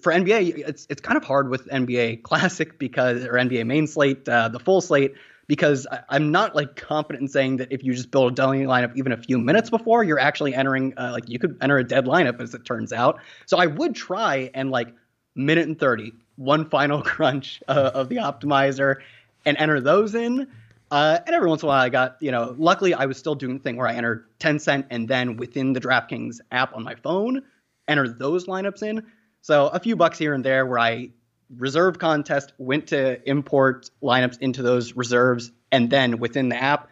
for 0.00 0.12
NBA, 0.12 0.66
it's 0.66 0.86
it's 0.88 1.00
kind 1.00 1.16
of 1.16 1.24
hard 1.24 1.50
with 1.50 1.66
NBA 1.68 2.22
Classic 2.22 2.78
because 2.78 3.24
or 3.24 3.32
NBA 3.32 3.66
Main 3.66 3.86
Slate, 3.86 4.28
uh, 4.28 4.48
the 4.48 4.58
full 4.58 4.80
slate, 4.80 5.14
because 5.46 5.86
I, 5.90 6.16
am 6.16 6.30
not 6.30 6.54
like 6.54 6.76
confident 6.76 7.22
in 7.22 7.28
saying 7.28 7.58
that 7.58 7.70
if 7.70 7.84
you 7.84 7.94
just 7.94 8.10
build 8.10 8.32
a 8.32 8.34
dummy 8.34 8.64
lineup 8.64 8.96
even 8.96 9.12
a 9.12 9.16
few 9.16 9.38
minutes 9.38 9.70
before, 9.70 10.02
you're 10.04 10.18
actually 10.18 10.54
entering 10.54 10.94
uh, 10.96 11.10
like 11.12 11.28
you 11.28 11.38
could 11.38 11.58
enter 11.60 11.78
a 11.78 11.84
dead 11.84 12.06
lineup 12.06 12.40
as 12.40 12.54
it 12.54 12.64
turns 12.64 12.92
out. 12.92 13.20
So 13.46 13.58
I 13.58 13.66
would 13.66 13.94
try 13.94 14.50
and 14.54 14.70
like 14.70 14.88
minute 15.34 15.66
and 15.66 15.78
thirty, 15.78 16.12
one 16.36 16.68
final 16.68 17.02
crunch 17.02 17.62
uh, 17.68 17.90
of 17.94 18.08
the 18.08 18.16
optimizer, 18.16 18.96
and 19.44 19.56
enter 19.58 19.80
those 19.80 20.14
in. 20.14 20.48
Uh, 20.90 21.18
and 21.26 21.34
every 21.34 21.48
once 21.48 21.62
in 21.62 21.66
a 21.66 21.68
while, 21.70 21.82
I 21.82 21.88
got, 21.88 22.18
you 22.20 22.30
know, 22.30 22.54
luckily 22.56 22.94
I 22.94 23.06
was 23.06 23.18
still 23.18 23.34
doing 23.34 23.56
the 23.56 23.62
thing 23.62 23.76
where 23.76 23.88
I 23.88 23.94
entered 23.94 24.26
10 24.38 24.60
cent 24.60 24.86
and 24.90 25.08
then 25.08 25.36
within 25.38 25.72
the 25.72 25.80
DraftKings 25.80 26.40
app 26.52 26.74
on 26.74 26.84
my 26.84 26.94
phone, 26.94 27.42
enter 27.88 28.06
those 28.06 28.46
lineups 28.46 28.82
in. 28.82 29.04
So 29.44 29.68
a 29.68 29.78
few 29.78 29.94
bucks 29.94 30.16
here 30.16 30.32
and 30.32 30.42
there 30.42 30.64
where 30.64 30.78
I 30.78 31.10
reserve 31.54 31.98
contest, 31.98 32.54
went 32.56 32.86
to 32.88 33.20
import 33.28 33.90
lineups 34.02 34.38
into 34.40 34.62
those 34.62 34.96
reserves, 34.96 35.52
and 35.70 35.90
then 35.90 36.18
within 36.18 36.48
the 36.48 36.56
app, 36.56 36.88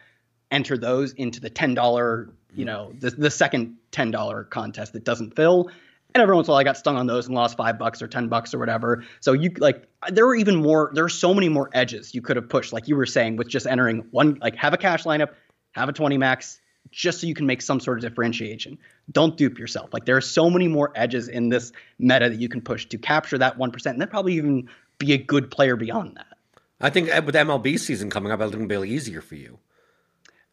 enter 0.51 0.77
those 0.77 1.13
into 1.13 1.39
the 1.39 1.49
$10, 1.49 2.31
you 2.53 2.65
know, 2.65 2.93
the, 2.99 3.09
the 3.09 3.31
second 3.31 3.77
$10 3.91 4.49
contest 4.51 4.93
that 4.93 5.03
doesn't 5.03 5.35
fill. 5.35 5.71
And 6.13 6.21
every 6.21 6.35
once 6.35 6.47
in 6.47 6.51
a 6.51 6.53
while, 6.53 6.59
I 6.59 6.63
got 6.63 6.77
stung 6.77 6.95
on 6.95 7.07
those 7.07 7.25
and 7.25 7.33
lost 7.33 7.57
five 7.57 7.79
bucks 7.79 8.03
or 8.03 8.07
ten 8.07 8.27
bucks 8.27 8.53
or 8.53 8.59
whatever. 8.59 9.03
So 9.19 9.33
you 9.33 9.49
like, 9.57 9.87
there 10.11 10.27
were 10.27 10.35
even 10.35 10.57
more. 10.57 10.91
There 10.93 11.05
are 11.05 11.09
so 11.09 11.33
many 11.33 11.49
more 11.49 11.71
edges 11.73 12.13
you 12.13 12.21
could 12.21 12.35
have 12.35 12.49
pushed, 12.49 12.71
like 12.71 12.87
you 12.87 12.95
were 12.95 13.07
saying, 13.07 13.37
with 13.37 13.47
just 13.47 13.65
entering 13.65 14.05
one. 14.11 14.37
Like, 14.39 14.55
have 14.57 14.75
a 14.75 14.77
cash 14.77 15.05
lineup, 15.05 15.29
have 15.71 15.89
a 15.89 15.91
twenty 15.91 16.19
max, 16.19 16.61
just 16.91 17.19
so 17.19 17.25
you 17.25 17.33
can 17.33 17.47
make 17.47 17.63
some 17.63 17.79
sort 17.79 17.97
of 17.97 18.07
differentiation. 18.07 18.77
Don't 19.11 19.35
dupe 19.37 19.59
yourself. 19.59 19.93
Like, 19.93 20.05
there 20.05 20.15
are 20.15 20.21
so 20.21 20.49
many 20.49 20.67
more 20.67 20.91
edges 20.95 21.27
in 21.27 21.49
this 21.49 21.71
meta 21.99 22.29
that 22.29 22.39
you 22.39 22.47
can 22.47 22.61
push 22.61 22.85
to 22.87 22.97
capture 22.97 23.37
that 23.37 23.57
one 23.57 23.71
percent, 23.71 23.95
and 23.95 24.01
then 24.01 24.07
probably 24.07 24.33
even 24.33 24.69
be 24.97 25.13
a 25.13 25.17
good 25.17 25.51
player 25.51 25.75
beyond 25.75 26.15
that. 26.15 26.37
I 26.79 26.89
think 26.89 27.13
uh, 27.13 27.21
with 27.25 27.35
MLB 27.35 27.79
season 27.79 28.09
coming 28.09 28.31
up, 28.31 28.39
it'll 28.41 28.65
be 28.65 28.89
easier 28.89 29.21
for 29.21 29.35
you. 29.35 29.59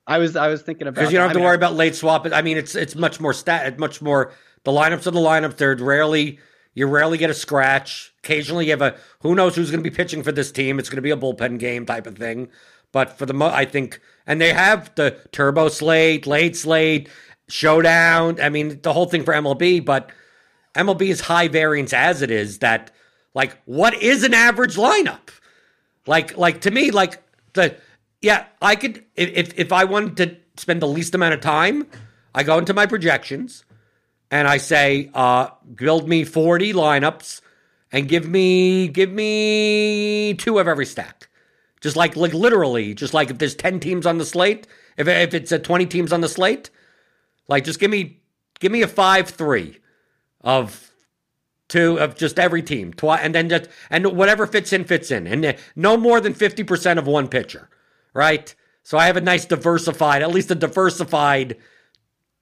I 0.06 0.18
was 0.18 0.34
I 0.34 0.48
was 0.48 0.62
thinking 0.62 0.88
about 0.88 1.00
because 1.00 1.12
you 1.12 1.18
don't 1.18 1.28
have 1.28 1.30
I 1.30 1.34
to 1.34 1.38
mean, 1.38 1.46
worry 1.46 1.54
about 1.56 1.74
late 1.74 1.94
swap. 1.94 2.26
I 2.32 2.42
mean, 2.42 2.56
it's 2.56 2.74
it's 2.74 2.96
much 2.96 3.20
more 3.20 3.32
stat, 3.32 3.78
much 3.78 4.02
more. 4.02 4.32
The 4.64 4.72
lineups 4.72 5.06
are 5.06 5.12
the 5.12 5.20
lineups. 5.20 5.56
They're 5.56 5.76
rarely 5.76 6.40
you 6.74 6.86
rarely 6.86 7.18
get 7.18 7.30
a 7.30 7.34
scratch. 7.34 8.12
Occasionally, 8.22 8.66
you 8.66 8.70
have 8.72 8.82
a 8.82 8.96
who 9.20 9.34
knows 9.34 9.56
who's 9.56 9.70
going 9.70 9.82
to 9.82 9.88
be 9.88 9.94
pitching 9.94 10.22
for 10.22 10.32
this 10.32 10.52
team. 10.52 10.78
It's 10.78 10.88
going 10.88 10.96
to 10.96 11.02
be 11.02 11.10
a 11.10 11.16
bullpen 11.16 11.58
game 11.58 11.86
type 11.86 12.06
of 12.06 12.16
thing. 12.16 12.48
But 12.92 13.16
for 13.18 13.26
the 13.26 13.34
mo, 13.34 13.46
I 13.46 13.64
think, 13.64 14.00
and 14.26 14.40
they 14.40 14.52
have 14.52 14.92
the 14.96 15.16
turbo 15.32 15.68
slate, 15.68 16.26
late 16.26 16.56
slate, 16.56 17.08
showdown. 17.50 18.40
I 18.40 18.48
mean, 18.48 18.80
the 18.82 18.92
whole 18.92 19.06
thing 19.06 19.24
for 19.24 19.34
MLB. 19.34 19.84
But 19.84 20.10
MLB 20.74 21.02
is 21.08 21.20
high 21.20 21.48
variance 21.48 21.92
as 21.92 22.22
it 22.22 22.30
is. 22.30 22.58
That 22.58 22.90
like, 23.34 23.56
what 23.64 23.94
is 23.94 24.24
an 24.24 24.34
average 24.34 24.76
lineup? 24.76 25.30
Like, 26.06 26.36
like 26.36 26.62
to 26.62 26.70
me, 26.70 26.90
like 26.90 27.22
the 27.52 27.76
yeah, 28.20 28.46
I 28.60 28.76
could 28.76 29.04
if 29.16 29.58
if 29.58 29.72
I 29.72 29.84
wanted 29.84 30.16
to 30.18 30.36
spend 30.60 30.82
the 30.82 30.88
least 30.88 31.14
amount 31.14 31.34
of 31.34 31.40
time, 31.40 31.86
I 32.34 32.42
go 32.42 32.58
into 32.58 32.74
my 32.74 32.86
projections 32.86 33.64
and 34.30 34.46
I 34.46 34.58
say, 34.58 35.10
uh, 35.14 35.48
build 35.74 36.08
me 36.08 36.24
40 36.24 36.72
lineups 36.72 37.40
and 37.92 38.08
give 38.08 38.28
me 38.28 38.88
give 38.88 39.10
me 39.10 40.34
two 40.34 40.58
of 40.58 40.68
every 40.68 40.86
stack. 40.86 41.28
Just 41.80 41.96
like 41.96 42.14
like 42.16 42.34
literally, 42.34 42.94
just 42.94 43.14
like 43.14 43.30
if 43.30 43.38
there's 43.38 43.54
10 43.54 43.80
teams 43.80 44.06
on 44.06 44.18
the 44.18 44.26
slate, 44.26 44.66
if 44.96 45.08
if 45.08 45.34
it's 45.34 45.52
a 45.52 45.58
20 45.58 45.86
teams 45.86 46.12
on 46.12 46.20
the 46.20 46.28
slate, 46.28 46.70
like 47.48 47.64
just 47.64 47.80
give 47.80 47.90
me 47.90 48.20
give 48.58 48.72
me 48.72 48.82
a 48.82 48.86
5-3 48.86 49.76
of 50.42 50.92
two 51.68 51.98
of 51.98 52.16
just 52.16 52.38
every 52.38 52.62
team, 52.62 52.92
twi- 52.92 53.20
and 53.20 53.34
then 53.34 53.48
just 53.48 53.68
and 53.90 54.06
whatever 54.16 54.46
fits 54.46 54.72
in 54.72 54.84
fits 54.84 55.10
in, 55.10 55.26
and 55.26 55.44
uh, 55.44 55.52
no 55.76 55.96
more 55.96 56.20
than 56.20 56.34
50% 56.34 56.98
of 56.98 57.06
one 57.06 57.28
pitcher 57.28 57.68
right? 58.14 58.54
So 58.82 58.98
I 58.98 59.06
have 59.06 59.16
a 59.16 59.20
nice 59.20 59.44
diversified, 59.44 60.22
at 60.22 60.30
least 60.30 60.50
a 60.50 60.54
diversified 60.54 61.56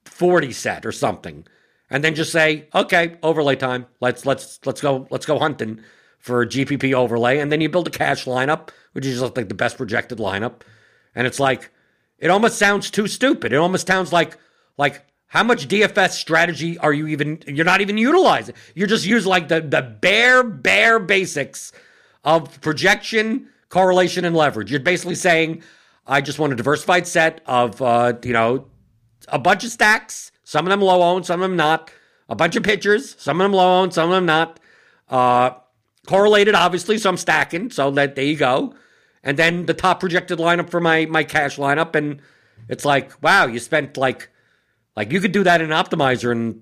40 0.05 0.51
set 0.51 0.85
or 0.85 0.91
something. 0.91 1.45
And 1.89 2.03
then 2.03 2.15
just 2.15 2.31
say, 2.31 2.67
okay, 2.73 3.17
overlay 3.23 3.55
time. 3.55 3.87
Let's 3.99 4.25
let's 4.25 4.59
let's 4.65 4.79
go 4.79 5.07
let's 5.09 5.25
go 5.25 5.39
hunting 5.39 5.81
for 6.19 6.43
a 6.43 6.47
GPP 6.47 6.93
overlay. 6.93 7.39
And 7.39 7.51
then 7.51 7.61
you 7.61 7.69
build 7.69 7.87
a 7.87 7.91
cash 7.91 8.25
lineup, 8.25 8.69
which 8.91 9.05
is 9.05 9.19
just 9.19 9.35
like 9.35 9.49
the 9.49 9.55
best 9.55 9.77
projected 9.77 10.19
lineup. 10.19 10.61
And 11.15 11.25
it's 11.25 11.39
like 11.39 11.71
it 12.19 12.29
almost 12.29 12.59
sounds 12.59 12.91
too 12.91 13.07
stupid. 13.07 13.53
It 13.53 13.57
almost 13.57 13.87
sounds 13.87 14.13
like 14.13 14.37
like 14.79 15.05
how 15.27 15.43
much 15.43 15.67
DFS 15.67 16.11
strategy 16.11 16.79
are 16.79 16.91
you 16.91 17.05
even 17.07 17.43
you're 17.45 17.65
not 17.65 17.81
even 17.81 17.99
utilizing? 17.99 18.55
You're 18.73 18.87
just 18.87 19.05
using 19.05 19.29
like 19.29 19.47
the 19.47 19.61
the 19.61 19.83
bare 19.83 20.43
bare 20.43 20.97
basics 20.97 21.71
of 22.23 22.59
projection 22.61 23.49
correlation 23.69 24.25
and 24.25 24.35
leverage. 24.35 24.71
You're 24.71 24.79
basically 24.79 25.15
saying, 25.15 25.63
I 26.05 26.21
just 26.21 26.39
want 26.39 26.53
a 26.53 26.55
diversified 26.55 27.07
set 27.07 27.41
of, 27.45 27.81
uh, 27.81 28.13
you 28.23 28.33
know, 28.33 28.65
a 29.27 29.39
bunch 29.39 29.63
of 29.63 29.69
stacks, 29.69 30.31
some 30.43 30.65
of 30.65 30.71
them 30.71 30.81
low 30.81 31.01
owned, 31.01 31.25
some 31.25 31.41
of 31.41 31.49
them 31.49 31.55
not, 31.55 31.91
a 32.27 32.35
bunch 32.35 32.55
of 32.55 32.63
pitchers, 32.63 33.15
some 33.19 33.39
of 33.39 33.45
them 33.45 33.53
low 33.53 33.81
owned, 33.81 33.93
some 33.93 34.09
of 34.09 34.15
them 34.15 34.25
not. 34.25 34.59
Uh, 35.07 35.51
correlated, 36.07 36.55
obviously, 36.55 36.97
so 36.97 37.09
I'm 37.09 37.17
stacking. 37.17 37.69
So 37.69 37.91
that 37.91 38.15
there 38.15 38.25
you 38.25 38.37
go. 38.37 38.73
And 39.23 39.37
then 39.37 39.65
the 39.65 39.73
top 39.73 39.99
projected 39.99 40.39
lineup 40.39 40.69
for 40.69 40.79
my 40.79 41.05
my 41.05 41.23
cash 41.23 41.57
lineup, 41.57 41.95
and 41.95 42.21
it's 42.67 42.85
like, 42.85 43.21
wow, 43.21 43.45
you 43.45 43.59
spent 43.59 43.97
like, 43.97 44.29
like 44.99 45.13
you 45.13 45.21
could 45.21 45.31
do 45.31 45.45
that 45.45 45.61
in 45.61 45.69
Optimizer 45.69 46.29
in 46.29 46.61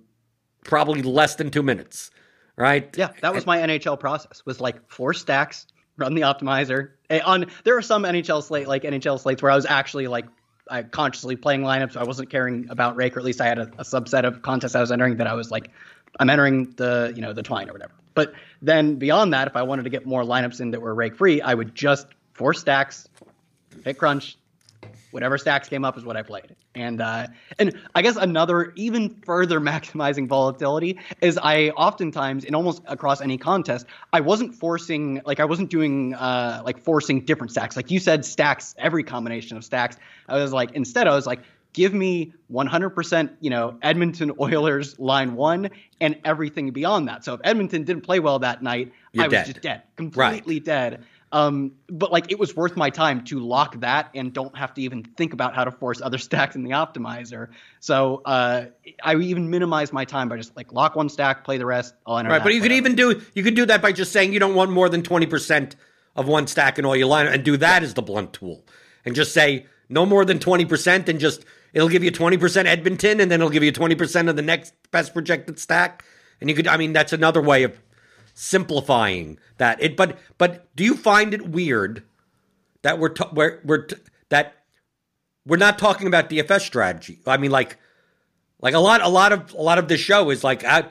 probably 0.64 1.02
less 1.02 1.36
than 1.36 1.50
two 1.50 1.64
minutes, 1.64 2.12
right? 2.56 2.96
Yeah, 2.96 3.10
that 3.22 3.34
was 3.34 3.48
my 3.48 3.58
NHL 3.58 4.00
process. 4.00 4.46
Was 4.46 4.62
like 4.62 4.92
four 4.92 5.16
stacks, 5.16 5.66
run 5.98 6.14
the 6.14 6.22
optimizer. 6.22 6.92
Eh, 7.10 7.20
on 7.26 7.48
there 7.64 7.76
are 7.76 7.82
some 7.82 8.04
NHL 8.04 8.44
slate 8.44 8.68
like 8.68 8.84
NHL 8.84 9.20
slates 9.20 9.42
where 9.42 9.52
I 9.52 9.56
was 9.56 9.66
actually 9.66 10.06
like 10.06 10.26
I 10.70 10.84
consciously 10.84 11.36
playing 11.36 11.64
lineups. 11.64 11.98
I 11.98 12.04
wasn't 12.04 12.30
caring 12.30 12.70
about 12.70 12.96
rake, 12.96 13.18
or 13.18 13.20
at 13.20 13.26
least 13.26 13.42
I 13.42 13.48
had 13.48 13.58
a, 13.58 13.72
a, 13.80 13.84
subset 13.84 14.24
of 14.24 14.44
contests 14.44 14.76
I 14.76 14.82
was 14.82 14.92
entering 14.92 15.18
that 15.18 15.26
I 15.26 15.34
was 15.34 15.50
like, 15.50 15.72
I'm 16.20 16.30
entering 16.30 16.76
the 16.78 17.12
you 17.16 17.24
know 17.24 17.34
the 17.34 17.42
twine 17.42 17.68
or 17.70 17.74
whatever. 17.74 17.94
But 18.14 18.34
then 18.62 18.98
beyond 18.98 19.34
that, 19.34 19.48
if 19.48 19.56
I 19.56 19.64
wanted 19.64 19.84
to 19.84 19.90
get 19.90 20.06
more 20.06 20.22
lineups 20.22 20.62
in 20.62 20.70
that 20.72 20.82
were 20.82 20.94
rake 20.94 21.16
free, 21.16 21.42
I 21.42 21.56
would 21.56 21.74
just 21.74 22.06
four 22.34 22.54
stacks, 22.54 23.10
hit 23.84 23.98
crunch, 23.98 24.38
whatever 25.12 25.38
stacks 25.38 25.70
came 25.70 25.86
up 25.86 25.98
is 25.98 26.04
what 26.04 26.18
I 26.18 26.22
played. 26.22 26.56
And 26.76 27.02
uh, 27.02 27.28
and 27.60 27.78
I 27.96 28.02
guess 28.02 28.16
another 28.18 28.74
even 28.76 29.22
further 29.26 29.60
maximizing 29.72 30.28
volatility 30.28 31.00
is 31.22 31.38
I 31.42 31.70
oftentimes 31.70 32.44
in 32.44 32.54
almost 32.56 32.82
across 32.88 33.22
any 33.22 33.38
contest 33.38 33.86
I 34.14 34.20
wasn't 34.22 34.54
forcing 34.56 35.22
like 35.26 35.40
I 35.40 35.46
wasn't 35.46 35.70
doing 35.70 36.14
uh, 36.14 36.62
like 36.66 36.80
forcing 36.80 37.22
different 37.22 37.52
stacks 37.52 37.76
like 37.76 37.90
you 37.92 38.00
said 38.00 38.26
stacks 38.26 38.76
every 38.78 39.04
combination 39.04 39.58
of 39.58 39.64
stacks 39.64 39.98
I 40.28 40.36
was 40.38 40.54
like 40.54 40.72
instead 40.74 41.08
I 41.08 41.16
was 41.16 41.26
like 41.26 41.40
give 41.74 41.94
me 41.94 42.34
100% 42.52 43.30
you 43.40 43.50
know 43.50 43.78
Edmonton 43.82 44.32
Oilers 44.40 44.98
line 45.00 45.36
one 45.36 45.70
and 46.02 46.18
everything 46.26 46.72
beyond 46.72 47.08
that 47.08 47.24
so 47.24 47.34
if 47.36 47.42
Edmonton 47.44 47.84
didn't 47.84 48.04
play 48.04 48.20
well 48.20 48.40
that 48.40 48.62
night 48.62 48.92
You're 49.14 49.26
I 49.26 49.28
was 49.28 49.32
dead. 49.34 49.46
just 49.46 49.62
dead 49.62 49.82
completely 49.96 50.56
Right. 50.56 50.66
dead. 50.66 51.04
Um, 51.32 51.74
but 51.90 52.12
like 52.12 52.32
it 52.32 52.40
was 52.40 52.56
worth 52.56 52.78
my 52.78 52.90
time 52.90 53.24
to 53.26 53.40
lock 53.40 53.80
that 53.82 54.12
and 54.16 54.32
don't 54.32 54.58
have 54.58 54.74
to 54.76 54.82
even 54.82 55.04
think 55.04 55.34
about 55.34 55.56
how 55.56 55.66
to 55.66 55.72
force 55.72 56.02
other 56.02 56.18
stacks 56.28 56.56
in 56.56 56.64
the 56.64 56.72
optimizer. 56.72 57.50
So 57.80 58.22
uh, 58.26 58.66
I 59.04 59.16
even 59.16 59.50
minimize 59.50 59.92
my 59.92 60.06
time 60.06 60.30
by 60.30 60.38
just 60.38 60.56
like 60.56 60.72
lock 60.72 60.96
one 60.96 61.10
stack, 61.10 61.44
play 61.44 61.58
the 61.58 61.66
rest. 61.66 61.96
I'll 62.06 62.24
Right, 62.24 62.44
but 62.44 62.54
you 62.54 62.62
could 62.62 62.72
even 62.72 62.96
do 62.96 63.22
you 63.34 63.44
could 63.44 63.56
do 63.56 63.66
that 63.66 63.82
by 63.82 63.92
just 63.92 64.12
saying 64.12 64.34
you 64.34 64.40
don't 64.40 64.56
want 64.56 64.72
more 64.72 64.90
than 64.90 65.04
twenty 65.04 65.26
percent 65.26 65.76
of 66.16 66.28
one 66.28 66.48
stack 66.48 66.80
in 66.80 66.86
all 66.86 66.96
your 66.96 67.08
line, 67.08 67.28
and 67.28 67.44
do 67.44 67.58
that 67.58 67.84
as 67.84 67.94
the 67.94 68.02
blunt 68.02 68.34
tool, 68.34 68.66
and 69.06 69.14
just 69.14 69.34
say 69.34 69.66
no 69.90 70.06
more 70.06 70.24
than 70.24 70.40
twenty 70.40 70.66
percent, 70.66 71.10
and 71.10 71.20
just 71.20 71.44
it'll 71.74 71.90
give 71.90 72.04
you 72.04 72.12
twenty 72.12 72.38
percent 72.38 72.68
Edmonton, 72.68 73.20
and 73.20 73.30
then 73.30 73.42
it'll 73.42 73.52
give 73.52 73.64
you 73.64 73.72
twenty 73.74 73.96
percent 73.96 74.30
of 74.30 74.38
the 74.38 74.42
next 74.42 74.74
best 74.92 75.14
projected 75.14 75.60
stack, 75.60 76.06
and 76.40 76.50
you 76.50 76.56
could. 76.56 76.68
I 76.68 76.78
mean, 76.78 76.94
that's 76.94 77.12
another 77.12 77.42
way 77.42 77.64
of 77.64 77.78
simplifying 78.38 79.40
that. 79.58 79.82
It, 79.82 79.98
but 79.98 80.20
but 80.38 80.74
do 80.76 80.84
you 80.84 80.96
find 80.96 81.34
it 81.34 81.50
weird 81.50 82.04
that 82.84 83.00
we're 83.00 83.10
ta- 83.10 83.32
we're, 83.34 83.60
we're 83.66 83.86
t- 83.86 83.96
that 84.30 84.54
we're 85.46 85.58
not 85.58 85.80
talking 85.80 86.06
about 86.06 86.30
DFS 86.30 86.62
strategy? 86.62 87.20
I 87.26 87.38
mean, 87.38 87.52
like 87.52 87.78
like 88.62 88.76
a 88.76 88.80
lot 88.80 89.02
a 89.02 89.10
lot 89.10 89.34
of 89.34 89.54
a 89.54 89.62
lot 89.62 89.80
of 89.80 89.88
this 89.88 90.00
show 90.00 90.30
is 90.30 90.44
like 90.44 90.64
I, 90.64 90.86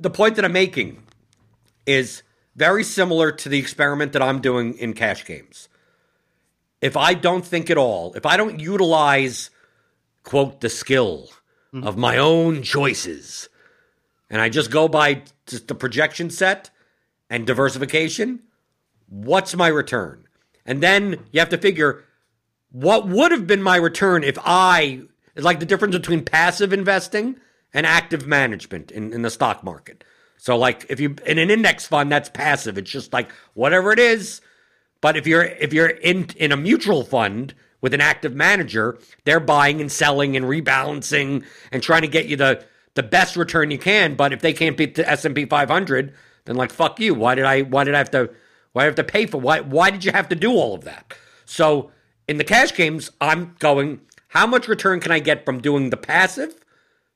the 0.00 0.08
point 0.08 0.36
that 0.36 0.46
I'm 0.46 0.52
making 0.52 1.02
is 1.84 2.22
very 2.56 2.84
similar 2.84 3.30
to 3.30 3.48
the 3.50 3.58
experiment 3.58 4.12
that 4.12 4.22
I'm 4.22 4.40
doing 4.40 4.78
in 4.78 4.94
cash 4.94 5.26
games. 5.26 5.68
If 6.80 6.96
I 6.96 7.12
don't 7.12 7.44
think 7.44 7.68
at 7.68 7.76
all, 7.76 8.14
if 8.14 8.24
I 8.24 8.38
don't 8.38 8.60
utilize, 8.60 9.50
quote, 10.22 10.62
the 10.62 10.70
skill 10.70 11.28
mm-hmm. 11.74 11.86
of 11.86 11.98
my 11.98 12.16
own 12.16 12.62
choices, 12.62 13.50
and 14.30 14.40
I 14.40 14.48
just 14.48 14.70
go 14.70 14.88
by 14.88 15.22
just 15.46 15.68
the 15.68 15.74
projection 15.74 16.30
set 16.30 16.70
and 17.30 17.46
diversification, 17.46 18.40
what's 19.08 19.54
my 19.54 19.68
return? 19.68 20.24
And 20.66 20.82
then 20.82 21.24
you 21.32 21.40
have 21.40 21.50
to 21.50 21.58
figure 21.58 22.04
what 22.70 23.06
would 23.06 23.30
have 23.30 23.46
been 23.46 23.62
my 23.62 23.76
return 23.76 24.24
if 24.24 24.38
I, 24.44 25.02
like 25.36 25.60
the 25.60 25.66
difference 25.66 25.94
between 25.96 26.24
passive 26.24 26.72
investing 26.72 27.36
and 27.72 27.86
active 27.86 28.26
management 28.26 28.90
in, 28.90 29.12
in 29.12 29.22
the 29.22 29.30
stock 29.30 29.62
market. 29.62 30.04
So, 30.38 30.56
like, 30.56 30.86
if 30.90 31.00
you 31.00 31.16
in 31.24 31.38
an 31.38 31.50
index 31.50 31.86
fund, 31.86 32.12
that's 32.12 32.28
passive. 32.28 32.76
It's 32.76 32.90
just 32.90 33.12
like 33.12 33.30
whatever 33.54 33.92
it 33.92 33.98
is. 33.98 34.40
But 35.00 35.16
if 35.16 35.26
you're 35.26 35.42
if 35.44 35.72
you're 35.72 35.88
in 35.88 36.28
in 36.36 36.52
a 36.52 36.56
mutual 36.56 37.02
fund 37.02 37.54
with 37.80 37.94
an 37.94 38.00
active 38.00 38.34
manager, 38.34 38.98
they're 39.24 39.40
buying 39.40 39.80
and 39.80 39.90
selling 39.90 40.36
and 40.36 40.44
rebalancing 40.44 41.44
and 41.72 41.82
trying 41.82 42.02
to 42.02 42.08
get 42.08 42.26
you 42.26 42.36
the 42.36 42.64
the 42.94 43.02
best 43.02 43.36
return 43.36 43.70
you 43.70 43.78
can. 43.78 44.14
But 44.14 44.32
if 44.32 44.40
they 44.40 44.52
can't 44.52 44.76
beat 44.76 44.94
the 44.94 45.08
S 45.08 45.24
and 45.24 45.34
P 45.34 45.44
500, 45.44 46.14
then 46.44 46.56
like 46.56 46.72
fuck 46.72 46.98
you. 47.00 47.14
Why 47.14 47.34
did 47.34 47.44
I 47.44 47.62
why 47.62 47.84
did 47.84 47.94
I 47.94 47.98
have 47.98 48.10
to 48.12 48.30
Why 48.72 48.82
I 48.82 48.84
have 48.86 48.94
to 48.96 49.04
pay 49.04 49.26
for 49.26 49.40
why 49.40 49.60
why 49.60 49.90
did 49.90 50.04
you 50.04 50.12
have 50.12 50.28
to 50.30 50.36
do 50.36 50.52
all 50.52 50.74
of 50.74 50.84
that? 50.84 51.14
So 51.44 51.90
in 52.26 52.38
the 52.38 52.44
cash 52.44 52.74
games, 52.74 53.10
I'm 53.20 53.54
going, 53.58 54.00
how 54.28 54.46
much 54.46 54.68
return 54.68 55.00
can 55.00 55.12
I 55.12 55.18
get 55.18 55.44
from 55.44 55.60
doing 55.60 55.90
the 55.90 55.96
passive 55.96 56.54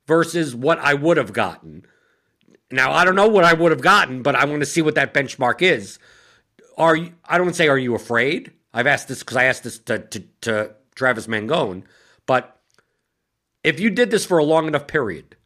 versus 0.06 0.54
what 0.54 0.78
I 0.78 0.94
would 0.94 1.16
have 1.16 1.32
gotten? 1.32 1.86
Now 2.70 2.92
I 2.92 3.04
don't 3.04 3.14
know 3.14 3.28
what 3.28 3.44
I 3.44 3.54
would 3.54 3.72
have 3.72 3.80
gotten, 3.80 4.22
but 4.22 4.34
I 4.34 4.44
want 4.44 4.60
to 4.60 4.66
see 4.66 4.82
what 4.82 4.96
that 4.96 5.14
benchmark 5.14 5.62
is. 5.62 5.98
Are 6.76 6.94
you, 6.94 7.12
I 7.24 7.38
don't 7.38 7.56
say 7.56 7.68
are 7.68 7.78
you 7.78 7.94
afraid? 7.94 8.52
I've 8.72 8.86
asked 8.86 9.08
this 9.08 9.20
because 9.20 9.36
I 9.36 9.44
asked 9.44 9.64
this 9.64 9.78
to, 9.80 9.98
to, 9.98 10.20
to 10.42 10.74
Travis 10.94 11.26
Mangone, 11.26 11.84
but 12.26 12.60
if 13.64 13.80
you 13.80 13.90
did 13.90 14.10
this 14.10 14.26
for 14.26 14.38
a 14.38 14.44
long 14.44 14.68
enough 14.68 14.86
period, 14.86 15.36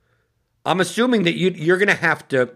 I'm 0.65 0.81
assuming 0.81 1.25
that 1.25 1.35
you 1.35 1.51
you're 1.51 1.79
going 1.79 1.89
to 1.89 1.95
have 1.95 2.27
to 2.29 2.51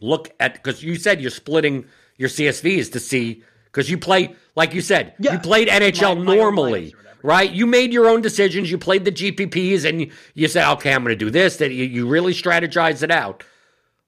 look 0.00 0.30
at 0.40 0.54
because 0.54 0.82
you 0.82 0.96
said 0.96 1.20
you're 1.20 1.30
splitting 1.30 1.86
your 2.16 2.28
CSVs 2.28 2.92
to 2.92 3.00
see 3.00 3.42
because 3.66 3.90
you 3.90 3.98
play 3.98 4.34
like 4.56 4.74
you 4.74 4.80
said 4.80 5.14
Yeah. 5.18 5.34
you 5.34 5.38
played 5.38 5.68
NHL 5.68 6.16
My- 6.18 6.24
my 6.24 6.34
normally. 6.36 6.94
Right, 7.24 7.52
you 7.52 7.68
made 7.68 7.92
your 7.92 8.08
own 8.08 8.20
decisions. 8.20 8.68
You 8.68 8.78
played 8.78 9.04
the 9.04 9.12
GPPs, 9.12 9.84
and 9.88 10.00
you, 10.00 10.10
you 10.34 10.48
said, 10.48 10.68
"Okay, 10.72 10.92
I'm 10.92 11.04
going 11.04 11.16
to 11.16 11.24
do 11.24 11.30
this." 11.30 11.58
That 11.58 11.70
you, 11.70 11.84
you 11.84 12.08
really 12.08 12.32
strategize 12.34 13.04
it 13.04 13.12
out. 13.12 13.44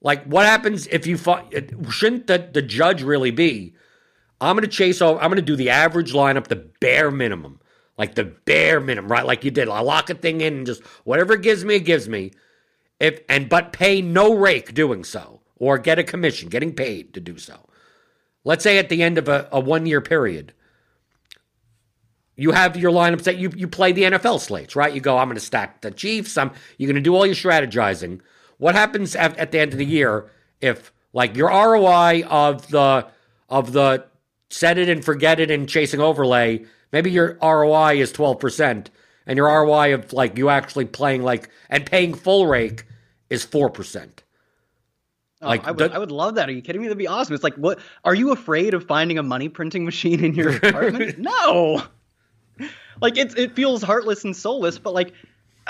Like, 0.00 0.24
what 0.24 0.46
happens 0.46 0.88
if 0.88 1.06
you 1.06 1.16
shouldn't 1.16 2.26
the, 2.26 2.50
the 2.52 2.60
judge 2.60 3.04
really 3.04 3.30
be? 3.30 3.76
I'm 4.40 4.56
going 4.56 4.68
to 4.68 4.76
chase 4.76 5.00
over. 5.00 5.20
I'm 5.20 5.28
going 5.28 5.36
to 5.36 5.42
do 5.42 5.54
the 5.54 5.70
average 5.70 6.12
lineup, 6.12 6.48
the 6.48 6.56
bare 6.56 7.12
minimum, 7.12 7.60
like 7.96 8.16
the 8.16 8.24
bare 8.24 8.80
minimum, 8.80 9.12
right? 9.12 9.24
Like 9.24 9.44
you 9.44 9.52
did. 9.52 9.68
I 9.68 9.78
lock 9.78 10.10
a 10.10 10.14
thing 10.14 10.40
in 10.40 10.54
and 10.56 10.66
just 10.66 10.82
whatever 11.04 11.34
it 11.34 11.42
gives 11.42 11.64
me, 11.64 11.76
it 11.76 11.84
gives 11.84 12.08
me. 12.08 12.32
If 13.04 13.20
and 13.28 13.50
but 13.50 13.74
pay 13.74 14.00
no 14.00 14.34
rake 14.34 14.72
doing 14.72 15.04
so, 15.04 15.42
or 15.56 15.76
get 15.76 15.98
a 15.98 16.04
commission, 16.04 16.48
getting 16.48 16.72
paid 16.72 17.12
to 17.12 17.20
do 17.20 17.36
so. 17.36 17.68
Let's 18.44 18.64
say 18.64 18.78
at 18.78 18.88
the 18.88 19.02
end 19.02 19.18
of 19.18 19.28
a, 19.28 19.46
a 19.52 19.60
one 19.60 19.84
year 19.84 20.00
period, 20.00 20.54
you 22.34 22.52
have 22.52 22.78
your 22.78 22.92
lineups 22.92 23.24
that 23.24 23.36
you 23.36 23.52
you 23.54 23.68
play 23.68 23.92
the 23.92 24.04
NFL 24.04 24.40
slates, 24.40 24.74
right? 24.74 24.94
You 24.94 25.02
go, 25.02 25.18
I'm 25.18 25.28
going 25.28 25.36
to 25.36 25.44
stack 25.44 25.82
the 25.82 25.90
Chiefs. 25.90 26.38
I'm 26.38 26.52
you're 26.78 26.88
going 26.88 27.02
to 27.02 27.02
do 27.02 27.14
all 27.14 27.26
your 27.26 27.34
strategizing. 27.34 28.20
What 28.56 28.74
happens 28.74 29.14
at, 29.14 29.36
at 29.36 29.52
the 29.52 29.58
end 29.58 29.72
of 29.72 29.78
the 29.78 29.84
year 29.84 30.30
if 30.62 30.90
like 31.12 31.36
your 31.36 31.48
ROI 31.48 32.24
of 32.24 32.68
the 32.68 33.06
of 33.50 33.74
the 33.74 34.06
set 34.48 34.78
it 34.78 34.88
and 34.88 35.04
forget 35.04 35.40
it 35.40 35.50
and 35.50 35.68
chasing 35.68 36.00
overlay, 36.00 36.64
maybe 36.90 37.10
your 37.10 37.36
ROI 37.42 38.00
is 38.00 38.14
12% 38.14 38.86
and 39.26 39.36
your 39.36 39.46
ROI 39.46 39.92
of 39.92 40.10
like 40.14 40.38
you 40.38 40.48
actually 40.48 40.86
playing 40.86 41.22
like 41.22 41.50
and 41.68 41.84
paying 41.84 42.14
full 42.14 42.46
rake 42.46 42.86
is 43.34 43.44
4%. 43.44 44.08
Oh, 45.42 45.46
Like, 45.48 45.66
I 45.66 45.70
would, 45.72 45.90
the- 45.90 45.94
I 45.94 45.98
would 45.98 46.10
love 46.12 46.36
that. 46.36 46.48
Are 46.48 46.52
you 46.52 46.62
kidding 46.62 46.80
me? 46.80 46.86
That'd 46.88 46.96
be 46.98 47.06
awesome. 47.08 47.34
It's 47.34 47.44
like, 47.44 47.56
what? 47.56 47.78
Are 48.04 48.14
you 48.14 48.32
afraid 48.32 48.72
of 48.72 48.86
finding 48.86 49.18
a 49.18 49.22
money 49.22 49.48
printing 49.48 49.84
machine 49.84 50.24
in 50.24 50.34
your 50.34 50.56
apartment? 50.56 51.18
no. 51.18 51.82
Like 53.02 53.18
it's 53.18 53.34
it 53.34 53.56
feels 53.56 53.82
heartless 53.82 54.24
and 54.24 54.34
soulless, 54.36 54.78
but 54.78 54.94
like, 54.94 55.12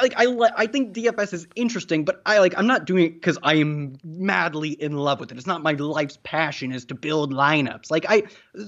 like 0.00 0.12
I 0.16 0.26
I 0.56 0.66
think 0.66 0.94
DFS 0.94 1.32
is 1.32 1.46
interesting, 1.56 2.04
but 2.04 2.20
I 2.26 2.38
like 2.38 2.56
I'm 2.58 2.66
not 2.66 2.84
doing 2.84 3.06
it 3.06 3.14
because 3.14 3.38
I 3.42 3.54
am 3.54 3.96
madly 4.04 4.70
in 4.70 4.92
love 4.98 5.20
with 5.20 5.32
it. 5.32 5.38
It's 5.38 5.46
not 5.46 5.62
my 5.62 5.72
life's 5.72 6.18
passion 6.22 6.70
is 6.70 6.84
to 6.86 6.94
build 6.94 7.32
lineups. 7.32 7.90
Like 7.90 8.04
I, 8.08 8.24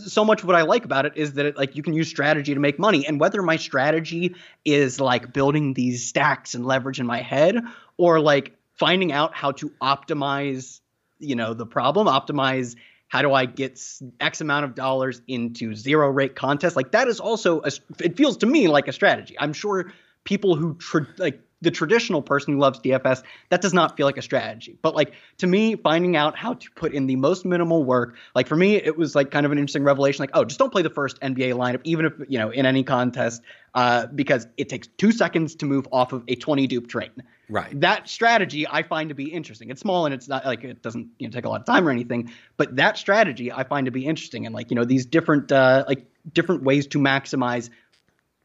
so 0.06 0.24
much 0.24 0.42
what 0.42 0.56
I 0.56 0.62
like 0.62 0.86
about 0.86 1.04
it 1.04 1.12
is 1.16 1.34
that 1.34 1.44
it, 1.44 1.56
like 1.58 1.76
you 1.76 1.82
can 1.82 1.92
use 1.92 2.08
strategy 2.08 2.54
to 2.54 2.60
make 2.60 2.78
money, 2.78 3.06
and 3.06 3.20
whether 3.20 3.42
my 3.42 3.56
strategy 3.56 4.34
is 4.64 4.98
like 5.00 5.34
building 5.34 5.74
these 5.74 6.08
stacks 6.08 6.54
and 6.54 6.64
leverage 6.64 6.98
in 6.98 7.06
my 7.06 7.20
head, 7.20 7.60
or 7.98 8.20
like 8.20 8.56
finding 8.76 9.12
out 9.12 9.34
how 9.34 9.52
to 9.52 9.70
optimize 9.82 10.80
you 11.18 11.34
know 11.34 11.54
the 11.54 11.66
problem 11.66 12.06
optimize 12.06 12.76
how 13.08 13.22
do 13.22 13.32
i 13.32 13.44
get 13.44 13.80
X 14.20 14.40
amount 14.40 14.64
of 14.64 14.74
dollars 14.74 15.22
into 15.28 15.74
zero 15.74 16.08
rate 16.10 16.34
contests. 16.34 16.76
Like 16.76 16.92
that 16.92 17.08
is 17.08 17.20
also 17.20 17.60
a, 17.62 17.70
it 18.00 18.16
feels 18.16 18.36
to 18.38 18.46
me 18.46 18.68
like 18.68 18.88
a 18.88 18.92
strategy. 18.92 19.36
I'm 19.38 19.52
sure 19.52 19.92
people 20.24 20.56
who 20.56 20.74
tra- 20.74 21.06
like 21.18 21.40
the 21.62 21.70
traditional 21.70 22.20
person 22.20 22.52
who 22.52 22.60
loves 22.60 22.78
dfs 22.80 23.22
that 23.48 23.62
does 23.62 23.72
not 23.72 23.96
feel 23.96 24.06
like 24.06 24.18
a 24.18 24.22
strategy. 24.22 24.76
But 24.82 24.94
like 24.94 25.14
to 25.38 25.46
me 25.46 25.76
finding 25.76 26.16
out 26.16 26.36
how 26.36 26.54
to 26.54 26.70
put 26.72 26.92
in 26.92 27.06
the 27.06 27.16
most 27.16 27.44
minimal 27.44 27.84
work 27.84 28.16
like 28.34 28.46
for 28.46 28.56
me 28.56 28.76
it 28.76 28.96
was 28.96 29.14
like 29.14 29.30
kind 29.30 29.46
of 29.46 29.52
an 29.52 29.58
interesting 29.58 29.84
revelation 29.84 30.22
like 30.22 30.30
oh 30.34 30.44
just 30.44 30.58
don't 30.58 30.70
play 30.70 30.82
the 30.82 30.90
first 30.90 31.20
nba 31.20 31.54
lineup 31.54 31.80
even 31.84 32.04
if 32.04 32.12
you 32.28 32.38
know 32.38 32.50
in 32.50 32.66
any 32.66 32.82
contest 32.82 33.40
uh, 33.74 34.06
because 34.06 34.46
it 34.56 34.68
takes 34.68 34.88
two 34.98 35.12
seconds 35.12 35.54
to 35.54 35.66
move 35.66 35.86
off 35.92 36.12
of 36.12 36.24
a 36.28 36.34
20 36.34 36.66
dupe 36.66 36.88
train 36.88 37.10
Right. 37.48 37.80
that 37.80 38.08
strategy 38.08 38.66
I 38.68 38.82
find 38.82 39.10
to 39.10 39.14
be 39.14 39.32
interesting. 39.32 39.70
It's 39.70 39.80
small 39.80 40.04
and 40.04 40.12
it's 40.14 40.26
not 40.26 40.44
like 40.44 40.64
it 40.64 40.82
doesn't 40.82 41.08
you 41.18 41.28
know 41.28 41.32
take 41.32 41.44
a 41.44 41.48
lot 41.48 41.60
of 41.60 41.66
time 41.66 41.86
or 41.86 41.90
anything, 41.90 42.32
but 42.56 42.76
that 42.76 42.98
strategy 42.98 43.52
I 43.52 43.62
find 43.62 43.84
to 43.84 43.92
be 43.92 44.04
interesting 44.04 44.46
and 44.46 44.54
like 44.54 44.70
you 44.70 44.74
know 44.74 44.84
these 44.84 45.06
different 45.06 45.52
uh, 45.52 45.84
like 45.86 46.06
different 46.32 46.64
ways 46.64 46.88
to 46.88 46.98
maximize 46.98 47.70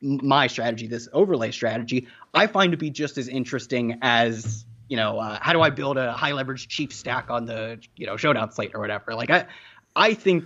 my 0.02 0.48
strategy, 0.48 0.88
this 0.88 1.08
overlay 1.14 1.52
strategy, 1.52 2.08
I 2.34 2.48
find 2.48 2.72
to 2.72 2.78
be 2.78 2.90
just 2.90 3.18
as 3.18 3.28
interesting 3.28 4.00
as 4.02 4.66
you 4.88 4.98
know 4.98 5.20
uh, 5.20 5.40
how 5.42 5.54
do 5.54 5.62
I 5.62 5.72
build 5.72 5.98
a 5.98 6.12
high 6.12 6.34
leverage 6.34 6.68
chief 6.68 6.94
stack 6.94 7.30
on 7.30 7.46
the 7.46 7.80
you 7.96 8.06
know 8.06 8.18
showdown 8.18 8.52
slate 8.52 8.72
or 8.76 8.82
whatever. 8.82 9.16
Like 9.16 9.32
I 9.32 9.48
I 9.96 10.14
think 10.14 10.46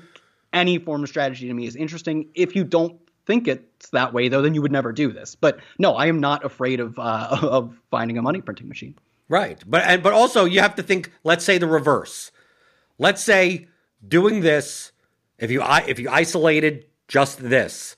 any 0.53 0.77
form 0.77 1.03
of 1.03 1.09
strategy 1.09 1.47
to 1.47 1.53
me 1.53 1.65
is 1.65 1.75
interesting. 1.75 2.29
If 2.35 2.55
you 2.55 2.63
don't 2.63 2.99
think 3.25 3.47
it's 3.47 3.89
that 3.89 4.13
way 4.13 4.27
though, 4.27 4.41
then 4.41 4.53
you 4.53 4.61
would 4.61 4.71
never 4.71 4.91
do 4.91 5.11
this. 5.11 5.35
But 5.35 5.59
no, 5.77 5.95
I 5.95 6.07
am 6.07 6.19
not 6.19 6.45
afraid 6.45 6.79
of 6.79 6.97
uh, 6.99 7.37
of 7.41 7.77
finding 7.91 8.17
a 8.17 8.21
money 8.21 8.41
printing 8.41 8.67
machine. 8.67 8.95
Right. 9.27 9.61
But 9.65 9.83
and 9.83 10.03
but 10.03 10.13
also 10.13 10.45
you 10.45 10.61
have 10.61 10.75
to 10.75 10.83
think 10.83 11.11
let's 11.23 11.45
say 11.45 11.57
the 11.57 11.67
reverse. 11.67 12.31
Let's 12.97 13.23
say 13.23 13.67
doing 14.07 14.41
this 14.41 14.91
if 15.37 15.51
you 15.51 15.61
if 15.63 15.99
you 15.99 16.09
isolated 16.09 16.85
just 17.07 17.39
this, 17.39 17.95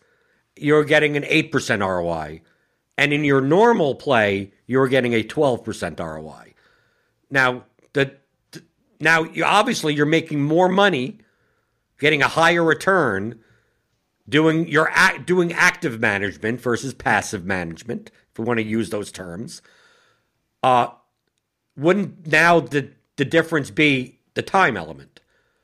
you're 0.55 0.83
getting 0.83 1.15
an 1.15 1.23
8% 1.23 1.79
ROI 1.79 2.41
and 2.97 3.13
in 3.13 3.23
your 3.23 3.41
normal 3.41 3.95
play 3.95 4.51
you're 4.65 4.87
getting 4.87 5.13
a 5.13 5.23
12% 5.23 5.99
ROI. 5.99 6.53
Now, 7.29 7.65
the 7.93 8.17
th- 8.51 8.65
now 8.99 9.23
you 9.23 9.43
obviously 9.43 9.93
you're 9.93 10.05
making 10.05 10.41
more 10.41 10.67
money 10.69 11.19
getting 11.99 12.21
a 12.21 12.27
higher 12.27 12.63
return 12.63 13.39
doing 14.29 14.67
your 14.67 14.89
act, 14.91 15.25
doing 15.25 15.53
active 15.53 15.99
management 15.99 16.61
versus 16.61 16.93
passive 16.93 17.45
management 17.45 18.11
if 18.31 18.39
we 18.39 18.45
want 18.45 18.59
to 18.59 18.65
use 18.65 18.89
those 18.89 19.11
terms. 19.11 19.61
Uh 20.63 20.87
wouldn't 21.77 22.27
now 22.27 22.59
the 22.59 22.89
the 23.17 23.25
difference 23.25 23.69
be 23.69 24.19
the 24.33 24.41
time 24.41 24.75
element 24.77 25.19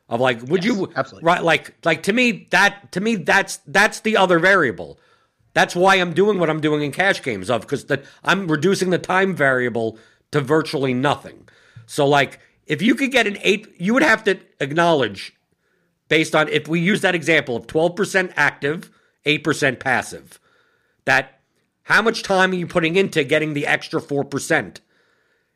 of 0.10 0.19
like 0.22 0.41
would 0.44 0.64
Yes, 0.64 0.76
you 0.76 0.91
absolutely. 0.95 1.26
right 1.26 1.44
like 1.44 1.73
like 1.84 2.03
to 2.03 2.14
me 2.14 2.48
that 2.52 2.91
to 2.91 3.02
me 3.02 3.15
that's 3.15 3.57
that's 3.68 4.02
the 4.02 4.18
other 4.18 4.38
variable 4.40 4.99
that's 5.53 5.76
why 5.76 5.95
i'm 5.95 6.14
doing 6.14 6.40
what 6.40 6.49
i'm 6.49 6.61
doing 6.61 6.84
in 6.84 6.91
cash 6.91 7.22
games 7.23 7.49
of 7.49 7.61
because 7.61 7.85
that 7.85 8.03
i'm 8.23 8.48
reducing 8.48 8.90
the 8.91 8.99
time 8.99 9.35
variable 9.35 9.98
to 10.31 10.40
virtually 10.41 10.94
nothing 10.94 11.48
so 11.85 12.07
like 12.07 12.40
if 12.68 12.81
you 12.81 12.95
could 12.95 13.11
get 13.11 13.26
an 13.27 13.38
eight 13.41 13.68
you 13.80 13.94
would 13.94 14.03
have 14.03 14.23
to 14.23 14.38
acknowledge 14.60 15.35
based 16.10 16.36
on 16.36 16.48
if 16.50 16.68
we 16.68 16.80
use 16.80 17.02
that 17.02 17.16
example 17.16 17.56
of 17.56 17.68
12% 17.68 18.34
active 18.36 18.92
8% 19.26 19.80
passive 19.80 20.40
that 21.06 21.40
how 21.84 22.02
much 22.02 22.24
time 22.24 22.52
are 22.52 22.56
you 22.56 22.68
putting 22.68 22.96
into 22.96 23.24
getting 23.24 23.54
the 23.54 23.68
extra 23.68 24.02
4% 24.02 24.78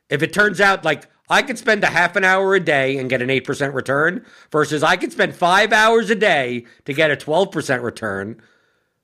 if 0.10 0.24
it 0.24 0.34
turns 0.34 0.61
out 0.61 0.86
like 0.86 1.07
I 1.30 1.41
could 1.41 1.57
spend 1.57 1.84
a 1.84 1.88
half 1.88 2.15
an 2.15 2.24
hour 2.24 2.56
a 2.56 2.60
day 2.60 2.98
and 2.98 3.10
get 3.10 3.22
an 3.22 3.28
8% 3.28 3.74
return 3.74 4.26
versus 4.52 4.82
I 4.82 4.95
could 4.95 5.11
spend 5.11 5.36
five 5.36 5.74
hours 5.74 6.10
a 6.10 6.15
day 6.15 6.65
to 6.86 6.94
get 6.94 7.11
a 7.11 7.18
12% 7.18 7.84
return, 7.84 8.41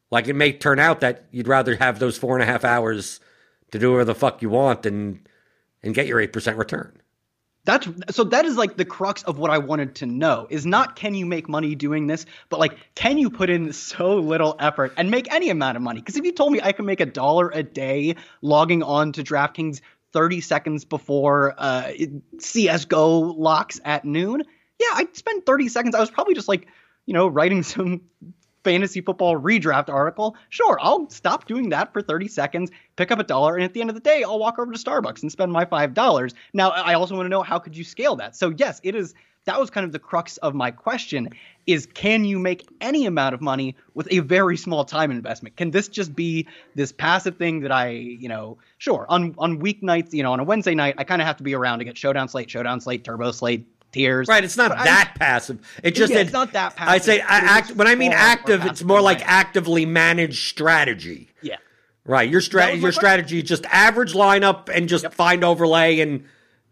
like 0.10 0.28
it 0.28 0.34
may 0.34 0.54
turn 0.54 0.80
out 0.80 1.02
that 1.02 1.26
you'd 1.32 1.50
rather 1.50 1.76
have 1.76 2.00
those 2.00 2.18
four 2.18 2.36
and 2.36 2.44
a 2.44 2.46
half 2.46 2.64
hours 2.64 3.20
to 3.72 3.80
do 3.80 3.92
whatever 3.92 4.06
the 4.06 4.16
fuck 4.16 4.42
you 4.42 4.50
want 4.50 4.86
and 4.86 5.28
and 5.86 5.94
get 5.94 6.08
your 6.08 6.26
8% 6.26 6.58
return. 6.58 6.98
That's 7.66 7.88
so 8.12 8.26
that 8.26 8.46
is 8.46 8.58
like 8.58 8.76
the 8.76 8.84
crux 8.84 9.24
of 9.24 9.38
what 9.38 9.50
I 9.50 9.58
wanted 9.58 9.96
to 9.96 10.06
know 10.06 10.48
is 10.50 10.66
not 10.66 10.98
can 10.98 11.16
you 11.16 11.26
make 11.26 11.48
money 11.48 11.76
doing 11.76 12.08
this, 12.08 12.26
but 12.50 12.60
like 12.60 12.78
can 12.94 13.18
you 13.18 13.30
put 13.30 13.50
in 13.50 13.72
so 13.72 14.18
little 14.18 14.56
effort 14.60 14.94
and 14.98 15.10
make 15.10 15.32
any 15.32 15.50
amount 15.50 15.78
of 15.78 15.84
money? 15.84 16.02
Because 16.02 16.18
if 16.18 16.26
you 16.26 16.34
told 16.34 16.52
me 16.52 16.60
I 16.62 16.74
can 16.74 16.86
make 16.86 17.00
a 17.00 17.06
dollar 17.06 17.50
a 17.50 17.64
day 17.64 18.16
logging 18.42 18.84
on 18.84 19.14
to 19.14 19.24
DraftKings 19.24 19.80
30 20.12 20.42
seconds 20.42 20.86
before 20.86 21.56
uh, 21.58 21.92
CS:GO 22.40 23.20
locks 23.20 23.80
at 23.86 24.04
noon, 24.04 24.44
yeah, 24.80 24.88
I'd 24.96 25.16
spend 25.16 25.46
30 25.46 25.70
seconds. 25.70 25.96
I 25.96 26.00
was 26.00 26.12
probably 26.12 26.36
just 26.36 26.48
like, 26.48 26.68
you 27.06 27.14
know, 27.14 27.28
writing 27.28 27.64
some 27.64 28.02
fantasy 28.64 29.02
football 29.02 29.40
redraft 29.40 29.90
article. 29.90 30.36
Sure, 30.50 30.78
I'll 30.82 31.10
stop 31.10 31.48
doing 31.48 31.70
that 31.70 31.94
for 31.94 32.02
30 32.02 32.28
seconds, 32.28 32.72
pick 32.96 33.12
up 33.12 33.20
a 33.20 33.24
dollar, 33.24 33.56
and 33.56 33.64
at 33.64 33.74
the 33.74 33.82
end 33.82 33.90
of 33.90 33.96
the 33.96 34.02
day, 34.02 34.24
I'll 34.24 34.40
walk 34.40 34.60
over 34.60 34.72
to 34.72 34.78
Starbucks 34.78 35.22
and 35.22 35.32
spend 35.32 35.52
my 35.52 35.66
$5. 35.66 36.34
Now, 36.54 36.70
I 36.70 36.94
also 36.94 37.16
want 37.16 37.26
to 37.26 37.30
know 37.30 37.44
how 37.44 37.60
could 37.60 37.76
you 37.76 37.84
scale 37.84 38.16
that? 38.18 38.36
So, 38.36 38.54
yes, 38.56 38.80
it 38.84 38.96
is 38.96 39.14
that 39.46 39.60
was 39.60 39.70
kind 39.70 39.86
of 39.86 39.92
the 39.92 40.00
crux 40.00 40.38
of 40.38 40.56
my 40.56 40.72
question 40.72 41.30
is 41.66 41.86
can 41.86 42.26
you 42.26 42.40
make 42.40 42.68
any 42.82 43.06
amount 43.06 43.34
of 43.34 43.42
money 43.42 43.76
with 43.94 44.08
a 44.12 44.20
very 44.20 44.58
small 44.58 44.86
time 44.86 45.12
investment? 45.12 45.56
Can 45.56 45.72
this 45.72 45.88
just 45.88 46.16
be 46.16 46.48
this 46.76 46.92
passive 46.92 47.38
thing 47.38 47.62
that 47.62 47.72
I, 47.72 47.90
you 47.90 48.30
know, 48.30 48.58
sure, 48.78 49.06
on 49.10 49.36
on 49.38 49.60
weeknights, 49.60 50.14
you 50.14 50.24
know, 50.24 50.34
on 50.34 50.40
a 50.40 50.44
Wednesday 50.44 50.76
night, 50.76 50.96
I 50.98 51.04
kind 51.04 51.22
of 51.22 51.28
have 51.28 51.38
to 51.38 51.44
be 51.44 51.56
around 51.56 51.80
to 51.80 51.86
get 51.86 51.98
showdown 51.98 52.28
slate, 52.28 52.50
showdown 52.50 52.80
slate, 52.82 53.04
turbo 53.04 53.32
slate, 53.32 53.68
tiers. 53.94 54.28
Right, 54.28 54.44
it's 54.44 54.58
not 54.58 54.70
But 54.72 54.80
I- 54.80 54.84
that 54.86 55.14
passive. 55.20 55.60
It 55.84 55.96
just 55.96 56.12
Yeah, 56.12 56.20
it- 56.20 56.24
it's 56.24 56.34
not 56.34 56.52
that 56.54 56.76
passive. 56.76 56.94
I 56.94 56.98
say. 56.98 57.22
I, 57.22 57.38
act 57.38 57.72
when 57.72 57.88
I 57.88 57.96
mean 57.96 58.12
active, 58.14 58.66
it's 58.66 58.84
more 58.84 59.00
like 59.02 59.22
actively 59.26 59.86
managed 59.86 60.48
strategy. 60.50 61.30
Yeah. 61.42 61.58
Right, 62.06 62.30
your 62.30 62.42
strat 62.42 62.82
your 62.82 62.92
strategy 62.92 63.38
is 63.38 63.44
just 63.46 63.66
average 63.68 64.14
lineup 64.14 64.68
and 64.68 64.90
just 64.90 65.10
find 65.14 65.44
overlay 65.44 66.00
and 66.02 66.26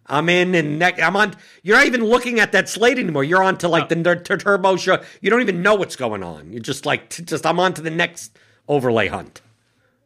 I'm 0.08 0.28
in 0.28 0.56
and 0.56 0.78
ne- 0.78 1.02
I'm 1.02 1.16
on. 1.16 1.36
You're 1.64 1.78
not 1.78 1.86
even 1.86 2.04
looking 2.04 2.42
at 2.42 2.52
that 2.52 2.68
slate 2.68 3.00
anymore. 3.00 3.24
You're 3.24 3.42
on 3.42 3.58
to 3.60 3.70
like 3.70 3.88
the 3.88 3.96
ner- 3.96 4.18
tur- 4.18 4.36
turbo 4.36 4.76
show. 4.76 5.02
You 5.22 5.30
don't 5.30 5.40
even 5.40 5.62
know 5.62 5.76
what's 5.76 5.96
going 5.96 6.22
on. 6.22 6.52
You're 6.52 6.60
just 6.62 6.86
like 6.86 7.10
t- 7.10 7.24
just 7.24 7.46
I'm 7.46 7.62
on 7.62 7.74
to 7.76 7.82
the 7.82 7.92
next 7.92 8.38
overlay 8.68 9.08
hunt. 9.08 9.40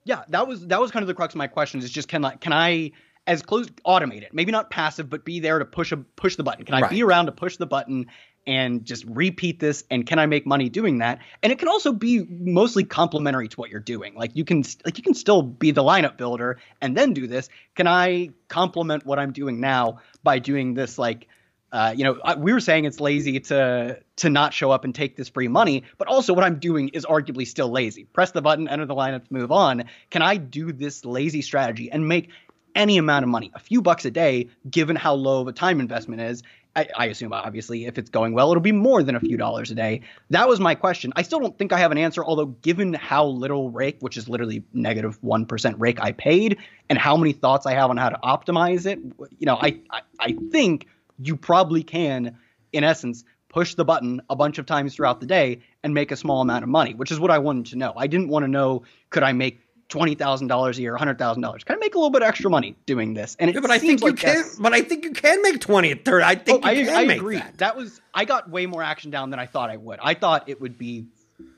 Yeah, 0.04 0.22
that 0.30 0.48
was 0.48 0.68
that 0.68 0.80
was 0.80 0.92
kind 0.92 1.02
of 1.02 1.08
the 1.08 1.16
crux 1.16 1.34
of 1.34 1.40
my 1.40 1.48
question. 1.48 1.80
Is 1.80 1.90
just 1.90 2.08
can 2.08 2.24
I 2.24 2.36
can 2.36 2.54
I 2.54 2.92
as 3.28 3.42
close 3.42 3.68
automate 3.86 4.22
it? 4.24 4.34
Maybe 4.34 4.52
not 4.52 4.70
passive, 4.70 5.10
but 5.10 5.26
be 5.26 5.40
there 5.40 5.60
to 5.60 5.66
push 5.66 5.92
a 5.92 5.98
push 5.98 6.36
the 6.36 6.44
button. 6.44 6.66
Can 6.66 6.76
I 6.76 6.82
be 6.90 7.04
around 7.04 7.26
to 7.28 7.32
push 7.32 7.58
the 7.58 7.66
button 7.66 8.08
and 8.48 8.86
just 8.86 9.04
repeat 9.08 9.60
this? 9.60 9.84
And 9.90 10.06
can 10.06 10.20
I 10.20 10.28
make 10.28 10.46
money 10.46 10.70
doing 10.70 11.00
that? 11.00 11.20
And 11.42 11.52
it 11.52 11.58
can 11.60 11.68
also 11.68 11.92
be 11.92 12.24
mostly 12.30 12.84
complementary 12.84 13.48
to 13.48 13.58
what 13.58 13.70
you're 13.72 13.80
doing. 13.80 14.14
Like 14.16 14.36
you 14.36 14.46
can 14.46 14.64
like 14.86 14.98
you 14.98 15.04
can 15.04 15.14
still 15.16 15.42
be 15.42 15.72
the 15.72 15.84
lineup 15.84 16.18
builder 16.18 16.60
and 16.82 16.96
then 16.96 17.14
do 17.14 17.28
this. 17.28 17.50
Can 17.76 17.88
I 17.88 18.30
complement 18.48 19.06
what 19.06 19.18
I'm 19.20 19.32
doing 19.32 19.60
now 19.60 20.00
by 20.24 20.40
doing 20.40 20.74
this 20.74 20.98
like 20.98 21.28
uh, 21.72 21.94
you 21.94 22.06
know, 22.06 22.18
I- 22.24 22.36
we 22.36 22.54
were 22.54 22.62
saying 22.62 22.86
it's 22.86 23.02
lazy 23.02 23.38
to 23.38 24.00
to 24.18 24.30
not 24.30 24.54
show 24.54 24.72
up 24.72 24.86
and 24.86 24.96
take 24.96 25.18
this 25.18 25.28
free 25.28 25.50
money, 25.50 25.84
but 25.98 26.08
also 26.08 26.34
what 26.34 26.46
I'm 26.46 26.60
doing 26.60 26.90
is 26.90 27.06
arguably 27.06 27.46
still 27.46 27.70
lazy. 27.70 28.06
Press 28.06 28.32
the 28.32 28.42
button, 28.42 28.70
enter 28.70 28.86
the 28.86 28.96
lineup, 28.96 29.24
move 29.30 29.52
on. 29.52 29.84
Can 30.10 30.22
I 30.22 30.38
do 30.38 30.72
this 30.72 31.04
lazy 31.04 31.42
strategy 31.42 31.92
and 31.92 32.08
make 32.08 32.30
any 32.76 32.98
amount 32.98 33.24
of 33.24 33.30
money, 33.30 33.52
a 33.56 33.60
few 33.60 33.82
bucks 33.82 34.06
a 34.06 34.12
day, 34.12 34.50
given 34.70 34.96
how 34.96 35.14
low 35.14 35.42
of 35.42 35.48
a 35.48 35.54
time 35.54 35.80
investment 35.80 36.22
is? 36.22 36.44
I, 36.76 36.88
I 36.96 37.06
assume, 37.06 37.32
obviously, 37.32 37.86
if 37.86 37.98
it's 37.98 38.10
going 38.10 38.34
well, 38.34 38.52
it'll 38.52 38.62
be 38.62 38.74
more 38.74 39.02
than 39.02 39.16
a 39.16 39.20
few 39.20 39.38
dollars 39.38 39.72
a 39.72 39.76
day. 39.76 40.02
That 40.30 40.50
was 40.50 40.60
my 40.60 40.76
question. 40.76 41.14
I 41.16 41.22
still 41.22 41.40
don't 41.40 41.58
think 41.58 41.72
I 41.72 41.80
have 41.80 41.92
an 41.92 41.98
answer, 41.98 42.24
although, 42.24 42.48
given 42.48 42.94
how 42.94 43.26
little 43.26 43.70
rake, 43.70 43.98
which 44.02 44.18
is 44.18 44.28
literally 44.28 44.64
negative 44.74 45.18
1 45.24 45.48
rake 45.78 46.02
I 46.02 46.12
paid, 46.12 46.58
and 46.90 47.00
how 47.00 47.16
many 47.16 47.32
thoughts 47.32 47.66
I 47.66 47.74
have 47.74 47.90
on 47.90 47.98
how 47.98 48.10
to 48.10 48.20
optimize 48.24 48.86
it, 48.86 49.00
you 49.40 49.46
know, 49.46 49.56
I, 49.56 49.80
I, 49.90 50.02
I 50.20 50.36
think 50.52 50.88
you 51.18 51.38
probably 51.38 51.82
can, 51.82 52.38
in 52.74 52.84
essence, 52.84 53.24
push 53.48 53.76
the 53.76 53.86
button 53.86 54.22
a 54.30 54.36
bunch 54.36 54.58
of 54.58 54.66
times 54.66 54.94
throughout 54.94 55.22
the 55.22 55.26
day 55.26 55.62
and 55.82 55.94
make 55.94 56.12
a 56.12 56.18
small 56.18 56.42
amount 56.42 56.64
of 56.64 56.70
money, 56.70 56.94
which 56.94 57.10
is 57.10 57.22
what 57.22 57.32
I 57.32 57.38
wanted 57.38 57.68
to 57.68 57.78
know. 57.78 57.94
I 57.96 58.06
didn't 58.06 58.28
want 58.28 58.44
to 58.44 58.50
know 58.50 58.84
could 59.12 59.24
I 59.24 59.32
make 59.32 59.62
twenty 59.90 60.16
thousand 60.16 60.48
dollars 60.48 60.78
a 60.78 60.82
year, 60.82 60.96
hundred 60.98 61.18
thousand 61.18 61.42
dollars? 61.42 61.64
Can 61.64 61.76
I 61.76 61.80
make 61.80 61.96
a 61.96 61.98
little 61.98 62.10
bit 62.10 62.22
of 62.22 62.28
extra 62.28 62.50
money 62.50 62.76
doing 62.86 63.14
this? 63.14 63.36
And 63.40 63.54
Yeah, 63.54 63.60
but 63.60 63.72
I 63.72 63.78
think 63.78 64.02
you 64.02 64.08
like 64.08 64.18
can. 64.20 64.44
But 64.60 64.74
I 64.74 64.82
think 64.82 65.04
you 65.06 65.12
can 65.12 65.42
make 65.42 65.60
twenty 65.60 65.92
and 65.92 66.04
thirty. 66.04 66.24
I 66.24 66.34
Oh, 66.34 66.36
think 66.36 66.64
you 66.66 66.70
I, 66.72 66.76
can 66.86 66.96
I 66.96 67.06
make 67.06 67.18
agree. 67.18 67.42
that. 67.58 67.76
was 67.76 68.02
I 68.14 68.26
got 68.26 68.50
way 68.50 68.66
more 68.66 68.82
action 68.84 69.12
down 69.12 69.30
than 69.30 69.40
I 69.40 69.46
thought 69.46 69.70
I 69.70 69.78
would. 69.78 70.00
I 70.02 70.14
thought 70.14 70.48
it 70.50 70.60
would 70.62 70.78
be 70.78 71.06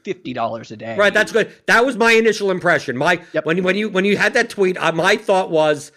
fifty 0.04 0.34
dollars 0.34 0.72
a 0.72 0.78
day. 0.78 0.96
Right, 0.98 1.14
that's 1.14 1.32
good. 1.32 1.54
That 1.68 1.86
was 1.86 1.96
my 1.98 2.12
initial 2.14 2.52
impression. 2.52 2.98
My 2.98 3.22
Yep. 3.34 3.46
when 3.46 3.64
when 3.64 3.76
you 3.76 3.90
when 3.90 4.06
you 4.06 4.18
had 4.18 4.34
that 4.34 4.50
tweet, 4.50 4.78
uh, 4.78 4.92
my 4.92 5.16
thought 5.18 5.50
was, 5.52 5.92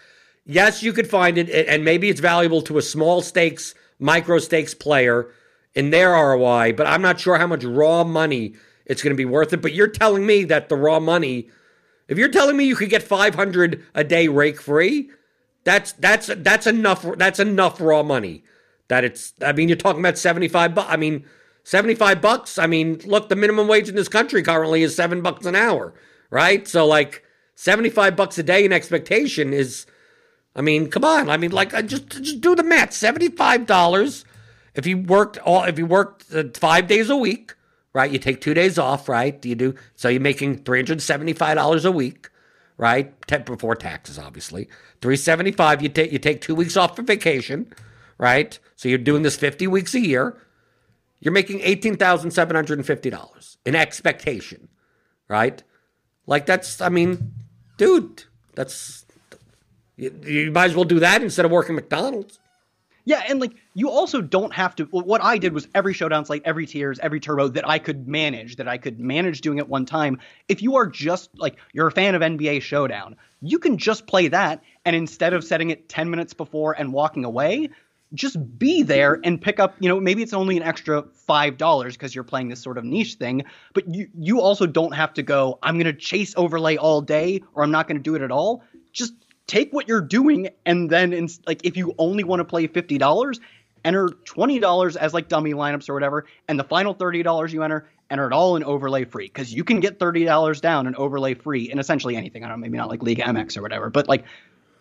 yes, 0.46 0.82
you 0.82 0.92
could 0.92 1.08
find 1.08 1.38
it, 1.38 1.48
and 1.68 1.84
maybe 1.84 2.08
it's 2.08 2.20
valuable 2.20 2.62
to 2.62 2.78
a 2.78 2.82
small 2.82 3.22
stakes, 3.22 3.74
micro 3.98 4.38
stakes 4.38 4.74
player 4.74 5.28
in 5.74 5.90
their 5.90 6.10
ROI, 6.10 6.72
but 6.76 6.86
I'm 6.86 7.00
not 7.02 7.20
sure 7.20 7.38
how 7.38 7.46
much 7.46 7.62
raw 7.64 8.02
money 8.04 8.54
it's 8.86 9.02
going 9.02 9.12
to 9.12 9.16
be 9.16 9.24
worth 9.24 9.52
it. 9.52 9.62
But 9.62 9.72
you're 9.72 9.86
telling 9.88 10.26
me 10.26 10.42
that 10.44 10.68
the 10.68 10.76
raw 10.76 10.98
money, 10.98 11.48
if 12.10 12.18
you're 12.18 12.28
telling 12.28 12.58
me 12.58 12.64
you 12.64 12.76
could 12.76 12.90
get 12.90 13.02
500 13.02 13.82
a 13.94 14.04
day 14.04 14.28
rake 14.28 14.60
free, 14.60 15.10
that's 15.64 15.92
that's 15.92 16.26
that's 16.26 16.66
enough. 16.66 17.06
That's 17.16 17.38
enough 17.38 17.80
raw 17.80 18.02
money. 18.02 18.44
That 18.88 19.04
it's. 19.04 19.32
I 19.40 19.52
mean, 19.52 19.68
you're 19.68 19.78
talking 19.78 20.00
about 20.00 20.18
75 20.18 20.74
bucks. 20.74 20.92
I 20.92 20.96
mean. 20.96 21.24
75 21.62 22.22
bucks. 22.22 22.58
I 22.58 22.66
mean, 22.66 23.00
look, 23.04 23.28
the 23.28 23.36
minimum 23.36 23.68
wage 23.68 23.88
in 23.88 23.94
this 23.94 24.08
country 24.08 24.42
currently 24.42 24.82
is 24.82 24.96
7 24.96 25.20
bucks 25.20 25.44
an 25.44 25.54
hour, 25.54 25.92
right? 26.30 26.66
So 26.66 26.86
like 26.86 27.22
75 27.54 28.16
bucks 28.16 28.38
a 28.38 28.42
day 28.42 28.64
in 28.64 28.72
expectation 28.72 29.52
is 29.52 29.86
I 30.56 30.62
mean, 30.62 30.90
come 30.90 31.04
on. 31.04 31.28
I 31.28 31.36
mean, 31.36 31.52
like 31.52 31.70
just 31.86 32.08
just 32.08 32.40
do 32.40 32.56
the 32.56 32.62
math. 32.62 32.90
$75 32.90 34.24
if 34.74 34.86
you 34.86 34.98
worked 34.98 35.38
all 35.38 35.64
if 35.64 35.78
you 35.78 35.86
worked 35.86 36.34
uh, 36.34 36.44
5 36.54 36.86
days 36.86 37.10
a 37.10 37.16
week, 37.16 37.54
right? 37.92 38.10
You 38.10 38.18
take 38.18 38.40
2 38.40 38.54
days 38.54 38.78
off, 38.78 39.08
right? 39.08 39.44
You 39.44 39.54
do 39.54 39.74
so 39.94 40.08
you're 40.08 40.20
making 40.20 40.64
$375 40.64 41.84
a 41.84 41.90
week, 41.90 42.28
right? 42.76 43.14
Te- 43.26 43.38
before 43.38 43.74
taxes 43.74 44.18
obviously. 44.18 44.68
375 45.02 45.82
you 45.82 45.88
take 45.88 46.12
you 46.12 46.18
take 46.18 46.40
2 46.40 46.54
weeks 46.54 46.76
off 46.76 46.96
for 46.96 47.02
vacation, 47.02 47.72
right? 48.18 48.58
So 48.76 48.88
you're 48.88 48.98
doing 48.98 49.22
this 49.22 49.36
50 49.36 49.66
weeks 49.66 49.94
a 49.94 50.00
year 50.00 50.36
you're 51.20 51.32
making 51.32 51.60
$18,750 51.60 53.56
in 53.66 53.76
expectation, 53.76 54.68
right? 55.28 55.62
Like 56.26 56.46
that's, 56.46 56.80
I 56.80 56.88
mean, 56.88 57.34
dude, 57.76 58.24
that's, 58.54 59.04
you, 59.96 60.18
you 60.24 60.50
might 60.50 60.70
as 60.70 60.74
well 60.74 60.84
do 60.84 60.98
that 61.00 61.22
instead 61.22 61.44
of 61.44 61.50
working 61.50 61.74
McDonald's. 61.74 62.38
Yeah, 63.04 63.22
and 63.28 63.38
like 63.40 63.52
you 63.74 63.88
also 63.88 64.20
don't 64.20 64.52
have 64.52 64.74
to. 64.76 64.84
What 64.84 65.22
I 65.22 65.38
did 65.38 65.52
was 65.52 65.68
every 65.74 65.94
showdown 65.94 66.24
slate, 66.24 66.42
every 66.44 66.66
tiers, 66.66 66.98
every 66.98 67.20
turbo 67.20 67.48
that 67.48 67.68
I 67.68 67.78
could 67.78 68.08
manage, 68.08 68.56
that 68.56 68.66
I 68.66 68.78
could 68.78 68.98
manage 68.98 69.40
doing 69.40 69.58
at 69.58 69.68
one 69.68 69.86
time. 69.86 70.18
If 70.48 70.62
you 70.62 70.76
are 70.76 70.86
just 70.86 71.30
like 71.36 71.56
you're 71.72 71.86
a 71.86 71.92
fan 71.92 72.14
of 72.14 72.22
NBA 72.22 72.62
Showdown, 72.62 73.16
you 73.40 73.58
can 73.58 73.78
just 73.78 74.06
play 74.06 74.28
that, 74.28 74.62
and 74.84 74.96
instead 74.96 75.34
of 75.34 75.44
setting 75.44 75.70
it 75.70 75.88
ten 75.88 76.10
minutes 76.10 76.34
before 76.34 76.72
and 76.72 76.92
walking 76.92 77.24
away, 77.24 77.68
just 78.12 78.58
be 78.58 78.82
there 78.82 79.20
and 79.22 79.40
pick 79.40 79.60
up. 79.60 79.76
You 79.78 79.88
know, 79.88 80.00
maybe 80.00 80.22
it's 80.22 80.32
only 80.32 80.56
an 80.56 80.64
extra 80.64 81.04
five 81.14 81.56
dollars 81.56 81.96
because 81.96 82.12
you're 82.12 82.24
playing 82.24 82.48
this 82.48 82.60
sort 82.60 82.76
of 82.76 82.84
niche 82.84 83.14
thing, 83.14 83.44
but 83.72 83.94
you 83.94 84.08
you 84.18 84.40
also 84.40 84.66
don't 84.66 84.92
have 84.92 85.14
to 85.14 85.22
go. 85.22 85.60
I'm 85.62 85.78
gonna 85.78 85.92
chase 85.92 86.34
overlay 86.36 86.76
all 86.76 87.02
day, 87.02 87.42
or 87.54 87.62
I'm 87.62 87.70
not 87.70 87.86
gonna 87.86 88.00
do 88.00 88.16
it 88.16 88.22
at 88.22 88.32
all. 88.32 88.64
Just 88.92 89.14
take 89.50 89.72
what 89.72 89.88
you're 89.88 90.00
doing 90.00 90.48
and 90.64 90.88
then 90.88 91.28
like 91.44 91.64
if 91.64 91.76
you 91.76 91.92
only 91.98 92.22
want 92.22 92.38
to 92.38 92.44
play 92.44 92.68
$50 92.68 93.40
enter 93.84 94.08
$20 94.08 94.96
as 94.96 95.14
like 95.14 95.28
dummy 95.28 95.52
lineups 95.52 95.88
or 95.88 95.94
whatever 95.94 96.26
and 96.48 96.58
the 96.58 96.64
final 96.64 96.94
$30 96.94 97.52
you 97.52 97.62
enter 97.62 97.88
enter 98.10 98.26
it 98.26 98.32
all 98.32 98.56
in 98.56 98.64
overlay 98.64 99.04
free 99.04 99.26
because 99.26 99.52
you 99.52 99.64
can 99.64 99.80
get 99.80 99.98
$30 99.98 100.60
down 100.60 100.86
and 100.86 100.96
overlay 100.96 101.34
free 101.34 101.70
in 101.70 101.78
essentially 101.78 102.16
anything 102.16 102.44
i 102.44 102.48
don't 102.48 102.58
know 102.58 102.62
maybe 102.62 102.78
not 102.78 102.88
like 102.88 103.02
league 103.02 103.18
mx 103.18 103.56
or 103.56 103.62
whatever 103.62 103.90
but 103.90 104.08
like 104.08 104.24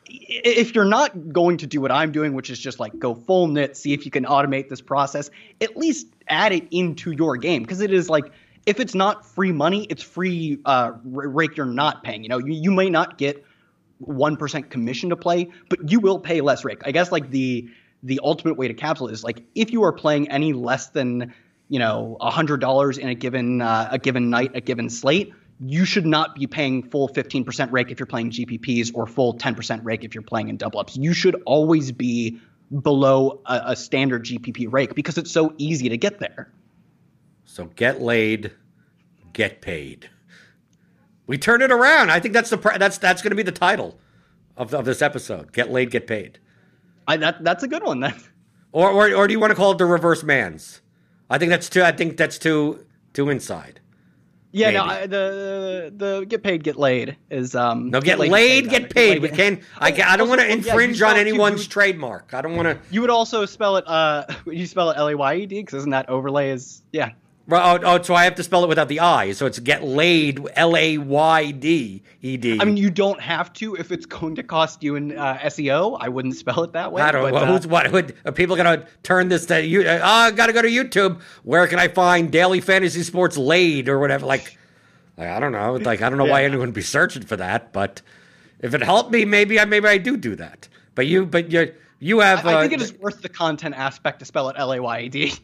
if 0.05 0.73
you're 0.73 0.85
not 0.85 1.31
going 1.31 1.57
to 1.57 1.67
do 1.67 1.79
what 1.79 1.91
i'm 1.91 2.11
doing 2.11 2.33
which 2.33 2.49
is 2.49 2.59
just 2.59 2.79
like 2.79 2.97
go 2.97 3.13
full 3.13 3.47
nit 3.47 3.77
see 3.77 3.93
if 3.93 4.05
you 4.05 4.11
can 4.11 4.25
automate 4.25 4.67
this 4.69 4.81
process 4.81 5.29
at 5.61 5.77
least 5.77 6.07
add 6.27 6.51
it 6.51 6.67
into 6.71 7.11
your 7.11 7.37
game 7.37 7.61
because 7.61 7.81
it 7.81 7.93
is 7.93 8.09
like 8.09 8.31
if 8.65 8.79
it's 8.79 8.95
not 8.95 9.25
free 9.25 9.51
money 9.51 9.85
it's 9.89 10.03
free 10.03 10.59
uh, 10.65 10.91
rake 11.03 11.55
you're 11.55 11.65
not 11.65 12.03
paying 12.03 12.23
you 12.23 12.29
know 12.29 12.39
you, 12.39 12.53
you 12.53 12.71
may 12.71 12.89
not 12.89 13.17
get 13.17 13.45
one 13.99 14.37
percent 14.37 14.69
commission 14.69 15.09
to 15.09 15.15
play, 15.15 15.49
but 15.69 15.91
you 15.91 15.99
will 15.99 16.19
pay 16.19 16.41
less 16.41 16.65
rake. 16.65 16.81
I 16.85 16.91
guess 16.91 17.11
like 17.11 17.29
the 17.29 17.69
the 18.03 18.19
ultimate 18.23 18.57
way 18.57 18.67
to 18.67 18.73
capsule 18.73 19.07
is 19.07 19.23
like 19.23 19.43
if 19.55 19.71
you 19.71 19.83
are 19.83 19.91
playing 19.91 20.29
any 20.29 20.53
less 20.53 20.87
than 20.87 21.33
you 21.67 21.79
know 21.79 22.17
a 22.21 22.29
hundred 22.29 22.61
dollars 22.61 22.97
in 22.97 23.09
a 23.09 23.15
given 23.15 23.61
uh, 23.61 23.89
a 23.91 23.99
given 23.99 24.29
night, 24.29 24.51
a 24.55 24.61
given 24.61 24.89
slate, 24.89 25.33
you 25.59 25.85
should 25.85 26.05
not 26.05 26.35
be 26.35 26.47
paying 26.47 26.83
full 26.83 27.07
fifteen 27.07 27.43
percent 27.43 27.71
rake 27.71 27.91
if 27.91 27.99
you're 27.99 28.07
playing 28.07 28.31
GPPs 28.31 28.91
or 28.93 29.05
full 29.05 29.33
ten 29.33 29.55
percent 29.55 29.83
rake 29.83 30.03
if 30.03 30.15
you're 30.15 30.21
playing 30.21 30.49
in 30.49 30.57
double 30.57 30.79
ups. 30.79 30.95
You 30.97 31.13
should 31.13 31.41
always 31.45 31.91
be 31.91 32.39
below 32.81 33.41
a, 33.45 33.61
a 33.67 33.75
standard 33.75 34.25
GPP 34.25 34.71
rake 34.71 34.95
because 34.95 35.17
it's 35.17 35.31
so 35.31 35.53
easy 35.57 35.89
to 35.89 35.97
get 35.97 36.19
there. 36.19 36.51
So 37.45 37.65
get 37.65 38.01
laid, 38.01 38.51
get 39.33 39.61
paid. 39.61 40.09
We 41.25 41.37
turn 41.37 41.61
it 41.61 41.71
around. 41.71 42.11
I 42.11 42.19
think 42.19 42.33
that's 42.33 42.49
the 42.49 42.57
that's 42.57 42.97
that's 42.97 43.21
going 43.21 43.31
to 43.31 43.35
be 43.35 43.43
the 43.43 43.51
title 43.51 43.99
of, 44.55 44.73
of 44.73 44.85
this 44.85 45.01
episode. 45.01 45.51
Get 45.51 45.71
laid, 45.71 45.91
get 45.91 46.07
paid. 46.07 46.39
I, 47.09 47.17
that 47.17 47.43
that's 47.43 47.63
a 47.63 47.67
good 47.67 47.83
one. 47.83 47.99
That 48.01 48.15
Or, 48.71 48.89
or 48.91 49.13
or 49.15 49.27
do 49.27 49.31
you 49.33 49.39
want 49.39 49.51
to 49.51 49.55
call 49.55 49.71
it 49.71 49.77
the 49.79 49.85
reverse 49.85 50.23
man's? 50.23 50.81
I 51.29 51.37
think 51.37 51.49
that's 51.49 51.69
too. 51.69 51.83
I 51.83 51.91
think 51.91 52.17
that's 52.17 52.37
too 52.37 52.85
too 53.13 53.29
inside. 53.29 53.79
yeah, 54.51 54.71
no, 54.71 54.83
I, 54.83 55.07
the 55.07 55.91
the 55.95 56.25
get 56.27 56.43
paid, 56.43 56.63
get 56.63 56.75
laid 56.75 57.17
is 57.29 57.55
um. 57.55 57.89
No, 57.89 57.99
get, 58.01 58.19
laid, 58.19 58.69
get 58.69 58.89
paid. 58.93 59.21
We 59.21 59.29
can. 59.29 59.61
I 59.79 59.91
can, 59.91 60.07
I 60.07 60.17
don't 60.17 60.29
want 60.29 60.41
to 60.41 60.47
well, 60.47 60.57
yeah, 60.57 60.71
infringe 60.71 61.01
on 61.01 61.17
it 61.17 61.23
too. 61.23 61.29
You 61.29 61.33
anyone's 61.33 61.61
would- 61.61 61.71
trademark. 61.71 62.33
I 62.33 62.41
don't 62.41 62.55
want 62.55 62.67
to. 62.67 62.79
You 62.93 63.01
would 63.01 63.09
also 63.09 63.45
spell 63.45 63.77
it. 63.77 63.87
Uh, 63.87 64.25
you 64.45 64.65
spell 64.67 64.89
it 64.91 64.97
L 64.97 65.07
A 65.07 65.15
Y 65.15 65.35
E 65.35 65.45
D? 65.45 65.61
Because 65.61 65.79
isn't 65.79 65.91
that 65.91 66.09
overlay? 66.09 66.51
Is 66.51 66.81
yeah. 66.91 67.11
Well, 67.49 67.79
oh, 67.83 67.95
oh, 67.95 68.01
so 68.03 68.13
I 68.13 68.25
have 68.25 68.35
to 68.35 68.43
spell 68.43 68.63
it 68.63 68.67
without 68.67 68.89
the 68.89 68.99
I. 68.99 69.31
So 69.31 69.47
it's 69.47 69.57
get 69.57 69.83
laid, 69.83 70.39
L 70.55 70.77
A 70.77 70.99
Y 70.99 71.51
D 71.51 72.03
E 72.21 72.37
D. 72.37 72.59
I 72.61 72.63
mean, 72.63 72.77
you 72.77 72.91
don't 72.91 73.19
have 73.19 73.51
to 73.53 73.75
if 73.75 73.91
it's 73.91 74.05
going 74.05 74.35
to 74.35 74.43
cost 74.43 74.83
you 74.83 74.95
in 74.95 75.17
uh, 75.17 75.39
SEO. 75.45 75.97
I 75.99 76.09
wouldn't 76.09 76.35
spell 76.35 76.63
it 76.63 76.73
that 76.73 76.91
way. 76.91 77.01
I 77.01 77.11
don't 77.11 77.23
know. 77.23 77.31
but, 77.31 77.43
uh, 77.43 77.45
Who's 77.47 77.65
what? 77.65 77.91
Would, 77.91 78.15
are 78.23 78.31
people 78.31 78.55
going 78.55 78.79
to 78.79 78.87
turn 79.01 79.29
this 79.29 79.47
to 79.47 79.65
you? 79.65 79.81
Uh, 79.81 79.99
oh, 79.99 80.05
I 80.05 80.31
got 80.31 80.45
to 80.45 80.53
go 80.53 80.61
to 80.61 80.67
YouTube. 80.67 81.21
Where 81.41 81.65
can 81.65 81.79
I 81.79 81.87
find 81.87 82.31
daily 82.31 82.61
fantasy 82.61 83.01
sports 83.01 83.35
laid 83.35 83.89
or 83.89 83.97
whatever? 83.97 84.27
Like, 84.27 84.59
like, 85.17 85.29
I 85.29 85.39
don't 85.39 85.51
know. 85.51 85.73
Like, 85.73 86.03
I 86.03 86.09
don't 86.09 86.19
know 86.19 86.25
why 86.25 86.43
anyone 86.43 86.67
would 86.67 86.73
be 86.75 86.83
searching 86.83 87.23
for 87.23 87.35
that. 87.37 87.73
But 87.73 88.03
if 88.59 88.75
it 88.75 88.83
helped 88.83 89.11
me, 89.11 89.25
maybe 89.25 89.59
I 89.59 89.65
maybe 89.65 89.87
I 89.87 89.97
do 89.97 90.17
do 90.17 90.35
that. 90.35 90.67
But 90.93 91.07
you, 91.07 91.25
but 91.25 91.51
you, 91.51 91.73
You 91.99 92.19
have. 92.19 92.45
I, 92.45 92.51
I 92.51 92.55
uh, 92.55 92.61
think 92.61 92.73
it 92.73 92.81
is 92.81 92.93
worth 92.93 93.21
the 93.21 93.29
content 93.29 93.73
aspect 93.75 94.19
to 94.19 94.25
spell 94.25 94.49
it 94.49 94.55
L 94.59 94.71
A 94.71 94.79
Y 94.79 95.07
D. 95.07 95.33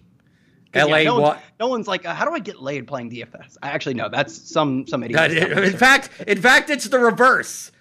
LA 0.76 1.04
no, 1.04 1.14
what? 1.16 1.22
one's, 1.22 1.42
no 1.60 1.68
one's 1.68 1.88
like, 1.88 2.06
uh, 2.06 2.14
how 2.14 2.26
do 2.26 2.32
I 2.32 2.40
get 2.40 2.62
laid 2.62 2.88
playing 2.88 3.10
DFS? 3.12 3.58
I 3.64 3.70
actually 3.70 3.96
no, 3.96 4.10
that's 4.10 4.34
some 4.52 4.86
some 4.88 5.04
idiot. 5.04 5.32
In 5.32 5.78
fact, 5.78 6.10
in 6.28 6.42
fact, 6.42 6.70
it's 6.70 6.88
the 6.88 7.00
reverse. 7.00 7.72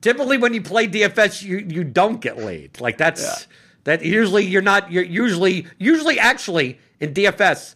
Typically, 0.00 0.38
when 0.38 0.54
you 0.54 0.62
play 0.62 0.88
DFS, 0.88 1.42
you 1.42 1.58
you 1.58 1.84
don't 1.84 2.20
get 2.20 2.38
laid. 2.38 2.80
Like 2.80 2.96
that's 2.98 3.22
Yeah. 3.22 3.54
that. 3.84 4.04
Usually, 4.04 4.44
you're 4.44 4.62
not. 4.62 4.90
You're 4.90 5.04
usually 5.04 5.66
usually 5.78 6.18
actually 6.18 6.78
in 7.00 7.12
DFS, 7.14 7.74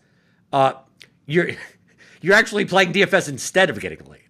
uh, 0.53 0.73
you're 1.27 1.51
you're 2.23 2.35
actually 2.35 2.65
playing 2.65 2.93
DFS 2.93 3.29
instead 3.29 3.69
of 3.71 3.79
getting 3.81 4.05
laid. 4.07 4.21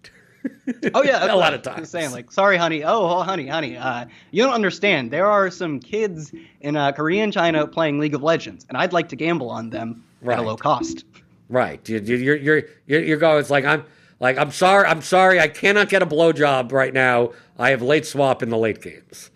Oh 0.93 1.03
yeah, 1.03 1.25
a 1.33 1.37
lot 1.37 1.53
of 1.53 1.61
times. 1.61 1.89
Saying 1.89 2.11
like, 2.11 2.31
sorry, 2.31 2.57
honey. 2.57 2.83
Oh, 2.83 3.21
honey, 3.23 3.47
honey. 3.47 3.77
Uh, 3.77 4.05
you 4.31 4.43
don't 4.43 4.53
understand. 4.53 5.09
There 5.11 5.25
are 5.27 5.49
some 5.49 5.79
kids 5.79 6.33
in 6.61 6.75
uh, 6.75 6.91
Korea 6.91 7.23
and 7.23 7.31
China 7.33 7.65
playing 7.65 7.99
League 7.99 8.13
of 8.13 8.23
Legends, 8.23 8.65
and 8.69 8.77
I'd 8.77 8.93
like 8.93 9.09
to 9.09 9.15
gamble 9.15 9.49
on 9.49 9.69
them 9.69 10.03
at 10.31 10.37
Right. 10.37 10.45
a 10.45 10.47
low 10.47 10.57
cost. 10.57 11.05
Right. 11.49 11.87
You, 11.87 11.99
you, 11.99 12.15
you're 12.17 12.35
you're 12.35 12.63
you're 12.87 13.01
you're 13.03 13.17
going. 13.17 13.39
It's 13.39 13.49
like 13.49 13.65
I'm 13.65 13.83
like 14.19 14.37
I'm 14.37 14.51
sorry. 14.51 14.87
I'm 14.87 15.01
sorry. 15.01 15.39
I 15.39 15.47
cannot 15.47 15.89
get 15.89 16.01
a 16.01 16.05
blowjob 16.05 16.71
right 16.71 16.93
now. 16.93 17.31
I 17.59 17.69
have 17.71 17.81
late 17.81 18.05
swap 18.05 18.41
in 18.43 18.49
the 18.49 18.57
late 18.57 18.81
games. 18.81 19.29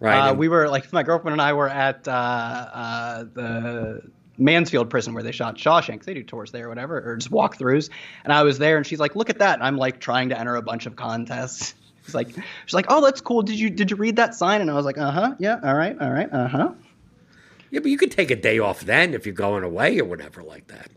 Right. 0.00 0.18
Uh, 0.18 0.30
And- 0.30 0.38
we 0.38 0.48
were 0.48 0.68
like 0.68 0.92
my 0.92 1.02
girlfriend 1.02 1.32
and 1.34 1.42
I 1.42 1.52
were 1.54 1.68
at 1.68 2.06
uh, 2.06 2.10
uh, 2.10 3.24
the 3.32 4.02
Mansfield 4.38 4.90
prison 4.90 5.14
where 5.14 5.22
they 5.22 5.32
shot 5.32 5.56
Shawshank. 5.56 6.04
They 6.04 6.14
do 6.14 6.22
tours 6.22 6.50
there 6.52 6.66
or 6.66 6.68
whatever, 6.68 6.98
or 6.98 7.16
just 7.16 7.30
walkthroughs. 7.32 7.90
And 8.24 8.32
I 8.32 8.42
was 8.42 8.58
there, 8.58 8.76
and 8.76 8.86
she's 8.86 8.98
like, 9.00 9.14
"Look 9.16 9.30
at 9.30 9.38
that!" 9.38 9.54
And 9.54 9.62
I'm 9.62 9.76
like 9.76 10.00
trying 10.00 10.28
to 10.30 10.38
enter 10.38 10.56
a 10.56 10.62
bunch 10.62 10.86
of 10.86 10.96
contests. 10.96 11.74
She's 12.04 12.14
like, 12.14 12.28
"She's 12.66 12.74
like, 12.74 12.86
oh, 12.90 13.00
that's 13.02 13.22
cool. 13.22 13.40
Did 13.42 13.58
you 13.58 13.70
did 13.70 13.90
you 13.90 13.96
read 13.96 14.16
that 14.16 14.34
sign?" 14.34 14.60
And 14.60 14.70
I 14.70 14.74
was 14.74 14.84
like, 14.84 14.98
"Uh 14.98 15.10
huh. 15.10 15.34
Yeah. 15.38 15.58
All 15.62 15.74
right. 15.74 15.96
All 15.98 16.10
right. 16.10 16.28
Uh 16.30 16.48
huh." 16.48 16.70
Yeah, 17.74 17.80
but 17.80 17.90
you 17.90 17.98
could 17.98 18.10
take 18.12 18.30
a 18.30 18.36
day 18.36 18.58
off 18.58 18.80
then 18.82 19.12
if 19.14 19.26
you're 19.26 19.34
going 19.34 19.64
away 19.64 19.98
or 20.00 20.04
whatever 20.04 20.42
like 20.42 20.66
that. 20.68 20.90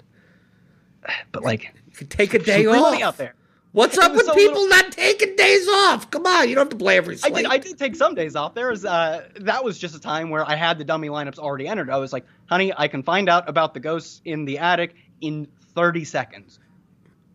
But 1.32 1.44
like, 1.44 1.64
You 1.88 1.94
could 1.94 2.10
take 2.10 2.34
a 2.34 2.40
day 2.40 2.66
off. 2.66 3.02
out 3.02 3.18
there. 3.18 3.34
What's 3.74 3.98
It 3.98 4.04
up 4.04 4.14
with 4.14 4.26
so 4.26 4.34
people 4.34 4.64
little- 4.64 4.70
not 4.70 4.92
taking 4.92 5.36
days 5.36 5.68
off? 5.68 6.10
Come 6.10 6.26
on, 6.26 6.48
you 6.50 6.56
don't 6.56 6.64
have 6.66 6.70
to 6.70 6.76
play 6.84 6.98
every 6.98 7.16
I 7.16 7.18
slate. 7.18 7.36
did, 7.36 7.46
I 7.46 7.58
did 7.58 7.78
take 7.78 7.96
some 7.96 8.16
days 8.16 8.36
off. 8.36 8.56
There 8.56 8.70
was 8.70 8.86
uh, 8.86 9.28
that 9.42 9.64
was 9.64 9.78
just 9.78 9.94
a 9.96 10.00
time 10.00 10.30
where 10.30 10.50
I 10.50 10.56
had 10.56 10.78
the 10.80 10.84
dummy 10.86 11.10
lineups 11.10 11.38
already 11.38 11.68
entered. 11.68 11.90
I 11.90 11.98
was 11.98 12.12
like, 12.14 12.26
honey, 12.48 12.74
I 12.76 12.88
can 12.88 13.04
find 13.04 13.30
out 13.30 13.48
about 13.50 13.74
the 13.74 13.80
ghosts 13.80 14.22
in 14.26 14.46
the 14.46 14.58
attic 14.60 14.96
in 15.22 15.48
30 15.76 16.06
seconds. 16.06 16.60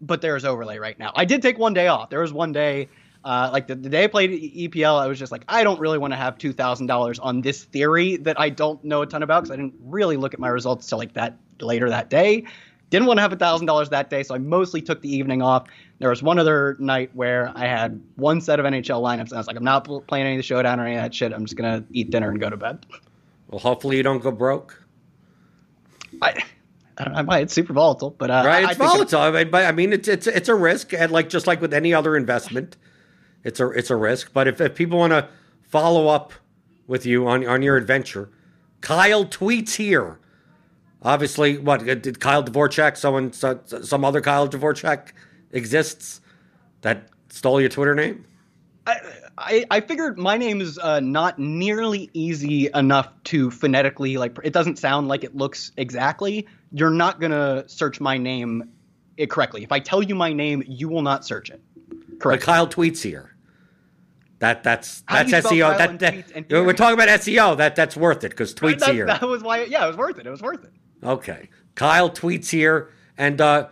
But 0.00 0.20
there's 0.20 0.44
overlay 0.44 0.78
right 0.78 0.98
now. 0.98 1.12
I 1.14 1.24
did 1.26 1.42
take 1.42 1.58
one 1.58 1.74
day 1.74 1.86
off. 1.86 2.10
There 2.10 2.20
was 2.20 2.32
one 2.32 2.50
day, 2.52 2.88
uh, 3.24 3.50
like 3.52 3.66
the, 3.66 3.74
the 3.74 3.88
day 3.88 4.04
I 4.04 4.06
played 4.08 4.30
EPL, 4.30 5.00
I 5.00 5.06
was 5.06 5.18
just 5.18 5.30
like, 5.32 5.44
I 5.48 5.62
don't 5.64 5.78
really 5.80 5.98
want 5.98 6.12
to 6.12 6.16
have 6.16 6.38
two 6.38 6.52
thousand 6.52 6.86
dollars 6.86 7.18
on 7.18 7.40
this 7.40 7.64
theory 7.64 8.16
that 8.18 8.40
I 8.40 8.48
don't 8.48 8.82
know 8.84 9.02
a 9.02 9.06
ton 9.06 9.22
about 9.22 9.44
because 9.44 9.52
I 9.52 9.56
didn't 9.56 9.74
really 9.84 10.16
look 10.16 10.34
at 10.34 10.40
my 10.40 10.48
results 10.48 10.86
till 10.88 10.98
like 10.98 11.14
that 11.14 11.38
later 11.60 11.88
that 11.90 12.10
day. 12.10 12.44
Didn't 12.90 13.06
want 13.06 13.18
to 13.18 13.22
have 13.22 13.32
a 13.32 13.36
thousand 13.36 13.66
dollars 13.66 13.88
that 13.90 14.10
day, 14.10 14.22
so 14.22 14.34
I 14.34 14.38
mostly 14.38 14.82
took 14.82 15.00
the 15.00 15.14
evening 15.14 15.40
off. 15.40 15.66
There 15.98 16.10
was 16.10 16.22
one 16.22 16.38
other 16.38 16.76
night 16.78 17.10
where 17.14 17.50
I 17.54 17.66
had 17.66 18.02
one 18.16 18.40
set 18.40 18.60
of 18.60 18.66
NHL 18.66 19.00
lineups, 19.00 19.28
and 19.28 19.34
I 19.34 19.38
was 19.38 19.46
like, 19.46 19.56
I'm 19.56 19.64
not 19.64 19.88
playing 20.08 20.26
any 20.26 20.34
of 20.34 20.38
the 20.38 20.42
showdown 20.42 20.78
or 20.78 20.86
any 20.86 20.96
of 20.96 21.02
that 21.02 21.14
shit. 21.14 21.32
I'm 21.32 21.44
just 21.46 21.56
gonna 21.56 21.84
eat 21.92 22.10
dinner 22.10 22.28
and 22.28 22.38
go 22.40 22.50
to 22.50 22.56
bed. 22.56 22.84
well, 23.48 23.60
hopefully 23.60 23.96
you 23.96 24.02
don't 24.02 24.22
go 24.22 24.30
broke. 24.30 24.82
I, 26.20 26.42
I 26.98 27.04
don't 27.04 27.14
know. 27.14 27.20
I 27.20 27.22
might. 27.22 27.42
It's 27.44 27.54
super 27.54 27.72
volatile, 27.72 28.10
but 28.10 28.30
uh, 28.30 28.42
Right? 28.44 28.64
It's 28.64 28.72
I 28.80 28.86
volatile. 28.86 29.20
I 29.20 29.44
mean, 29.44 29.54
I 29.54 29.72
mean, 29.72 29.92
it's 29.92 30.08
it's 30.08 30.26
it's 30.26 30.48
a 30.48 30.54
risk, 30.54 30.92
and 30.92 31.10
like 31.12 31.28
just 31.28 31.46
like 31.46 31.60
with 31.60 31.72
any 31.72 31.94
other 31.94 32.16
investment, 32.16 32.76
it's 33.44 33.60
a 33.60 33.68
it's 33.70 33.90
a 33.90 33.96
risk. 33.96 34.32
But 34.32 34.48
if, 34.48 34.60
if 34.60 34.74
people 34.74 34.98
want 34.98 35.12
to 35.12 35.28
follow 35.62 36.08
up 36.08 36.32
with 36.86 37.06
you 37.06 37.26
on 37.26 37.46
on 37.46 37.62
your 37.62 37.76
adventure, 37.76 38.30
Kyle 38.80 39.24
tweets 39.24 39.74
here. 39.76 40.18
Obviously, 41.04 41.58
what 41.58 41.88
uh, 41.88 41.94
did 41.94 42.20
Kyle 42.20 42.44
Dvorchak? 42.44 42.96
Someone, 42.96 43.32
some 43.32 44.04
other 44.04 44.20
Kyle 44.20 44.48
Dvorchak 44.48 45.08
exists 45.50 46.20
that 46.82 47.08
stole 47.28 47.60
your 47.60 47.70
Twitter 47.70 47.94
name. 47.94 48.24
I, 48.86 49.00
I, 49.38 49.66
I 49.70 49.80
figured 49.80 50.18
my 50.18 50.36
name 50.36 50.60
is 50.60 50.78
uh, 50.78 51.00
not 51.00 51.38
nearly 51.38 52.10
easy 52.12 52.68
enough 52.74 53.08
to 53.24 53.50
phonetically 53.50 54.16
like. 54.16 54.36
It 54.44 54.52
doesn't 54.52 54.78
sound 54.78 55.08
like 55.08 55.24
it 55.24 55.36
looks 55.36 55.72
exactly. 55.76 56.46
You're 56.72 56.90
not 56.90 57.20
gonna 57.20 57.68
search 57.68 58.00
my 58.00 58.16
name 58.16 58.70
it 59.16 59.30
correctly. 59.30 59.62
If 59.62 59.72
I 59.72 59.80
tell 59.80 60.02
you 60.02 60.14
my 60.14 60.32
name, 60.32 60.62
you 60.66 60.88
will 60.88 61.02
not 61.02 61.24
search 61.24 61.50
it. 61.50 61.60
But 61.88 62.20
Correct. 62.20 62.42
Kyle 62.42 62.66
tweets 62.66 63.02
here. 63.02 63.31
That 64.42 64.64
that's 64.64 65.04
How 65.06 65.22
that's 65.22 65.46
SEO. 65.46 65.78
That, 65.78 65.90
and 65.90 65.98
that 66.00 66.32
and 66.34 66.46
we're 66.50 66.72
talking 66.72 66.94
about 66.94 67.08
SEO. 67.20 67.56
That 67.58 67.76
that's 67.76 67.96
worth 67.96 68.24
it 68.24 68.30
because 68.30 68.52
tweets 68.52 68.80
that, 68.80 68.92
here. 68.92 69.06
that 69.06 69.22
was 69.22 69.40
why. 69.40 69.62
Yeah, 69.62 69.84
it 69.84 69.86
was 69.86 69.96
worth 69.96 70.18
it. 70.18 70.26
It 70.26 70.30
was 70.30 70.42
worth 70.42 70.64
it. 70.64 70.72
Okay. 71.04 71.48
Kyle 71.76 72.10
tweets 72.10 72.50
here, 72.50 72.90
and 73.16 73.40
uh, 73.40 73.68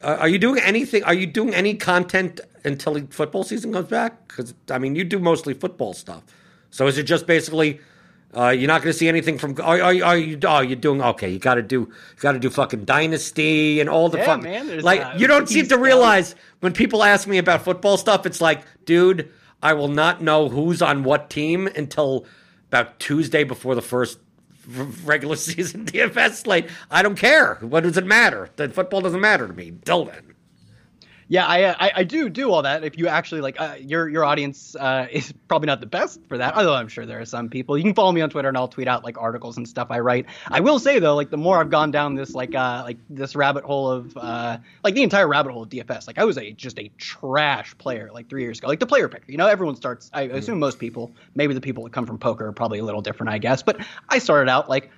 uh, 0.00 0.16
are 0.20 0.28
you 0.28 0.38
doing 0.38 0.62
anything? 0.62 1.04
Are 1.04 1.12
you 1.12 1.26
doing 1.26 1.52
any 1.52 1.74
content 1.74 2.40
until 2.64 2.94
the 2.94 3.06
football 3.10 3.44
season 3.44 3.74
comes 3.74 3.90
back? 3.90 4.26
Because 4.28 4.54
I 4.70 4.78
mean, 4.78 4.96
you 4.96 5.04
do 5.04 5.18
mostly 5.18 5.52
football 5.52 5.92
stuff. 5.92 6.22
So 6.70 6.86
is 6.86 6.96
it 6.96 7.02
just 7.02 7.26
basically 7.26 7.80
uh, 8.34 8.48
you're 8.48 8.66
not 8.66 8.80
going 8.80 8.94
to 8.94 8.98
see 8.98 9.08
anything 9.08 9.36
from? 9.36 9.56
Are, 9.62 9.78
are, 9.78 10.04
are 10.04 10.16
you? 10.16 10.38
Oh, 10.42 10.60
you're 10.60 10.76
doing 10.76 11.02
okay. 11.02 11.28
You 11.28 11.38
got 11.38 11.56
to 11.56 11.62
do. 11.62 11.80
You 11.80 12.20
got 12.20 12.32
to 12.32 12.38
do 12.38 12.48
fucking 12.48 12.86
dynasty 12.86 13.78
and 13.78 13.90
all 13.90 14.08
the 14.08 14.16
Yeah, 14.16 14.36
man, 14.36 14.80
like 14.80 15.02
uh, 15.02 15.12
you 15.18 15.26
don't 15.26 15.50
seem 15.50 15.68
to 15.68 15.76
realize 15.76 16.34
when 16.60 16.72
people 16.72 17.04
ask 17.04 17.28
me 17.28 17.36
about 17.36 17.62
football 17.62 17.98
stuff. 17.98 18.24
It's 18.24 18.40
like, 18.40 18.62
dude, 18.86 19.30
I 19.64 19.72
will 19.72 19.88
not 19.88 20.22
know 20.22 20.50
who's 20.50 20.82
on 20.82 21.04
what 21.04 21.30
team 21.30 21.66
until 21.68 22.26
about 22.68 23.00
Tuesday 23.00 23.44
before 23.44 23.74
the 23.74 23.82
first 23.82 24.18
regular 25.04 25.36
season 25.50 25.86
DFS 25.86 26.42
slate. 26.42 26.68
I 26.90 27.02
don't 27.02 27.16
care. 27.16 27.56
What 27.56 27.82
does 27.82 27.96
it 27.96 28.06
matter? 28.06 28.50
The 28.56 28.68
football 28.68 29.00
doesn't 29.00 29.20
matter 29.20 29.48
to 29.48 29.54
me. 29.54 29.72
Till 29.84 30.04
then. 30.04 30.33
Yeah, 31.34 31.46
I, 31.48 31.72
I 31.72 31.92
I 31.96 32.04
do 32.04 32.28
do 32.28 32.52
all 32.52 32.62
that. 32.62 32.84
If 32.84 32.96
you 32.96 33.08
actually 33.08 33.40
like, 33.40 33.60
uh, 33.60 33.74
your 33.80 34.08
your 34.08 34.24
audience 34.24 34.76
uh, 34.76 35.08
is 35.10 35.34
probably 35.48 35.66
not 35.66 35.80
the 35.80 35.86
best 35.86 36.20
for 36.28 36.38
that. 36.38 36.54
Although 36.54 36.74
I'm 36.74 36.86
sure 36.86 37.06
there 37.06 37.20
are 37.20 37.24
some 37.24 37.48
people. 37.48 37.76
You 37.76 37.82
can 37.82 37.92
follow 37.92 38.12
me 38.12 38.20
on 38.20 38.30
Twitter 38.30 38.46
and 38.46 38.56
I'll 38.56 38.68
tweet 38.68 38.86
out 38.86 39.02
like 39.02 39.20
articles 39.20 39.56
and 39.56 39.68
stuff 39.68 39.88
I 39.90 39.98
write. 39.98 40.26
I 40.46 40.60
will 40.60 40.78
say 40.78 41.00
though, 41.00 41.16
like 41.16 41.30
the 41.30 41.36
more 41.36 41.58
I've 41.58 41.70
gone 41.70 41.90
down 41.90 42.14
this 42.14 42.36
like 42.36 42.54
uh 42.54 42.82
like 42.84 42.98
this 43.10 43.34
rabbit 43.34 43.64
hole 43.64 43.90
of 43.90 44.16
uh 44.16 44.58
like 44.84 44.94
the 44.94 45.02
entire 45.02 45.26
rabbit 45.26 45.50
hole 45.50 45.64
of 45.64 45.70
DFS. 45.70 46.06
Like 46.06 46.18
I 46.18 46.24
was 46.24 46.38
a 46.38 46.52
just 46.52 46.78
a 46.78 46.88
trash 46.98 47.76
player 47.78 48.10
like 48.14 48.28
three 48.28 48.42
years 48.42 48.58
ago. 48.58 48.68
Like 48.68 48.78
the 48.78 48.86
player 48.86 49.08
picker. 49.08 49.32
You 49.32 49.38
know, 49.38 49.48
everyone 49.48 49.74
starts. 49.74 50.12
I 50.14 50.22
assume 50.22 50.60
most 50.60 50.78
people, 50.78 51.10
maybe 51.34 51.52
the 51.52 51.60
people 51.60 51.82
that 51.82 51.92
come 51.92 52.06
from 52.06 52.18
poker 52.18 52.46
are 52.46 52.52
probably 52.52 52.78
a 52.78 52.84
little 52.84 53.02
different, 53.02 53.32
I 53.32 53.38
guess. 53.38 53.60
But 53.60 53.84
I 54.08 54.20
started 54.20 54.48
out 54.48 54.68
like 54.68 54.88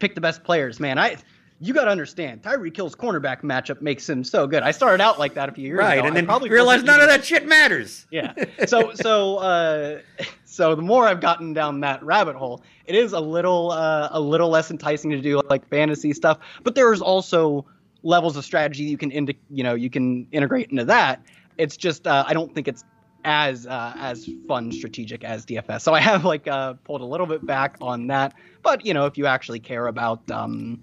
pick 0.00 0.16
the 0.16 0.20
best 0.20 0.42
players, 0.42 0.80
man. 0.80 0.98
I 0.98 1.18
you 1.60 1.72
got 1.72 1.84
to 1.84 1.90
understand, 1.90 2.42
Tyreek 2.42 2.76
Hill's 2.76 2.94
cornerback 2.94 3.40
matchup 3.42 3.80
makes 3.80 4.08
him 4.08 4.22
so 4.24 4.46
good. 4.46 4.62
I 4.62 4.70
started 4.72 5.02
out 5.02 5.18
like 5.18 5.34
that 5.34 5.48
a 5.48 5.52
few 5.52 5.64
years 5.66 5.78
Right, 5.78 5.94
ago. 5.98 6.06
and 6.06 6.12
I 6.12 6.14
then 6.16 6.26
probably 6.26 6.50
realized 6.50 6.84
none 6.84 7.00
of 7.00 7.08
that 7.08 7.24
shit 7.24 7.46
matters. 7.46 8.06
Yeah. 8.10 8.34
So 8.66 8.92
so 8.94 9.36
uh, 9.38 10.00
so 10.44 10.74
the 10.74 10.82
more 10.82 11.06
I've 11.06 11.20
gotten 11.20 11.52
down 11.54 11.80
that 11.80 12.02
rabbit 12.02 12.36
hole, 12.36 12.62
it 12.84 12.94
is 12.94 13.12
a 13.12 13.20
little 13.20 13.70
uh, 13.70 14.08
a 14.10 14.20
little 14.20 14.48
less 14.50 14.70
enticing 14.70 15.10
to 15.10 15.20
do 15.20 15.40
like 15.48 15.66
fantasy 15.68 16.12
stuff. 16.12 16.38
But 16.62 16.74
there's 16.74 17.00
also 17.00 17.64
levels 18.02 18.36
of 18.36 18.44
strategy 18.44 18.84
you 18.84 18.96
can 18.98 19.10
into 19.10 19.34
you 19.50 19.64
know 19.64 19.74
you 19.74 19.90
can 19.90 20.26
integrate 20.32 20.70
into 20.70 20.84
that. 20.84 21.22
It's 21.58 21.76
just 21.76 22.06
uh, 22.06 22.24
I 22.26 22.34
don't 22.34 22.54
think 22.54 22.68
it's 22.68 22.84
as 23.24 23.66
uh, 23.66 23.92
as 23.96 24.28
fun 24.46 24.70
strategic 24.70 25.24
as 25.24 25.44
DFS. 25.46 25.80
So 25.80 25.94
I 25.94 26.00
have 26.00 26.24
like 26.24 26.46
uh, 26.46 26.74
pulled 26.84 27.00
a 27.00 27.04
little 27.06 27.26
bit 27.26 27.44
back 27.44 27.76
on 27.80 28.06
that. 28.08 28.34
But 28.62 28.84
you 28.86 28.92
know 28.94 29.06
if 29.06 29.16
you 29.18 29.26
actually 29.26 29.58
care 29.60 29.86
about 29.88 30.30
um, 30.30 30.82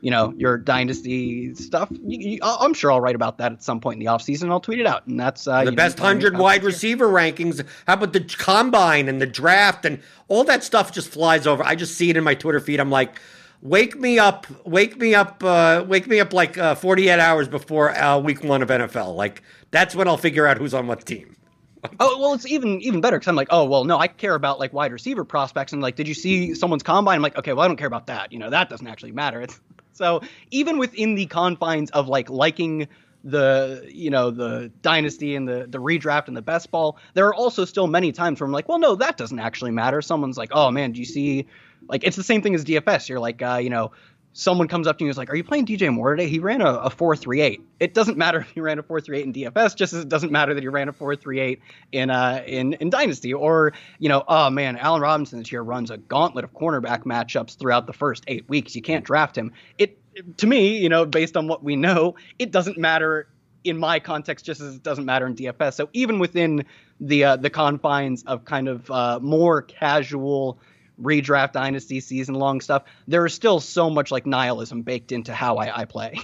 you 0.00 0.10
know 0.10 0.32
your 0.36 0.58
dynasty 0.58 1.54
stuff, 1.54 1.88
you, 1.90 2.32
you, 2.32 2.38
I'm 2.42 2.74
sure 2.74 2.92
I'll 2.92 3.00
write 3.00 3.14
about 3.14 3.38
that 3.38 3.52
at 3.52 3.62
some 3.62 3.80
point 3.80 4.00
in 4.00 4.06
the 4.06 4.10
offseason. 4.10 4.50
I'll 4.50 4.60
tweet 4.60 4.80
it 4.80 4.86
out, 4.86 5.06
and 5.06 5.18
that's 5.18 5.46
uh, 5.46 5.64
The 5.64 5.72
best 5.72 5.98
you 5.98 6.02
can 6.02 6.04
find 6.04 6.18
me 6.18 6.24
hundred 6.24 6.40
wide 6.40 6.64
receiver 6.64 7.08
rankings. 7.08 7.64
How 7.86 7.94
about 7.94 8.12
the 8.12 8.20
combine 8.20 9.08
and 9.08 9.20
the 9.20 9.26
draft 9.26 9.84
and 9.84 10.00
all 10.28 10.44
that 10.44 10.64
stuff 10.64 10.92
just 10.92 11.08
flies 11.08 11.46
over. 11.46 11.62
I 11.64 11.74
just 11.74 11.96
see 11.96 12.10
it 12.10 12.16
in 12.16 12.24
my 12.24 12.34
Twitter 12.34 12.60
feed. 12.60 12.80
I'm 12.80 12.90
like, 12.90 13.18
wake 13.62 13.98
me 13.98 14.18
up, 14.18 14.46
wake 14.64 14.96
me 14.98 15.14
up, 15.14 15.42
uh, 15.44 15.84
wake 15.86 16.06
me 16.06 16.20
up 16.20 16.32
like 16.32 16.56
uh, 16.56 16.74
48 16.74 17.18
hours 17.18 17.48
before 17.48 17.96
uh, 17.96 18.18
week 18.18 18.42
one 18.42 18.62
of 18.62 18.68
NFL. 18.68 19.14
Like 19.14 19.42
that's 19.70 19.94
when 19.94 20.08
I'll 20.08 20.16
figure 20.16 20.46
out 20.46 20.58
who's 20.58 20.74
on 20.74 20.86
what 20.86 21.04
team. 21.04 21.36
Oh 21.98 22.18
well, 22.20 22.34
it's 22.34 22.46
even 22.46 22.78
even 22.82 23.00
better 23.00 23.18
because 23.18 23.28
I'm 23.28 23.36
like, 23.36 23.48
oh 23.50 23.64
well, 23.64 23.84
no, 23.84 23.98
I 23.98 24.06
care 24.06 24.34
about 24.34 24.58
like 24.58 24.74
wide 24.74 24.92
receiver 24.92 25.24
prospects 25.24 25.72
and 25.72 25.80
like, 25.80 25.96
did 25.96 26.06
you 26.06 26.12
see 26.12 26.54
someone's 26.54 26.82
combine? 26.82 27.16
I'm 27.16 27.22
like, 27.22 27.38
okay, 27.38 27.54
well, 27.54 27.64
I 27.64 27.68
don't 27.68 27.78
care 27.78 27.86
about 27.86 28.06
that. 28.08 28.30
You 28.32 28.38
know, 28.38 28.50
that 28.50 28.68
doesn't 28.68 28.86
actually 28.86 29.12
matter. 29.12 29.40
It's, 29.40 29.58
so 30.00 30.22
even 30.50 30.78
within 30.78 31.14
the 31.14 31.26
confines 31.26 31.90
of 31.90 32.08
like 32.08 32.30
liking 32.30 32.88
the 33.22 33.86
you 33.92 34.08
know 34.08 34.30
the 34.30 34.72
dynasty 34.80 35.36
and 35.36 35.46
the 35.46 35.66
the 35.68 35.76
redraft 35.76 36.26
and 36.26 36.36
the 36.36 36.42
best 36.42 36.70
ball, 36.70 36.96
there 37.12 37.26
are 37.26 37.34
also 37.34 37.66
still 37.66 37.86
many 37.86 38.10
times 38.10 38.40
where 38.40 38.46
I'm 38.46 38.52
like, 38.52 38.66
well, 38.66 38.78
no, 38.78 38.96
that 38.96 39.18
doesn't 39.18 39.38
actually 39.38 39.72
matter. 39.72 40.00
Someone's 40.00 40.38
like, 40.38 40.50
oh 40.52 40.70
man, 40.70 40.92
do 40.92 40.98
you 41.00 41.04
see? 41.04 41.46
Like 41.86 42.02
it's 42.02 42.16
the 42.16 42.24
same 42.24 42.40
thing 42.40 42.54
as 42.54 42.64
DFS. 42.64 43.08
You're 43.08 43.20
like, 43.20 43.40
uh, 43.42 43.60
you 43.62 43.70
know. 43.70 43.92
Someone 44.32 44.68
comes 44.68 44.86
up 44.86 44.98
to 44.98 45.04
you 45.04 45.08
and 45.08 45.10
is 45.10 45.18
like, 45.18 45.30
Are 45.30 45.36
you 45.36 45.44
playing 45.44 45.66
DJ 45.66 45.92
Moore 45.92 46.14
today? 46.14 46.28
He 46.28 46.38
ran 46.38 46.60
a, 46.60 46.74
a 46.74 46.90
438. 46.90 47.60
It 47.80 47.94
doesn't 47.94 48.16
matter 48.16 48.40
if 48.40 48.50
he 48.50 48.60
ran 48.60 48.78
a 48.78 48.82
438 48.82 49.26
in 49.26 49.52
DFS, 49.52 49.76
just 49.76 49.92
as 49.92 50.02
it 50.02 50.08
doesn't 50.08 50.30
matter 50.32 50.54
that 50.54 50.62
he 50.62 50.68
ran 50.68 50.88
a 50.88 50.92
438 50.92 51.60
in 51.92 52.10
uh 52.10 52.42
in, 52.46 52.74
in 52.74 52.90
Dynasty. 52.90 53.34
Or, 53.34 53.72
you 53.98 54.08
know, 54.08 54.24
oh 54.28 54.50
man, 54.50 54.76
Allen 54.76 55.02
Robinson 55.02 55.38
this 55.38 55.50
year 55.50 55.62
runs 55.62 55.90
a 55.90 55.96
gauntlet 55.96 56.44
of 56.44 56.52
cornerback 56.52 57.04
matchups 57.04 57.58
throughout 57.58 57.86
the 57.86 57.92
first 57.92 58.24
eight 58.26 58.48
weeks. 58.48 58.76
You 58.76 58.82
can't 58.82 59.04
draft 59.04 59.36
him. 59.36 59.52
It 59.78 59.98
to 60.38 60.46
me, 60.46 60.78
you 60.78 60.88
know, 60.88 61.04
based 61.06 61.36
on 61.36 61.48
what 61.48 61.62
we 61.62 61.76
know, 61.76 62.16
it 62.38 62.50
doesn't 62.50 62.78
matter 62.78 63.28
in 63.64 63.78
my 63.78 64.00
context 64.00 64.44
just 64.44 64.60
as 64.60 64.76
it 64.76 64.82
doesn't 64.82 65.04
matter 65.04 65.26
in 65.26 65.34
DFS. 65.34 65.74
So 65.74 65.88
even 65.92 66.18
within 66.18 66.64
the 67.00 67.24
uh, 67.24 67.36
the 67.36 67.50
confines 67.50 68.22
of 68.24 68.44
kind 68.44 68.68
of 68.68 68.90
uh, 68.90 69.18
more 69.20 69.62
casual 69.62 70.58
redraft 71.02 71.52
dynasty 71.52 72.00
season 72.00 72.34
long 72.34 72.60
stuff, 72.60 72.84
there 73.08 73.24
is 73.26 73.34
still 73.34 73.60
so 73.60 73.90
much 73.90 74.10
like 74.10 74.26
nihilism 74.26 74.82
baked 74.82 75.12
into 75.12 75.32
how 75.32 75.56
I, 75.56 75.80
I 75.80 75.84
play. 75.84 76.18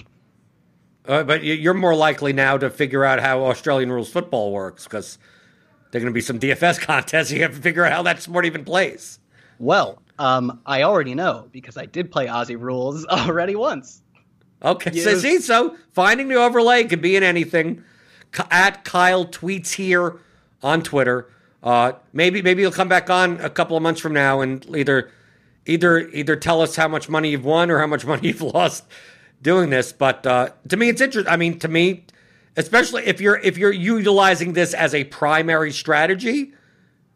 Uh, 1.07 1.23
but 1.23 1.43
you're 1.43 1.73
more 1.73 1.95
likely 1.95 2.33
now 2.33 2.57
to 2.57 2.69
figure 2.69 3.05
out 3.05 3.21
how 3.21 3.45
Australian 3.45 3.91
rules 3.91 4.09
football 4.09 4.51
works 4.51 4.83
because 4.83 5.17
there 5.91 5.99
are 5.99 6.01
going 6.01 6.11
to 6.11 6.15
be 6.15 6.21
some 6.21 6.39
DFS 6.39 6.79
contests. 6.81 7.31
You 7.31 7.41
have 7.43 7.55
to 7.55 7.61
figure 7.61 7.85
out 7.85 7.93
how 7.93 8.03
that 8.03 8.21
sport 8.21 8.45
even 8.45 8.65
plays. 8.65 9.19
Well, 9.57 10.01
um, 10.19 10.61
I 10.65 10.83
already 10.83 11.15
know 11.15 11.47
because 11.51 11.77
I 11.77 11.85
did 11.85 12.11
play 12.11 12.27
Aussie 12.27 12.59
rules 12.59 13.05
already 13.09 13.55
once. 13.55 14.01
Okay, 14.63 14.91
yes. 14.93 15.03
so 15.03 15.17
see, 15.19 15.39
so 15.39 15.77
finding 15.93 16.27
the 16.27 16.35
overlay 16.35 16.83
could 16.85 17.01
be 17.01 17.15
in 17.15 17.23
anything. 17.23 17.83
At 18.51 18.83
Kyle 18.83 19.25
tweets 19.25 19.73
here 19.73 20.19
on 20.61 20.81
Twitter. 20.81 21.29
Uh, 21.67 21.91
maybe 22.13 22.41
maybe 22.41 22.61
you'll 22.61 22.71
come 22.71 22.87
back 22.87 23.09
on 23.09 23.41
a 23.41 23.49
couple 23.49 23.75
of 23.75 23.83
months 23.83 23.99
from 23.99 24.13
now 24.13 24.39
and 24.39 24.65
either 24.73 25.11
either 25.65 26.07
either 26.11 26.37
tell 26.37 26.61
us 26.61 26.77
how 26.77 26.87
much 26.87 27.09
money 27.09 27.31
you've 27.31 27.43
won 27.43 27.69
or 27.69 27.79
how 27.79 27.85
much 27.85 28.05
money 28.11 28.29
you've 28.29 28.41
lost 28.41 28.85
doing 29.41 29.69
this. 29.69 29.91
But 29.91 30.25
uh, 30.25 30.51
to 30.69 30.77
me, 30.77 30.87
it's 30.87 31.01
interesting. 31.01 31.29
I 31.29 31.35
mean, 31.35 31.59
to 31.59 31.67
me, 31.67 32.05
especially 32.55 33.05
if 33.05 33.19
you're 33.19 33.35
if 33.39 33.57
you're 33.57 33.73
utilizing 33.73 34.53
this 34.53 34.73
as 34.73 34.95
a 34.95 35.03
primary 35.03 35.73
strategy, 35.73 36.53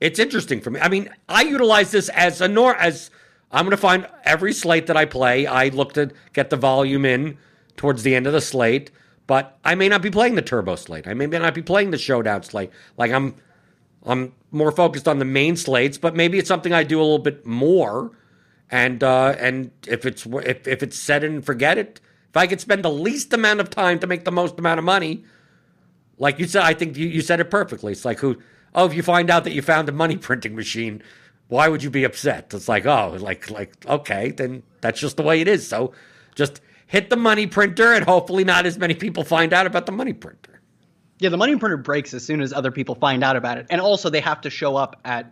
it's 0.01 0.19
interesting 0.19 0.59
for 0.59 0.69
me. 0.69 0.81
I 0.81 0.89
mean, 0.89 1.09
I 1.29 1.43
utilize 1.43 1.91
this 1.91 2.09
as 2.09 2.41
a 2.41 2.49
nor 2.49 2.75
as 2.75 3.09
I'm 3.53 3.63
going 3.63 3.71
to 3.71 3.77
find 3.77 4.05
every 4.25 4.51
slate 4.51 4.87
that 4.87 4.97
I 4.97 5.05
play. 5.05 5.47
I 5.47 5.69
look 5.69 5.93
to 5.93 6.11
get 6.33 6.49
the 6.49 6.57
volume 6.57 7.05
in 7.05 7.37
towards 7.77 8.03
the 8.03 8.15
end 8.15 8.27
of 8.27 8.33
the 8.33 8.41
slate, 8.41 8.91
but 9.27 9.57
I 9.63 9.75
may 9.75 9.87
not 9.87 10.01
be 10.01 10.11
playing 10.11 10.35
the 10.35 10.41
turbo 10.41 10.75
slate. 10.75 11.07
I 11.07 11.13
may 11.13 11.27
not 11.27 11.53
be 11.53 11.61
playing 11.61 11.91
the 11.91 11.97
showdown 11.97 12.43
slate. 12.43 12.71
Like 12.97 13.13
I'm 13.13 13.35
I'm 14.03 14.33
more 14.51 14.71
focused 14.71 15.07
on 15.07 15.19
the 15.19 15.25
main 15.25 15.55
slates, 15.55 15.97
but 15.97 16.15
maybe 16.15 16.37
it's 16.37 16.47
something 16.47 16.73
I 16.73 16.83
do 16.83 16.99
a 16.99 17.03
little 17.03 17.19
bit 17.19 17.45
more. 17.45 18.11
And 18.69 19.03
uh, 19.03 19.35
and 19.39 19.71
if 19.87 20.05
it's 20.05 20.25
if, 20.25 20.67
if 20.67 20.83
it's 20.83 20.97
set 20.97 21.23
and 21.23 21.45
forget 21.45 21.77
it, 21.77 21.99
if 22.29 22.37
I 22.37 22.47
could 22.47 22.61
spend 22.61 22.83
the 22.83 22.91
least 22.91 23.33
amount 23.33 23.59
of 23.59 23.69
time 23.69 23.99
to 23.99 24.07
make 24.07 24.23
the 24.23 24.31
most 24.31 24.57
amount 24.57 24.79
of 24.79 24.85
money, 24.85 25.25
like 26.17 26.39
you 26.39 26.47
said, 26.47 26.63
I 26.63 26.73
think 26.73 26.95
you, 26.95 27.07
you 27.07 27.21
said 27.21 27.39
it 27.39 27.51
perfectly. 27.51 27.91
It's 27.91 28.05
like 28.05 28.19
who 28.19 28.37
oh, 28.73 28.85
if 28.85 28.93
you 28.93 29.03
find 29.03 29.29
out 29.29 29.43
that 29.43 29.51
you 29.53 29.61
found 29.61 29.89
a 29.89 29.91
money 29.91 30.15
printing 30.27 30.55
machine, 30.55 31.03
why 31.49 31.67
would 31.67 31.83
you 31.83 31.89
be 31.89 32.05
upset? 32.05 32.53
It's 32.53 32.69
like, 32.69 32.85
oh, 32.85 33.17
like 33.19 33.49
like 33.49 33.85
okay, 33.85 34.31
then 34.31 34.63
that's 34.79 34.99
just 34.99 35.17
the 35.17 35.23
way 35.23 35.41
it 35.41 35.49
is. 35.49 35.67
So 35.67 35.91
just 36.35 36.61
hit 36.87 37.09
the 37.09 37.17
money 37.17 37.47
printer 37.47 37.93
and 37.93 38.05
hopefully 38.05 38.45
not 38.45 38.65
as 38.65 38.77
many 38.77 38.93
people 38.93 39.25
find 39.25 39.51
out 39.51 39.65
about 39.65 39.85
the 39.85 39.91
money 39.91 40.13
printer. 40.13 40.60
Yeah, 41.21 41.29
the 41.29 41.37
money 41.37 41.55
printer 41.55 41.77
breaks 41.77 42.15
as 42.15 42.25
soon 42.25 42.41
as 42.41 42.51
other 42.51 42.71
people 42.71 42.95
find 42.95 43.23
out 43.23 43.35
about 43.35 43.59
it. 43.59 43.67
And 43.69 43.79
also 43.79 44.09
they 44.09 44.21
have 44.21 44.41
to 44.41 44.49
show 44.49 44.75
up 44.75 44.99
at 45.05 45.31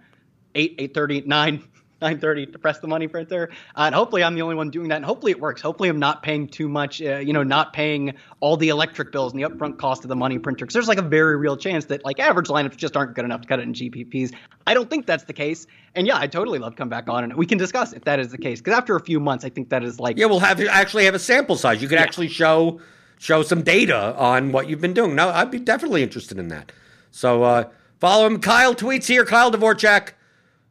8, 0.53 0.77
8.30, 0.77 1.25
9, 1.25 1.63
9.30 2.03 2.51
to 2.51 2.59
press 2.59 2.77
the 2.77 2.87
money 2.87 3.07
printer. 3.07 3.49
Uh, 3.75 3.81
and 3.81 3.95
hopefully 3.95 4.23
I'm 4.23 4.35
the 4.35 4.43
only 4.43 4.53
one 4.53 4.69
doing 4.69 4.89
that. 4.89 4.97
And 4.97 5.05
hopefully 5.05 5.31
it 5.31 5.39
works. 5.39 5.63
Hopefully 5.63 5.89
I'm 5.89 5.97
not 5.97 6.21
paying 6.21 6.47
too 6.47 6.69
much, 6.69 7.01
uh, 7.01 7.17
you 7.17 7.33
know, 7.33 7.41
not 7.41 7.73
paying 7.73 8.13
all 8.39 8.55
the 8.55 8.69
electric 8.69 9.11
bills 9.11 9.33
and 9.33 9.41
the 9.41 9.49
upfront 9.49 9.79
cost 9.79 10.03
of 10.03 10.09
the 10.09 10.15
money 10.15 10.37
printer. 10.37 10.63
Because 10.63 10.75
there's 10.75 10.87
like 10.87 10.99
a 10.99 11.01
very 11.01 11.37
real 11.37 11.57
chance 11.57 11.85
that 11.85 12.05
like 12.05 12.19
average 12.19 12.49
lineups 12.49 12.77
just 12.77 12.95
aren't 12.95 13.15
good 13.15 13.25
enough 13.25 13.41
to 13.41 13.47
cut 13.47 13.57
it 13.57 13.63
in 13.63 13.73
GPPs. 13.73 14.31
I 14.67 14.75
don't 14.75 14.91
think 14.91 15.07
that's 15.07 15.23
the 15.23 15.33
case. 15.33 15.65
And 15.95 16.05
yeah, 16.05 16.19
I 16.19 16.27
totally 16.27 16.59
love 16.59 16.75
come 16.75 16.89
back 16.89 17.09
on 17.09 17.23
and 17.23 17.33
we 17.33 17.47
can 17.47 17.57
discuss 17.57 17.93
if 17.93 18.03
that 18.03 18.19
is 18.19 18.29
the 18.29 18.37
case. 18.37 18.61
Because 18.61 18.77
after 18.77 18.95
a 18.95 19.01
few 19.01 19.19
months, 19.19 19.43
I 19.43 19.49
think 19.49 19.69
that 19.69 19.83
is 19.83 19.99
like. 19.99 20.19
Yeah, 20.19 20.27
we'll 20.27 20.39
have 20.39 20.61
actually 20.61 21.05
have 21.05 21.15
a 21.15 21.19
sample 21.19 21.55
size. 21.55 21.81
You 21.81 21.87
could 21.87 21.97
yeah. 21.97 22.03
actually 22.03 22.27
show– 22.27 22.79
show 23.19 23.43
some 23.43 23.61
data 23.61 24.15
on 24.15 24.51
what 24.51 24.67
you've 24.67 24.81
been 24.81 24.95
doing. 24.95 25.13
Now, 25.13 25.29
I'd 25.29 25.51
be 25.51 25.59
definitely 25.59 26.01
interested 26.01 26.39
in 26.39 26.47
that. 26.47 26.71
So 27.11 27.43
uh, 27.43 27.69
follow 27.99 28.25
him. 28.25 28.39
Kyle 28.39 28.73
tweets 28.73 29.05
here. 29.05 29.25
Kyle 29.25 29.51
Dvorchak. 29.51 30.13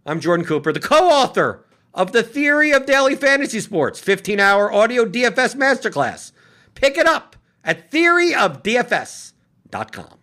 I'm 0.05 0.19
Jordan 0.19 0.45
Cooper, 0.47 0.73
the 0.73 0.81
co-author 0.81 1.65
of 1.93 2.13
the 2.13 2.23
Theory 2.23 2.73
of 2.73 2.87
Daily 2.87 3.15
Fantasy 3.15 3.61
Sports 3.61 4.01
15-hour 4.01 4.73
audio 4.73 5.05
DFS 5.05 5.55
masterclass. 5.55 6.33
Pick 6.75 6.97
it 6.97 7.07
up 7.07 7.37
at 7.63 7.91
theoryofdfs.com. 7.91 10.18